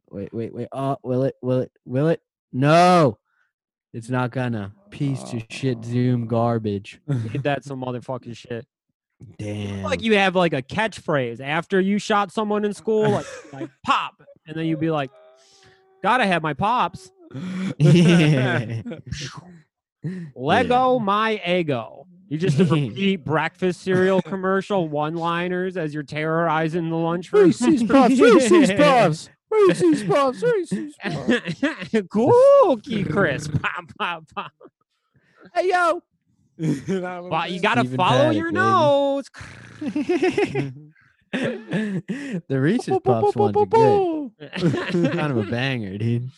Wait, 0.10 0.34
wait, 0.34 0.54
wait. 0.54 0.68
Oh, 0.72 0.98
will 1.04 1.24
it? 1.24 1.36
Will 1.42 1.62
it? 1.62 1.72
Will 1.86 2.08
it? 2.10 2.22
No, 2.52 3.18
it's 3.94 4.10
not 4.10 4.32
gonna. 4.32 4.74
Piece 4.92 5.34
of 5.34 5.44
shit 5.50 5.84
Zoom 5.84 6.28
garbage. 6.28 7.02
Did 7.32 7.44
that 7.44 7.64
some 7.64 7.82
motherfucking 7.82 8.38
shit. 8.38 8.66
Damn. 9.38 9.84
Like 9.84 10.02
you 10.02 10.18
have 10.18 10.36
like 10.36 10.54
a 10.54 10.62
catchphrase 10.62 11.40
after 11.40 11.80
you 11.80 11.98
shot 11.98 12.32
someone 12.32 12.66
in 12.66 12.74
school, 12.74 13.10
like, 13.10 13.26
like 13.54 13.70
pop, 13.86 14.22
and 14.46 14.56
then 14.56 14.66
you'd 14.66 14.80
be 14.80 14.92
like, 14.92 15.10
"Gotta 16.04 16.26
have 16.26 16.44
my 16.44 16.54
pops." 16.54 17.10
Yeah. 17.80 18.82
Leggo 20.38 21.02
my 21.02 21.42
Eggo. 21.46 22.06
You 22.28 22.38
just 22.38 22.58
repeat 22.72 23.24
breakfast 23.24 23.82
cereal 23.82 24.22
commercial 24.22 24.88
one-liners 24.90 25.78
as 25.78 25.94
you're 25.94 26.04
terrorizing 26.04 26.90
the 26.90 26.96
lunchroom. 26.96 27.46
Reese's 27.46 27.84
Puffs, 27.84 28.20
Reese's 28.20 28.72
Puffs, 28.74 29.30
Reese's 29.52 30.04
Puffs, 30.04 30.42
Reese's 30.44 30.96
Puffs. 31.04 32.08
Cookie 32.10 33.04
crisp. 33.04 33.54
Pop, 33.62 33.86
pop, 33.98 34.24
pop. 34.36 34.52
Hey 35.54 35.70
yo. 35.70 36.02
But 37.30 37.52
you 37.52 37.60
gotta 37.62 37.82
Stephen 37.82 37.98
follow 37.98 38.32
Paddock, 38.32 38.36
your 38.38 38.52
baby. 38.52 38.62
nose. 38.62 39.30
the 41.32 42.60
Reese's 42.60 42.98
Puffs 43.04 43.36
ones 43.36 43.56
are 43.58 43.66
good. 43.66 45.12
kind 45.14 45.32
of 45.32 45.38
a 45.38 45.44
banger, 45.50 45.98
dude. 45.98 46.30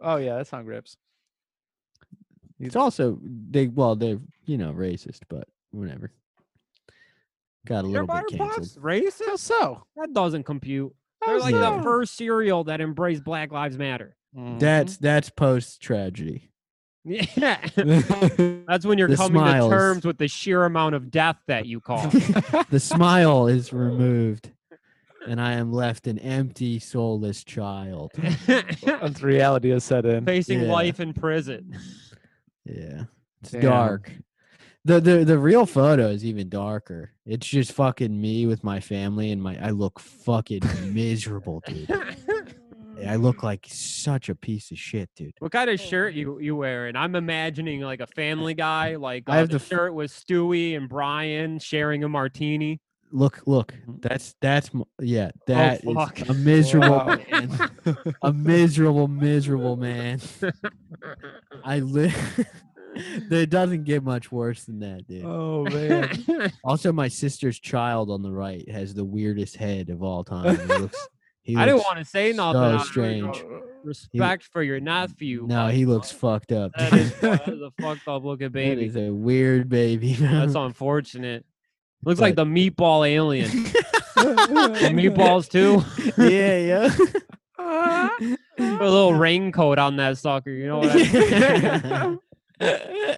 Oh 0.00 0.16
yeah, 0.16 0.36
that 0.36 0.46
song 0.46 0.64
rips. 0.64 0.96
It's 2.58 2.76
also 2.76 3.18
they 3.22 3.66
well 3.66 3.96
they're 3.96 4.18
you 4.46 4.58
know 4.58 4.72
racist, 4.72 5.20
but 5.28 5.48
whatever. 5.70 6.10
Got 7.66 7.80
a 7.80 7.82
Peanut 7.82 7.92
little 7.92 8.06
butter 8.06 8.26
bit 8.30 8.38
puffs? 8.38 8.56
canceled. 8.56 8.84
How 8.84 8.88
Racist? 8.88 9.38
so? 9.38 9.82
That 9.96 10.12
doesn't 10.12 10.44
compute. 10.44 10.94
How 11.22 11.32
They're 11.32 11.40
like 11.40 11.54
the 11.54 11.78
so? 11.78 11.82
first 11.82 12.16
cereal 12.16 12.64
that 12.64 12.80
embraced 12.80 13.24
Black 13.24 13.50
Lives 13.50 13.76
Matter. 13.76 14.16
That's 14.34 14.94
mm-hmm. 14.94 15.04
that's 15.04 15.30
post 15.30 15.80
tragedy. 15.80 16.50
Yeah. 17.04 17.58
That's 18.66 18.84
when 18.84 18.98
you're 18.98 19.06
The 19.06 19.16
coming 19.16 19.44
to 19.44 19.68
terms 19.68 20.04
with 20.04 20.18
the 20.18 20.26
sheer 20.26 20.64
amount 20.64 20.96
of 20.96 21.08
death 21.08 21.36
that 21.46 21.64
you 21.66 21.80
cause. 21.80 22.10
the 22.70 22.80
smile 22.80 23.46
is 23.46 23.72
removed, 23.72 24.50
and 25.26 25.40
I 25.40 25.52
am 25.54 25.72
left 25.72 26.06
an 26.06 26.18
empty, 26.18 26.78
soulless 26.78 27.44
child. 27.44 28.12
Once 28.82 29.22
reality 29.22 29.70
is 29.70 29.84
set 29.84 30.06
in. 30.06 30.24
Facing 30.24 30.62
Yeah. 30.62 30.72
life 30.72 31.00
in 31.00 31.12
prison. 31.12 31.78
Yeah, 32.64 33.04
it's 33.42 33.52
Damn. 33.52 33.60
dark. 33.62 34.12
The, 34.84 35.00
the 35.00 35.24
the 35.24 35.38
real 35.38 35.66
photo 35.66 36.08
is 36.08 36.24
even 36.24 36.48
darker. 36.48 37.10
It's 37.24 37.46
just 37.46 37.72
fucking 37.72 38.20
me 38.20 38.46
with 38.46 38.62
my 38.62 38.78
family 38.80 39.32
and 39.32 39.42
my. 39.42 39.58
I 39.60 39.70
look 39.70 39.98
fucking 39.98 40.62
miserable, 40.94 41.62
dude. 41.66 41.90
I 43.06 43.16
look 43.16 43.42
like 43.42 43.66
such 43.68 44.30
a 44.30 44.34
piece 44.34 44.70
of 44.70 44.78
shit, 44.78 45.10
dude. 45.16 45.34
What 45.40 45.52
kind 45.52 45.68
of 45.68 45.78
shirt 45.80 46.14
you 46.14 46.38
you 46.40 46.56
wearing? 46.56 46.96
I'm 46.96 47.14
imagining 47.14 47.80
like 47.80 48.00
a 48.00 48.06
Family 48.06 48.54
Guy, 48.54 48.94
like 48.96 49.24
I 49.26 49.32
uh, 49.32 49.36
have 49.40 49.48
the 49.48 49.58
the 49.58 49.64
f- 49.64 49.68
shirt 49.68 49.92
with 49.94 50.10
Stewie 50.10 50.76
and 50.76 50.88
Brian 50.88 51.58
sharing 51.58 52.04
a 52.04 52.08
martini. 52.08 52.80
Look, 53.12 53.42
look. 53.46 53.72
Mhm. 53.86 54.02
That's 54.02 54.34
that's 54.40 54.70
yeah. 55.00 55.30
That 55.46 55.84
is 55.84 55.94
fuck. 55.94 56.28
a 56.28 56.34
miserable 56.34 56.90
Wow. 56.96 57.18
man. 57.30 57.70
A 58.22 58.32
miserable, 58.32 59.08
miserable 59.08 59.76
man. 59.76 60.20
I 61.64 61.78
live. 61.80 62.46
it 63.30 63.50
doesn't 63.50 63.84
get 63.84 64.02
much 64.02 64.32
worse 64.32 64.64
than 64.64 64.80
that, 64.80 65.06
dude. 65.06 65.24
Oh 65.24 65.64
man. 65.64 66.52
Also, 66.64 66.92
my 66.92 67.08
sister's 67.08 67.58
child 67.60 68.10
on 68.10 68.22
the 68.22 68.32
right 68.32 68.68
has 68.70 68.92
the 68.94 69.04
weirdest 69.04 69.56
head 69.56 69.88
of 69.90 70.02
all 70.02 70.24
time. 70.24 70.56
He 70.58 70.64
looks. 70.66 71.08
He 71.42 71.54
I 71.56 71.64
didn't 71.64 71.82
want 71.84 71.98
to 71.98 72.04
say 72.04 72.32
nothing. 72.32 72.78
so 72.80 72.84
strange. 72.84 73.44
Respect 73.84 74.42
for 74.52 74.64
your 74.64 74.80
nephew. 74.80 75.46
No, 75.48 75.68
he 75.68 75.86
looks 75.86 76.10
fucked 76.10 76.50
up. 76.50 76.72
That 76.76 76.92
is, 76.92 77.14
that 77.20 77.46
is 77.48 77.60
a 77.62 77.70
fucked 77.80 78.08
up 78.08 78.24
looking 78.24 78.48
baby. 78.48 78.86
is 78.86 78.96
a 78.96 79.10
weird 79.12 79.68
baby. 79.68 80.14
That's 80.14 80.56
unfortunate. 80.56 81.46
Looks 82.04 82.20
like 82.20 82.36
the 82.36 82.44
meatball 82.44 83.08
alien. 83.08 83.50
The 84.16 84.90
meatballs 84.94 85.46
too. 85.48 85.84
yeah, 86.16 86.88
Put 87.58 88.80
a 88.80 88.90
little 88.90 89.12
raincoat 89.12 89.78
on 89.78 89.96
that 89.96 90.16
sucker. 90.16 90.50
You 90.50 90.66
know 90.68 90.78
what 90.78 90.90
I 90.90 90.96
yeah. 90.96 92.16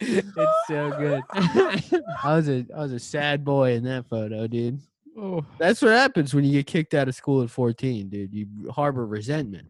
it's 0.00 0.66
so 0.66 0.90
good. 0.98 1.22
I 1.32 2.34
was 2.34 2.48
a 2.48 2.66
I 2.76 2.80
was 2.80 2.92
a 2.92 2.98
sad 2.98 3.44
boy 3.44 3.74
in 3.74 3.84
that 3.84 4.06
photo, 4.06 4.48
dude. 4.48 4.80
oh. 5.16 5.44
That's 5.58 5.80
what 5.80 5.92
happens 5.92 6.34
when 6.34 6.44
you 6.44 6.52
get 6.52 6.66
kicked 6.66 6.94
out 6.94 7.06
of 7.08 7.14
school 7.14 7.42
at 7.42 7.50
14, 7.50 8.08
dude. 8.08 8.34
You 8.34 8.46
harbor 8.72 9.06
resentment. 9.06 9.68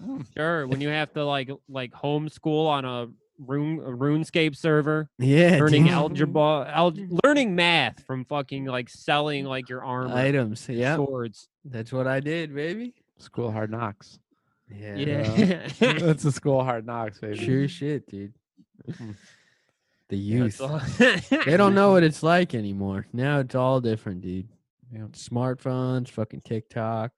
Mm. 0.00 0.24
Sure, 0.36 0.66
when 0.68 0.80
you 0.80 0.88
have 0.90 1.12
to 1.14 1.24
like 1.24 1.50
like 1.68 1.92
homeschool 1.92 2.68
on 2.68 2.84
a 2.84 3.08
rune 3.38 3.78
a 3.80 3.88
RuneScape 3.90 4.56
server, 4.56 5.08
Yeah, 5.18 5.58
learning 5.58 5.84
dude. 5.84 5.92
algebra, 5.92 6.70
al- 6.72 6.94
learning 7.24 7.54
math 7.54 8.04
from 8.04 8.24
fucking 8.24 8.64
like 8.66 8.88
selling 8.88 9.44
like 9.44 9.68
your 9.68 9.84
armor, 9.84 10.14
items. 10.14 10.68
Yeah, 10.68 10.96
swords. 10.96 11.48
that's 11.64 11.92
what 11.92 12.06
I 12.06 12.20
did, 12.20 12.54
baby. 12.54 12.94
School 13.18 13.50
hard 13.50 13.70
knocks. 13.70 14.18
Yeah, 14.74 14.96
Yeah, 14.96 15.68
That's 15.78 16.24
a 16.24 16.32
school 16.32 16.64
hard 16.64 16.86
knocks, 16.86 17.18
baby. 17.20 17.36
sure 17.44 17.68
shit, 17.68 18.08
dude. 18.08 18.32
Mhm. 18.88 19.14
The 20.08 20.16
Yeah, 20.16 20.44
youth, 20.44 21.38
they 21.46 21.56
don't 21.56 21.74
know 21.74 21.92
what 21.92 22.02
it's 22.02 22.22
like 22.22 22.54
anymore. 22.54 23.06
Now 23.12 23.40
it's 23.40 23.54
all 23.54 23.80
different, 23.80 24.20
dude. 24.20 24.48
Yeah. 24.92 25.06
Smartphones, 25.12 26.08
fucking 26.08 26.42
TikTok. 26.42 27.10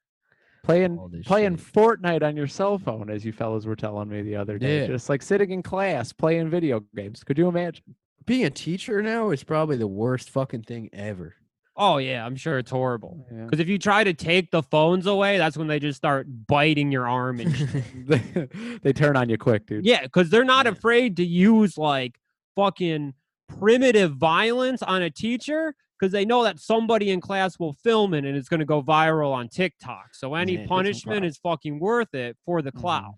Playing 0.66 1.22
playing 1.24 1.56
shit. 1.56 1.72
Fortnite 1.72 2.22
on 2.22 2.36
your 2.36 2.48
cell 2.48 2.76
phone, 2.78 3.08
as 3.08 3.24
you 3.24 3.32
fellas 3.32 3.64
were 3.66 3.76
telling 3.76 4.08
me 4.08 4.22
the 4.22 4.34
other 4.36 4.58
day. 4.58 4.80
Yeah. 4.80 4.86
Just 4.88 5.08
like 5.08 5.22
sitting 5.22 5.50
in 5.52 5.62
class 5.62 6.12
playing 6.12 6.50
video 6.50 6.82
games. 6.94 7.22
Could 7.22 7.38
you 7.38 7.46
imagine? 7.48 7.84
Being 8.26 8.44
a 8.46 8.50
teacher 8.50 9.00
now 9.02 9.30
is 9.30 9.44
probably 9.44 9.76
the 9.76 9.86
worst 9.86 10.28
fucking 10.30 10.62
thing 10.64 10.90
ever. 10.92 11.36
Oh 11.76 11.98
yeah, 11.98 12.26
I'm 12.26 12.34
sure 12.34 12.58
it's 12.58 12.70
horrible. 12.72 13.24
Yeah. 13.32 13.44
Because 13.44 13.60
if 13.60 13.68
you 13.68 13.78
try 13.78 14.02
to 14.02 14.12
take 14.12 14.50
the 14.50 14.62
phones 14.62 15.06
away, 15.06 15.38
that's 15.38 15.56
when 15.56 15.68
they 15.68 15.78
just 15.78 15.98
start 15.98 16.26
biting 16.48 16.90
your 16.90 17.06
arm 17.06 17.38
and 17.38 17.54
they, 18.06 18.48
they 18.82 18.92
turn 18.92 19.16
on 19.16 19.28
you 19.28 19.38
quick, 19.38 19.66
dude. 19.66 19.84
Yeah, 19.86 20.02
because 20.02 20.30
they're 20.30 20.42
not 20.44 20.66
Yeah. 20.66 20.72
afraid 20.72 21.16
to 21.18 21.24
use 21.24 21.78
like 21.78 22.18
fucking 22.56 23.14
primitive 23.58 24.16
violence 24.16 24.82
on 24.82 25.02
a 25.02 25.10
teacher 25.10 25.76
because 25.98 26.12
they 26.12 26.24
know 26.24 26.44
that 26.44 26.58
somebody 26.58 27.10
in 27.10 27.20
class 27.20 27.58
will 27.58 27.74
film 27.74 28.14
it 28.14 28.24
and 28.24 28.36
it's 28.36 28.48
going 28.48 28.60
to 28.60 28.66
go 28.66 28.82
viral 28.82 29.32
on 29.32 29.48
TikTok. 29.48 30.14
So 30.14 30.34
any 30.34 30.56
Yeah, 30.56 30.66
punishment 30.66 31.24
is 31.24 31.38
fucking 31.38 31.78
worth 31.78 32.14
it 32.14 32.36
for 32.44 32.62
the 32.62 32.72
clout. 32.72 33.14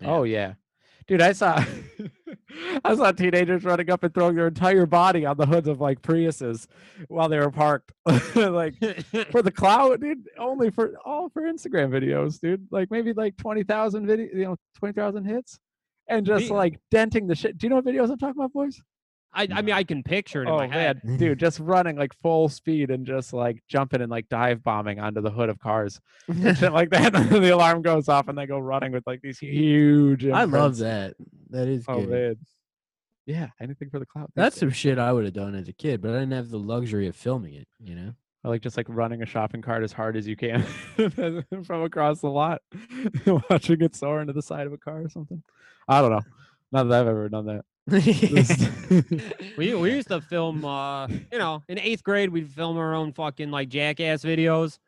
Mm-hmm. 0.00 0.08
Oh 0.08 0.22
yeah. 0.22 0.54
Dude, 1.06 1.22
I 1.22 1.32
saw 1.32 1.64
I 2.84 2.94
saw 2.94 3.10
teenagers 3.10 3.64
running 3.64 3.90
up 3.90 4.04
and 4.04 4.14
throwing 4.14 4.36
their 4.36 4.46
entire 4.46 4.86
body 4.86 5.26
on 5.26 5.36
the 5.36 5.46
hoods 5.46 5.66
of 5.66 5.80
like 5.80 6.02
Priuses 6.02 6.66
while 7.08 7.28
they 7.28 7.38
were 7.38 7.50
parked. 7.50 7.92
like 8.34 8.76
for 9.30 9.42
the 9.42 9.50
clout, 9.50 10.00
dude, 10.00 10.28
only 10.38 10.70
for 10.70 10.94
all 11.04 11.28
for 11.28 11.42
Instagram 11.42 11.90
videos, 11.90 12.40
dude. 12.40 12.66
Like 12.70 12.90
maybe 12.90 13.12
like 13.12 13.36
20,000 13.36 14.06
video, 14.06 14.28
you 14.32 14.44
know, 14.44 14.56
20,000 14.78 15.24
hits 15.24 15.58
and 16.06 16.24
just 16.24 16.44
Me- 16.44 16.50
like 16.50 16.80
denting 16.90 17.26
the 17.26 17.34
shit. 17.34 17.58
Do 17.58 17.66
you 17.66 17.70
know 17.70 17.76
what 17.76 17.86
videos 17.86 18.10
I'm 18.10 18.18
talking 18.18 18.40
about, 18.40 18.52
boys? 18.52 18.80
I, 19.32 19.46
I 19.52 19.62
mean, 19.62 19.74
I 19.74 19.84
can 19.84 20.02
picture 20.02 20.42
it 20.42 20.46
in 20.48 20.52
Oh 20.52 20.56
my 20.56 20.66
head. 20.66 21.00
man, 21.04 21.16
dude, 21.16 21.38
just 21.38 21.60
running 21.60 21.96
like 21.96 22.12
full 22.20 22.48
speed 22.48 22.90
and 22.90 23.06
just 23.06 23.32
like 23.32 23.62
jumping 23.68 24.00
and 24.02 24.10
like 24.10 24.28
dive 24.28 24.62
bombing 24.62 24.98
onto 24.98 25.20
the 25.20 25.30
hood 25.30 25.48
of 25.48 25.58
cars, 25.60 26.00
shit 26.56 26.72
like 26.72 26.90
that. 26.90 27.12
The 27.30 27.50
alarm 27.54 27.82
goes 27.82 28.08
off 28.08 28.28
and 28.28 28.36
they 28.36 28.46
go 28.46 28.58
running 28.58 28.92
with 28.92 29.06
like 29.06 29.20
these 29.22 29.38
huge. 29.38 30.26
I 30.26 30.44
love 30.44 30.78
that. 30.78 31.14
That 31.50 31.68
is 31.68 31.84
Oh 31.86 32.00
good. 32.00 32.08
man, 32.10 32.36
yeah, 33.26 33.48
anything 33.60 33.88
for 33.90 33.98
the 34.00 34.06
clout. 34.06 34.30
That's 34.34 34.58
some 34.58 34.70
shit 34.70 34.98
I 34.98 35.12
would 35.12 35.24
have 35.24 35.34
done 35.34 35.54
as 35.54 35.68
a 35.68 35.72
kid, 35.72 36.00
but 36.02 36.10
I 36.10 36.14
didn't 36.20 36.32
have 36.32 36.50
the 36.50 36.58
luxury 36.58 37.06
of 37.06 37.14
filming 37.14 37.54
it, 37.54 37.68
you 37.78 37.94
know? 37.94 38.12
or 38.42 38.50
like 38.50 38.62
just 38.62 38.76
like 38.78 38.86
running 38.88 39.22
a 39.22 39.26
shopping 39.26 39.60
cart 39.62 39.84
as 39.84 39.92
hard 39.92 40.16
as 40.16 40.26
you 40.26 40.34
can 40.34 40.62
from 41.64 41.82
across 41.82 42.20
the 42.20 42.28
lot, 42.30 42.62
watching 43.50 43.80
it 43.82 43.94
soar 43.94 44.20
into 44.22 44.32
the 44.32 44.42
side 44.42 44.66
of 44.66 44.72
a 44.72 44.78
car 44.78 45.02
or 45.02 45.08
something. 45.10 45.42
I 45.86 46.00
don't 46.00 46.10
know. 46.10 46.22
Not 46.72 46.84
that 46.84 47.02
I've 47.02 47.06
ever 47.08 47.28
done 47.28 47.46
that. 47.46 47.64
We, 49.56 49.74
we 49.74 49.92
used 49.92 50.08
to 50.08 50.20
film, 50.20 50.64
uh, 50.64 51.06
you 51.06 51.38
know, 51.38 51.62
in 51.68 51.78
eighth 51.78 52.02
grade, 52.02 52.30
we'd 52.30 52.48
film 52.50 52.76
our 52.78 52.94
own 52.94 53.12
fucking 53.12 53.50
like 53.50 53.68
jackass 53.68 54.22
videos. 54.22 54.78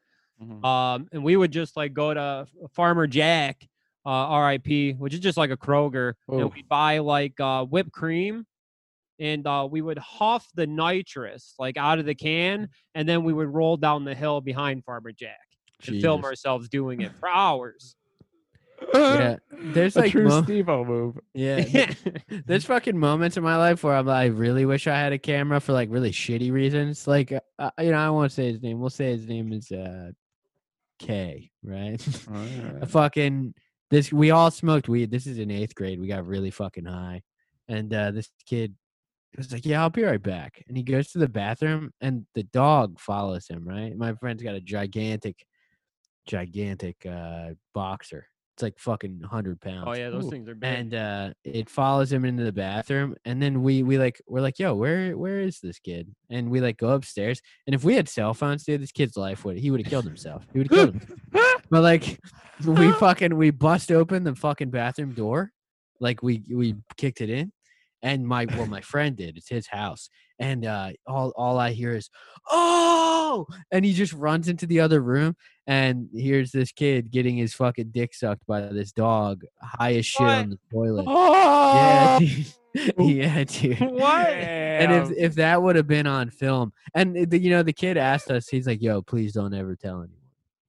Mhm. 0.43 0.65
Um, 0.65 1.09
and 1.13 1.23
we 1.23 1.37
would 1.37 1.53
just 1.53 1.77
like 1.77 1.93
go 1.95 2.13
to 2.15 2.47
Farmer 2.73 3.07
Jack, 3.07 3.67
uh, 4.05 4.41
RIP, 4.45 4.97
which 4.97 5.15
is 5.15 5.21
just 5.21 5.37
like 5.39 5.51
a 5.51 5.57
Kroger, 5.57 6.15
and 6.29 6.53
we'd 6.55 6.69
buy 6.69 6.99
like 6.99 7.39
uh, 7.39 7.65
whipped 7.65 7.93
cream, 7.93 8.47
and 9.21 9.47
uh, 9.47 9.69
we 9.71 9.83
would 9.83 9.99
huff 9.99 10.49
the 10.55 10.67
nitrous 10.67 11.55
like 11.59 11.77
out 11.77 11.99
of 11.99 12.07
the 12.07 12.15
can, 12.15 12.69
and 12.95 13.09
then 13.09 13.23
we 13.25 13.33
would 13.33 13.49
roll 13.49 13.77
down 13.77 14.05
the 14.05 14.15
hill 14.15 14.41
behind 14.41 14.85
Farmer 14.85 15.13
Jack 15.13 15.39
and 15.87 15.97
film 16.03 16.25
ourselves 16.25 16.69
doing 16.69 17.03
it 17.03 17.13
for 17.17 17.29
hours. 17.33 17.95
Yeah, 18.95 19.37
there's 19.53 19.97
a 19.97 20.01
like 20.01 20.13
true 20.13 20.29
mo- 20.29 20.43
Steve-O 20.43 20.85
move. 20.85 21.19
yeah, 21.35 21.93
there's 22.47 22.65
fucking 22.65 22.99
moments 22.99 23.37
in 23.37 23.43
my 23.43 23.57
life 23.57 23.85
where 23.85 23.95
I'm 23.95 24.07
like, 24.07 24.17
I 24.17 24.27
really 24.27 24.67
wish 24.67 24.87
I 24.87 24.99
had 24.99 25.13
a 25.13 25.19
camera 25.19 25.61
for 25.61 25.73
like 25.73 25.89
really 25.91 26.11
shitty 26.11 26.53
reasons. 26.53 27.07
Like, 27.07 27.33
uh, 27.33 27.41
uh, 27.59 27.71
you 27.79 27.91
know, 27.91 27.99
I 27.99 28.11
won't 28.11 28.33
say 28.33 28.51
his 28.51 28.63
name. 28.63 28.81
We'll 28.81 28.91
say 28.91 29.13
his 29.13 29.27
name 29.27 29.53
is 29.53 29.71
uh, 29.71 30.13
K, 30.99 31.51
right? 31.63 32.05
A 32.81 32.87
fucking 32.87 33.55
this. 33.91 34.13
We 34.13 34.31
all 34.31 34.51
smoked 34.51 34.89
weed. 34.89 35.11
This 35.11 35.27
is 35.27 35.39
in 35.39 35.51
eighth 35.51 35.75
grade. 35.75 36.01
We 36.01 36.09
got 36.09 36.27
really 36.27 36.51
fucking 36.51 36.87
high, 36.87 37.23
and 37.69 37.93
uh, 37.93 38.11
this 38.11 38.31
kid 38.47 38.75
was 39.37 39.53
like, 39.53 39.67
"Yeah, 39.67 39.83
I'll 39.83 39.91
be 39.91 40.05
right 40.05 40.23
back." 40.23 40.63
And 40.69 40.77
he 40.77 40.83
goes 40.83 41.13
to 41.13 41.19
the 41.19 41.29
bathroom, 41.29 41.93
and 42.01 42.27
the 42.35 42.45
dog 42.45 42.99
follows 42.99 43.47
him. 43.49 43.67
Right. 43.67 43.97
My 43.97 44.15
friend's 44.15 44.43
got 44.43 44.55
a 44.55 44.61
gigantic, 44.61 45.45
gigantic 46.27 47.05
uh, 47.07 47.51
boxer. 47.75 48.27
It's 48.63 48.65
like 48.65 48.79
fucking 48.79 49.23
hundred 49.23 49.61
pounds. 49.61 49.87
oh 49.89 49.93
yeah, 49.95 50.09
those 50.09 50.27
Ooh. 50.27 50.31
things 50.31 50.49
are 50.49 50.55
big. 50.55 50.73
and 50.73 50.95
uh 50.95 51.31
it 51.43 51.69
follows 51.69 52.13
him 52.13 52.25
into 52.25 52.45
the 52.45 52.53
bathroom 52.53 53.17
and 53.25 53.43
then 53.43 53.63
we 53.65 53.83
we 53.83 53.99
like 53.99 54.23
we're 54.29 54.41
like 54.41 54.61
yo 54.61 54.75
where 54.75 55.17
where 55.17 55.41
is 55.41 55.59
this 55.59 55.81
kid 55.81 56.15
and 56.31 56.49
we 56.49 56.61
like 56.61 56.77
go 56.77 56.91
upstairs 56.91 57.43
and 57.67 57.75
if 57.75 57.83
we 57.83 57.97
had 57.97 58.09
cell 58.09 58.35
phones 58.35 58.63
dude 58.63 58.81
this 58.81 58.93
kid's 58.93 59.17
life 59.17 59.45
would 59.45 59.59
he 59.59 59.73
would 59.73 59.81
have 59.81 59.91
killed 59.91 60.05
himself 60.05 60.47
he 60.53 60.61
would 60.61 60.71
have 60.71 60.77
killed 60.79 60.95
himself 60.95 61.63
but 61.71 61.83
like 61.83 62.21
we 62.65 62.93
fucking 63.01 63.37
we 63.37 63.51
bust 63.51 63.91
open 63.91 64.23
the 64.23 64.35
fucking 64.37 64.71
bathroom 64.71 65.13
door 65.13 65.51
like 65.99 66.23
we 66.23 66.45
we 66.49 66.77
kicked 66.97 67.21
it 67.21 67.31
in 67.31 67.51
and 68.03 68.27
my 68.27 68.47
well 68.57 68.67
my 68.67 68.81
friend 68.81 69.17
did 69.17 69.37
it's 69.37 69.49
his 69.49 69.67
house 69.67 70.09
and 70.39 70.65
uh 70.65 70.91
all 71.07 71.33
all 71.37 71.59
i 71.59 71.71
hear 71.71 71.95
is 71.95 72.11
oh 72.51 73.47
and 73.71 73.85
he 73.85 73.93
just 73.93 74.13
runs 74.13 74.49
into 74.49 74.67
the 74.67 74.81
other 74.81 75.01
room 75.01 75.35
and 75.67 76.09
here's 76.15 76.51
this 76.53 76.73
kid 76.73 77.11
getting 77.11 77.37
his 77.37 77.55
fucking 77.55 77.91
dick 77.91 78.15
sucked 78.15 78.47
by 78.47 78.61
this 78.61 78.93
dog 78.93 79.43
high 79.63 79.95
as 79.95 80.07
shit 80.07 80.27
on 80.27 80.51
the 80.51 80.59
toilet 80.73 81.05
oh! 81.09 81.75
yeah 81.75 82.19
dude. 82.19 82.47
yeah 82.99 83.45
dude 83.45 83.81
what? 83.81 84.29
and 84.29 84.93
if 84.93 85.17
if 85.17 85.35
that 85.35 85.63
would 85.63 85.77
have 85.77 85.87
been 85.87 86.07
on 86.07 86.31
film 86.31 86.73
and 86.95 87.31
the, 87.31 87.39
you 87.39 87.51
know 87.51 87.63
the 87.63 87.73
kid 87.73 87.97
asked 87.97 88.31
us 88.31 88.49
he's 88.49 88.67
like 88.67 88.83
yo 88.83 89.03
please 89.03 89.33
don't 89.33 89.55
ever 89.55 89.77
tell 89.77 89.99
anyone 90.03 90.19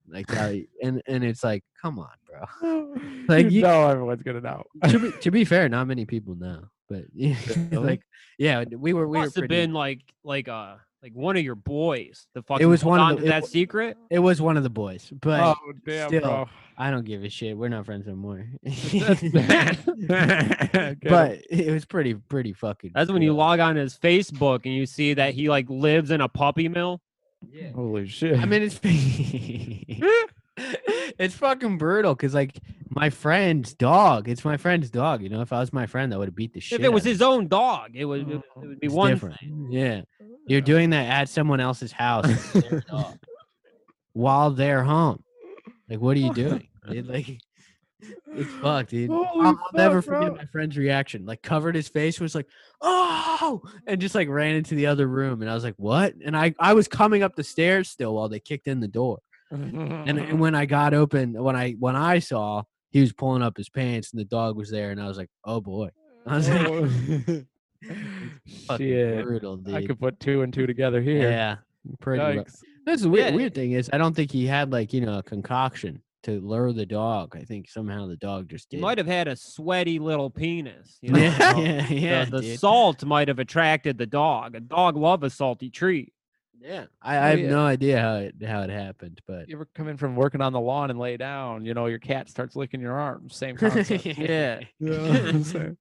like 0.09 0.27
that 0.27 0.63
and 0.83 1.01
and 1.07 1.23
it's 1.23 1.43
like 1.43 1.63
come 1.81 1.97
on 1.97 2.09
bro 2.27 2.33
bro. 2.33 2.95
Like, 3.27 3.45
you 3.45 3.51
you- 3.51 3.61
know 3.61 3.87
everyone's 3.87 4.21
gonna 4.23 4.41
know. 4.41 4.63
to, 4.89 4.99
be, 4.99 5.11
to 5.19 5.31
be 5.31 5.45
fair, 5.45 5.69
not 5.69 5.87
many 5.87 6.05
people 6.05 6.35
know, 6.35 6.65
but 6.89 7.03
like, 7.71 8.01
yeah, 8.37 8.63
we 8.77 8.93
were 8.93 9.07
we 9.07 9.17
were 9.17 9.23
Must 9.25 9.35
have 9.35 9.41
pretty. 9.41 9.55
been 9.55 9.73
like 9.73 10.01
like 10.23 10.47
uh 10.47 10.75
like 11.01 11.13
one 11.13 11.35
of 11.37 11.43
your 11.43 11.55
boys. 11.55 12.27
The 12.33 12.41
fucking 12.43 12.63
it 12.63 12.69
was 12.69 12.83
one 12.83 12.99
of 12.99 13.17
the- 13.17 13.21
to 13.23 13.27
it 13.27 13.29
that 13.29 13.45
secret. 13.45 13.97
It 14.09 14.19
was 14.19 14.41
one 14.41 14.57
of 14.57 14.63
the 14.63 14.69
boys, 14.69 15.11
but 15.21 15.39
oh 15.41 15.55
damn, 15.85 16.07
still, 16.09 16.21
bro. 16.21 16.49
I 16.77 16.89
don't 16.91 17.05
give 17.05 17.23
a 17.23 17.29
shit. 17.29 17.55
We're 17.57 17.69
not 17.69 17.85
friends 17.85 18.07
anymore. 18.07 18.47
That's 18.63 19.21
bad. 19.21 19.77
Get 20.07 20.75
'em. 20.75 20.97
but 21.03 21.39
it 21.49 21.71
was 21.71 21.85
pretty 21.85 22.15
pretty 22.15 22.53
fucking. 22.53 22.91
That's 22.95 23.11
when 23.11 23.21
you 23.21 23.33
log 23.33 23.59
on 23.59 23.75
his 23.75 23.97
Facebook 23.97 24.61
and 24.65 24.73
you 24.73 24.85
see 24.85 25.13
that 25.15 25.33
he 25.33 25.49
like 25.49 25.69
lives 25.69 26.09
in 26.11 26.21
a 26.21 26.29
puppy 26.29 26.67
mill. 26.69 27.01
Yeah. 27.51 27.71
holy 27.73 28.07
shit. 28.07 28.39
I 28.39 28.45
mean, 28.45 28.61
it's 28.63 28.79
it's 31.19 31.35
fucking 31.35 31.77
brutal 31.77 32.13
because 32.15 32.33
like 32.33 32.59
my 32.89 33.09
friend's 33.09 33.73
dog. 33.73 34.29
It's 34.29 34.45
my 34.45 34.57
friend's 34.57 34.89
dog. 34.89 35.21
You 35.21 35.29
know, 35.29 35.41
if 35.41 35.51
I 35.51 35.59
was 35.59 35.73
my 35.73 35.85
friend, 35.85 36.13
I 36.13 36.17
would 36.17 36.27
have 36.27 36.35
beat 36.35 36.53
the 36.53 36.59
shit. 36.59 36.79
If 36.79 36.85
it 36.85 36.93
was 36.93 37.03
his 37.03 37.21
own 37.21 37.47
dog, 37.47 37.91
it 37.95 38.03
oh, 38.03 38.09
would 38.09 38.29
it 38.29 38.41
would- 38.55 38.79
be 38.79 38.87
It's 38.87 38.93
one 38.95 39.11
different. 39.11 39.39
thing. 39.39 39.67
Yeah, 39.71 40.01
you're 40.47 40.61
doing 40.61 40.91
that 40.91 41.07
at 41.09 41.29
someone 41.29 41.59
else's 41.59 41.91
house 41.91 42.27
with 42.53 42.69
their 42.69 42.81
dog 42.89 43.17
while 44.13 44.51
they're 44.51 44.83
home. 44.83 45.23
Like, 45.89 45.99
what 45.99 46.15
are 46.17 46.21
you 46.21 46.33
doing? 46.33 46.67
dude? 46.89 47.07
Like, 47.09 47.39
it's 48.35 48.51
fucked, 48.55 48.89
dude. 48.89 49.09
Holy 49.09 49.27
I'll, 49.47 49.47
I'll 49.47 49.69
never 49.73 50.01
forget 50.01 50.27
bro. 50.27 50.35
my 50.35 50.45
friend's 50.45 50.77
reaction. 50.77 51.25
Like, 51.25 51.41
covered 51.41 51.73
his 51.73 51.87
face, 51.87 52.19
was 52.19 52.35
like, 52.35 52.47
"Oh!" 52.81 53.61
and 53.87 54.01
just 54.01 54.13
like 54.13 54.27
ran 54.27 54.55
into 54.55 54.75
the 54.75 54.87
other 54.87 55.07
room. 55.07 55.41
And 55.41 55.49
I 55.49 55.53
was 55.55 55.63
like, 55.63 55.75
"What?" 55.77 56.13
And 56.25 56.35
I 56.35 56.53
I 56.59 56.73
was 56.73 56.89
coming 56.89 57.23
up 57.23 57.37
the 57.37 57.45
stairs 57.45 57.87
still 57.89 58.13
while 58.15 58.27
they 58.27 58.41
kicked 58.41 58.67
in 58.67 58.81
the 58.81 58.89
door. 58.89 59.19
And, 59.53 60.19
and 60.19 60.39
when 60.39 60.55
I 60.55 60.65
got 60.65 60.93
open, 60.93 61.33
when 61.41 61.55
I 61.55 61.71
when 61.73 61.95
I 61.95 62.19
saw 62.19 62.63
he 62.89 63.01
was 63.01 63.13
pulling 63.13 63.41
up 63.41 63.57
his 63.57 63.69
pants 63.69 64.11
and 64.11 64.19
the 64.19 64.25
dog 64.25 64.55
was 64.55 64.69
there, 64.69 64.91
and 64.91 65.01
I 65.01 65.07
was 65.07 65.17
like, 65.17 65.29
"Oh 65.43 65.61
boy." 65.61 65.89
I 66.25 66.37
was 66.37 66.49
like, 66.49 67.45
shit. 68.77 69.23
brutal, 69.23 69.57
dude. 69.57 69.75
I 69.75 69.85
could 69.85 69.99
put 69.99 70.19
two 70.19 70.41
and 70.41 70.53
two 70.53 70.65
together 70.65 71.01
here. 71.01 71.29
Yeah, 71.29 71.57
pretty. 71.99 72.43
That's 72.85 73.01
the 73.01 73.09
weird, 73.09 73.31
Yeah, 73.31 73.35
weird 73.35 73.55
thing 73.55 73.73
is 73.73 73.89
I 73.93 73.97
don't 73.97 74.15
think 74.15 74.31
he 74.31 74.45
had 74.45 74.71
like 74.71 74.93
you 74.93 75.01
know 75.01 75.19
a 75.19 75.23
concoction 75.23 76.01
to 76.23 76.39
lure 76.39 76.71
the 76.73 76.85
dog. 76.85 77.35
I 77.35 77.43
think 77.43 77.69
somehow 77.69 78.07
the 78.07 78.15
dog 78.15 78.49
just 78.49 78.67
He 78.71 78.77
might 78.77 78.97
have 78.97 79.07
had 79.07 79.27
a 79.27 79.35
sweaty 79.35 79.99
little 79.99 80.29
penis. 80.29 80.97
You 81.01 81.11
know? 81.13 81.19
Yeah, 81.19 81.57
yeah, 81.57 81.87
yeah. 81.89 82.25
the, 82.25 82.39
the 82.39 82.57
salt 82.57 83.03
might 83.03 83.27
have 83.27 83.39
attracted 83.39 83.97
the 83.97 84.05
dog. 84.05 84.55
A 84.55 84.59
dog 84.59 84.97
love 84.97 85.23
a 85.23 85.29
salty 85.29 85.69
treat. 85.69 86.13
Yeah. 86.63 86.85
Oh, 86.85 86.95
I, 87.01 87.17
I 87.17 87.29
have 87.29 87.39
yeah. 87.39 87.49
no 87.49 87.65
idea 87.65 88.01
how 88.01 88.15
it 88.15 88.35
how 88.45 88.61
it 88.61 88.69
happened, 88.69 89.21
but 89.27 89.47
You 89.49 89.55
ever 89.55 89.67
come 89.75 89.87
in 89.87 89.97
from 89.97 90.15
working 90.15 90.41
on 90.41 90.53
the 90.53 90.59
lawn 90.59 90.89
and 90.89 90.99
lay 90.99 91.17
down? 91.17 91.65
You 91.65 91.73
know, 91.73 91.87
your 91.87 91.99
cat 91.99 92.29
starts 92.29 92.55
licking 92.55 92.81
your 92.81 92.99
arms. 92.99 93.35
Same 93.35 93.55
concept. 93.57 94.05
Yeah. 94.05 94.61
Yeah, 94.79 95.41
same 95.41 95.77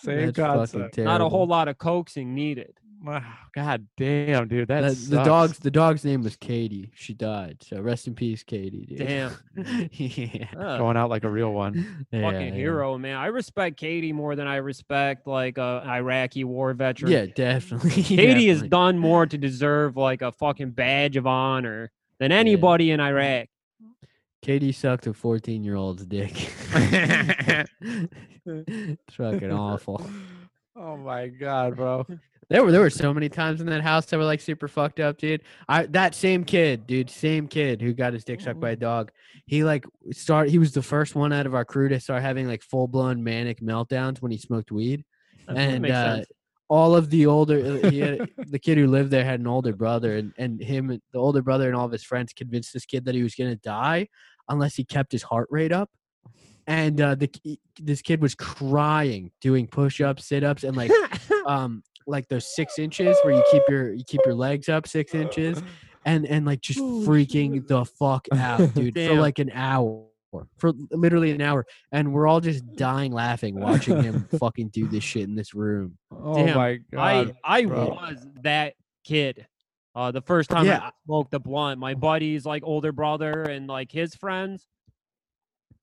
same 0.00 0.26
That's 0.26 0.38
fucking 0.38 0.44
concept. 0.56 0.98
Not 0.98 1.20
a 1.20 1.28
whole 1.28 1.46
lot 1.46 1.68
of 1.68 1.78
coaxing 1.78 2.34
needed. 2.34 2.74
Wow, 3.04 3.22
God 3.54 3.86
damn, 3.96 4.48
dude, 4.48 4.68
that 4.68 4.80
The, 4.80 5.16
the 5.16 5.22
dog's 5.22 5.58
the 5.58 5.70
dog's 5.70 6.04
name 6.04 6.22
was 6.22 6.36
Katie. 6.36 6.90
She 6.96 7.14
died. 7.14 7.58
So 7.62 7.80
rest 7.80 8.08
in 8.08 8.14
peace, 8.14 8.42
Katie. 8.42 8.86
Dude. 8.86 8.98
Damn. 8.98 9.32
yeah. 9.92 10.46
Uh, 10.58 10.78
going 10.78 10.96
out 10.96 11.08
like 11.08 11.22
a 11.22 11.30
real 11.30 11.52
one. 11.52 12.06
yeah, 12.10 12.22
fucking 12.22 12.48
yeah. 12.48 12.54
hero, 12.54 12.98
man. 12.98 13.16
I 13.16 13.26
respect 13.26 13.76
Katie 13.76 14.12
more 14.12 14.34
than 14.34 14.48
I 14.48 14.56
respect 14.56 15.28
like 15.28 15.58
a 15.58 15.84
Iraqi 15.86 16.42
war 16.42 16.74
veteran. 16.74 17.12
Yeah, 17.12 17.26
definitely. 17.26 17.90
Katie 18.02 18.48
has 18.48 18.62
done 18.62 18.98
more 18.98 19.26
to 19.26 19.38
deserve 19.38 19.96
like 19.96 20.22
a 20.22 20.32
fucking 20.32 20.70
badge 20.70 21.16
of 21.16 21.26
honor 21.26 21.92
than 22.18 22.32
anybody 22.32 22.90
in 22.90 22.98
Iraq. 22.98 23.48
Katie 24.42 24.72
sucked 24.72 25.06
a 25.06 25.14
14 25.14 25.62
year 25.62 25.76
old's 25.76 26.04
dick. 26.04 26.32
it's 28.44 29.14
fucking 29.14 29.52
awful. 29.52 30.04
Oh 30.74 30.96
my 30.96 31.28
god, 31.28 31.76
bro. 31.76 32.06
There 32.50 32.64
were 32.64 32.72
there 32.72 32.80
were 32.80 32.90
so 32.90 33.12
many 33.12 33.28
times 33.28 33.60
in 33.60 33.66
that 33.66 33.82
house 33.82 34.06
that 34.06 34.16
were 34.16 34.24
like 34.24 34.40
super 34.40 34.68
fucked 34.68 35.00
up, 35.00 35.18
dude. 35.18 35.42
I 35.68 35.84
that 35.86 36.14
same 36.14 36.44
kid, 36.44 36.86
dude, 36.86 37.10
same 37.10 37.46
kid 37.46 37.82
who 37.82 37.92
got 37.92 38.14
his 38.14 38.24
dick 38.24 38.40
sucked 38.40 38.60
by 38.60 38.70
a 38.70 38.76
dog. 38.76 39.10
He 39.46 39.64
like 39.64 39.84
start. 40.12 40.48
He 40.48 40.58
was 40.58 40.72
the 40.72 40.82
first 40.82 41.14
one 41.14 41.32
out 41.32 41.44
of 41.44 41.54
our 41.54 41.66
crew 41.66 41.90
to 41.90 42.00
start 42.00 42.22
having 42.22 42.48
like 42.48 42.62
full 42.62 42.88
blown 42.88 43.22
manic 43.22 43.60
meltdowns 43.60 44.22
when 44.22 44.32
he 44.32 44.38
smoked 44.38 44.72
weed. 44.72 45.04
That 45.46 45.58
and 45.58 45.82
makes 45.82 45.94
uh, 45.94 46.16
sense. 46.16 46.28
all 46.70 46.96
of 46.96 47.10
the 47.10 47.26
older 47.26 47.90
he 47.90 47.98
had, 47.98 48.30
the 48.38 48.58
kid 48.58 48.78
who 48.78 48.86
lived 48.86 49.10
there 49.10 49.24
had 49.24 49.40
an 49.40 49.46
older 49.46 49.74
brother 49.74 50.16
and, 50.16 50.32
and 50.38 50.62
him 50.62 50.88
the 50.88 51.18
older 51.18 51.42
brother 51.42 51.66
and 51.66 51.76
all 51.76 51.86
of 51.86 51.92
his 51.92 52.04
friends 52.04 52.32
convinced 52.32 52.72
this 52.72 52.86
kid 52.86 53.04
that 53.04 53.14
he 53.14 53.22
was 53.22 53.34
going 53.34 53.50
to 53.50 53.56
die 53.56 54.08
unless 54.48 54.74
he 54.74 54.84
kept 54.84 55.12
his 55.12 55.22
heart 55.22 55.48
rate 55.50 55.72
up 55.72 55.90
and 56.66 57.00
uh, 57.00 57.14
the 57.14 57.30
this 57.80 58.02
kid 58.02 58.20
was 58.20 58.34
crying 58.34 59.32
doing 59.40 59.66
push-ups 59.66 60.26
sit-ups 60.26 60.64
and 60.64 60.76
like 60.76 60.90
um 61.46 61.82
like 62.08 62.26
those 62.28 62.46
six 62.54 62.78
inches 62.78 63.16
where 63.22 63.34
you 63.34 63.42
keep 63.50 63.62
your 63.68 63.92
you 63.92 64.02
keep 64.06 64.20
your 64.24 64.34
legs 64.34 64.68
up 64.68 64.86
six 64.88 65.14
inches 65.14 65.62
and 66.04 66.26
and 66.26 66.46
like 66.46 66.60
just 66.60 66.78
freaking 66.78 67.66
the 67.68 67.84
fuck 67.84 68.26
out 68.34 68.74
dude 68.74 68.94
for 68.94 69.14
like 69.14 69.38
an 69.38 69.50
hour 69.52 70.04
for 70.58 70.72
literally 70.90 71.30
an 71.30 71.40
hour 71.40 71.64
and 71.92 72.12
we're 72.12 72.26
all 72.26 72.40
just 72.40 72.62
dying 72.76 73.12
laughing 73.12 73.58
watching 73.58 74.02
him 74.02 74.28
fucking 74.38 74.68
do 74.68 74.86
this 74.88 75.02
shit 75.04 75.22
in 75.22 75.34
this 75.34 75.54
room 75.54 75.96
Oh 76.12 76.34
Damn, 76.34 76.56
my 76.56 76.78
god. 76.92 77.34
I 77.44 77.58
I 77.60 77.64
bro. 77.64 77.88
was 77.88 78.26
that 78.42 78.74
kid. 79.04 79.46
Uh, 79.94 80.10
the 80.12 80.20
first 80.20 80.50
time 80.50 80.66
Yeah. 80.66 80.78
I 80.80 80.90
smoked 81.06 81.30
the 81.30 81.40
blunt, 81.40 81.80
my 81.80 81.94
buddy's 81.94 82.44
like 82.46 82.62
older 82.64 82.92
brother 82.92 83.42
and 83.44 83.66
like 83.66 83.90
his 83.90 84.14
friends 84.14 84.66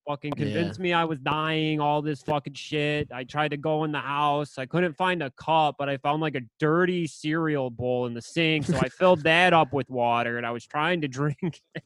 fucking 0.08 0.34
Yeah. 0.38 0.44
convinced 0.46 0.80
me 0.80 0.94
I 0.94 1.04
was 1.06 1.20
dying. 1.20 1.80
All 1.80 2.02
this 2.02 2.22
fucking 2.22 2.54
shit. 2.54 3.12
I 3.12 3.24
tried 3.24 3.50
to 3.50 3.58
go 3.58 3.84
in 3.84 3.92
the 3.92 4.00
house. 4.00 4.58
I 4.58 4.66
couldn't 4.66 4.94
find 4.96 5.24
a 5.24 5.32
cup, 5.32 5.76
but 5.80 5.90
I 5.90 5.98
found 5.98 6.22
like 6.22 6.36
a 6.36 6.42
dirty 6.60 7.08
cereal 7.08 7.70
bowl 7.70 8.06
in 8.06 8.14
the 8.14 8.22
sink, 8.22 8.66
so 8.66 8.78
I 8.78 8.90
filled 8.90 9.24
that 9.24 9.54
up 9.54 9.74
with 9.74 9.90
water 9.90 10.38
and 10.38 10.46
I 10.46 10.52
was 10.52 10.66
trying 10.66 11.02
to 11.02 11.08
drink. 11.20 11.62
it. 11.76 11.84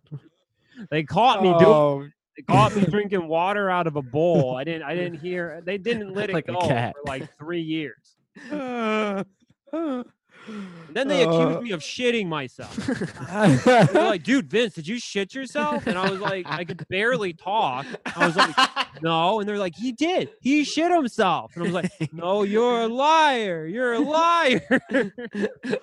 they 0.90 1.04
caught 1.04 1.42
me. 1.42 1.50
Oh, 1.50 2.08
They 2.38 2.44
caught 2.44 2.76
me 2.76 2.86
drinking 2.90 3.28
water 3.28 3.70
out 3.70 3.88
of 3.88 3.96
a 3.96 4.02
bowl. 4.02 4.56
I 4.56 4.64
didn't. 4.64 4.84
I 4.84 4.96
didn't 4.96 5.20
hear. 5.20 5.62
They 5.66 5.78
didn't 5.78 6.14
let 6.14 6.30
it 6.30 6.34
Like 6.34 6.48
go 6.48 6.60
for 6.60 6.94
like 7.06 7.30
three 7.38 7.62
years. 7.62 8.16
uh, 8.52 9.24
And 10.88 10.95
then 10.95 11.08
they 11.08 11.24
accused 11.24 11.62
me 11.62 11.72
of 11.72 11.82
shitting 11.82 12.28
myself. 12.28 12.76
They're 12.76 13.88
like, 13.93 14.24
dude, 14.24 14.50
Vince, 14.50 14.74
did 14.74 14.88
you 14.88 15.00
shit 15.00 15.36
yourself? 15.36 15.86
And 15.86 15.97
I 15.97 16.10
was 16.10 16.20
like, 16.20 16.45
I 16.47 16.66
could 16.66 16.88
barely 16.88 17.34
talk. 17.34 17.86
I 18.16 18.26
was 18.26 18.36
like, 18.36 18.56
no. 19.02 19.39
And 19.39 19.47
they're 19.47 19.60
like, 19.60 19.76
he 19.76 19.91
did. 19.91 20.30
He 20.41 20.64
shit 20.64 20.91
himself. 20.91 21.52
And 21.56 21.64
I 21.64 21.66
was 21.66 21.74
like, 21.74 22.14
no, 22.14 22.43
you're 22.43 22.82
a 22.82 22.88
liar. 22.88 23.66
You're 23.68 23.93
a 23.93 24.00
liar. 24.00 24.82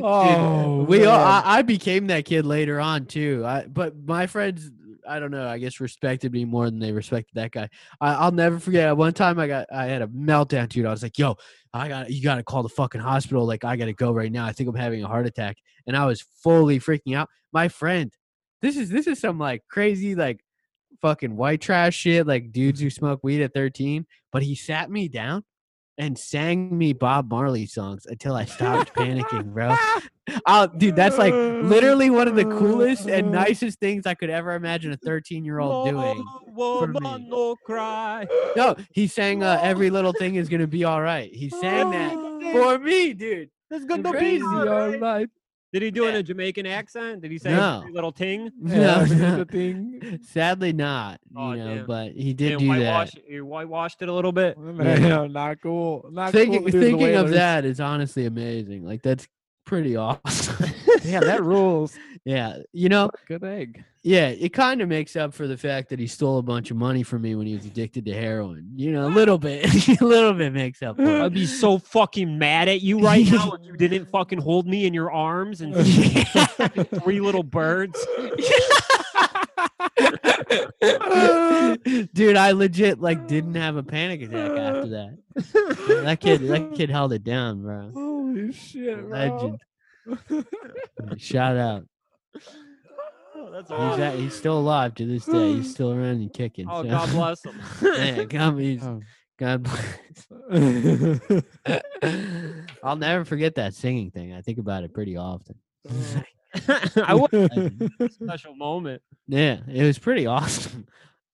Oh, 0.00 0.84
we 0.84 1.04
all. 1.04 1.20
I, 1.20 1.42
I 1.44 1.62
became 1.62 2.06
that 2.06 2.24
kid 2.24 2.46
later 2.46 2.80
on 2.80 3.04
too. 3.04 3.44
I 3.44 3.66
but 3.66 3.94
my 4.06 4.26
friends, 4.26 4.70
I 5.08 5.20
don't 5.20 5.30
know. 5.30 5.46
I 5.46 5.58
guess 5.58 5.80
respected 5.80 6.32
me 6.32 6.44
more 6.44 6.66
than 6.66 6.78
they 6.78 6.92
respected 6.92 7.34
that 7.34 7.52
guy. 7.52 7.68
I, 8.00 8.14
I'll 8.14 8.32
never 8.32 8.58
forget. 8.58 8.96
One 8.96 9.12
time 9.12 9.38
I 9.38 9.46
got 9.46 9.66
I 9.72 9.86
had 9.86 10.02
a 10.02 10.06
meltdown, 10.06 10.68
dude. 10.68 10.86
I 10.86 10.90
was 10.90 11.02
like, 11.02 11.18
"Yo, 11.18 11.36
I 11.72 11.88
got 11.88 12.10
you 12.10 12.22
got 12.22 12.36
to 12.36 12.42
call 12.42 12.62
the 12.62 12.68
fucking 12.68 13.00
hospital. 13.00 13.46
Like 13.46 13.64
I 13.64 13.76
got 13.76 13.86
to 13.86 13.92
go 13.92 14.12
right 14.12 14.32
now. 14.32 14.46
I 14.46 14.52
think 14.52 14.68
I'm 14.68 14.74
having 14.74 15.02
a 15.04 15.08
heart 15.08 15.26
attack." 15.26 15.56
And 15.86 15.96
I 15.96 16.06
was 16.06 16.22
fully 16.42 16.80
freaking 16.80 17.16
out. 17.16 17.28
My 17.52 17.68
friend, 17.68 18.12
this 18.62 18.76
is 18.76 18.90
this 18.90 19.06
is 19.06 19.20
some 19.20 19.38
like 19.38 19.62
crazy 19.68 20.14
like 20.14 20.40
fucking 21.00 21.36
white 21.36 21.60
trash 21.60 21.96
shit. 21.96 22.26
Like 22.26 22.52
dudes 22.52 22.80
who 22.80 22.90
smoke 22.90 23.20
weed 23.22 23.42
at 23.42 23.54
13. 23.54 24.06
But 24.32 24.42
he 24.42 24.54
sat 24.54 24.90
me 24.90 25.08
down 25.08 25.44
and 25.98 26.18
sang 26.18 26.76
me 26.76 26.92
Bob 26.92 27.30
Marley 27.30 27.66
songs 27.66 28.06
until 28.06 28.34
I 28.34 28.44
stopped 28.46 28.94
panicking, 28.94 29.52
bro. 29.52 29.76
Oh, 30.46 30.66
dude, 30.66 30.96
that's 30.96 31.18
like 31.18 31.34
literally 31.34 32.08
one 32.10 32.28
of 32.28 32.34
the 32.36 32.44
coolest 32.44 33.06
and 33.08 33.30
nicest 33.30 33.78
things 33.80 34.06
I 34.06 34.14
could 34.14 34.30
ever 34.30 34.54
imagine 34.54 34.92
a 34.92 34.96
13 34.96 35.44
year 35.44 35.58
old 35.60 35.88
doing. 35.90 36.24
No 36.56 36.86
me. 36.86 36.92
woman, 36.92 37.28
no 37.28 37.56
cry. 37.56 38.26
No, 38.56 38.74
he 38.92 39.06
sang 39.06 39.42
uh, 39.42 39.58
"Every 39.62 39.90
Little 39.90 40.12
Thing 40.12 40.36
Is 40.36 40.48
Gonna 40.48 40.66
Be 40.66 40.84
All 40.84 41.02
Right." 41.02 41.30
He 41.32 41.50
sang 41.50 41.90
that 41.90 42.12
for 42.52 42.78
me, 42.78 43.12
dude. 43.12 43.50
It's 43.70 43.84
gonna 43.84 44.08
Crazy, 44.10 44.38
be 44.38 44.44
alright. 44.44 45.00
right. 45.00 45.28
Did 45.72 45.82
he 45.82 45.90
do 45.90 46.04
it 46.06 46.10
in 46.10 46.14
a 46.16 46.22
Jamaican 46.22 46.66
accent? 46.66 47.20
Did 47.22 47.32
he 47.32 47.38
say 47.38 47.50
No. 47.50 47.80
every 47.80 47.90
little 47.92 48.12
ting? 48.12 48.48
No, 48.60 49.04
no. 49.06 49.38
the 49.38 49.44
thing. 49.44 50.20
Sadly, 50.22 50.72
not. 50.72 51.18
You 51.32 51.36
Aw, 51.40 51.54
know, 51.54 51.74
damn. 51.78 51.86
but 51.86 52.12
he 52.12 52.32
did 52.32 52.52
And 52.52 52.60
do 52.60 52.66
that. 52.68 52.78
whitewash, 52.78 53.10
you 53.28 53.44
whitewashed 53.44 54.00
it 54.00 54.08
a 54.08 54.12
little 54.12 54.30
bit. 54.30 54.56
Man, 54.56 55.32
not 55.32 55.60
cool. 55.60 56.08
Not 56.12 56.30
Thinking, 56.30 56.60
cool 56.60 56.66
to 56.66 56.70
do 56.72 56.78
the 56.78 56.86
thinking 56.86 57.14
of 57.16 57.30
that 57.30 57.64
is 57.64 57.80
honestly 57.80 58.24
amazing. 58.26 58.84
Like 58.86 59.02
that's 59.02 59.26
pretty 59.64 59.96
awesome. 59.96 60.66
Damn, 61.02 61.22
that 61.24 61.42
rules. 61.42 61.94
yeah, 62.24 62.58
you 62.72 62.88
know, 62.88 63.10
Good 63.26 63.44
egg. 63.44 63.84
yeah, 64.02 64.28
it 64.28 64.50
kind 64.54 64.80
of 64.80 64.88
makes 64.88 65.16
up 65.16 65.34
for 65.34 65.46
the 65.46 65.56
fact 65.56 65.90
that 65.90 65.98
he 65.98 66.06
stole 66.06 66.38
a 66.38 66.42
bunch 66.42 66.70
of 66.70 66.76
money 66.76 67.02
from 67.02 67.22
me 67.22 67.34
when 67.34 67.46
he 67.46 67.54
was 67.54 67.66
addicted 67.66 68.04
to 68.06 68.14
heroin. 68.14 68.70
You 68.74 68.92
know, 68.92 69.06
a 69.06 69.10
little 69.10 69.36
bit, 69.38 69.64
a 70.00 70.04
little 70.04 70.32
bit 70.32 70.52
makes 70.52 70.82
up 70.82 70.96
for 70.96 71.02
it. 71.02 71.20
I'd 71.22 71.34
be 71.34 71.46
so 71.46 71.78
fucking 71.78 72.38
mad 72.38 72.68
at 72.68 72.80
you 72.80 73.00
right 73.00 73.26
now 73.30 73.52
if 73.52 73.66
you 73.66 73.76
didn't 73.76 74.06
fucking 74.10 74.38
hold 74.38 74.66
me 74.66 74.86
in 74.86 74.94
your 74.94 75.10
arms 75.12 75.60
and 75.60 75.74
three 77.02 77.20
little 77.20 77.42
birds. 77.42 77.98
Dude, 81.84 82.36
I 82.36 82.52
legit 82.52 83.00
like 83.00 83.26
didn't 83.28 83.56
oh. 83.56 83.60
have 83.60 83.76
a 83.76 83.82
panic 83.82 84.22
attack 84.22 84.50
after 84.52 84.88
that. 84.88 85.18
That 86.04 86.20
kid, 86.20 86.46
that 86.48 86.74
kid 86.74 86.90
held 86.90 87.12
it 87.12 87.24
down, 87.24 87.62
bro. 87.62 87.90
Holy 87.92 88.52
shit. 88.52 89.08
Legend. 89.08 89.60
Shout 91.16 91.56
out. 91.56 91.84
Oh, 93.36 93.50
that's 93.50 93.68
He's 93.68 93.78
awesome. 93.78 94.02
at, 94.02 94.14
he's 94.16 94.34
still 94.34 94.58
alive 94.58 94.94
to 94.96 95.06
this 95.06 95.24
day. 95.24 95.54
He's 95.54 95.70
still 95.70 95.92
around 95.96 96.20
and 96.20 96.32
kicking. 96.32 96.66
Oh, 96.70 96.82
so- 96.82 96.88
God 96.88 97.10
bless 97.10 97.44
him. 97.44 97.60
yeah, 97.82 98.24
God, 98.24 98.58
he's, 98.58 98.82
Oh. 98.82 99.00
God 99.38 99.64
bless. 99.64 99.98
I'll 102.82 102.96
never 102.96 103.24
forget 103.24 103.56
that 103.56 103.74
singing 103.74 104.10
thing. 104.12 104.32
I 104.32 104.42
think 104.42 104.58
about 104.58 104.84
it 104.84 104.94
pretty 104.94 105.16
often. 105.16 105.56
Oh. 105.90 106.22
I 107.04 107.14
was 107.14 108.14
special 108.14 108.54
moment. 108.54 109.02
Yeah, 109.26 109.58
it 109.66 109.82
was 109.82 109.98
pretty 109.98 110.26
awesome. 110.26 110.86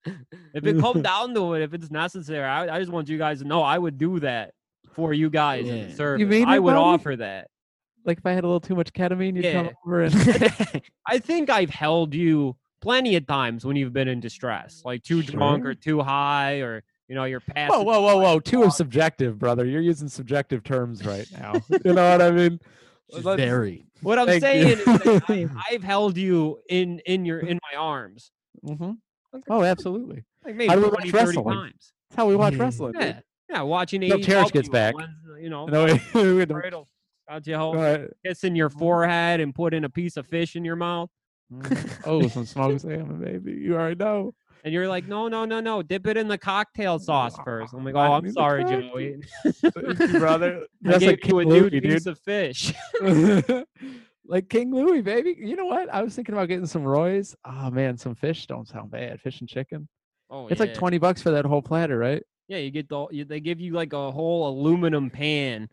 If 0.07 0.67
it 0.67 0.79
comes 0.81 1.03
down 1.03 1.35
to 1.35 1.55
it, 1.55 1.63
if 1.63 1.75
it's 1.75 1.91
necessary, 1.91 2.45
I, 2.45 2.77
I 2.77 2.79
just 2.81 2.91
want 2.93 3.09
you 3.09 3.19
guys 3.19 3.41
to 3.41 3.45
know 3.47 3.63
I 3.63 3.79
would 3.79 3.99
do 3.99 4.21
that 4.21 4.53
for 4.93 5.13
you 5.13 5.31
guys 5.31 5.69
in 5.69 5.77
Yeah. 5.77 5.83
the 5.85 5.91
You 5.91 5.97
service. 5.97 6.29
mean 6.29 6.49
I 6.49 6.59
would 6.59 6.73
buddy? 6.73 6.81
offer 6.83 7.17
that. 7.17 7.49
like 8.05 8.19
if 8.19 8.27
I 8.27 8.33
had 8.33 8.45
a 8.45 8.47
little 8.47 8.61
too 8.61 8.75
much 8.75 8.93
ketamine, 8.93 9.37
you'd 9.37 9.53
come 9.53 9.71
over 9.87 10.03
and 10.05 10.83
I 11.07 11.19
think 11.19 11.51
I've 11.51 11.71
held 11.71 12.15
you 12.15 12.57
plenty 12.81 13.15
of 13.17 13.27
times 13.27 13.65
when 13.65 13.77
you've 13.77 13.93
been 13.93 14.09
in 14.09 14.21
distress, 14.21 14.83
like 14.85 15.03
too 15.03 15.23
drunk 15.23 15.65
or 15.67 15.75
too 15.75 16.01
high, 16.01 16.61
or 16.61 16.83
you 17.09 17.15
know 17.15 17.25
you're 17.25 17.41
past. 17.41 17.71
Whoa, 17.71 17.83
whoa, 17.83 18.01
whoa, 18.01 18.17
whoa! 18.19 18.41
to 18.41 18.51
Two 18.51 18.63
is 18.63 18.77
subjective, 18.77 19.39
brother. 19.39 19.65
You're 19.67 19.83
using 19.83 20.09
subjective 20.09 20.63
terms 20.65 21.05
right 21.05 21.27
now. 21.39 21.53
you 21.85 21.93
know 21.93 22.11
what 22.11 22.23
I 22.23 22.31
mean? 22.31 22.59
Just 23.13 23.25
very. 23.37 23.85
What 24.03 24.19
I'm 24.19 24.27
Thank 24.29 24.43
saying 24.43 24.67
you. 24.69 24.73
is 24.75 24.85
that 24.85 25.23
I, 25.29 25.49
I've 25.71 25.83
held 25.83 26.17
you 26.17 26.59
in 26.71 27.01
in 27.01 27.25
your 27.27 27.41
in 27.41 27.59
my 27.71 27.79
arms, 27.79 28.31
Mhm. 28.65 28.97
Oh, 29.49 29.63
absolutely. 29.63 30.25
like 30.45 30.55
maybe 30.57 30.69
How 30.69 30.75
do 30.77 30.83
we 30.83 30.89
20, 30.89 30.97
watch 31.09 31.13
wrestling? 31.13 31.55
times. 31.57 31.93
That's 32.11 32.17
how 32.17 32.27
we 32.29 32.37
watch 32.37 32.55
Yeah. 32.55 32.63
wrestling. 32.63 32.93
dude. 32.93 33.03
Yeah, 33.03 33.21
yeah. 33.51 33.63
Watching 33.63 34.01
Till 34.01 34.19
AEW, 34.19 34.53
gets 34.53 34.69
back. 34.69 34.95
Wednesday, 34.97 35.43
You 35.43 35.51
know, 35.51 35.67
No, 35.67 35.85
we- 36.15 36.35
we 36.35 36.45
don't- 36.47 36.61
cradle, 36.61 36.89
got 37.29 37.47
you 37.47 37.55
all 37.57 37.73
home, 37.75 37.83
right. 37.83 38.09
kissing 38.25 38.57
your 38.57 38.71
forehead 38.71 39.41
and 39.41 39.55
putting 39.55 39.85
a 39.85 39.89
piece 39.91 40.17
of 40.17 40.27
fish 40.27 40.57
in 40.57 40.65
your 40.65 40.77
mouth. 40.77 41.11
Mhm. 41.53 42.01
oh, 42.07 42.29
some 42.29 42.45
smoked 42.47 42.81
salmon, 42.83 43.21
baby. 43.21 43.53
You 43.53 43.75
already 43.75 43.97
know. 43.97 44.35
And 44.63 44.75
you're 44.75 44.89
like, 44.89 45.09
no, 45.09 45.27
no, 45.29 45.47
no, 45.47 45.59
no. 45.61 45.83
Dip 45.83 46.07
it 46.07 46.19
in 46.19 46.29
the 46.29 46.37
cocktail 46.37 46.99
sauce 46.99 47.35
first. 47.45 47.73
I'm 47.73 47.83
like, 47.83 47.95
oh, 47.95 47.99
I 47.99 48.17
I'm 48.19 48.31
sorry. 48.31 48.63
Joey. 48.65 49.17
Thank 49.47 49.99
you, 50.01 50.19
brother. 50.19 50.59
I 50.65 50.67
That's 50.83 50.99
gave 50.99 51.09
like 51.09 51.27
you 51.27 51.39
a 51.39 51.45
King 51.45 51.53
new 51.55 51.61
Louis, 51.63 51.81
piece 51.81 52.05
dude. 52.05 52.07
of 52.09 52.19
fish. 52.19 52.73
Like 54.31 54.49
King 54.49 54.73
Louis, 54.73 55.03
baby. 55.03 55.35
You 55.39 55.57
know 55.57 55.67
what? 55.67 55.93
I 55.93 56.03
was 56.03 56.15
thinking 56.15 56.35
about 56.35 56.47
getting 56.49 56.65
some 56.67 56.85
Roy's. 56.85 57.35
Oh 57.45 57.71
man, 57.71 57.97
some 57.99 58.15
fish 58.15 58.47
don't 58.47 58.67
sound 58.69 58.91
bad. 58.91 59.21
Fish 59.21 59.41
and 59.41 59.49
chicken. 59.49 59.89
Oh, 60.31 60.47
It's 60.47 60.61
like 60.61 60.73
twenty 60.75 60.99
bucks 60.99 61.21
for 61.21 61.33
that 61.33 61.45
whole 61.45 61.61
platter, 61.63 61.99
right? 61.99 62.23
Yeah, 62.49 62.59
you 62.59 62.71
get 62.71 62.89
the. 62.89 63.07
You, 63.11 63.25
they 63.25 63.41
give 63.41 63.61
you 63.61 63.73
like 63.73 63.93
a 63.93 64.11
whole 64.13 64.49
aluminum 64.49 65.11
pan, 65.11 65.69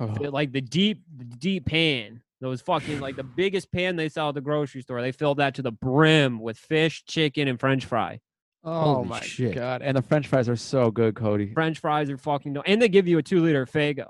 Oh, 0.00 0.06
like 0.06 0.52
the 0.52 0.60
deep, 0.62 1.02
deep 1.38 1.66
pan. 1.66 2.22
Those 2.40 2.62
fucking 2.62 2.98
like 3.00 3.16
the 3.16 3.22
biggest 3.36 3.70
pan 3.72 3.96
they 3.96 4.08
sell 4.08 4.30
at 4.30 4.34
the 4.34 4.40
grocery 4.40 4.80
store. 4.80 5.02
They 5.02 5.12
fill 5.12 5.34
that 5.36 5.54
to 5.56 5.62
the 5.62 5.72
brim 5.72 6.40
with 6.40 6.56
fish, 6.56 7.04
chicken, 7.04 7.46
and 7.46 7.60
French 7.60 7.84
fry. 7.84 8.20
oh 8.64 8.94
Holy 8.94 9.08
my 9.08 9.20
shit. 9.20 9.54
god! 9.54 9.82
And 9.82 9.94
the 9.96 10.02
French 10.02 10.28
fries 10.28 10.48
are 10.48 10.56
so 10.56 10.90
good, 10.90 11.14
Cody. 11.14 11.52
French 11.52 11.78
fries 11.78 12.08
are 12.08 12.16
fucking. 12.16 12.54
No, 12.54 12.62
and 12.62 12.80
they 12.80 12.88
give 12.88 13.06
you 13.06 13.18
a 13.18 13.22
two 13.22 13.42
liter 13.42 13.66
Faygo. 13.66 14.06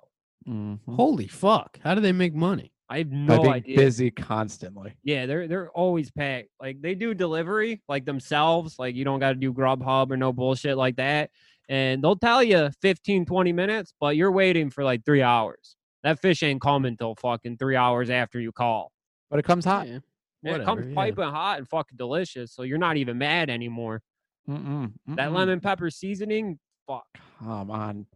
Mhm. 0.49 0.79
Holy 0.95 1.27
fuck! 1.27 1.81
How 1.83 1.97
do 1.97 2.01
they 2.01 2.13
make 2.13 2.33
money? 2.35 2.71
I 2.91 2.99
have 2.99 3.11
no 3.11 3.43
being 3.43 3.53
idea. 3.55 3.77
busy 3.77 4.11
constantly. 4.11 4.95
Yeah, 5.05 5.27
they're 5.27 5.47
they're 5.47 5.71
always 5.71 6.11
packed. 6.11 6.49
Like 6.61 6.81
they 6.81 6.95
do 6.95 7.13
delivery 7.15 7.83
like 7.89 8.05
themselves. 8.07 8.79
Like 8.79 8.95
you 8.95 9.05
don't 9.05 9.21
got 9.21 9.31
to 9.31 9.35
do 9.35 9.53
Grubhub 9.53 10.11
or 10.11 10.17
no 10.17 10.33
bullshit 10.33 10.77
like 10.79 10.97
that. 10.97 11.31
And 11.69 12.03
they'll 12.03 12.17
tell 12.17 12.43
you 12.43 12.71
15, 12.81 13.27
20 13.27 13.53
minutes, 13.53 13.93
but 14.01 14.17
you're 14.17 14.33
waiting 14.33 14.71
for 14.71 14.85
like 14.85 15.05
three 15.05 15.21
hours. 15.21 15.77
That 16.03 16.19
fish 16.19 16.43
ain't 16.43 16.63
coming 16.63 16.97
till 16.97 17.15
fucking 17.17 17.59
three 17.59 17.77
hours 17.77 18.09
after 18.09 18.41
you 18.41 18.53
call. 18.53 18.91
But 19.29 19.39
it 19.39 19.45
comes 19.45 19.67
hot. 19.67 19.87
Yeah, 19.87 19.99
Yeah, 20.43 20.55
it 20.57 20.65
comes 20.65 20.87
yeah. 20.89 20.95
piping 20.95 21.25
hot 21.29 21.59
and 21.59 21.69
fucking 21.69 21.99
delicious. 21.99 22.53
So 22.55 22.63
you're 22.63 22.79
not 22.79 22.97
even 22.97 23.19
mad 23.19 23.51
anymore. 23.51 24.01
Mm-mm, 24.49 24.93
That 25.09 25.29
mm-mm. 25.29 25.35
lemon 25.35 25.61
pepper 25.61 25.91
seasoning, 25.91 26.59
fuck. 26.87 27.05
Come 27.41 27.71
on. 27.71 28.07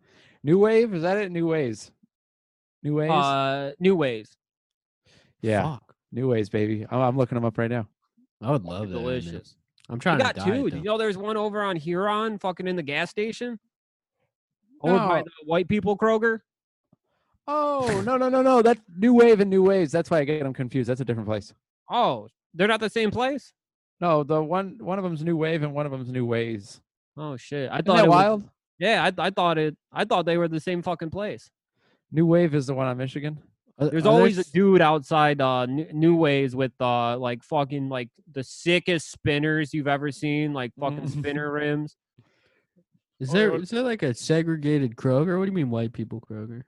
New 0.42 0.58
Wave? 0.58 0.94
Is 0.94 1.02
that 1.02 1.18
it? 1.18 1.30
New 1.30 1.48
Ways. 1.48 1.90
New 2.82 2.94
Ways? 2.94 3.10
Uh, 3.10 3.72
new 3.78 3.94
ways. 3.94 4.34
Yeah. 5.42 5.62
Fuck. 5.62 5.94
New 6.12 6.28
Ways, 6.30 6.48
baby. 6.48 6.86
I'm, 6.90 7.00
I'm 7.00 7.16
looking 7.16 7.36
them 7.36 7.44
up 7.44 7.56
right 7.58 7.70
now. 7.70 7.86
I 8.42 8.50
would 8.50 8.64
love 8.64 8.88
that. 8.90 8.94
right 8.96 9.02
now. 9.02 9.08
delicious. 9.08 9.56
I'm 9.88 9.96
You 9.96 10.00
trying 10.00 10.18
got 10.18 10.34
to 10.36 10.44
two. 10.44 10.50
diet, 10.50 10.70
though. 10.70 10.76
you 10.78 10.82
know 10.84 10.98
there's 10.98 11.16
one 11.18 11.36
over 11.36 11.62
on 11.62 11.76
Huron, 11.76 12.38
fucking 12.38 12.66
in 12.66 12.76
the 12.76 12.82
gas 12.82 13.10
station? 13.10 13.58
Over 14.82 14.98
by 14.98 15.22
the 15.22 15.30
white 15.44 15.68
people 15.68 15.96
Kroger. 15.96 16.40
Oh, 17.46 18.02
no, 18.06 18.16
no, 18.16 18.28
no, 18.28 18.42
no. 18.42 18.62
That's 18.62 18.80
New 18.96 19.14
Wave 19.14 19.40
and 19.40 19.50
New 19.50 19.62
Ways. 19.62 19.90
That's 19.92 20.10
why 20.10 20.18
I 20.20 20.24
get 20.24 20.42
them 20.42 20.52
confused. 20.54 20.88
That's 20.88 21.00
a 21.00 21.04
different 21.04 21.28
place. 21.28 21.52
Oh, 21.90 22.28
they're 22.54 22.68
not 22.68 22.80
the 22.80 22.90
same 22.90 23.10
place. 23.10 23.52
No, 24.00 24.22
the 24.24 24.42
one 24.42 24.78
one 24.80 24.98
of 24.98 25.04
them's 25.04 25.22
New 25.24 25.36
Wave 25.36 25.62
and 25.62 25.72
one 25.72 25.86
of 25.86 25.92
them's 25.92 26.10
New 26.10 26.26
Ways. 26.26 26.80
Oh 27.16 27.36
shit! 27.36 27.70
I 27.70 27.76
Isn't 27.76 27.86
thought 27.86 27.96
that 27.96 28.04
it 28.04 28.08
was- 28.08 28.14
wild? 28.16 28.48
yeah, 28.78 29.10
I, 29.18 29.26
I 29.26 29.30
thought 29.30 29.58
it. 29.58 29.76
I 29.92 30.04
thought 30.04 30.24
they 30.26 30.38
were 30.38 30.48
the 30.48 30.60
same 30.60 30.82
fucking 30.82 31.10
place. 31.10 31.50
New 32.10 32.26
Wave 32.26 32.54
is 32.54 32.66
the 32.66 32.74
one 32.74 32.86
on 32.86 32.96
Michigan. 32.96 33.38
There's 33.90 34.04
there 34.04 34.12
always 34.12 34.38
a 34.38 34.44
dude 34.52 34.80
outside 34.80 35.40
uh 35.40 35.66
New, 35.66 36.16
Ways 36.16 36.54
with 36.54 36.72
uh 36.80 37.16
like 37.18 37.42
fucking 37.42 37.88
like 37.88 38.08
the 38.32 38.44
sickest 38.44 39.10
spinners 39.10 39.72
you've 39.74 39.88
ever 39.88 40.10
seen, 40.10 40.52
like 40.52 40.72
fucking 40.78 41.00
Mm. 41.04 41.18
spinner 41.18 41.50
rims. 41.50 41.96
Is 43.20 43.30
there 43.30 43.54
is 43.54 43.70
there 43.70 43.82
like 43.82 44.02
a 44.02 44.14
segregated 44.14 44.96
Kroger? 44.96 45.38
What 45.38 45.44
do 45.46 45.50
you 45.52 45.56
mean 45.56 45.70
white 45.70 45.92
people 45.92 46.20
Kroger? 46.20 46.62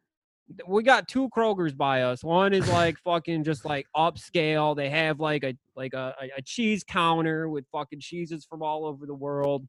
We 0.69 0.83
got 0.83 1.09
two 1.09 1.29
Krogers 1.31 1.75
by 1.77 2.03
us. 2.03 2.23
One 2.23 2.53
is 2.53 2.69
like 2.69 2.99
fucking 2.99 3.45
just 3.45 3.65
like 3.65 3.87
upscale. 3.97 4.77
They 4.77 4.91
have 4.91 5.19
like 5.19 5.43
a 5.43 5.57
like 5.75 5.95
a, 5.95 6.15
a, 6.37 6.43
cheese 6.43 6.85
counter 6.85 7.49
with 7.49 7.65
fucking 7.73 8.01
cheeses 8.01 8.45
from 8.45 8.63
all 8.63 8.85
over 8.85 9.07
the 9.07 9.15
world. 9.15 9.67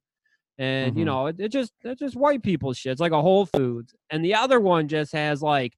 And 0.57 0.95
you 0.97 1.03
Mhm. 1.03 1.05
know, 1.07 1.27
it, 1.27 1.39
it 1.39 1.49
just 1.49 1.71
it's 1.83 2.01
just 2.01 2.15
white 2.17 2.43
people 2.43 2.73
shit. 2.73 2.91
It's 2.91 3.01
like 3.01 3.13
a 3.13 3.21
Whole 3.21 3.45
Foods. 3.45 3.95
And 4.09 4.23
the 4.23 4.35
other 4.35 4.59
one 4.59 4.87
just 4.87 5.13
has 5.13 5.41
like 5.41 5.73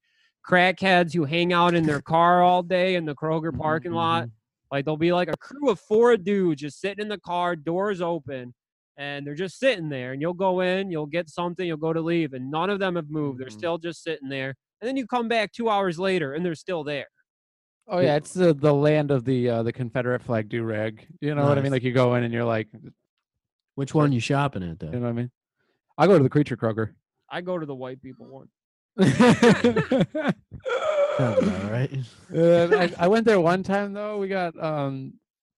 crackheads 0.47 1.13
who 1.13 1.25
hang 1.25 1.51
out 1.53 1.73
in 1.75 1.83
their 1.83 2.01
car 2.01 2.41
all 2.41 2.63
day 2.63 2.95
in 2.95 3.05
the 3.05 3.15
Kroger 3.15 3.57
parking 3.57 3.91
lot. 3.91 4.25
Mhm. 4.27 4.31
Like 4.71 4.85
there'll 4.85 4.97
be 4.97 5.13
like 5.13 5.27
a 5.29 5.37
crew 5.37 5.69
of 5.69 5.79
four 5.79 6.15
dudes 6.17 6.61
just 6.61 6.79
sitting 6.79 7.01
in 7.01 7.09
the 7.09 7.19
car, 7.19 7.55
doors 7.55 8.01
open, 8.01 8.53
and 8.97 9.25
they're 9.25 9.35
just 9.35 9.59
sitting 9.59 9.89
there. 9.89 10.13
And 10.13 10.21
you'll 10.21 10.33
go 10.33 10.61
in, 10.61 10.89
you'll 10.91 11.05
get 11.05 11.29
something, 11.29 11.65
you'll 11.67 11.77
go 11.77 11.93
to 11.93 12.01
leave, 12.01 12.33
and 12.33 12.49
none 12.51 12.69
of 12.69 12.79
them 12.79 12.95
have 12.95 13.09
moved. 13.09 13.39
They're 13.39 13.47
Mhm. 13.47 13.51
still 13.57 13.77
just 13.77 14.03
sitting 14.03 14.29
there. 14.29 14.55
And 14.81 14.87
then 14.87 14.97
you 14.97 15.07
come 15.07 15.27
back 15.27 15.51
two 15.51 15.69
hours 15.69 15.99
later, 15.99 16.33
and 16.33 16.45
they're 16.45 16.55
still 16.55 16.83
there. 16.83 17.07
Oh 17.87 17.99
yeah, 17.99 18.15
it's 18.17 18.33
the 18.33 18.53
the 18.53 18.73
land 18.73 19.11
of 19.11 19.23
the 19.23 19.49
uh, 19.49 19.63
the 19.63 19.71
Confederate 19.71 20.21
flag 20.21 20.49
do 20.49 20.63
rag. 20.63 21.07
You 21.21 21.33
know 21.35 21.47
what 21.47 21.57
I 21.57 21.61
mean? 21.61 21.71
Like 21.71 21.83
you 21.83 21.93
go 21.93 22.15
in 22.15 22.23
and 22.23 22.33
you're 22.33 22.43
like, 22.43 22.67
Which 23.75 23.93
one 23.93 24.11
you 24.11 24.19
shopping 24.19 24.63
at 24.63 24.79
though? 24.79 24.87
You 24.87 24.93
know 24.93 25.01
what 25.01 25.09
I 25.09 25.13
mean? 25.13 25.31
I 25.97 26.07
go 26.07 26.17
to 26.17 26.23
the 26.23 26.29
Creature 26.29 26.57
Kroger. 26.57 26.95
I 27.29 27.41
go 27.41 27.57
to 27.57 27.65
the 27.65 27.75
white 27.75 28.01
people 28.01 28.25
one. 28.27 28.49
Sounds 28.99 30.05
about 31.43 31.71
right. 31.71 31.91
Uh, 32.35 32.89
I, 32.99 33.05
I 33.05 33.07
went 33.07 33.25
there 33.25 33.39
one 33.39 33.63
time 33.63 33.93
though. 33.93 34.17
We 34.17 34.27
got 34.27 34.61
um 34.61 35.13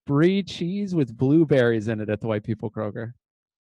brie 0.06 0.40
cheese 0.42 0.94
with 0.94 1.16
blueberries 1.16 1.88
in 1.88 2.00
it 2.00 2.08
at 2.08 2.20
the 2.20 2.28
White 2.28 2.44
People 2.44 2.70
Kroger. 2.70 3.12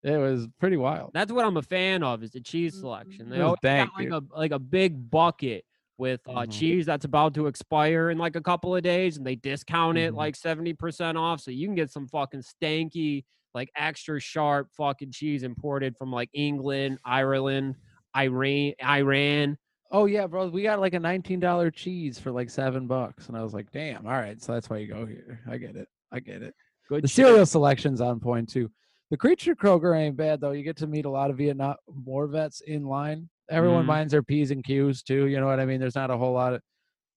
It 0.04 0.18
was 0.18 0.48
pretty 0.60 0.78
wild. 0.78 1.12
That's 1.16 1.32
what 1.32 1.46
I'm 1.46 1.58
a 1.58 1.64
fan 1.64 2.04
of 2.04 2.22
is 2.22 2.30
the 2.32 2.42
cheese 2.42 2.80
selection. 2.80 3.28
They 3.30 3.40
Oh, 3.40 3.46
always 3.48 3.60
got 3.64 3.90
like 3.98 4.08
you. 4.10 4.16
a 4.16 4.22
like 4.38 4.52
a 4.52 4.60
big 4.60 5.10
bucket 5.10 5.66
with 5.98 6.22
uh, 6.28 6.46
Mhm. 6.46 6.52
cheese 6.52 6.86
that's 6.86 7.06
about 7.06 7.34
to 7.36 7.48
expire 7.48 8.12
in 8.12 8.20
like 8.20 8.36
a 8.36 8.42
couple 8.42 8.76
of 8.76 8.84
days, 8.84 9.18
and 9.18 9.26
they 9.26 9.36
discount 9.36 9.98
it 9.98 10.14
Mhm. 10.14 10.18
like 10.18 10.36
seventy 10.36 10.74
percent 10.74 11.18
off, 11.18 11.42
so 11.42 11.50
you 11.50 11.66
can 11.68 11.76
get 11.76 11.90
some 11.92 12.08
fucking 12.08 12.42
stanky, 12.44 13.26
like 13.56 13.72
extra 13.76 14.20
sharp 14.20 14.70
fucking 14.78 15.12
cheese 15.12 15.42
imported 15.42 15.98
from 15.98 16.12
like 16.12 16.30
England, 16.34 17.00
Ireland, 17.04 17.76
Iran, 18.16 18.74
Iran. 18.84 19.58
Oh 19.92 20.06
yeah, 20.06 20.28
bro. 20.28 20.48
We 20.50 20.64
got 20.64 20.80
like 20.80 20.94
a 20.94 21.00
nineteen 21.00 21.40
dollar 21.40 21.70
cheese 21.72 22.18
for 22.20 22.32
like 22.32 22.50
seven 22.50 22.88
bucks, 22.88 23.28
and 23.28 23.38
I 23.38 23.44
was 23.44 23.54
like, 23.54 23.72
damn. 23.72 24.06
All 24.08 24.14
right, 24.14 24.42
so 24.42 24.54
that's 24.54 24.70
why 24.70 24.78
you 24.78 24.88
go 24.88 25.06
here. 25.06 25.42
I 25.50 25.58
get 25.58 25.76
it. 25.76 25.88
I 26.12 26.20
get 26.20 26.42
it. 26.42 26.54
Good 26.90 27.04
The 27.04 27.08
shit. 27.08 27.26
cereal 27.28 27.46
selection's 27.46 28.02
on 28.02 28.20
point 28.20 28.50
too. 28.50 28.70
The 29.10 29.18
creature 29.18 29.56
Kroger 29.56 29.98
ain't 29.98 30.16
bad 30.16 30.40
though. 30.40 30.52
You 30.52 30.64
get 30.64 30.78
to 30.78 30.88
meet 30.88 31.06
a 31.06 31.10
lot 31.10 31.30
of 31.30 31.38
Vietnam 31.38 31.76
War 31.88 32.28
vets 32.28 32.62
in 32.62 32.86
line. 32.86 33.30
Everyone 33.50 33.84
Mhm. 33.84 33.88
minds 33.88 34.12
their 34.12 34.24
P's 34.24 34.52
and 34.52 34.64
Q's 34.64 35.04
too. 35.04 35.26
You 35.28 35.40
know 35.42 35.48
what 35.48 35.60
I 35.60 35.66
mean? 35.66 35.80
There's 35.82 35.96
not 35.96 36.10
a 36.12 36.18
whole 36.18 36.34
lot 36.34 36.54
of 36.54 36.62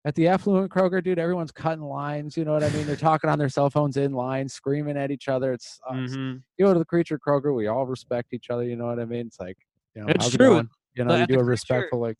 at 0.04 0.14
the 0.16 0.26
affluent 0.28 0.70
Kroger, 0.70 1.02
dude. 1.02 1.18
Everyone's 1.18 1.52
cutting 1.52 1.84
lines. 1.84 2.36
You 2.36 2.44
know 2.44 2.52
what 2.52 2.62
I 2.64 2.68
mean? 2.70 2.86
They're 2.86 2.96
talking 2.96 3.30
on 3.30 3.38
their 3.38 3.48
cell 3.48 3.70
phones 3.70 3.96
in 3.96 4.12
line, 4.12 4.48
screaming 4.48 4.96
at 4.98 5.10
each 5.12 5.28
other. 5.28 5.52
It's 5.52 5.78
uh, 5.88 5.94
Mhm. 5.94 6.42
you 6.58 6.66
go 6.66 6.72
to 6.72 6.78
the 6.80 6.84
creature 6.84 7.18
Kroger, 7.18 7.54
we 7.54 7.68
all 7.68 7.86
respect 7.86 8.32
each 8.34 8.50
other. 8.50 8.64
You 8.64 8.74
know 8.76 8.86
what 8.86 8.98
I 8.98 9.04
mean? 9.04 9.26
It's 9.28 9.38
like 9.40 9.56
you 9.94 10.02
know, 10.02 10.08
It's 10.08 10.30
true. 10.30 10.68
You 10.94 11.04
know, 11.04 11.16
you 11.16 11.26
do 11.26 11.34
a 11.34 11.36
Creature- 11.38 11.44
respectful 11.44 12.00
like. 12.00 12.16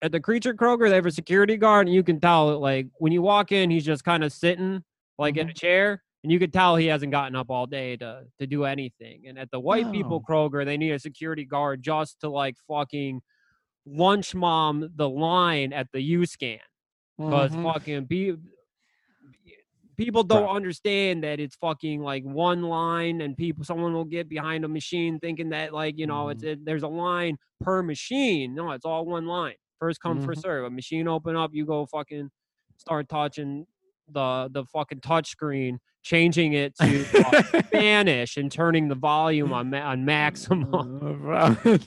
At 0.00 0.12
the 0.12 0.20
creature 0.20 0.54
Kroger, 0.54 0.88
they 0.88 0.94
have 0.94 1.06
a 1.06 1.10
security 1.10 1.56
guard, 1.56 1.88
and 1.88 1.94
you 1.94 2.04
can 2.04 2.20
tell 2.20 2.50
it 2.50 2.58
like 2.58 2.86
when 2.98 3.10
you 3.12 3.20
walk 3.20 3.50
in, 3.50 3.68
he's 3.68 3.84
just 3.84 4.04
kind 4.04 4.22
of 4.22 4.32
sitting 4.32 4.82
like 5.18 5.36
in 5.36 5.48
a 5.48 5.52
chair, 5.52 6.02
And 6.22 6.30
you 6.32 6.38
could 6.38 6.52
tell 6.52 6.76
he 6.76 6.86
hasn't 6.86 7.10
gotten 7.12 7.34
up 7.34 7.50
all 7.50 7.66
day 7.66 7.96
to 7.96 8.24
to 8.38 8.46
do 8.46 8.64
anything. 8.64 9.26
And 9.26 9.38
at 9.38 9.50
the 9.50 9.58
white 9.58 9.90
people 9.92 10.20
Kroger, 10.22 10.64
they 10.64 10.76
need 10.76 10.92
a 10.92 10.98
security 11.00 11.44
guard 11.44 11.82
just 11.82 12.20
to 12.20 12.28
like 12.28 12.56
fucking 12.68 13.20
lunch 13.86 14.34
mom 14.34 14.88
the 14.96 15.08
line 15.08 15.72
at 15.72 15.88
the 15.92 16.00
U 16.02 16.26
scan 16.26 16.58
because 17.18 17.50
Mhm. 17.52 17.62
fucking 17.64 18.04
be, 18.04 18.36
people 19.98 20.22
don't 20.22 20.44
Right. 20.44 20.56
understand 20.56 21.24
that 21.24 21.40
it's 21.40 21.56
fucking 21.56 22.00
like 22.00 22.22
one 22.24 22.62
line 22.62 23.20
and 23.20 23.36
people 23.36 23.64
someone 23.64 23.92
will 23.92 24.04
get 24.04 24.28
behind 24.28 24.64
a 24.64 24.68
machine 24.68 25.18
thinking 25.18 25.50
that 25.50 25.74
like 25.74 25.98
you 25.98 26.06
know 26.06 26.28
it's 26.30 26.42
it, 26.44 26.64
there's 26.64 26.84
a 26.84 26.88
line 26.88 27.36
per 27.60 27.82
machine 27.82 28.54
no 28.54 28.70
it's 28.70 28.84
all 28.86 29.04
one 29.04 29.26
line 29.26 29.54
first 29.78 30.00
come 30.00 30.20
first 30.20 30.38
Mhm. 30.40 30.42
serve 30.42 30.64
a 30.66 30.70
machine 30.70 31.08
open 31.08 31.36
up 31.36 31.50
you 31.52 31.66
go 31.66 31.84
fucking 31.86 32.30
start 32.78 33.08
touching 33.08 33.66
the 34.10 34.48
the 34.52 34.64
fucking 34.66 35.00
touch 35.00 35.28
screen 35.28 35.80
changing 36.02 36.52
it 36.54 36.74
to 36.76 37.04
uh, 37.26 37.42
spanish 37.66 38.36
and 38.36 38.50
turning 38.52 38.88
the 38.88 38.94
volume 38.94 39.52
on 39.52 39.68
ma- 39.68 39.90
on 39.90 40.04
maximum 40.16 41.18
bro. 41.20 41.56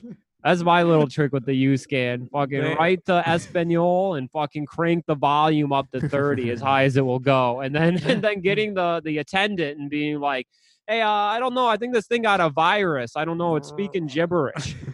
that's 0.43 0.63
my 0.63 0.83
little 0.83 1.07
trick 1.07 1.31
with 1.31 1.45
the 1.45 1.53
U 1.53 1.77
scan. 1.77 2.27
Fucking 2.31 2.59
Man. 2.59 2.77
write 2.77 3.05
to 3.05 3.27
Espanol 3.27 4.15
and 4.15 4.29
fucking 4.31 4.65
crank 4.65 5.05
the 5.05 5.15
volume 5.15 5.71
up 5.71 5.91
to 5.91 6.07
30 6.07 6.49
as 6.51 6.61
high 6.61 6.83
as 6.83 6.97
it 6.97 7.05
will 7.05 7.19
go. 7.19 7.61
And 7.61 7.75
then 7.75 7.97
and 8.05 8.23
then 8.23 8.41
getting 8.41 8.73
the 8.73 9.01
the 9.03 9.19
attendant 9.19 9.79
and 9.79 9.89
being 9.89 10.19
like, 10.19 10.47
hey, 10.87 11.01
uh, 11.01 11.09
I 11.09 11.39
don't 11.39 11.53
know. 11.53 11.67
I 11.67 11.77
think 11.77 11.93
this 11.93 12.07
thing 12.07 12.23
got 12.23 12.41
a 12.41 12.49
virus. 12.49 13.15
I 13.15 13.23
don't 13.23 13.37
know. 13.37 13.55
It's 13.55 13.67
speaking 13.67 14.07
gibberish. 14.07 14.75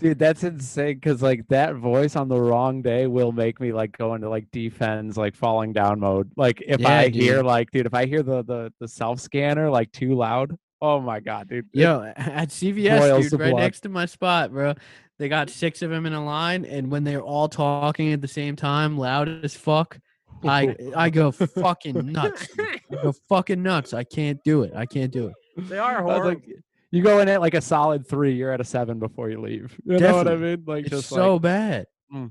Dude, 0.00 0.18
that's 0.18 0.44
insane 0.44 0.94
because 0.94 1.20
like 1.20 1.46
that 1.48 1.74
voice 1.74 2.16
on 2.16 2.28
the 2.28 2.40
wrong 2.40 2.80
day 2.80 3.06
will 3.06 3.32
make 3.32 3.60
me 3.60 3.72
like 3.72 3.96
go 3.96 4.14
into 4.14 4.28
like 4.28 4.50
defense, 4.50 5.16
like 5.16 5.34
falling 5.34 5.72
down 5.72 6.00
mode. 6.00 6.30
Like 6.36 6.62
if 6.66 6.80
Yeah, 6.80 6.88
I 6.88 7.08
hear 7.08 7.42
like, 7.42 7.70
dude, 7.70 7.86
if 7.86 7.94
I 7.94 8.06
hear 8.06 8.22
the 8.22 8.42
the 8.44 8.72
the 8.80 8.88
self 8.88 9.20
scanner 9.20 9.68
like 9.70 9.92
too 9.92 10.14
loud, 10.14 10.56
oh 10.84 11.00
my 11.00 11.20
god, 11.20 11.48
dude. 11.48 11.66
Yo, 11.72 12.02
at 12.16 12.50
CVS, 12.50 13.30
dude, 13.30 13.40
right 13.40 13.50
blood. 13.50 13.60
next 13.60 13.80
to 13.80 13.88
my 13.88 14.06
spot, 14.06 14.52
bro. 14.52 14.74
They 15.18 15.28
got 15.28 15.48
six 15.48 15.80
of 15.82 15.90
them 15.90 16.06
in 16.06 16.12
a 16.12 16.24
line, 16.24 16.64
and 16.64 16.90
when 16.90 17.04
they're 17.04 17.22
all 17.22 17.48
talking 17.48 18.12
at 18.12 18.20
the 18.20 18.28
same 18.28 18.56
time, 18.56 18.98
loud 18.98 19.28
as 19.44 19.54
fuck, 19.54 19.98
I 20.42 20.76
I 20.96 21.10
go 21.10 21.30
fucking 21.30 22.12
nuts. 22.12 22.48
I 22.58 22.80
go 23.02 23.14
fucking 23.28 23.62
nuts. 23.62 23.94
I 23.94 24.04
can't 24.04 24.42
do 24.44 24.62
it. 24.62 24.72
I 24.74 24.86
can't 24.86 25.12
do 25.12 25.28
it. 25.28 25.34
they 25.68 25.78
are 25.78 26.02
horrible. 26.02 26.28
like, 26.28 26.48
you 26.90 27.02
go 27.02 27.20
in 27.20 27.28
at 27.28 27.40
like 27.40 27.54
a 27.54 27.60
solid 27.60 28.06
three, 28.06 28.34
you're 28.34 28.52
at 28.52 28.60
a 28.60 28.64
seven 28.64 28.98
before 28.98 29.30
you 29.30 29.40
leave. 29.40 29.74
You 29.84 29.98
know 29.98 30.16
what 30.16 30.28
I 30.28 30.36
mean? 30.36 30.64
Like 30.66 30.86
It's 30.86 30.90
just 30.90 31.08
so 31.08 31.34
like, 31.34 31.42
bad. 31.42 31.86
mm, 32.12 32.30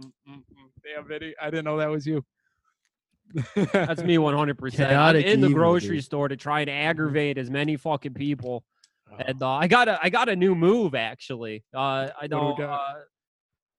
mm, 0.00 0.12
mm, 0.28 0.34
mm. 0.34 0.42
damn, 0.82 1.06
Vinny, 1.06 1.34
I 1.40 1.50
didn't 1.50 1.64
know 1.64 1.76
that 1.78 1.90
was 1.90 2.06
you. 2.06 2.24
That's 3.54 4.02
me 4.02 4.16
100%. 4.16 4.96
I'm 4.96 5.16
in 5.16 5.40
the 5.40 5.48
evil, 5.48 5.58
grocery 5.58 5.96
dude. 5.96 6.04
store 6.04 6.28
to 6.28 6.36
try 6.36 6.60
and 6.60 6.70
aggravate 6.70 7.38
as 7.38 7.50
many 7.50 7.76
fucking 7.76 8.14
people. 8.14 8.64
Oh. 9.10 9.16
And 9.18 9.42
uh, 9.42 9.50
I 9.50 9.66
got 9.66 9.88
a 9.88 9.98
I 10.02 10.08
got 10.08 10.28
a 10.28 10.36
new 10.36 10.54
move 10.54 10.94
actually. 10.94 11.64
Uh, 11.74 12.08
I 12.20 12.26
do 12.26 12.36
we 12.36 12.42
know 12.42 12.56
uh, 12.56 12.94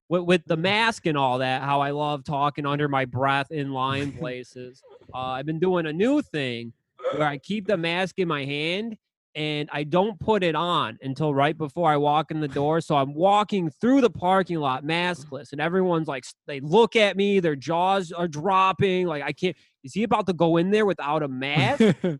with 0.08 0.22
with 0.22 0.44
the 0.46 0.56
mask 0.56 1.06
and 1.06 1.16
all 1.16 1.38
that. 1.38 1.62
How 1.62 1.80
I 1.80 1.90
love 1.90 2.24
talking 2.24 2.66
under 2.66 2.88
my 2.88 3.04
breath 3.04 3.50
in 3.50 3.72
line 3.72 4.12
places. 4.18 4.82
Uh, 5.14 5.18
I've 5.18 5.46
been 5.46 5.58
doing 5.58 5.86
a 5.86 5.92
new 5.92 6.22
thing 6.22 6.72
where 7.12 7.26
I 7.26 7.38
keep 7.38 7.66
the 7.66 7.76
mask 7.76 8.18
in 8.18 8.28
my 8.28 8.44
hand 8.44 8.96
and 9.34 9.68
I 9.72 9.84
don't 9.84 10.18
put 10.20 10.42
it 10.42 10.54
on 10.54 10.98
until 11.02 11.34
right 11.34 11.56
before 11.56 11.90
I 11.90 11.96
walk 11.96 12.30
in 12.30 12.40
the 12.40 12.48
door. 12.48 12.80
So 12.80 12.96
I'm 12.96 13.14
walking 13.14 13.70
through 13.70 14.02
the 14.02 14.10
parking 14.10 14.58
lot 14.58 14.84
maskless, 14.84 15.52
and 15.52 15.60
everyone's 15.60 16.08
like, 16.08 16.24
they 16.46 16.60
look 16.60 16.96
at 16.96 17.16
me, 17.16 17.40
their 17.40 17.56
jaws 17.56 18.12
are 18.12 18.28
dropping. 18.28 19.06
Like 19.06 19.22
I 19.22 19.32
can't. 19.32 19.56
Is 19.84 19.94
he 19.94 20.02
about 20.02 20.26
to 20.26 20.32
go 20.32 20.58
in 20.58 20.70
there 20.70 20.86
without 20.86 21.22
a 21.22 21.28
mask? 21.28 21.82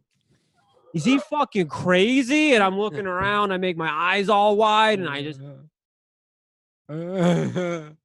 Is 0.95 1.05
he 1.05 1.19
fucking 1.19 1.69
crazy? 1.69 2.55
And 2.55 2.63
I'm 2.63 2.79
looking 2.79 3.07
around, 3.07 3.51
I 3.53 3.57
make 3.57 3.77
my 3.79 3.91
eyes 3.91 4.29
all 4.29 4.57
wide, 4.57 4.99
and 4.99 5.09
I 5.09 5.23
just 5.23 5.41
then 6.89 7.97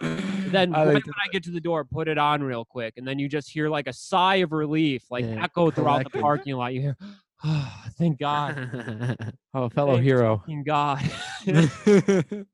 I 0.74 0.84
right 0.84 0.94
like 0.94 1.06
when 1.06 1.14
I 1.24 1.28
get 1.30 1.44
to 1.44 1.50
the 1.50 1.60
door, 1.60 1.84
put 1.84 2.08
it 2.08 2.18
on 2.18 2.42
real 2.42 2.64
quick, 2.64 2.94
and 2.96 3.06
then 3.06 3.18
you 3.18 3.28
just 3.28 3.50
hear 3.50 3.68
like 3.68 3.86
a 3.86 3.92
sigh 3.92 4.36
of 4.36 4.52
relief, 4.52 5.04
like 5.10 5.24
Yeah, 5.24 5.44
echo 5.44 5.70
throughout 5.70 6.04
the 6.04 6.10
parking 6.10 6.56
lot. 6.56 6.74
You 6.74 6.80
hear, 6.80 6.96
oh, 7.44 7.72
thank 7.98 8.18
God, 8.18 9.16
oh, 9.54 9.64
a 9.64 9.70
fellow 9.70 9.94
Thanks, 9.94 10.06
hero. 10.06 10.42
Thank 10.46 10.66
God. 10.66 11.02
you 11.46 12.46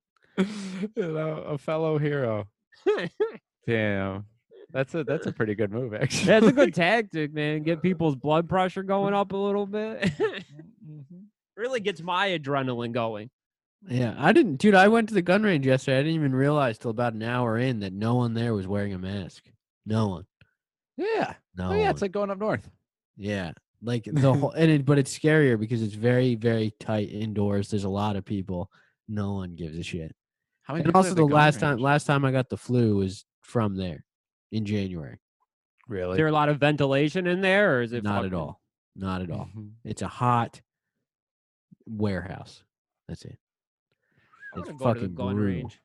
know, 0.97 1.45
a 1.47 1.59
fellow 1.59 1.99
hero. 1.99 2.47
Damn. 3.67 4.27
That's 4.73 4.95
a 4.95 5.05
that's 5.05 5.27
a 5.27 5.33
pretty 5.33 5.55
good 5.55 5.71
move, 5.73 5.95
actually. 5.95 6.27
That's 6.27 6.47
a 6.47 6.53
good 6.53 6.75
tactic, 6.75 7.33
man. 7.33 7.63
Get 7.63 7.81
people's 7.83 8.17
blood 8.17 8.49
pressure 8.49 8.83
going 8.83 9.15
up 9.15 9.33
a 9.33 9.37
little 9.37 9.67
bit. 9.67 10.03
Mhm. 10.03 11.25
really 11.57 11.81
gets 11.81 12.03
my 12.03 12.29
adrenaline 12.29 12.93
going. 12.93 13.31
yeah, 13.89 14.15
I 14.19 14.33
didn't, 14.33 14.57
dude. 14.57 14.75
I 14.75 14.89
went 14.89 15.09
to 15.09 15.15
the 15.15 15.23
gun 15.23 15.43
range 15.43 15.67
yesterday. 15.67 15.99
I 15.99 16.03
didn't 16.03 16.17
even 16.17 16.35
realize 16.35 16.79
till 16.79 16.91
about 16.91 17.15
an 17.15 17.23
hour 17.23 17.57
in 17.59 17.81
that 17.81 17.93
no 17.93 18.17
one 18.17 18.35
there 18.35 18.53
was 18.55 18.67
wearing 18.67 18.93
a 18.93 18.99
mask. 18.99 19.45
No 19.87 20.09
one. 20.09 20.27
Yeah. 20.97 21.35
No. 21.57 21.71
Oh 21.71 21.73
yeah, 21.73 21.83
one. 21.83 21.91
it's 21.91 22.03
like 22.03 22.13
going 22.13 22.31
up 22.31 22.39
north. 22.39 22.69
Yeah, 23.17 23.53
like 23.83 24.05
the 24.13 24.33
whole, 24.33 24.51
and 24.53 24.71
it, 24.71 24.85
but 24.85 24.99
it's 24.99 25.17
scarier 25.17 25.59
because 25.59 25.83
it's 25.83 25.95
very, 25.95 26.35
very 26.35 26.73
tight 26.81 27.11
indoors. 27.11 27.71
There's 27.71 27.85
a 27.85 27.89
lot 27.89 28.17
of 28.17 28.25
people. 28.25 28.71
No 29.09 29.35
one 29.35 29.55
gives 29.55 29.77
a 29.79 29.83
shit. 29.83 30.15
How 30.63 30.75
many 30.75 30.85
And 30.85 30.97
also, 30.97 31.15
the 31.15 31.25
last 31.25 31.61
time, 31.61 31.79
last 31.79 32.07
time 32.07 32.25
I 32.25 32.33
got 32.33 32.49
the 32.49 32.57
flu 32.57 32.97
was 32.97 33.25
from 33.43 33.77
there, 33.77 34.05
in 34.51 34.65
January. 34.65 35.21
Really? 35.89 36.13
Is 36.13 36.17
there 36.17 36.27
a 36.27 36.33
lot 36.33 36.49
of 36.49 36.59
ventilation 36.59 37.27
in 37.29 37.41
there, 37.41 37.77
or 37.79 37.83
is 37.83 37.93
it 37.93 38.03
Not 38.03 38.25
at 38.25 38.35
all. 38.35 38.61
Not 38.97 39.23
at 39.23 39.31
all. 39.31 39.49
Mhm. 39.57 39.71
It's 39.85 40.03
a 40.03 40.09
hot 40.09 40.61
warehouse. 41.87 42.65
That's 43.09 43.25
it. 43.25 43.39
It's 44.57 44.67
wanna 44.69 44.79
go 44.79 44.95
to 44.95 45.01
the 45.01 45.07
fucking 45.07 45.15
gun 45.15 45.37
range. 45.37 45.81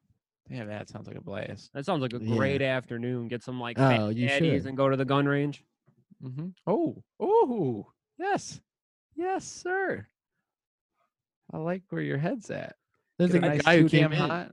Damn, 0.49 0.67
that 0.67 0.89
sounds 0.89 1.07
like 1.07 1.17
a 1.17 1.21
blast. 1.21 1.71
That 1.73 1.85
sounds 1.85 2.01
like 2.01 2.13
a 2.13 2.19
Yeah. 2.23 2.35
great 2.35 2.61
afternoon. 2.61 3.27
Get 3.27 3.43
some 3.43 3.59
like 3.59 3.77
Oh, 3.79 4.09
you 4.09 4.27
should. 4.27 4.65
and 4.65 4.75
go 4.75 4.89
to 4.89 4.97
the 4.97 5.05
gun 5.05 5.25
range. 5.27 5.63
Mm-hmm. 6.23 6.47
Oh, 6.67 7.03
oh, 7.19 7.87
yes, 8.17 8.61
yes, 9.15 9.45
sir. 9.45 10.07
I 11.53 11.57
like 11.57 11.83
where 11.89 12.01
your 12.01 12.17
head's 12.17 12.49
at. 12.49 12.75
There's 13.17 13.31
Get 13.31 13.43
a 13.43 13.45
a 13.45 13.49
nice 13.49 13.61
guy 13.61 13.77
who 13.81 13.89
came 13.89 14.01
damn 14.03 14.13
in. 14.13 14.19
hot. 14.29 14.51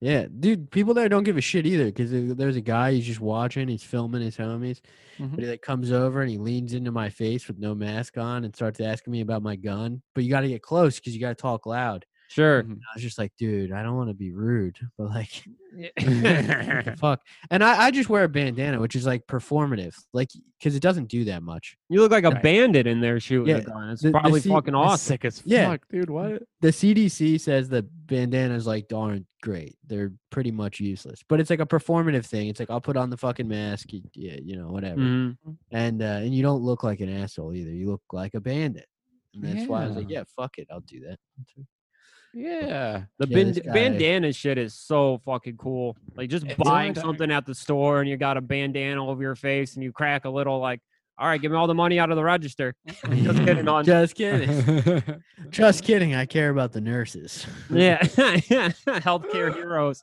Yeah, 0.00 0.26
dude, 0.40 0.70
people 0.72 0.94
there 0.94 1.08
don't 1.08 1.22
give 1.22 1.36
a 1.36 1.40
shit 1.40 1.64
either 1.64 1.84
because 1.86 2.10
there's 2.10 2.56
a 2.56 2.60
guy 2.60 2.92
he's 2.92 3.06
just 3.06 3.20
watching, 3.20 3.68
he's 3.68 3.84
filming 3.84 4.20
his 4.22 4.36
homies, 4.36 4.80
Mhm. 5.18 5.30
but 5.30 5.44
he 5.44 5.46
like 5.50 5.62
comes 5.62 5.92
over 5.92 6.22
and 6.22 6.30
he 6.30 6.38
leans 6.38 6.74
into 6.74 6.90
my 6.90 7.08
face 7.08 7.46
with 7.46 7.58
no 7.58 7.72
mask 7.72 8.18
on 8.18 8.44
and 8.44 8.54
starts 8.56 8.80
asking 8.80 9.12
me 9.12 9.20
about 9.20 9.42
my 9.44 9.54
gun. 9.54 10.02
But 10.14 10.24
you 10.24 10.30
got 10.30 10.40
to 10.40 10.48
get 10.48 10.60
close 10.62 10.96
because 10.98 11.14
you 11.14 11.20
got 11.20 11.28
to 11.28 11.34
talk 11.36 11.66
loud. 11.66 12.04
Sure. 12.32 12.62
Mhm. 12.62 12.78
I 12.78 12.90
was 12.94 13.02
just 13.02 13.18
like, 13.18 13.32
dude, 13.38 13.72
I 13.72 13.82
don't 13.82 13.96
want 13.96 14.08
to 14.10 14.14
be 14.14 14.32
rude, 14.32 14.78
but 14.98 15.10
like, 15.10 15.44
Mm-hmm. 15.74 16.94
fuck. 16.98 17.22
And 17.50 17.64
I, 17.64 17.84
I 17.86 17.90
just 17.90 18.10
wear 18.10 18.24
a 18.24 18.28
bandana, 18.28 18.78
which 18.78 18.94
is 18.94 19.06
like 19.06 19.26
performative, 19.26 19.94
like 20.12 20.28
because 20.58 20.76
it 20.76 20.80
doesn't 20.82 21.08
do 21.08 21.24
that 21.24 21.42
much. 21.42 21.76
You 21.88 22.00
look 22.00 22.12
like 22.12 22.24
a 22.24 22.30
Right. 22.30 22.42
bandit 22.42 22.86
in 22.86 23.00
there 23.00 23.18
shooting 23.20 23.48
Yeah, 23.56 23.62
a 23.62 23.64
gun. 23.64 23.88
It's 23.90 24.02
the- 24.02 24.08
the 24.08 24.12
probably 24.20 24.40
C- 24.40 24.50
fucking 24.50 24.74
awesome. 24.74 24.98
Sick 25.14 25.24
as 25.24 25.42
Yeah. 25.46 25.70
fuck, 25.70 25.88
dude. 25.90 26.10
What? 26.10 26.42
The 26.60 26.68
CDC 26.72 27.38
says 27.40 27.70
that 27.70 27.86
bandanas 28.06 28.66
like 28.66 28.92
aren't 28.92 29.26
great; 29.42 29.76
they're 29.86 30.12
pretty 30.30 30.50
much 30.50 30.78
useless. 30.78 31.20
But 31.26 31.40
it's 31.40 31.48
like 31.50 31.60
a 31.60 31.66
performative 31.66 32.26
thing. 32.26 32.48
It's 32.48 32.60
like 32.60 32.68
I'll 32.70 32.80
put 32.80 32.98
on 32.98 33.08
the 33.08 33.16
fucking 33.16 33.48
mask, 33.48 33.92
you, 33.94 34.02
yeah, 34.14 34.36
you 34.42 34.56
know, 34.56 34.68
whatever. 34.70 35.00
Mhm. 35.00 35.36
and 35.70 36.02
uh, 36.02 36.20
and 36.22 36.34
you 36.34 36.42
don't 36.42 36.62
look 36.62 36.82
like 36.84 37.00
an 37.00 37.08
asshole 37.08 37.54
either. 37.54 37.70
You 37.70 37.90
look 37.90 38.02
like 38.12 38.34
a 38.34 38.40
bandit. 38.40 38.86
And 39.34 39.42
that's 39.44 39.66
why 39.66 39.84
I 39.84 39.86
was 39.86 39.96
like, 39.96 40.10
Yeah. 40.10 40.18
yeah, 40.18 40.24
fuck 40.36 40.58
it, 40.58 40.66
I'll 40.70 40.80
do 40.80 41.00
that. 41.08 41.18
Yeah. 42.34 43.02
The 43.18 43.26
Yeah, 43.28 43.34
ban- 43.36 43.48
this 43.52 43.58
guy- 43.60 43.72
bandana 43.72 44.32
shit 44.32 44.58
is 44.58 44.74
so 44.74 45.20
fucking 45.24 45.56
cool. 45.56 45.96
Like 46.16 46.30
just 46.30 46.46
It's 46.46 46.54
buying 46.56 46.94
something 46.94 47.30
at 47.30 47.46
the 47.46 47.54
store 47.54 48.00
and 48.00 48.08
you 48.08 48.16
got 48.16 48.36
a 48.36 48.40
bandana 48.40 49.06
over 49.06 49.22
your 49.22 49.34
face 49.36 49.74
and 49.74 49.82
you 49.84 49.92
crack 49.92 50.24
a 50.24 50.30
little 50.30 50.58
like, 50.58 50.80
all 51.18 51.28
right, 51.28 51.40
give 51.40 51.52
me 51.52 51.58
all 51.58 51.66
the 51.66 51.74
money 51.74 51.98
out 51.98 52.10
of 52.10 52.16
the 52.16 52.24
register. 52.24 52.74
Just 53.12 53.38
kidding 53.44 53.68
on. 53.68 53.84
Just 53.84 54.14
kidding. 54.14 55.02
Just 55.50 55.84
kidding. 55.84 56.14
I 56.14 56.24
care 56.26 56.48
about 56.50 56.72
the 56.72 56.80
nurses. 56.80 57.46
yeah. 57.70 58.02
Healthcare 58.02 59.54
heroes. 59.54 60.02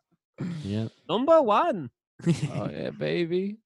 yeah. 0.64 0.88
Number 1.10 1.42
one. 1.42 1.90
oh 2.28 2.70
yeah, 2.72 2.92
baby. 2.92 3.58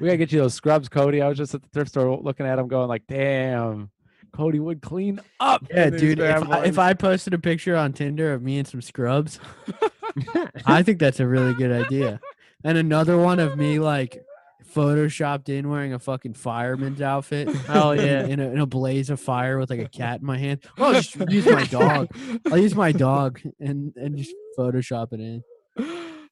We 0.00 0.06
gotta 0.08 0.16
get 0.16 0.32
you 0.32 0.40
those 0.40 0.54
scrubs, 0.54 0.88
Cody. 0.88 1.22
I 1.22 1.28
was 1.28 1.38
just 1.38 1.54
at 1.54 1.62
the 1.62 1.68
thrift 1.68 1.90
store 1.90 2.18
looking 2.20 2.46
at 2.46 2.56
them, 2.56 2.66
going 2.66 2.88
like, 2.88 3.02
"Damn, 3.06 3.90
Cody 4.36 4.60
would 4.60 4.82
clean 4.82 5.20
up." 5.40 5.66
Yeah, 5.70 5.90
dude. 5.90 6.18
If 6.18 6.48
I, 6.50 6.64
if. 6.64 6.78
I 6.78 6.92
posted 6.94 7.32
a 7.32 7.38
picture 7.38 7.74
on 7.74 7.92
Tinder 7.92 8.34
of 8.34 8.42
me 8.42 8.58
and 8.58 8.68
some 8.68 8.82
scrubs, 8.82 9.40
I 10.66 10.82
think 10.82 10.98
that's 10.98 11.20
a 11.20 11.26
really 11.26 11.54
good 11.54 11.72
idea. 11.72 12.20
And 12.62 12.76
another 12.76 13.16
one 13.16 13.38
of 13.38 13.56
me 13.56 13.78
like 13.78 14.22
photoshopped 14.74 15.48
in 15.48 15.70
wearing 15.70 15.94
a 15.94 15.98
fucking 15.98 16.34
fireman's 16.34 17.00
outfit. 17.00 17.48
A- 17.68 17.94
yeah. 17.96 18.26
In 18.26 18.40
a, 18.40 18.50
in 18.50 18.58
a 18.58 18.66
blaze 18.66 19.08
of 19.08 19.18
fire 19.18 19.58
with 19.58 19.70
like 19.70 19.80
a 19.80 19.88
cat 19.88 20.20
in 20.20 20.26
my 20.26 20.36
hand. 20.36 20.64
Oh, 20.76 20.92
just 20.92 21.16
use 21.30 21.46
my 21.46 21.64
dog. 21.64 22.08
I'll 22.46 22.58
use 22.58 22.74
my 22.74 22.92
dog 22.92 23.40
and 23.58 23.94
and 23.96 24.18
just 24.18 24.34
Photoshop 24.58 25.12
it 25.12 25.20
in. 25.20 25.44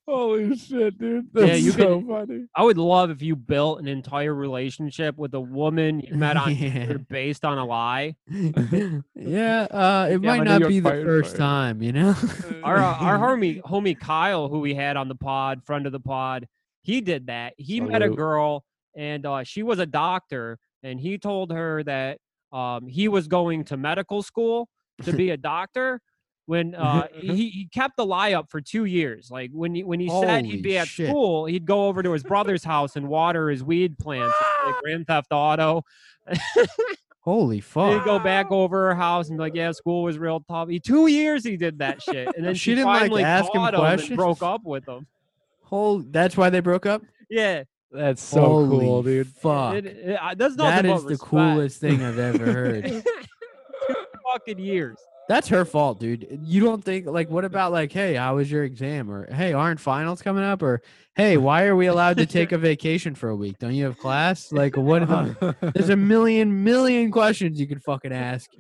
Holy 0.07 0.55
shit, 0.57 0.99
dude. 0.99 1.29
Yeah, 1.35 1.47
That's 1.47 1.61
you 1.63 1.71
so 1.73 1.99
can- 2.01 2.09
funny. 2.09 2.47
I 2.55 2.63
would 2.63 2.77
love 2.77 3.11
if 3.11 3.23
you 3.23 3.35
built 3.37 3.81
an 3.81 3.89
entire 3.89 4.35
relationship 4.35 5.17
with 5.17 5.33
a 5.35 5.41
woman 5.41 6.01
you 6.01 6.15
met 6.15 6.37
on 6.37 6.55
Yeah. 6.55 6.99
Based 7.09 7.43
on 7.45 7.57
a 7.57 7.65
lie. 7.65 8.15
yeah, 8.29 9.67
uh, 9.71 10.09
it 10.11 10.23
Yeah, 10.23 10.37
might 10.37 10.45
not 10.45 10.69
be 10.69 10.81
the 10.81 10.91
first 10.91 11.37
Fire. 11.37 11.39
time, 11.39 11.83
you 11.83 11.93
know. 11.93 12.15
Our 12.63 12.77
uh, 12.79 12.95
our 12.99 13.19
homie 13.19 13.61
homie 13.63 13.99
Kyle, 13.99 14.49
who 14.49 14.61
we 14.61 14.75
had 14.75 14.97
on 14.97 15.09
the 15.09 15.15
pod, 15.15 15.65
friend 15.65 15.87
of 15.87 15.93
the 15.93 16.01
pod, 16.01 16.47
he 16.83 17.01
did 17.01 17.27
that. 17.29 17.55
He 17.57 17.81
met 17.81 18.03
a 18.03 18.09
girl, 18.11 18.65
and 18.95 19.25
uh, 19.25 19.43
she 19.45 19.63
was 19.63 19.79
a 19.79 19.87
doctor, 19.87 20.59
and 20.83 21.01
he 21.01 21.19
told 21.19 21.51
her 21.53 21.83
that 21.85 22.19
um, 22.53 22.87
he 22.87 23.09
was 23.09 23.27
going 23.27 23.65
to 23.65 23.77
medical 23.77 24.23
school 24.23 24.69
to 25.03 25.13
be 25.13 25.31
a 25.31 25.37
doctor. 25.37 26.01
When 26.47 26.75
uh, 26.75 27.07
he, 27.15 27.49
he 27.49 27.69
kept 27.73 27.97
the 27.97 28.05
lie 28.05 28.35
up 28.35 28.51
for 28.51 28.61
two 28.61 28.85
years, 28.85 29.31
like 29.31 29.51
when 29.53 29.75
he, 29.75 29.83
when 29.85 29.99
he 30.01 30.09
said 30.11 30.45
he'd 30.45 30.63
be 30.63 30.77
at 30.77 30.89
shit. 30.89 31.09
school, 31.09 31.47
he'd 31.47 31.65
go 31.65 31.87
over 31.87 32.03
to 32.03 32.13
his 32.13 32.23
brother's 32.23 32.63
house 32.63 32.97
and 32.97 33.09
water 33.09 33.49
his 33.49 33.65
weed 33.65 33.99
plants, 33.99 34.35
like 34.67 34.75
Grand 34.83 35.07
Theft 35.07 35.29
Auto. 35.31 35.85
Holy 37.23 37.61
fuck! 37.63 37.93
He'd 37.95 38.05
go 38.05 38.19
back 38.19 38.51
over 38.51 38.89
her 38.89 38.95
house 38.95 39.29
and 39.31 39.39
be 39.39 39.43
like, 39.43 39.55
yeah, 39.55 39.73
school 39.73 40.03
was 40.03 40.19
real 40.19 40.41
tough. 40.41 40.69
He, 40.69 40.81
two 40.81 41.07
years 41.07 41.45
he 41.45 41.57
did 41.57 41.79
that 41.79 42.03
shit, 42.03 42.29
and 42.37 42.45
then 42.45 42.55
She 42.55 42.59
she, 42.59 42.75
didn't, 42.75 42.87
like, 42.89 43.01
finally 43.01 43.23
ask 43.25 43.47
him 43.47 43.61
caught 43.61 43.75
him 43.75 43.81
and 43.81 43.89
questions? 43.99 44.17
broke 44.17 44.43
up 44.43 44.65
with 44.65 44.87
him. 44.87 45.07
Whole. 45.63 46.01
That's 46.01 46.37
why 46.37 46.51
they 46.51 46.61
broke 46.61 46.85
up. 46.85 47.01
Yeah, 47.31 47.63
That's 47.91 48.23
so 48.23 48.43
Holy 48.43 48.85
cool, 48.85 49.03
dude. 49.03 49.29
Fuck. 49.29 49.77
it, 49.77 49.87
it, 49.87 50.19
I- 50.21 50.35
that's 50.35 50.57
nothing 50.57 50.83
that 50.85 50.91
but 50.93 50.97
is 50.97 51.03
the 51.05 51.09
respect. 51.09 51.31
coolest 51.31 51.81
thing 51.81 52.03
I've 52.03 52.19
ever 52.19 52.45
heard. 52.53 52.85
two 52.85 53.03
fucking 54.33 54.59
years. 54.59 54.99
That's 55.29 55.49
her 55.49 55.65
fault, 55.65 56.01
dude. 56.01 56.39
You 56.43 56.61
don't 56.61 56.85
think 56.85 57.07
like 57.07 57.31
what 57.31 57.45
about 57.45 57.73
like, 57.73 57.93
hey, 57.93 58.15
how 58.15 58.37
was 58.37 58.51
your 58.51 58.65
exam? 58.65 59.11
Or 59.11 59.33
hey, 59.33 59.53
aren't 59.53 59.81
finals 59.81 60.21
coming 60.21 60.45
up? 60.45 60.63
Or 60.63 60.83
hey, 61.17 61.37
why 61.39 61.65
are 61.65 61.77
we 61.77 61.87
allowed 61.87 62.19
to 62.19 62.27
take 62.27 62.53
a 62.53 62.59
vacation 62.59 63.15
for 63.15 63.31
a 63.31 63.37
week? 63.37 63.59
Don't 63.59 63.75
you 63.75 63.85
have 63.85 63.99
class? 63.99 64.53
Like 64.53 64.77
what 64.77 65.07
the 65.07 65.57
there's 65.75 65.89
a 65.89 65.97
million 65.97 66.65
million 66.65 67.11
questions 67.11 67.59
you 67.59 67.67
could 67.67 67.83
fucking 67.83 68.13
ask. 68.13 68.51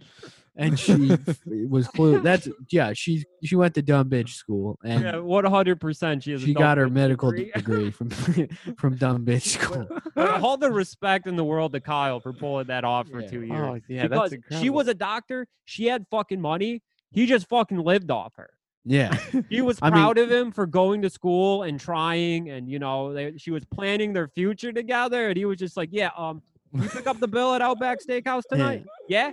And 0.56 0.78
she 0.78 1.10
was 1.46 1.88
clue 1.88 2.20
that's 2.20 2.48
yeah, 2.70 2.92
she 2.94 3.24
she 3.42 3.56
went 3.56 3.74
to 3.74 3.82
dumb 3.82 4.08
bitch 4.08 4.30
school 4.30 4.78
and 4.84 5.02
Yeah, 5.02 5.16
one 5.18 5.44
hundred 5.44 5.80
percent. 5.80 6.22
She 6.22 6.32
is. 6.32 6.42
a 6.42 6.46
she 6.46 6.54
got 6.54 6.78
her 6.78 6.88
medical 6.88 7.32
degree. 7.32 7.50
degree 7.54 7.90
from 7.90 8.10
from 8.78 8.96
dumb 8.96 9.24
bitch 9.24 9.42
school. 9.60 9.88
All 10.16 10.56
the 10.56 10.70
respect 10.70 11.26
in 11.26 11.34
the 11.36 11.44
world 11.44 11.72
to 11.72 11.80
Kyle 11.80 12.20
for 12.20 12.32
pulling 12.32 12.68
that 12.68 12.84
off 12.84 13.08
for 13.08 13.20
Yeah. 13.20 13.26
two 13.28 13.42
years. 13.42 13.50
Oh, 13.58 13.80
yeah, 13.88 14.06
because 14.06 14.30
that's 14.48 14.60
she 14.62 14.70
was 14.70 14.86
a 14.86 14.94
doctor. 14.94 15.48
She 15.64 15.86
had 15.86 16.06
fucking 16.10 16.40
money. 16.40 16.82
He 17.10 17.26
just 17.26 17.48
fucking 17.48 17.78
lived 17.78 18.10
off 18.12 18.34
her. 18.36 18.50
Yeah. 18.84 19.16
He 19.48 19.60
was 19.62 19.78
I 19.82 19.86
mean- 19.86 19.94
proud 19.94 20.18
of 20.18 20.30
him 20.30 20.52
for 20.52 20.66
going 20.66 21.02
to 21.02 21.10
school 21.10 21.62
and 21.64 21.80
trying, 21.80 22.50
and 22.50 22.68
you 22.68 22.78
know, 22.78 23.12
they, 23.14 23.38
she 23.38 23.50
was 23.50 23.64
planning 23.64 24.12
their 24.12 24.28
future 24.28 24.72
together, 24.72 25.28
and 25.30 25.36
he 25.36 25.46
was 25.46 25.58
just 25.58 25.76
like, 25.76 25.88
"Yeah, 25.90 26.10
um, 26.18 26.42
you 26.72 26.88
pick 26.90 27.06
up 27.06 27.18
the 27.18 27.26
bill 27.28 27.54
at 27.54 27.62
Outback 27.62 27.98
Steakhouse 28.06 28.42
tonight? 28.48 28.84
Yeah, 29.08 29.30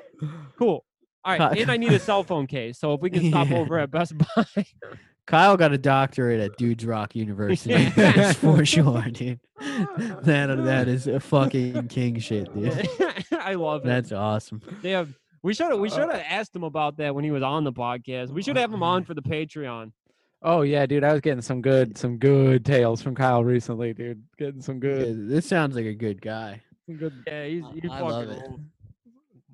cool. 0.58 0.86
All 1.24 1.38
right, 1.38 1.54
Ki- 1.54 1.62
and 1.62 1.72
I 1.72 1.78
need 1.78 1.92
a 1.94 2.00
cell 2.00 2.24
phone 2.24 2.48
case, 2.48 2.80
so 2.80 2.94
if 2.94 3.02
we 3.02 3.10
can 3.12 3.30
stop 3.30 3.50
Yeah. 3.50 3.58
over 3.58 3.78
at 3.78 3.92
Best 3.92 4.14
Buy, 4.18 4.66
Kyle 5.28 5.56
got 5.56 5.72
a 5.72 5.78
doctorate 5.78 6.40
at 6.40 6.58
Dudes 6.58 6.86
Rock 6.86 7.16
University. 7.16 7.70
Yeah. 7.72 7.90
That's 7.96 8.40
for 8.40 8.66
sure, 8.66 9.04
dude. 9.04 9.40
That 9.60 10.64
that 10.66 10.88
is 10.88 11.08
a 11.08 11.20
fucking 11.20 11.88
king 11.90 12.20
shit, 12.20 12.54
dude. 12.54 12.90
I 13.32 13.54
love 13.54 13.84
it. 13.84 13.88
That's 13.88 14.12
awesome. 14.12 14.62
They 14.82 14.92
have. 14.92 15.14
We 15.44 15.54
should 15.54 15.72
have. 15.72 15.80
We 15.80 15.90
uh, 15.90 15.92
should 15.92 16.10
have 16.10 16.24
asked 16.28 16.56
him 16.56 16.64
about 16.64 16.98
that 16.98 17.14
when 17.16 17.24
he 17.24 17.32
was 17.32 17.44
on 17.44 17.64
the 17.64 17.72
podcast. 17.72 18.30
We 18.30 18.42
should 18.42 18.58
uh, 18.58 18.62
have 18.62 18.74
him 18.74 18.84
on 18.84 19.04
mm. 19.04 19.08
for 19.08 19.14
the 19.14 19.22
Patreon. 19.22 19.92
Oh 20.44 20.64
yeah, 20.64 20.88
dude. 20.88 21.04
I 21.04 21.12
was 21.14 21.22
getting 21.22 21.42
some 21.42 21.62
good, 21.62 21.98
some 21.98 22.18
good 22.18 22.66
tales 22.66 23.02
from 23.02 23.14
Kyle 23.14 23.44
recently, 23.44 23.94
dude. 23.94 24.24
Getting 24.40 24.62
some 24.62 24.76
Yeah, 24.78 24.96
good, 24.96 25.30
this 25.30 25.46
sounds 25.46 25.76
like 25.76 25.86
a 25.86 25.94
good 25.94 26.20
guy. 26.20 26.62
some 26.88 26.98
good, 26.98 27.14
Yeah, 27.28 27.46
he's 27.46 27.64
he's 27.74 27.92
I 27.92 28.00
fucking 28.00 28.10
love 28.10 28.30
it. 28.30 28.44
old. 28.48 28.62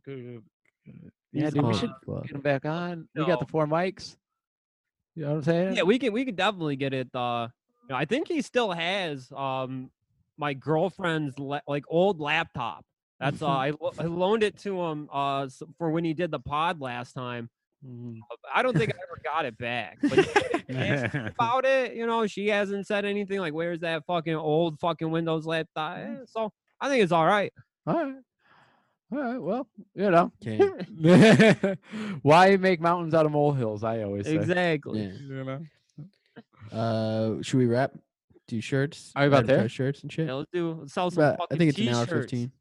good. 0.06 0.44
Good- 1.38 1.56
Yeah, 1.56 1.62
dude. 1.62 1.66
We 1.66 1.74
should 1.74 1.92
fuck. 2.06 2.24
get 2.24 2.32
him 2.36 2.42
back 2.42 2.66
on. 2.66 3.08
We 3.16 3.26
got 3.26 3.40
the 3.40 3.46
four 3.46 3.66
mics. 3.68 4.16
You 5.16 5.24
know 5.24 5.30
what 5.30 5.36
I'm 5.38 5.44
saying? 5.44 5.76
Yeah, 5.76 5.84
we 5.84 5.98
can 6.00 6.14
we 6.14 6.26
can 6.26 6.36
definitely 6.36 6.76
get 6.76 6.94
it. 6.94 7.10
Uh, 7.14 7.48
you 7.84 7.90
know, 7.90 7.96
I 7.96 8.06
think 8.06 8.28
he 8.28 8.42
still 8.42 8.72
has 8.72 9.32
um 9.36 9.90
my 10.38 10.54
girlfriend's 10.54 11.40
la- 11.40 11.62
like 11.68 11.86
old 11.88 12.20
laptop. 12.20 12.86
That's 13.20 13.42
uh, 13.42 13.48
I, 13.68 13.72
lo- 13.72 13.94
I 13.98 14.04
loaned 14.04 14.44
it 14.44 14.58
to 14.60 14.80
him 14.82 15.10
uh 15.12 15.48
for 15.80 15.90
when 15.90 16.04
he 16.04 16.14
did 16.14 16.30
the 16.32 16.40
pod 16.40 16.82
last 16.82 17.14
time. 17.14 17.50
Uh, 17.88 18.20
I 18.54 18.62
don't 18.64 18.76
think 18.78 18.92
I 18.92 18.96
ever 19.04 19.22
got 19.24 19.46
it 19.46 19.58
back. 19.58 19.98
But 20.02 20.20
he 20.68 20.76
asked 20.76 21.14
me 21.14 21.22
about 21.28 21.64
it, 21.66 21.94
you 21.96 22.06
know, 22.08 22.26
she 22.28 22.48
hasn't 22.50 22.86
said 22.88 23.06
anything 23.06 23.40
like, 23.40 23.54
"Where's 23.54 23.80
that 23.82 24.04
fucking 24.06 24.36
old 24.36 24.80
fucking 24.80 25.10
Windows 25.10 25.46
laptop?" 25.46 25.98
Eh, 25.98 26.16
So 26.28 26.52
I 26.82 26.90
think 26.90 27.04
it's 27.04 27.12
all 27.12 27.26
right. 27.26 27.52
All 27.88 27.94
right. 27.96 28.16
All 29.12 29.18
right. 29.20 29.38
Well, 29.42 29.68
you 29.96 30.12
know, 30.12 30.32
Okay. 30.46 31.78
why 32.22 32.58
make 32.58 32.82
mountains 32.82 33.14
out 33.14 33.26
of 33.26 33.32
molehills? 33.32 33.84
I 33.84 34.04
always 34.04 34.26
say. 34.26 34.36
Exactly. 34.36 35.04
Yeah. 35.04 35.14
You 35.36 35.44
know. 35.44 35.60
Uh, 36.78 37.42
should 37.42 37.58
we 37.58 37.66
wrap? 37.68 37.94
Do 38.48 38.60
shirts? 38.62 39.12
Are 39.16 39.24
we 39.24 39.28
about 39.30 39.46
there? 39.46 39.68
Shirts 39.70 40.02
and 40.04 40.12
shit. 40.12 40.28
Yeah, 40.28 40.34
let's 40.36 40.52
do 40.52 40.78
let's 40.82 40.94
sell 40.94 41.10
some 41.12 41.24
About- 41.24 41.40
fucking 41.40 41.56
I 41.56 41.58
think 41.58 41.70
it's 41.70 41.80
an 41.80 41.90
hour 41.96 42.06
fifteen. 42.06 42.52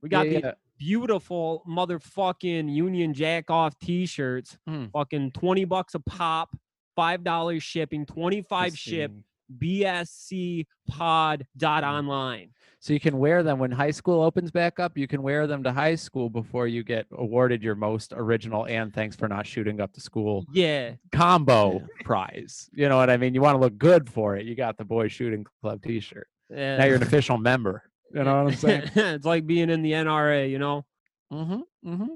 We 0.00 0.08
got 0.08 0.26
yeah, 0.28 0.40
the 0.40 0.46
yeah. 0.46 0.52
beautiful 0.78 1.62
motherfucking 1.68 2.72
Union 2.72 3.12
Jack 3.14 3.50
off 3.50 3.76
t-shirts. 3.80 4.56
Mm. 4.68 4.90
Fucking 4.92 5.32
20 5.32 5.64
bucks 5.66 5.94
a 5.94 5.98
pop, 6.00 6.56
$5 6.98 7.60
shipping, 7.60 8.06
25 8.06 8.78
ship, 8.78 9.10
Interesting. 9.50 10.64
bscpod.online. 10.88 12.50
So 12.82 12.92
you 12.92 12.98
can 12.98 13.16
wear 13.18 13.44
them 13.44 13.60
when 13.60 13.70
high 13.70 13.92
school 13.92 14.20
opens 14.22 14.50
back 14.50 14.80
up. 14.80 14.98
You 14.98 15.06
can 15.06 15.22
wear 15.22 15.46
them 15.46 15.62
to 15.62 15.70
high 15.72 15.94
school 15.94 16.28
before 16.28 16.66
you 16.66 16.82
get 16.82 17.06
awarded 17.12 17.62
your 17.62 17.76
most 17.76 18.12
original 18.12 18.66
and 18.66 18.92
thanks 18.92 19.14
for 19.14 19.28
not 19.28 19.46
shooting 19.46 19.80
up 19.80 19.92
the 19.92 20.00
school 20.00 20.44
Yeah. 20.52 20.94
combo 21.12 21.74
Yeah. 21.74 21.86
prize. 22.04 22.68
You 22.72 22.88
know 22.88 22.96
what 22.96 23.08
I 23.08 23.16
mean? 23.18 23.34
You 23.34 23.40
want 23.40 23.54
to 23.54 23.60
look 23.60 23.78
good 23.78 24.10
for 24.10 24.36
it. 24.36 24.46
You 24.46 24.56
got 24.56 24.78
the 24.78 24.84
boy 24.84 25.06
shooting 25.06 25.46
club 25.60 25.80
T-shirt. 25.80 26.26
yeah. 26.50 26.78
Now 26.78 26.86
you're 26.86 26.96
an 26.96 27.04
official 27.04 27.38
member. 27.38 27.84
You 28.12 28.24
know 28.24 28.42
what 28.42 28.52
I'm 28.52 28.56
saying? 28.58 28.90
it's 28.96 29.24
like 29.24 29.46
being 29.46 29.70
in 29.70 29.82
the 29.82 29.92
NRA, 29.92 30.50
you 30.50 30.58
know? 30.58 30.84
Mm-hmm. 31.32 31.60
Mm-hmm. 31.88 32.14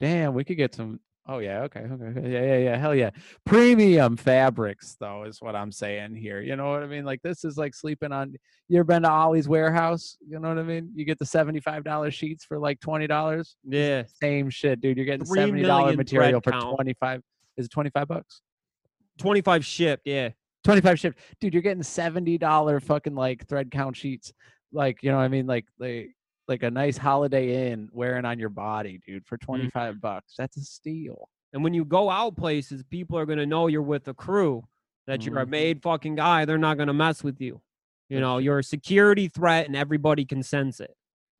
Damn, 0.00 0.32
we 0.32 0.44
could 0.44 0.56
get 0.56 0.74
some. 0.74 0.98
Oh 1.32 1.38
yeah, 1.38 1.60
okay, 1.60 1.80
okay, 1.80 2.28
yeah, 2.28 2.42
yeah, 2.42 2.58
yeah, 2.58 2.76
hell 2.76 2.92
yeah. 2.92 3.10
Premium 3.46 4.16
fabrics, 4.16 4.96
though, 4.98 5.22
is 5.22 5.40
what 5.40 5.54
I'm 5.54 5.70
saying 5.70 6.16
here. 6.16 6.40
You 6.40 6.56
know 6.56 6.72
what 6.72 6.82
I 6.82 6.86
mean? 6.86 7.04
Like 7.04 7.22
this 7.22 7.44
is 7.44 7.56
like 7.56 7.72
sleeping 7.72 8.10
on. 8.10 8.34
You 8.68 8.78
ever 8.78 8.84
been 8.84 9.02
to 9.02 9.10
Ollie's 9.10 9.48
warehouse? 9.48 10.16
You 10.26 10.40
know 10.40 10.48
what 10.48 10.58
I 10.58 10.64
mean? 10.64 10.90
You 10.92 11.04
get 11.04 11.20
the 11.20 11.26
seventy-five 11.26 11.84
dollar 11.84 12.10
sheets 12.10 12.44
for 12.44 12.58
like 12.58 12.80
twenty 12.80 13.06
dollars. 13.06 13.54
Yeah. 13.64 14.02
Same 14.20 14.50
shit, 14.50 14.80
dude. 14.80 14.96
You're 14.96 15.06
getting 15.06 15.24
Three 15.24 15.38
seventy 15.38 15.62
dollar 15.62 15.94
material 15.94 16.40
for 16.40 16.50
count. 16.50 16.74
twenty-five. 16.74 17.22
Is 17.56 17.66
it 17.66 17.70
twenty-five 17.70 18.08
bucks? 18.08 18.42
25 19.18 19.64
shipped, 19.64 20.06
yeah. 20.06 20.30
25 20.64 20.98
shipped. 20.98 21.18
Dude, 21.40 21.52
you're 21.52 21.62
getting 21.62 21.82
$70 21.82 22.82
fucking 22.82 23.14
like 23.14 23.46
thread 23.46 23.70
count 23.70 23.94
sheets. 23.94 24.32
Like, 24.72 25.02
you 25.02 25.10
know 25.10 25.18
what 25.18 25.24
I 25.24 25.28
mean? 25.28 25.46
Like 25.46 25.66
like 25.78 26.10
like 26.50 26.62
a 26.62 26.70
nice 26.70 26.98
holiday 26.98 27.70
inn 27.72 27.88
wearing 27.92 28.24
on 28.26 28.38
your 28.38 28.48
body, 28.50 29.00
dude, 29.06 29.24
for 29.26 29.38
25 29.38 30.00
bucks. 30.00 30.34
That's 30.36 30.56
a 30.58 30.60
steal. 30.62 31.28
And 31.54 31.64
when 31.64 31.72
you 31.72 31.84
go 31.84 32.10
out 32.10 32.36
places, 32.36 32.82
people 32.90 33.16
are 33.18 33.24
going 33.26 33.38
to 33.38 33.46
know 33.46 33.68
you're 33.68 33.80
with 33.82 34.06
a 34.08 34.14
crew, 34.14 34.64
that 35.06 35.24
you're 35.24 35.38
a 35.38 35.46
Mhm. 35.46 35.50
made 35.50 35.82
fucking 35.82 36.16
guy. 36.16 36.44
They're 36.44 36.58
not 36.58 36.76
going 36.76 36.86
to 36.88 36.92
mess 36.92 37.24
with 37.24 37.40
you. 37.40 37.60
You 38.08 38.20
know, 38.20 38.38
you're 38.38 38.58
a 38.58 38.64
security 38.64 39.28
threat 39.28 39.66
and 39.66 39.74
everybody 39.76 40.24
can 40.24 40.42
sense 40.42 40.80
it. 40.80 40.94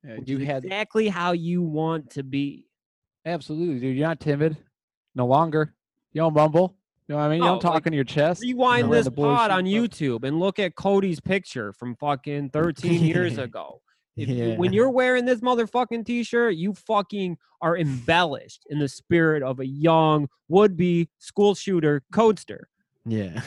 Yeah, 0.05 0.17
you 0.25 0.39
had 0.39 0.65
exactly 0.65 1.09
how 1.09 1.33
you 1.33 1.63
want 1.63 2.11
to 2.11 2.23
be. 2.23 2.67
absolutely, 3.27 3.79
dude. 3.81 3.97
You're 3.99 4.09
not 4.09 4.19
timid 4.21 4.57
no 5.15 5.27
longer. 5.27 5.75
You 6.13 6.23
don't 6.23 6.33
mumble. 6.35 6.77
You 7.07 7.15
know 7.15 7.19
what 7.19 7.25
I 7.27 7.29
mean? 7.29 7.39
You 7.43 7.45
don't 7.49 7.61
talk 7.61 7.75
like, 7.75 7.87
in 7.89 7.93
your 7.93 8.05
chest. 8.05 8.41
Rewind 8.41 8.89
wearing 8.89 8.91
this 8.91 9.05
the 9.07 9.11
boy 9.11 9.25
pod 9.25 9.51
on. 9.51 9.65
YouTube 9.65 10.25
and 10.25 10.39
look 10.41 10.59
at 10.59 10.75
Cody's 10.77 11.21
picture 11.21 11.73
from 11.73 11.97
fucking 11.97 12.51
13 12.51 13.03
years 13.05 13.37
ago. 13.39 13.83
If 14.23 14.29
you- 14.29 14.55
when 14.57 14.73
you're 14.73 14.91
wearing 14.91 15.25
this 15.25 15.41
motherfucking 15.41 16.05
t-shirt, 16.07 16.55
you 16.57 16.75
fucking 16.75 17.39
are 17.63 17.77
embellished 17.77 18.65
in 18.71 18.79
the 18.79 18.89
spirit 18.89 19.43
of 19.43 19.61
a 19.61 19.67
young 19.67 20.29
would-be 20.49 21.09
school 21.19 21.55
shooter 21.55 22.03
codester. 22.13 22.61
Yeah. 23.05 23.43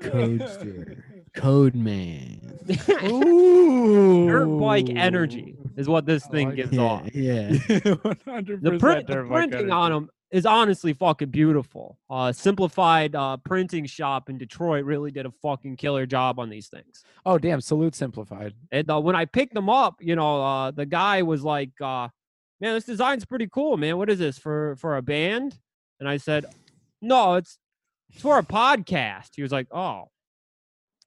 Codester. 0.00 1.02
Code 1.34 1.74
man. 1.74 2.58
Ooh. 3.04 4.26
Dirt 4.28 4.46
bike 4.60 4.88
energy 4.90 5.56
is 5.76 5.88
what 5.88 6.06
this 6.06 6.24
I 6.26 6.30
thing 6.30 6.48
like 6.48 6.56
gives. 6.56 6.72
Yeah. 6.72 6.82
off. 6.82 7.14
Yeah. 7.14 7.48
100% 7.50 8.62
The, 8.62 8.78
print, 8.78 9.06
the 9.06 9.14
dirt 9.14 9.28
bike 9.28 9.50
printing 9.50 9.70
on 9.72 9.92
them 9.92 10.10
is 10.30 10.46
honestly 10.46 10.92
fucking 10.92 11.28
beautiful. 11.30 11.98
Uh, 12.10 12.32
simplified 12.32 13.14
uh, 13.14 13.36
printing 13.38 13.86
shop 13.86 14.28
in 14.28 14.36
Detroit 14.38 14.84
really 14.84 15.10
did 15.10 15.26
a 15.26 15.30
fucking 15.42 15.76
killer 15.76 16.06
job 16.06 16.38
on 16.40 16.50
these 16.50 16.68
things. 16.68 17.04
Oh, 17.24 17.38
damn. 17.38 17.60
Salute 17.60 17.94
simplified. 17.94 18.54
And 18.72 18.90
uh, 18.90 19.00
when 19.00 19.14
I 19.14 19.26
picked 19.26 19.54
them 19.54 19.68
up, 19.68 19.96
you 20.00 20.16
know, 20.16 20.42
uh, 20.42 20.70
the 20.72 20.86
guy 20.86 21.22
was 21.22 21.44
like, 21.44 21.70
uh, 21.80 22.08
"Man, 22.60 22.74
this 22.74 22.84
design's 22.84 23.24
pretty 23.24 23.48
cool, 23.52 23.76
man. 23.76 23.96
What 23.96 24.10
is 24.10 24.18
this 24.18 24.38
for 24.38 24.74
for 24.76 24.96
a 24.96 25.02
band?" 25.02 25.58
And 26.00 26.08
I 26.08 26.16
said, 26.16 26.46
"No, 27.00 27.34
it's 27.34 27.58
It's 28.12 28.22
for 28.22 28.38
a 28.38 28.42
podcast. 28.42 29.30
He 29.36 29.42
was 29.42 29.52
like, 29.52 29.68
oh, 29.72 30.08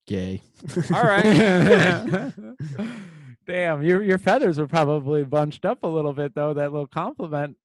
Gay. 0.07 0.41
all 0.93 1.03
right. 1.03 1.23
Damn, 3.45 3.81
your 3.81 4.01
your 4.03 4.17
feathers 4.17 4.57
were 4.57 4.67
probably 4.67 5.23
bunched 5.23 5.65
up 5.65 5.83
a 5.83 5.87
little 5.87 6.13
bit 6.13 6.33
though. 6.35 6.53
That 6.53 6.71
little 6.71 6.87
compliment, 6.87 7.55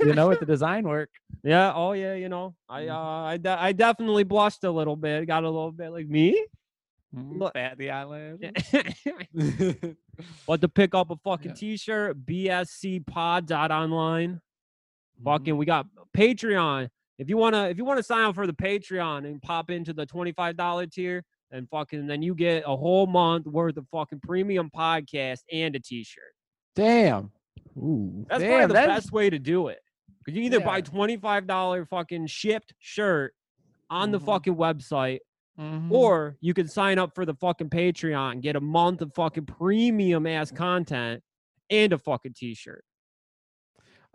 you 0.00 0.14
know, 0.14 0.28
with 0.28 0.40
the 0.40 0.46
design 0.54 0.86
work. 0.86 1.10
yeah. 1.42 1.72
Oh 1.74 1.92
yeah. 1.92 2.14
You 2.14 2.28
know, 2.28 2.54
I 2.68 2.82
Mhm. 2.82 2.90
uh, 2.90 3.24
I, 3.24 3.36
de- 3.36 3.60
I 3.62 3.72
definitely 3.72 4.24
blushed 4.24 4.64
a 4.64 4.70
little 4.70 4.96
bit. 4.96 5.26
Got 5.26 5.44
a 5.44 5.50
little 5.50 5.72
bit 5.72 5.90
like 5.90 6.08
me. 6.08 6.44
Look- 7.12 7.54
Fat 7.54 7.78
the 7.78 7.90
eyelash. 7.90 8.38
but 10.46 10.60
to 10.60 10.68
pick 10.68 10.94
up 10.94 11.10
a 11.10 11.16
fucking 11.16 11.50
Yeah. 11.52 11.54
t-shirt, 11.54 12.26
bscpod.online. 12.26 14.30
Mm-hmm. 14.34 15.24
Fucking, 15.24 15.56
we 15.56 15.66
got 15.66 15.86
Patreon. 16.16 16.88
If 17.18 17.28
you 17.28 17.36
wanna, 17.36 17.64
if 17.68 17.76
you 17.78 17.84
wanna 17.84 18.02
sign 18.02 18.24
up 18.26 18.34
for 18.36 18.46
the 18.46 18.52
Patreon 18.52 19.26
and 19.26 19.42
pop 19.42 19.70
into 19.70 19.92
the 19.92 20.06
twenty-five 20.06 20.56
dollar 20.56 20.86
tier, 20.86 21.24
and 21.50 21.68
fucking, 21.70 22.06
then 22.06 22.22
you 22.22 22.34
get 22.34 22.62
a 22.66 22.76
whole 22.76 23.06
month 23.06 23.46
worth 23.46 23.76
of 23.76 23.86
fucking 23.90 24.20
premium 24.20 24.70
podcast 24.74 25.40
and 25.50 25.74
a 25.74 25.80
t-shirt. 25.80 26.34
Damn. 26.76 27.32
Ooh. 27.78 28.26
That's 28.28 28.40
Damn, 28.42 28.50
probably 28.50 28.66
the 28.66 28.72
that's- 28.74 28.96
best 28.98 29.12
way 29.12 29.30
to 29.30 29.38
do 29.38 29.68
it. 29.68 29.78
Cause 30.26 30.34
you 30.34 30.42
either 30.42 30.60
buy 30.60 30.80
twenty-five 30.82 31.46
dollar 31.46 31.86
fucking 31.86 32.26
shipped 32.26 32.74
shirt 32.78 33.34
on 33.88 34.10
the 34.10 34.20
Mhm. 34.20 34.26
fucking 34.26 34.56
website, 34.56 35.20
Mhm. 35.58 35.90
or 35.90 36.36
you 36.40 36.52
can 36.52 36.68
sign 36.68 36.98
up 36.98 37.14
for 37.14 37.24
the 37.24 37.34
fucking 37.34 37.70
Patreon 37.70 38.32
and 38.32 38.42
get 38.42 38.54
a 38.54 38.60
month 38.60 39.00
of 39.00 39.14
fucking 39.14 39.46
premium 39.46 40.26
ass 40.26 40.50
content 40.50 41.22
and 41.70 41.92
a 41.94 41.98
fucking 41.98 42.34
t-shirt. 42.34 42.84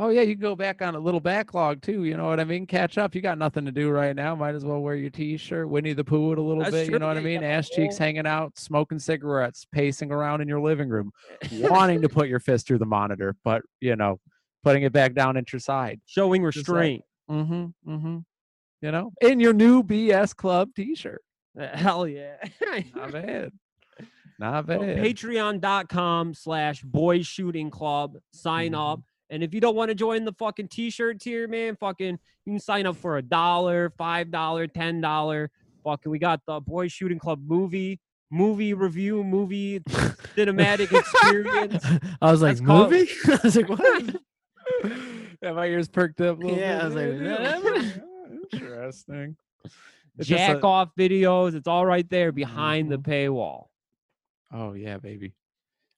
Oh 0.04 0.10
yeah, 0.10 0.22
you 0.22 0.36
can 0.36 0.42
go 0.42 0.56
back 0.56 0.82
on 0.82 0.96
a 0.96 1.00
little 1.00 1.20
backlog 1.20 1.82
too. 1.82 2.04
You 2.04 2.18
know 2.18 2.26
what 2.26 2.40
I 2.40 2.44
mean? 2.44 2.66
Catch 2.68 2.98
up. 2.98 3.16
You 3.16 3.22
got 3.22 3.38
nothing 3.38 3.66
to 3.66 3.72
do 3.72 3.90
right 3.90 4.16
now. 4.16 4.36
Might 4.36 4.56
as 4.56 4.66
well 4.66 4.80
wear 4.80 4.96
your 4.96 5.10
t-shirt, 5.10 5.70
Winnie 5.70 5.94
the 5.94 6.04
Pooh 6.04 6.34
it 6.34 6.38
a 6.38 6.42
little 6.42 6.64
That's 6.64 6.72
bit. 6.76 6.86
true, 6.86 6.94
You 6.96 7.00
know 7.00 7.08
what 7.08 7.18
I 7.18 7.22
yeah, 7.22 7.28
you 7.30 7.40
mean? 7.40 7.44
Ass 7.50 7.70
cheeks 7.70 7.98
hanging 7.98 8.28
out, 8.28 8.58
smoking 8.58 9.00
cigarettes, 9.00 9.66
pacing 9.72 10.12
around 10.12 10.42
in 10.42 10.48
your 10.48 10.60
living 10.60 10.90
room, 10.90 11.12
wanting 11.54 12.02
to 12.02 12.10
put 12.10 12.28
your 12.28 12.40
fist 12.42 12.68
through 12.68 12.80
the 12.80 12.86
monitor, 12.86 13.36
but 13.44 13.62
you 13.80 13.96
know, 13.96 14.20
putting 14.64 14.84
it 14.84 14.92
back 14.94 15.14
down 15.14 15.38
at 15.38 15.52
your 15.54 15.60
side. 15.60 16.00
Showing 16.06 16.44
Just 16.52 16.68
like- 16.70 16.76
restraint. 16.78 17.04
Mm-hmm. 17.32 17.92
Mm-hmm. 17.96 18.18
You 18.82 18.92
know, 18.92 19.12
in 19.22 19.40
your 19.40 19.54
new 19.54 19.82
BS 19.84 20.36
Club 20.36 20.70
T-shirt. 20.76 21.22
Hell 21.74 22.08
yeah. 22.08 22.36
Not 22.94 23.12
bad. 23.14 23.52
Not 24.40 24.66
So 24.68 24.80
bad. 24.80 24.98
Patreon.com 24.98 26.34
slash 26.34 26.82
boys 26.82 27.26
shooting 27.28 27.70
club. 27.70 28.18
Sign 28.34 28.72
Mhm. 28.74 28.92
up. 28.94 29.02
And 29.34 29.42
if 29.44 29.52
you 29.52 29.60
don't 29.60 29.76
want 29.76 29.90
to 29.90 29.96
join 29.96 30.26
the 30.26 30.34
fucking 30.34 30.68
t-shirt 30.68 31.20
tier, 31.20 31.48
man, 31.48 31.76
fucking 31.76 32.20
you 32.46 32.54
can 32.54 32.60
sign 32.60 32.86
up 32.86 32.96
for 32.98 33.18
a 33.18 33.22
dollar, 33.24 33.90
five 33.98 34.30
dollar, 34.30 34.68
ten 34.68 35.02
dollar. 35.02 35.50
Fucking 35.84 36.12
we 36.12 36.20
got 36.20 36.42
the 36.46 36.60
Boys 36.60 36.92
Shooting 36.92 37.18
Club 37.18 37.42
movie, 37.44 38.00
movie 38.30 38.76
review, 38.76 39.24
movie 39.24 39.80
cinematic 40.38 40.96
experience. 40.96 41.84
I 42.22 42.32
was 42.32 42.44
like, 42.44 42.58
That's 42.58 42.68
called- 42.68 42.92
movie? 42.92 43.10
I 43.28 43.40
was 43.44 43.56
like, 43.56 43.70
what? 43.70 44.16
yeah, 45.42 45.52
my 45.54 45.66
ears 45.66 45.88
perked 45.88 46.22
up. 46.22 46.38
A 46.38 46.40
little 46.46 46.56
Yeah, 46.58 46.82
I 46.84 46.86
was 46.86 46.94
like, 46.96 47.20
Yeah, 47.20 47.92
Interesting. 48.52 49.36
It's 50.20 50.28
Jack 50.28 50.58
a- 50.64 50.68
off 50.68 50.90
videos. 50.96 51.56
It's 51.56 51.68
all 51.68 51.88
right 51.88 52.08
there 52.08 52.32
behind 52.32 52.92
the 52.92 53.00
Mhm. 53.00 53.04
paywall. 53.08 53.66
Oh 54.52 54.74
yeah, 54.74 54.98
baby. 55.00 55.34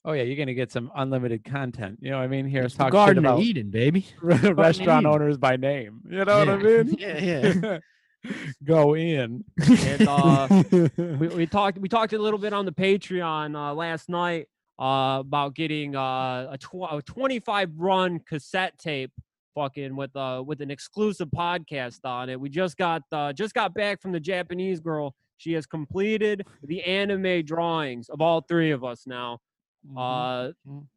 Oh 0.08 0.12
yeah, 0.12 0.22
you're 0.22 0.38
gonna 0.38 0.54
get 0.54 0.72
some 0.72 0.92
unlimited 0.96 1.44
content. 1.44 1.98
You 2.00 2.12
know 2.12 2.18
what 2.18 2.24
I 2.24 2.28
mean? 2.28 2.46
Here's 2.46 2.66
It's 2.66 2.76
the 2.76 2.90
talk 2.90 3.08
shit 3.10 3.18
about 3.18 3.40
of 3.40 3.44
Eden, 3.44 3.72
baby. 3.72 4.06
restaurant 4.22 5.02
Eden. 5.02 5.06
owners 5.08 5.38
by 5.40 5.58
name. 5.58 6.02
You 6.08 6.24
know 6.24 6.38
what 6.40 6.50
I 6.50 6.58
mean? 6.58 6.96
Yeah, 7.00 7.20
yeah. 7.20 7.80
Go 8.64 8.96
in. 8.96 9.44
And 9.68 10.08
uh, 10.08 10.64
we, 10.98 11.28
we 11.28 11.46
talked 11.48 11.80
we 11.80 11.90
talked 11.90 12.14
a 12.14 12.20
little 12.20 12.40
bit 12.40 12.54
on 12.54 12.66
the 12.66 12.72
Patreon 12.72 13.56
uh, 13.56 13.74
last 13.74 14.08
night 14.08 14.48
uh, 14.80 15.18
about 15.22 15.56
getting 15.56 15.96
uh, 15.96 16.50
a, 16.52 16.58
tw- 16.60 16.92
a 16.92 17.02
25 17.04 17.72
run 17.78 18.20
cassette 18.20 18.78
tape 18.78 19.12
fucking 19.56 19.96
with 19.96 20.14
uh 20.16 20.44
with 20.46 20.62
an 20.62 20.70
exclusive 20.70 21.30
podcast 21.36 22.00
on 22.04 22.30
it. 22.30 22.40
We 22.40 22.50
just 22.50 22.78
got 22.78 23.02
uh, 23.12 23.34
just 23.34 23.54
got 23.56 23.74
back 23.74 24.02
from 24.02 24.12
the 24.12 24.20
Japanese 24.20 24.80
girl. 24.80 25.16
She 25.38 25.54
has 25.54 25.66
completed 25.66 26.46
the 26.64 26.84
anime 26.84 27.44
drawings 27.44 28.10
of 28.10 28.22
all 28.22 28.42
three 28.42 28.72
of 28.72 28.84
us 28.84 29.06
now. 29.08 29.40
Mhm. 29.94 29.98
Uh 29.98 30.52
Mhm. 30.68 30.88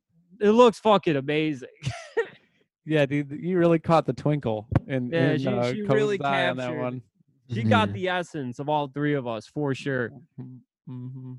it 0.41 0.51
looks 0.51 0.79
fucking 0.81 1.17
amazing. 1.17 1.69
yeah, 2.87 3.05
dude, 3.07 3.31
you 3.33 3.59
really 3.59 3.79
caught 3.79 4.07
the 4.07 4.13
twinkle 4.13 4.69
in, 4.87 5.09
Yeah, 5.11 5.33
in 5.33 5.39
she- 5.41 5.47
uh, 5.49 5.73
she 5.73 5.83
really 5.83 6.19
Cody's 6.19 6.21
eye 6.27 6.49
on 6.49 6.57
that 6.57 6.63
captured- 6.69 6.81
one. 6.83 7.03
She 7.51 7.63
got 7.63 7.93
the 7.95 8.09
essence 8.09 8.59
of 8.59 8.69
all 8.69 8.89
three 8.89 9.15
of 9.15 9.27
us 9.27 9.47
for 9.47 9.75
sure. 9.75 10.11
Mm-hmm. 10.89 11.33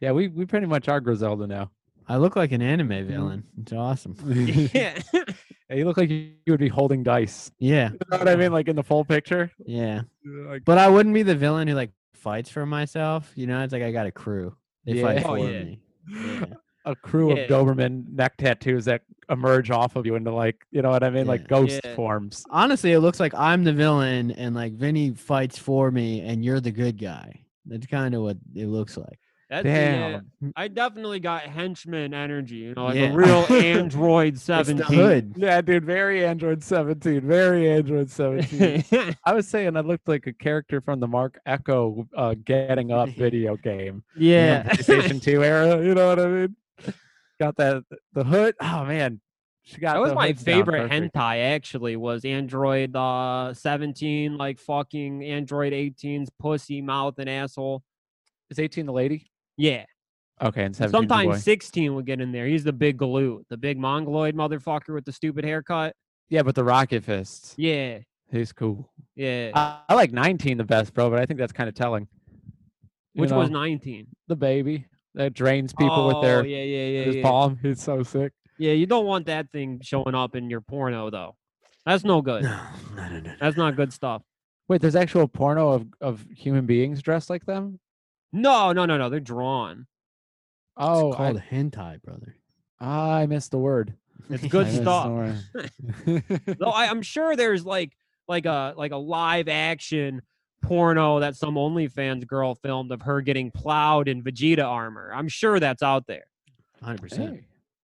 Yeah, 0.00 0.12
we 0.12 0.26
we 0.28 0.44
pretty 0.46 0.66
much 0.66 0.88
are 0.88 1.00
Griselda 1.00 1.46
now. 1.46 1.70
I 2.08 2.16
look 2.16 2.34
like 2.34 2.50
an 2.50 2.62
anime 2.62 3.06
villain. 3.06 3.44
It's 3.60 3.72
awesome. 3.72 4.16
yeah. 4.74 4.98
Yeah, 5.70 5.76
you 5.76 5.84
look 5.84 5.96
like 5.98 6.10
you 6.10 6.32
you 6.46 6.52
would 6.52 6.58
be 6.58 6.66
holding 6.66 7.04
dice. 7.04 7.52
Yeah, 7.60 7.90
You 7.92 7.98
know 8.10 8.18
what 8.18 8.28
I 8.28 8.34
mean? 8.34 8.50
Like 8.50 8.66
in 8.66 8.74
the 8.74 8.82
full 8.82 9.04
picture. 9.04 9.52
yeah. 9.64 10.02
Like, 10.24 10.64
But 10.64 10.78
I 10.78 10.88
wouldn't 10.88 11.14
be 11.14 11.22
the 11.22 11.36
villain 11.36 11.68
who 11.68 11.74
like 11.74 11.92
fights 12.12 12.50
for 12.50 12.66
myself. 12.66 13.30
You 13.36 13.46
know, 13.46 13.62
it's 13.62 13.72
like 13.72 13.84
I 13.84 13.92
got 13.92 14.06
a 14.08 14.10
crew. 14.10 14.56
They 14.84 15.00
fight 15.00 15.18
Yeah. 15.20 15.28
Oh, 15.28 15.34
yeah. 15.36 15.62
me. 15.62 15.80
Yeah. 16.10 16.44
a 16.86 16.96
crew 16.96 17.34
Yeah. 17.36 17.42
of 17.42 17.50
Doberman 17.50 18.08
neck 18.12 18.36
tattoos 18.38 18.86
that 18.86 19.02
emerge 19.28 19.70
off 19.70 19.96
of 19.96 20.06
you 20.06 20.14
into 20.16 20.32
like, 20.32 20.56
you 20.70 20.82
know 20.82 20.90
what 20.90 21.02
I 21.04 21.10
mean? 21.10 21.26
Like 21.26 21.46
ghost 21.46 21.80
Yeah. 21.84 21.94
forms. 21.94 22.44
Honestly, 22.50 22.92
it 22.92 23.00
looks 23.00 23.20
like 23.20 23.34
I'm 23.34 23.64
the 23.64 23.72
villain 23.72 24.30
and 24.32 24.54
like 24.54 24.72
Vinny 24.72 25.12
fights 25.12 25.58
for 25.58 25.90
me 25.90 26.20
and 26.22 26.44
you're 26.44 26.60
the 26.60 26.72
good 26.72 26.98
guy. 26.98 27.44
That's 27.66 27.86
kind 27.86 28.14
of 28.14 28.22
what 28.22 28.38
it 28.54 28.66
looks 28.66 28.96
like. 28.96 29.18
That's 29.50 29.66
yeah. 29.66 30.20
Damn. 30.40 30.52
I 30.54 30.68
definitely 30.68 31.18
got 31.18 31.42
henchman 31.42 32.14
energy, 32.14 32.56
you 32.56 32.74
know, 32.74 32.84
like 32.86 32.94
Yeah. 32.94 33.10
a 33.10 33.14
real 33.14 33.44
Android 33.50 34.38
17. 34.38 35.34
Yeah, 35.36 35.60
dude, 35.60 35.84
very 35.84 36.24
Android 36.24 36.62
17. 36.62 37.20
Very 37.22 37.68
Android 37.68 38.08
17. 38.10 38.84
I 39.24 39.34
was 39.34 39.48
saying 39.48 39.76
I 39.76 39.80
looked 39.80 40.06
like 40.06 40.28
a 40.28 40.32
character 40.32 40.80
from 40.80 41.00
the 41.00 41.08
Marc 41.08 41.40
Ecko 41.46 42.06
uh, 42.16 42.36
getting 42.44 42.92
up 42.92 43.08
video 43.16 43.56
game. 43.56 44.04
you 44.14 44.30
know, 44.30 44.36
yeah. 44.36 44.62
PlayStation 44.68 45.20
2 45.20 45.42
era. 45.42 45.84
You 45.84 45.94
know 45.96 46.08
what 46.08 46.20
I 46.20 46.26
mean? 46.28 46.56
Got 47.40 47.56
that 47.56 47.82
the 48.12 48.22
hood. 48.22 48.54
Oh 48.60 48.84
man. 48.84 49.20
She 49.62 49.78
got 49.80 49.94
That 49.94 50.00
was 50.00 50.14
my 50.14 50.32
favorite 50.32 50.90
hentai 50.90 51.54
actually 51.54 51.96
was 51.96 52.24
Android 52.24 52.94
uh 52.94 53.52
17 53.54 54.36
like 54.36 54.58
fucking 54.58 55.24
Android 55.24 55.72
18's 55.72 56.30
pussy 56.38 56.80
mouth 56.82 57.18
and 57.18 57.28
asshole. 57.28 57.82
Is 58.50 58.58
18 58.58 58.86
the 58.86 58.92
lady? 58.92 59.29
Yeah. 59.60 59.84
Okay, 60.40 60.64
and 60.64 60.74
17. 60.74 60.90
Sometimes 60.90 61.44
16 61.44 61.94
would 61.94 62.06
get 62.06 62.20
in 62.20 62.32
there. 62.32 62.46
He's 62.46 62.64
the 62.64 62.72
big 62.72 62.96
galoot, 62.96 63.42
the 63.50 63.58
big 63.58 63.78
mongoloid 63.78 64.34
motherfucker 64.34 64.94
with 64.94 65.04
the 65.04 65.12
stupid 65.12 65.44
haircut. 65.44 65.94
Yeah, 66.30 66.42
but 66.42 66.54
the 66.54 66.64
rocket 66.64 67.04
fists. 67.04 67.54
Yeah. 67.58 67.98
He's 68.32 68.52
cool. 68.52 68.90
Yeah. 69.16 69.50
I, 69.54 69.80
I 69.90 69.94
like 69.94 70.12
19 70.12 70.56
the 70.56 70.64
best, 70.64 70.94
bro, 70.94 71.10
but 71.10 71.18
I 71.18 71.26
think 71.26 71.38
that's 71.38 71.52
kind 71.52 71.68
of 71.68 71.74
telling. 71.74 72.08
You 73.12 73.22
Which 73.22 73.32
was 73.32 73.50
19. 73.50 74.06
the 74.28 74.36
baby 74.36 74.86
that 75.14 75.34
drains 75.34 75.74
people 75.74 75.92
oh, 75.92 76.06
with 76.08 76.22
their 76.22 76.46
yeah, 76.46 76.62
yeah, 76.62 76.86
yeah, 76.86 77.04
his 77.04 77.16
yeah. 77.16 77.22
palm. 77.22 77.58
He's 77.60 77.82
so 77.82 78.02
sick. 78.02 78.32
Yeah, 78.58 78.72
you 78.72 78.86
don't 78.86 79.04
want 79.04 79.26
that 79.26 79.50
thing 79.50 79.80
showing 79.82 80.14
up 80.14 80.36
in 80.36 80.48
your 80.48 80.60
porno 80.62 81.10
though. 81.10 81.36
That's 81.84 82.04
no 82.04 82.22
good. 82.22 82.44
No, 82.44 82.60
no, 82.94 83.08
no, 83.08 83.20
no. 83.20 83.34
That's 83.40 83.56
not 83.56 83.76
good 83.76 83.92
stuff. 83.92 84.22
Wait, 84.68 84.80
there's 84.80 84.96
actual 84.96 85.26
porno 85.26 85.72
of, 85.72 85.86
of 86.00 86.24
human 86.34 86.64
beings 86.64 87.02
dressed 87.02 87.28
like 87.28 87.44
them? 87.44 87.80
No, 88.32 88.72
no, 88.72 88.86
no, 88.86 88.96
no. 88.96 89.08
They're 89.08 89.20
drawn. 89.20 89.86
Oh, 90.76 91.08
it's 91.08 91.16
I, 91.16 91.18
called 91.18 91.42
hentai, 91.50 92.02
brother. 92.02 92.36
Ah, 92.80 93.16
I 93.16 93.26
missed 93.26 93.50
the 93.50 93.58
word. 93.58 93.94
It's 94.28 94.42
good 94.48 94.66
missed 94.66 94.84
the 94.84 95.02
stuff. 95.02 95.10
word. 95.10 96.56
No, 96.60 96.68
I, 96.68 96.86
I'm 96.86 97.02
sure 97.02 97.36
there's 97.36 97.64
like 97.64 97.92
like 98.28 98.46
a 98.46 98.74
like 98.76 98.92
a 98.92 98.96
live 98.96 99.48
action 99.48 100.22
porno 100.62 101.20
that 101.20 101.36
some 101.36 101.54
OnlyFans 101.54 102.26
girl 102.26 102.54
filmed 102.54 102.92
of 102.92 103.02
her 103.02 103.20
getting 103.20 103.50
plowed 103.50 104.08
in 104.08 104.22
Vegeta 104.22 104.64
armor. 104.64 105.10
I'm 105.14 105.28
sure 105.28 105.58
that's 105.58 105.82
out 105.82 106.06
there. 106.06 106.24
100%. 106.82 107.16
Hey, 107.16 107.44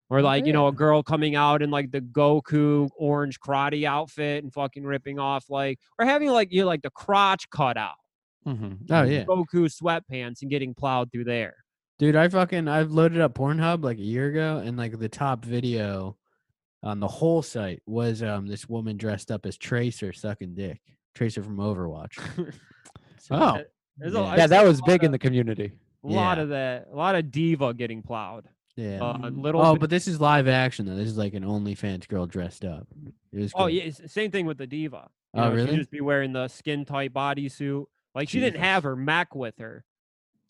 Or 0.08 0.20
oh, 0.20 0.22
like, 0.22 0.46
you 0.46 0.52
know, 0.52 0.68
a 0.68 0.72
girl 0.72 1.02
coming 1.02 1.34
out 1.36 1.62
in 1.62 1.70
like 1.70 1.90
the 1.90 2.00
Goku 2.00 2.88
orange 2.96 3.38
karate 3.40 3.84
outfit 3.84 4.42
and 4.42 4.52
fucking 4.52 4.84
ripping 4.84 5.18
off 5.18 5.50
like 5.50 5.78
or 5.98 6.06
having 6.06 6.28
like 6.30 6.52
you 6.52 6.62
know, 6.62 6.66
like 6.66 6.82
the 6.82 6.90
crotch 6.90 7.48
cut 7.50 7.76
out. 7.76 7.94
Mhm, 8.46 8.78
Oh, 8.90 9.02
yeah. 9.02 9.24
Goku 9.24 9.66
sweatpants 9.68 10.42
and 10.42 10.50
getting 10.50 10.74
plowed 10.74 11.12
through 11.12 11.24
there. 11.24 11.56
Dude, 11.98 12.16
I 12.16 12.28
fucking 12.28 12.66
I've 12.68 12.90
loaded 12.92 13.20
up 13.20 13.34
Pornhub 13.34 13.84
like 13.84 13.98
a 13.98 14.02
year 14.02 14.28
ago, 14.28 14.62
and 14.64 14.76
like 14.78 14.98
the 14.98 15.08
top 15.08 15.44
video 15.44 16.16
on 16.82 16.98
the 17.00 17.08
whole 17.08 17.42
site 17.42 17.82
was 17.86 18.22
um 18.22 18.46
this 18.46 18.66
woman 18.68 18.96
dressed 18.96 19.30
up 19.30 19.44
as 19.44 19.58
Tracer 19.58 20.12
sucking 20.14 20.54
dick. 20.54 20.80
Tracer 21.14 21.42
from 21.42 21.56
Overwatch. 21.58 22.18
So, 23.18 23.34
Oh. 23.34 23.38
Uh, 23.38 23.62
There's 23.98 24.14
a- 24.14 24.34
Yeah. 24.38 24.46
That 24.46 24.64
was 24.64 24.80
lot 24.80 24.86
big 24.86 25.04
in 25.04 25.10
the 25.12 25.18
community. 25.18 25.72
A 26.02 26.06
lot 26.06 26.38
Yeah. 26.38 26.42
of 26.44 26.48
that, 26.48 26.88
a 26.90 26.96
lot 26.96 27.14
of 27.16 27.30
D.Va 27.30 27.74
getting 27.74 28.02
plowed. 28.02 28.46
yeah. 28.76 28.98
Uh, 29.02 29.18
Mhm. 29.18 29.42
little. 29.42 29.60
oh, 29.60 29.74
bit- 29.74 29.80
but 29.80 29.90
this 29.90 30.08
is 30.08 30.18
live 30.22 30.48
action 30.48 30.86
though. 30.86 30.96
This 30.96 31.08
is 31.08 31.18
like 31.18 31.34
an 31.34 31.44
OnlyFans 31.44 32.08
girl 32.08 32.26
dressed 32.26 32.64
up. 32.64 32.86
It 33.32 33.38
was. 33.38 33.52
oh 33.54 33.66
yeah, 33.66 33.82
it's 33.82 34.10
same 34.10 34.30
thing 34.30 34.46
with 34.46 34.56
the 34.56 34.66
D.Va. 34.66 35.10
You 35.34 35.40
Oh, 35.42 35.48
know, 35.50 35.54
really? 35.54 35.70
She'd 35.72 35.76
just 35.76 35.90
be 35.90 36.00
wearing 36.00 36.32
the 36.32 36.48
skin 36.48 36.86
tight 36.86 37.12
bodysuit. 37.12 37.84
Like 38.14 38.28
she 38.28 38.40
didn't 38.40 38.60
have 38.60 38.82
her 38.82 38.96
mech 38.96 39.34
with 39.34 39.58
her. 39.58 39.84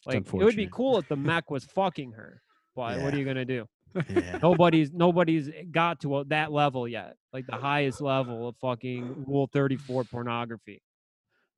Like 0.07 0.17
it 0.17 0.33
would 0.33 0.57
be 0.57 0.69
cool 0.71 0.99
if 0.99 1.09
the 1.09 1.17
mech 1.31 1.51
was 1.51 1.65
fucking 1.65 2.13
her. 2.13 2.41
But 2.75 3.01
what 3.01 3.13
are 3.13 3.19
you 3.19 3.25
gonna 3.25 3.45
do? 3.45 3.67
Yeah. 4.09 4.39
Nobody's 4.43 4.93
nobody's 4.93 5.51
got 5.71 6.01
to 6.01 6.19
a, 6.19 6.25
that 6.27 6.53
level 6.53 6.87
yet. 6.87 7.17
Like 7.33 7.47
the 7.47 7.57
highest 7.57 8.01
level 8.01 8.49
of 8.49 8.57
fucking 8.59 9.25
Rule 9.27 9.49
Thirty 9.53 9.77
Four 9.77 10.05
pornography. 10.05 10.81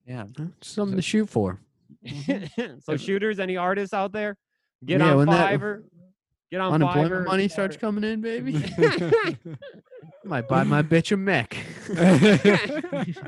Yeah. 0.07 0.25
Something 0.63 0.97
to 0.97 1.03
shoot 1.03 1.29
for. 1.29 1.61
Mm-hmm. 2.05 2.79
so 2.85 2.97
shooters, 2.97 3.39
any 3.39 3.57
artists 3.57 3.93
out 3.95 4.13
there, 4.13 4.37
get 4.85 5.01
Yeah, 5.01 5.13
on 5.13 5.17
when 5.19 5.29
that- 5.29 5.61
Fiverr. 5.61 5.83
Get 6.53 6.61
on 6.61 6.75
Unemployment 6.75 7.13
Fiverr. 7.13 7.25
money 7.25 7.49
starts 7.49 7.77
coming 7.79 8.05
in, 8.05 8.21
baby. 8.21 8.53
Might 10.25 10.47
buy 10.47 10.63
my 10.65 10.83
bitch 10.83 11.11
a 11.13 11.17
mech. 11.17 11.57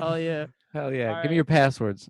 Oh 0.00 0.14
yeah. 0.14 0.46
Hell 0.72 0.92
yeah. 0.92 1.16
All 1.16 1.22
Give 1.22 1.30
me 1.30 1.34
your 1.36 1.44
passwords. 1.44 2.08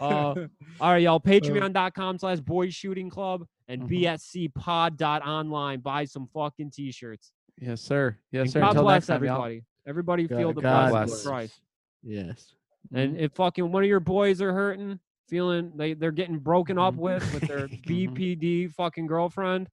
all 0.00 0.36
right, 0.80 1.02
y'all. 1.02 1.20
Patreon.com 1.20 2.18
slash 2.18 2.40
boys 2.40 2.74
shooting 2.74 3.10
club 3.10 3.44
and 3.68 3.82
Mhm. 3.82 4.52
bscpod.online. 4.56 5.80
Buy 5.80 6.04
some 6.04 6.28
fucking 6.32 6.70
t-shirts. 6.70 7.32
yes, 7.60 7.80
sir. 7.80 8.16
Yes, 8.32 8.42
And 8.44 8.50
sir. 8.52 8.60
God 8.60 8.68
Until 8.70 8.82
bless 8.84 8.94
next 8.94 9.06
time, 9.08 9.24
y'all. 9.24 9.34
everybody. 9.44 9.64
Everybody 9.86 10.26
God- 10.26 10.38
feel 10.38 10.52
the 10.52 10.62
God 10.62 10.90
blessings 10.90 11.24
of. 11.26 11.30
Christ. 11.30 11.60
yes. 12.02 12.54
And 12.94 13.16
if 13.18 13.32
fucking 13.32 13.70
one 13.70 13.82
of 13.82 13.88
your 13.88 14.00
boys 14.00 14.40
are 14.42 14.52
hurting, 14.52 14.98
feeling 15.28 15.72
they, 15.76 15.94
they're 15.94 16.12
getting 16.12 16.38
broken 16.38 16.78
up 16.78 16.94
Mhm. 16.94 16.98
with 16.98 17.34
with 17.34 17.48
their 17.48 17.68
Mhm. 17.68 17.84
BPD 17.84 18.72
fucking 18.74 19.06
girlfriend, 19.06 19.68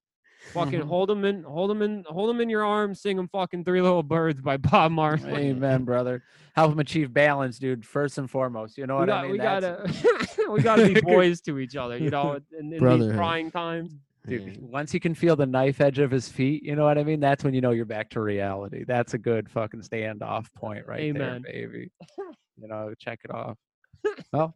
fucking 0.51 0.81
Mhm. 0.81 0.88
hold 0.88 1.09
them 1.09 1.25
in 1.25 1.43
hold 1.43 1.69
them 1.69 1.81
in 1.81 2.03
hold 2.07 2.30
them 2.30 2.41
in 2.41 2.49
your 2.49 2.65
arms, 2.65 3.01
sing 3.01 3.17
them 3.17 3.27
fucking 3.30 3.63
Three 3.63 3.81
Little 3.81 4.03
Birds 4.03 4.41
by 4.41 4.57
Bob 4.57 4.91
Marley. 4.91 5.31
Amen, 5.49 5.84
brother. 5.84 6.23
Help 6.55 6.71
him 6.73 6.80
achieve 6.80 7.13
balance, 7.13 7.57
dude. 7.59 7.85
First 7.85 8.17
and 8.17 8.30
foremost. 8.30 8.77
You 8.77 8.85
know 8.88 8.95
we, 8.95 8.99
what 9.01 9.07
got, 9.07 9.19
I 9.19 9.23
mean? 9.23 9.31
we 9.31 9.38
That's- 9.39 10.01
gotta 10.03 10.51
we 10.51 10.61
gotta 10.61 10.88
be 10.93 11.01
boys 11.01 11.41
to 11.41 11.59
each 11.59 11.75
other, 11.75 11.97
you 11.97 12.09
know, 12.09 12.34
in, 12.34 12.43
in 12.59 12.69
these 12.69 12.80
Brotherhood. 12.80 13.15
trying 13.15 13.51
times. 13.51 13.95
Dude, 14.25 14.41
Yeah. 14.41 14.53
once 14.61 14.89
he 14.93 15.01
can 15.01 15.13
feel 15.15 15.35
the 15.35 15.45
knife 15.45 15.81
edge 15.81 15.99
of 15.99 16.09
his 16.09 16.30
feet, 16.30 16.63
you 16.63 16.77
know 16.77 16.85
what 16.85 16.97
I 16.97 17.03
mean? 17.03 17.19
That's 17.19 17.43
when 17.43 17.53
you 17.53 17.59
know 17.59 17.71
you're 17.71 17.84
back 17.84 18.09
to 18.11 18.21
reality. 18.21 18.85
That's 18.85 19.13
a 19.13 19.17
good 19.17 19.49
fucking 19.49 19.81
standoff 19.81 20.45
point 20.53 20.88
right 20.88 21.01
Amen. 21.01 21.41
there, 21.43 21.51
baby. 21.67 21.91
You 22.55 22.67
know, 22.69 22.93
check 22.97 23.19
it 23.25 23.31
off. 23.31 23.57
Well, 24.31 24.55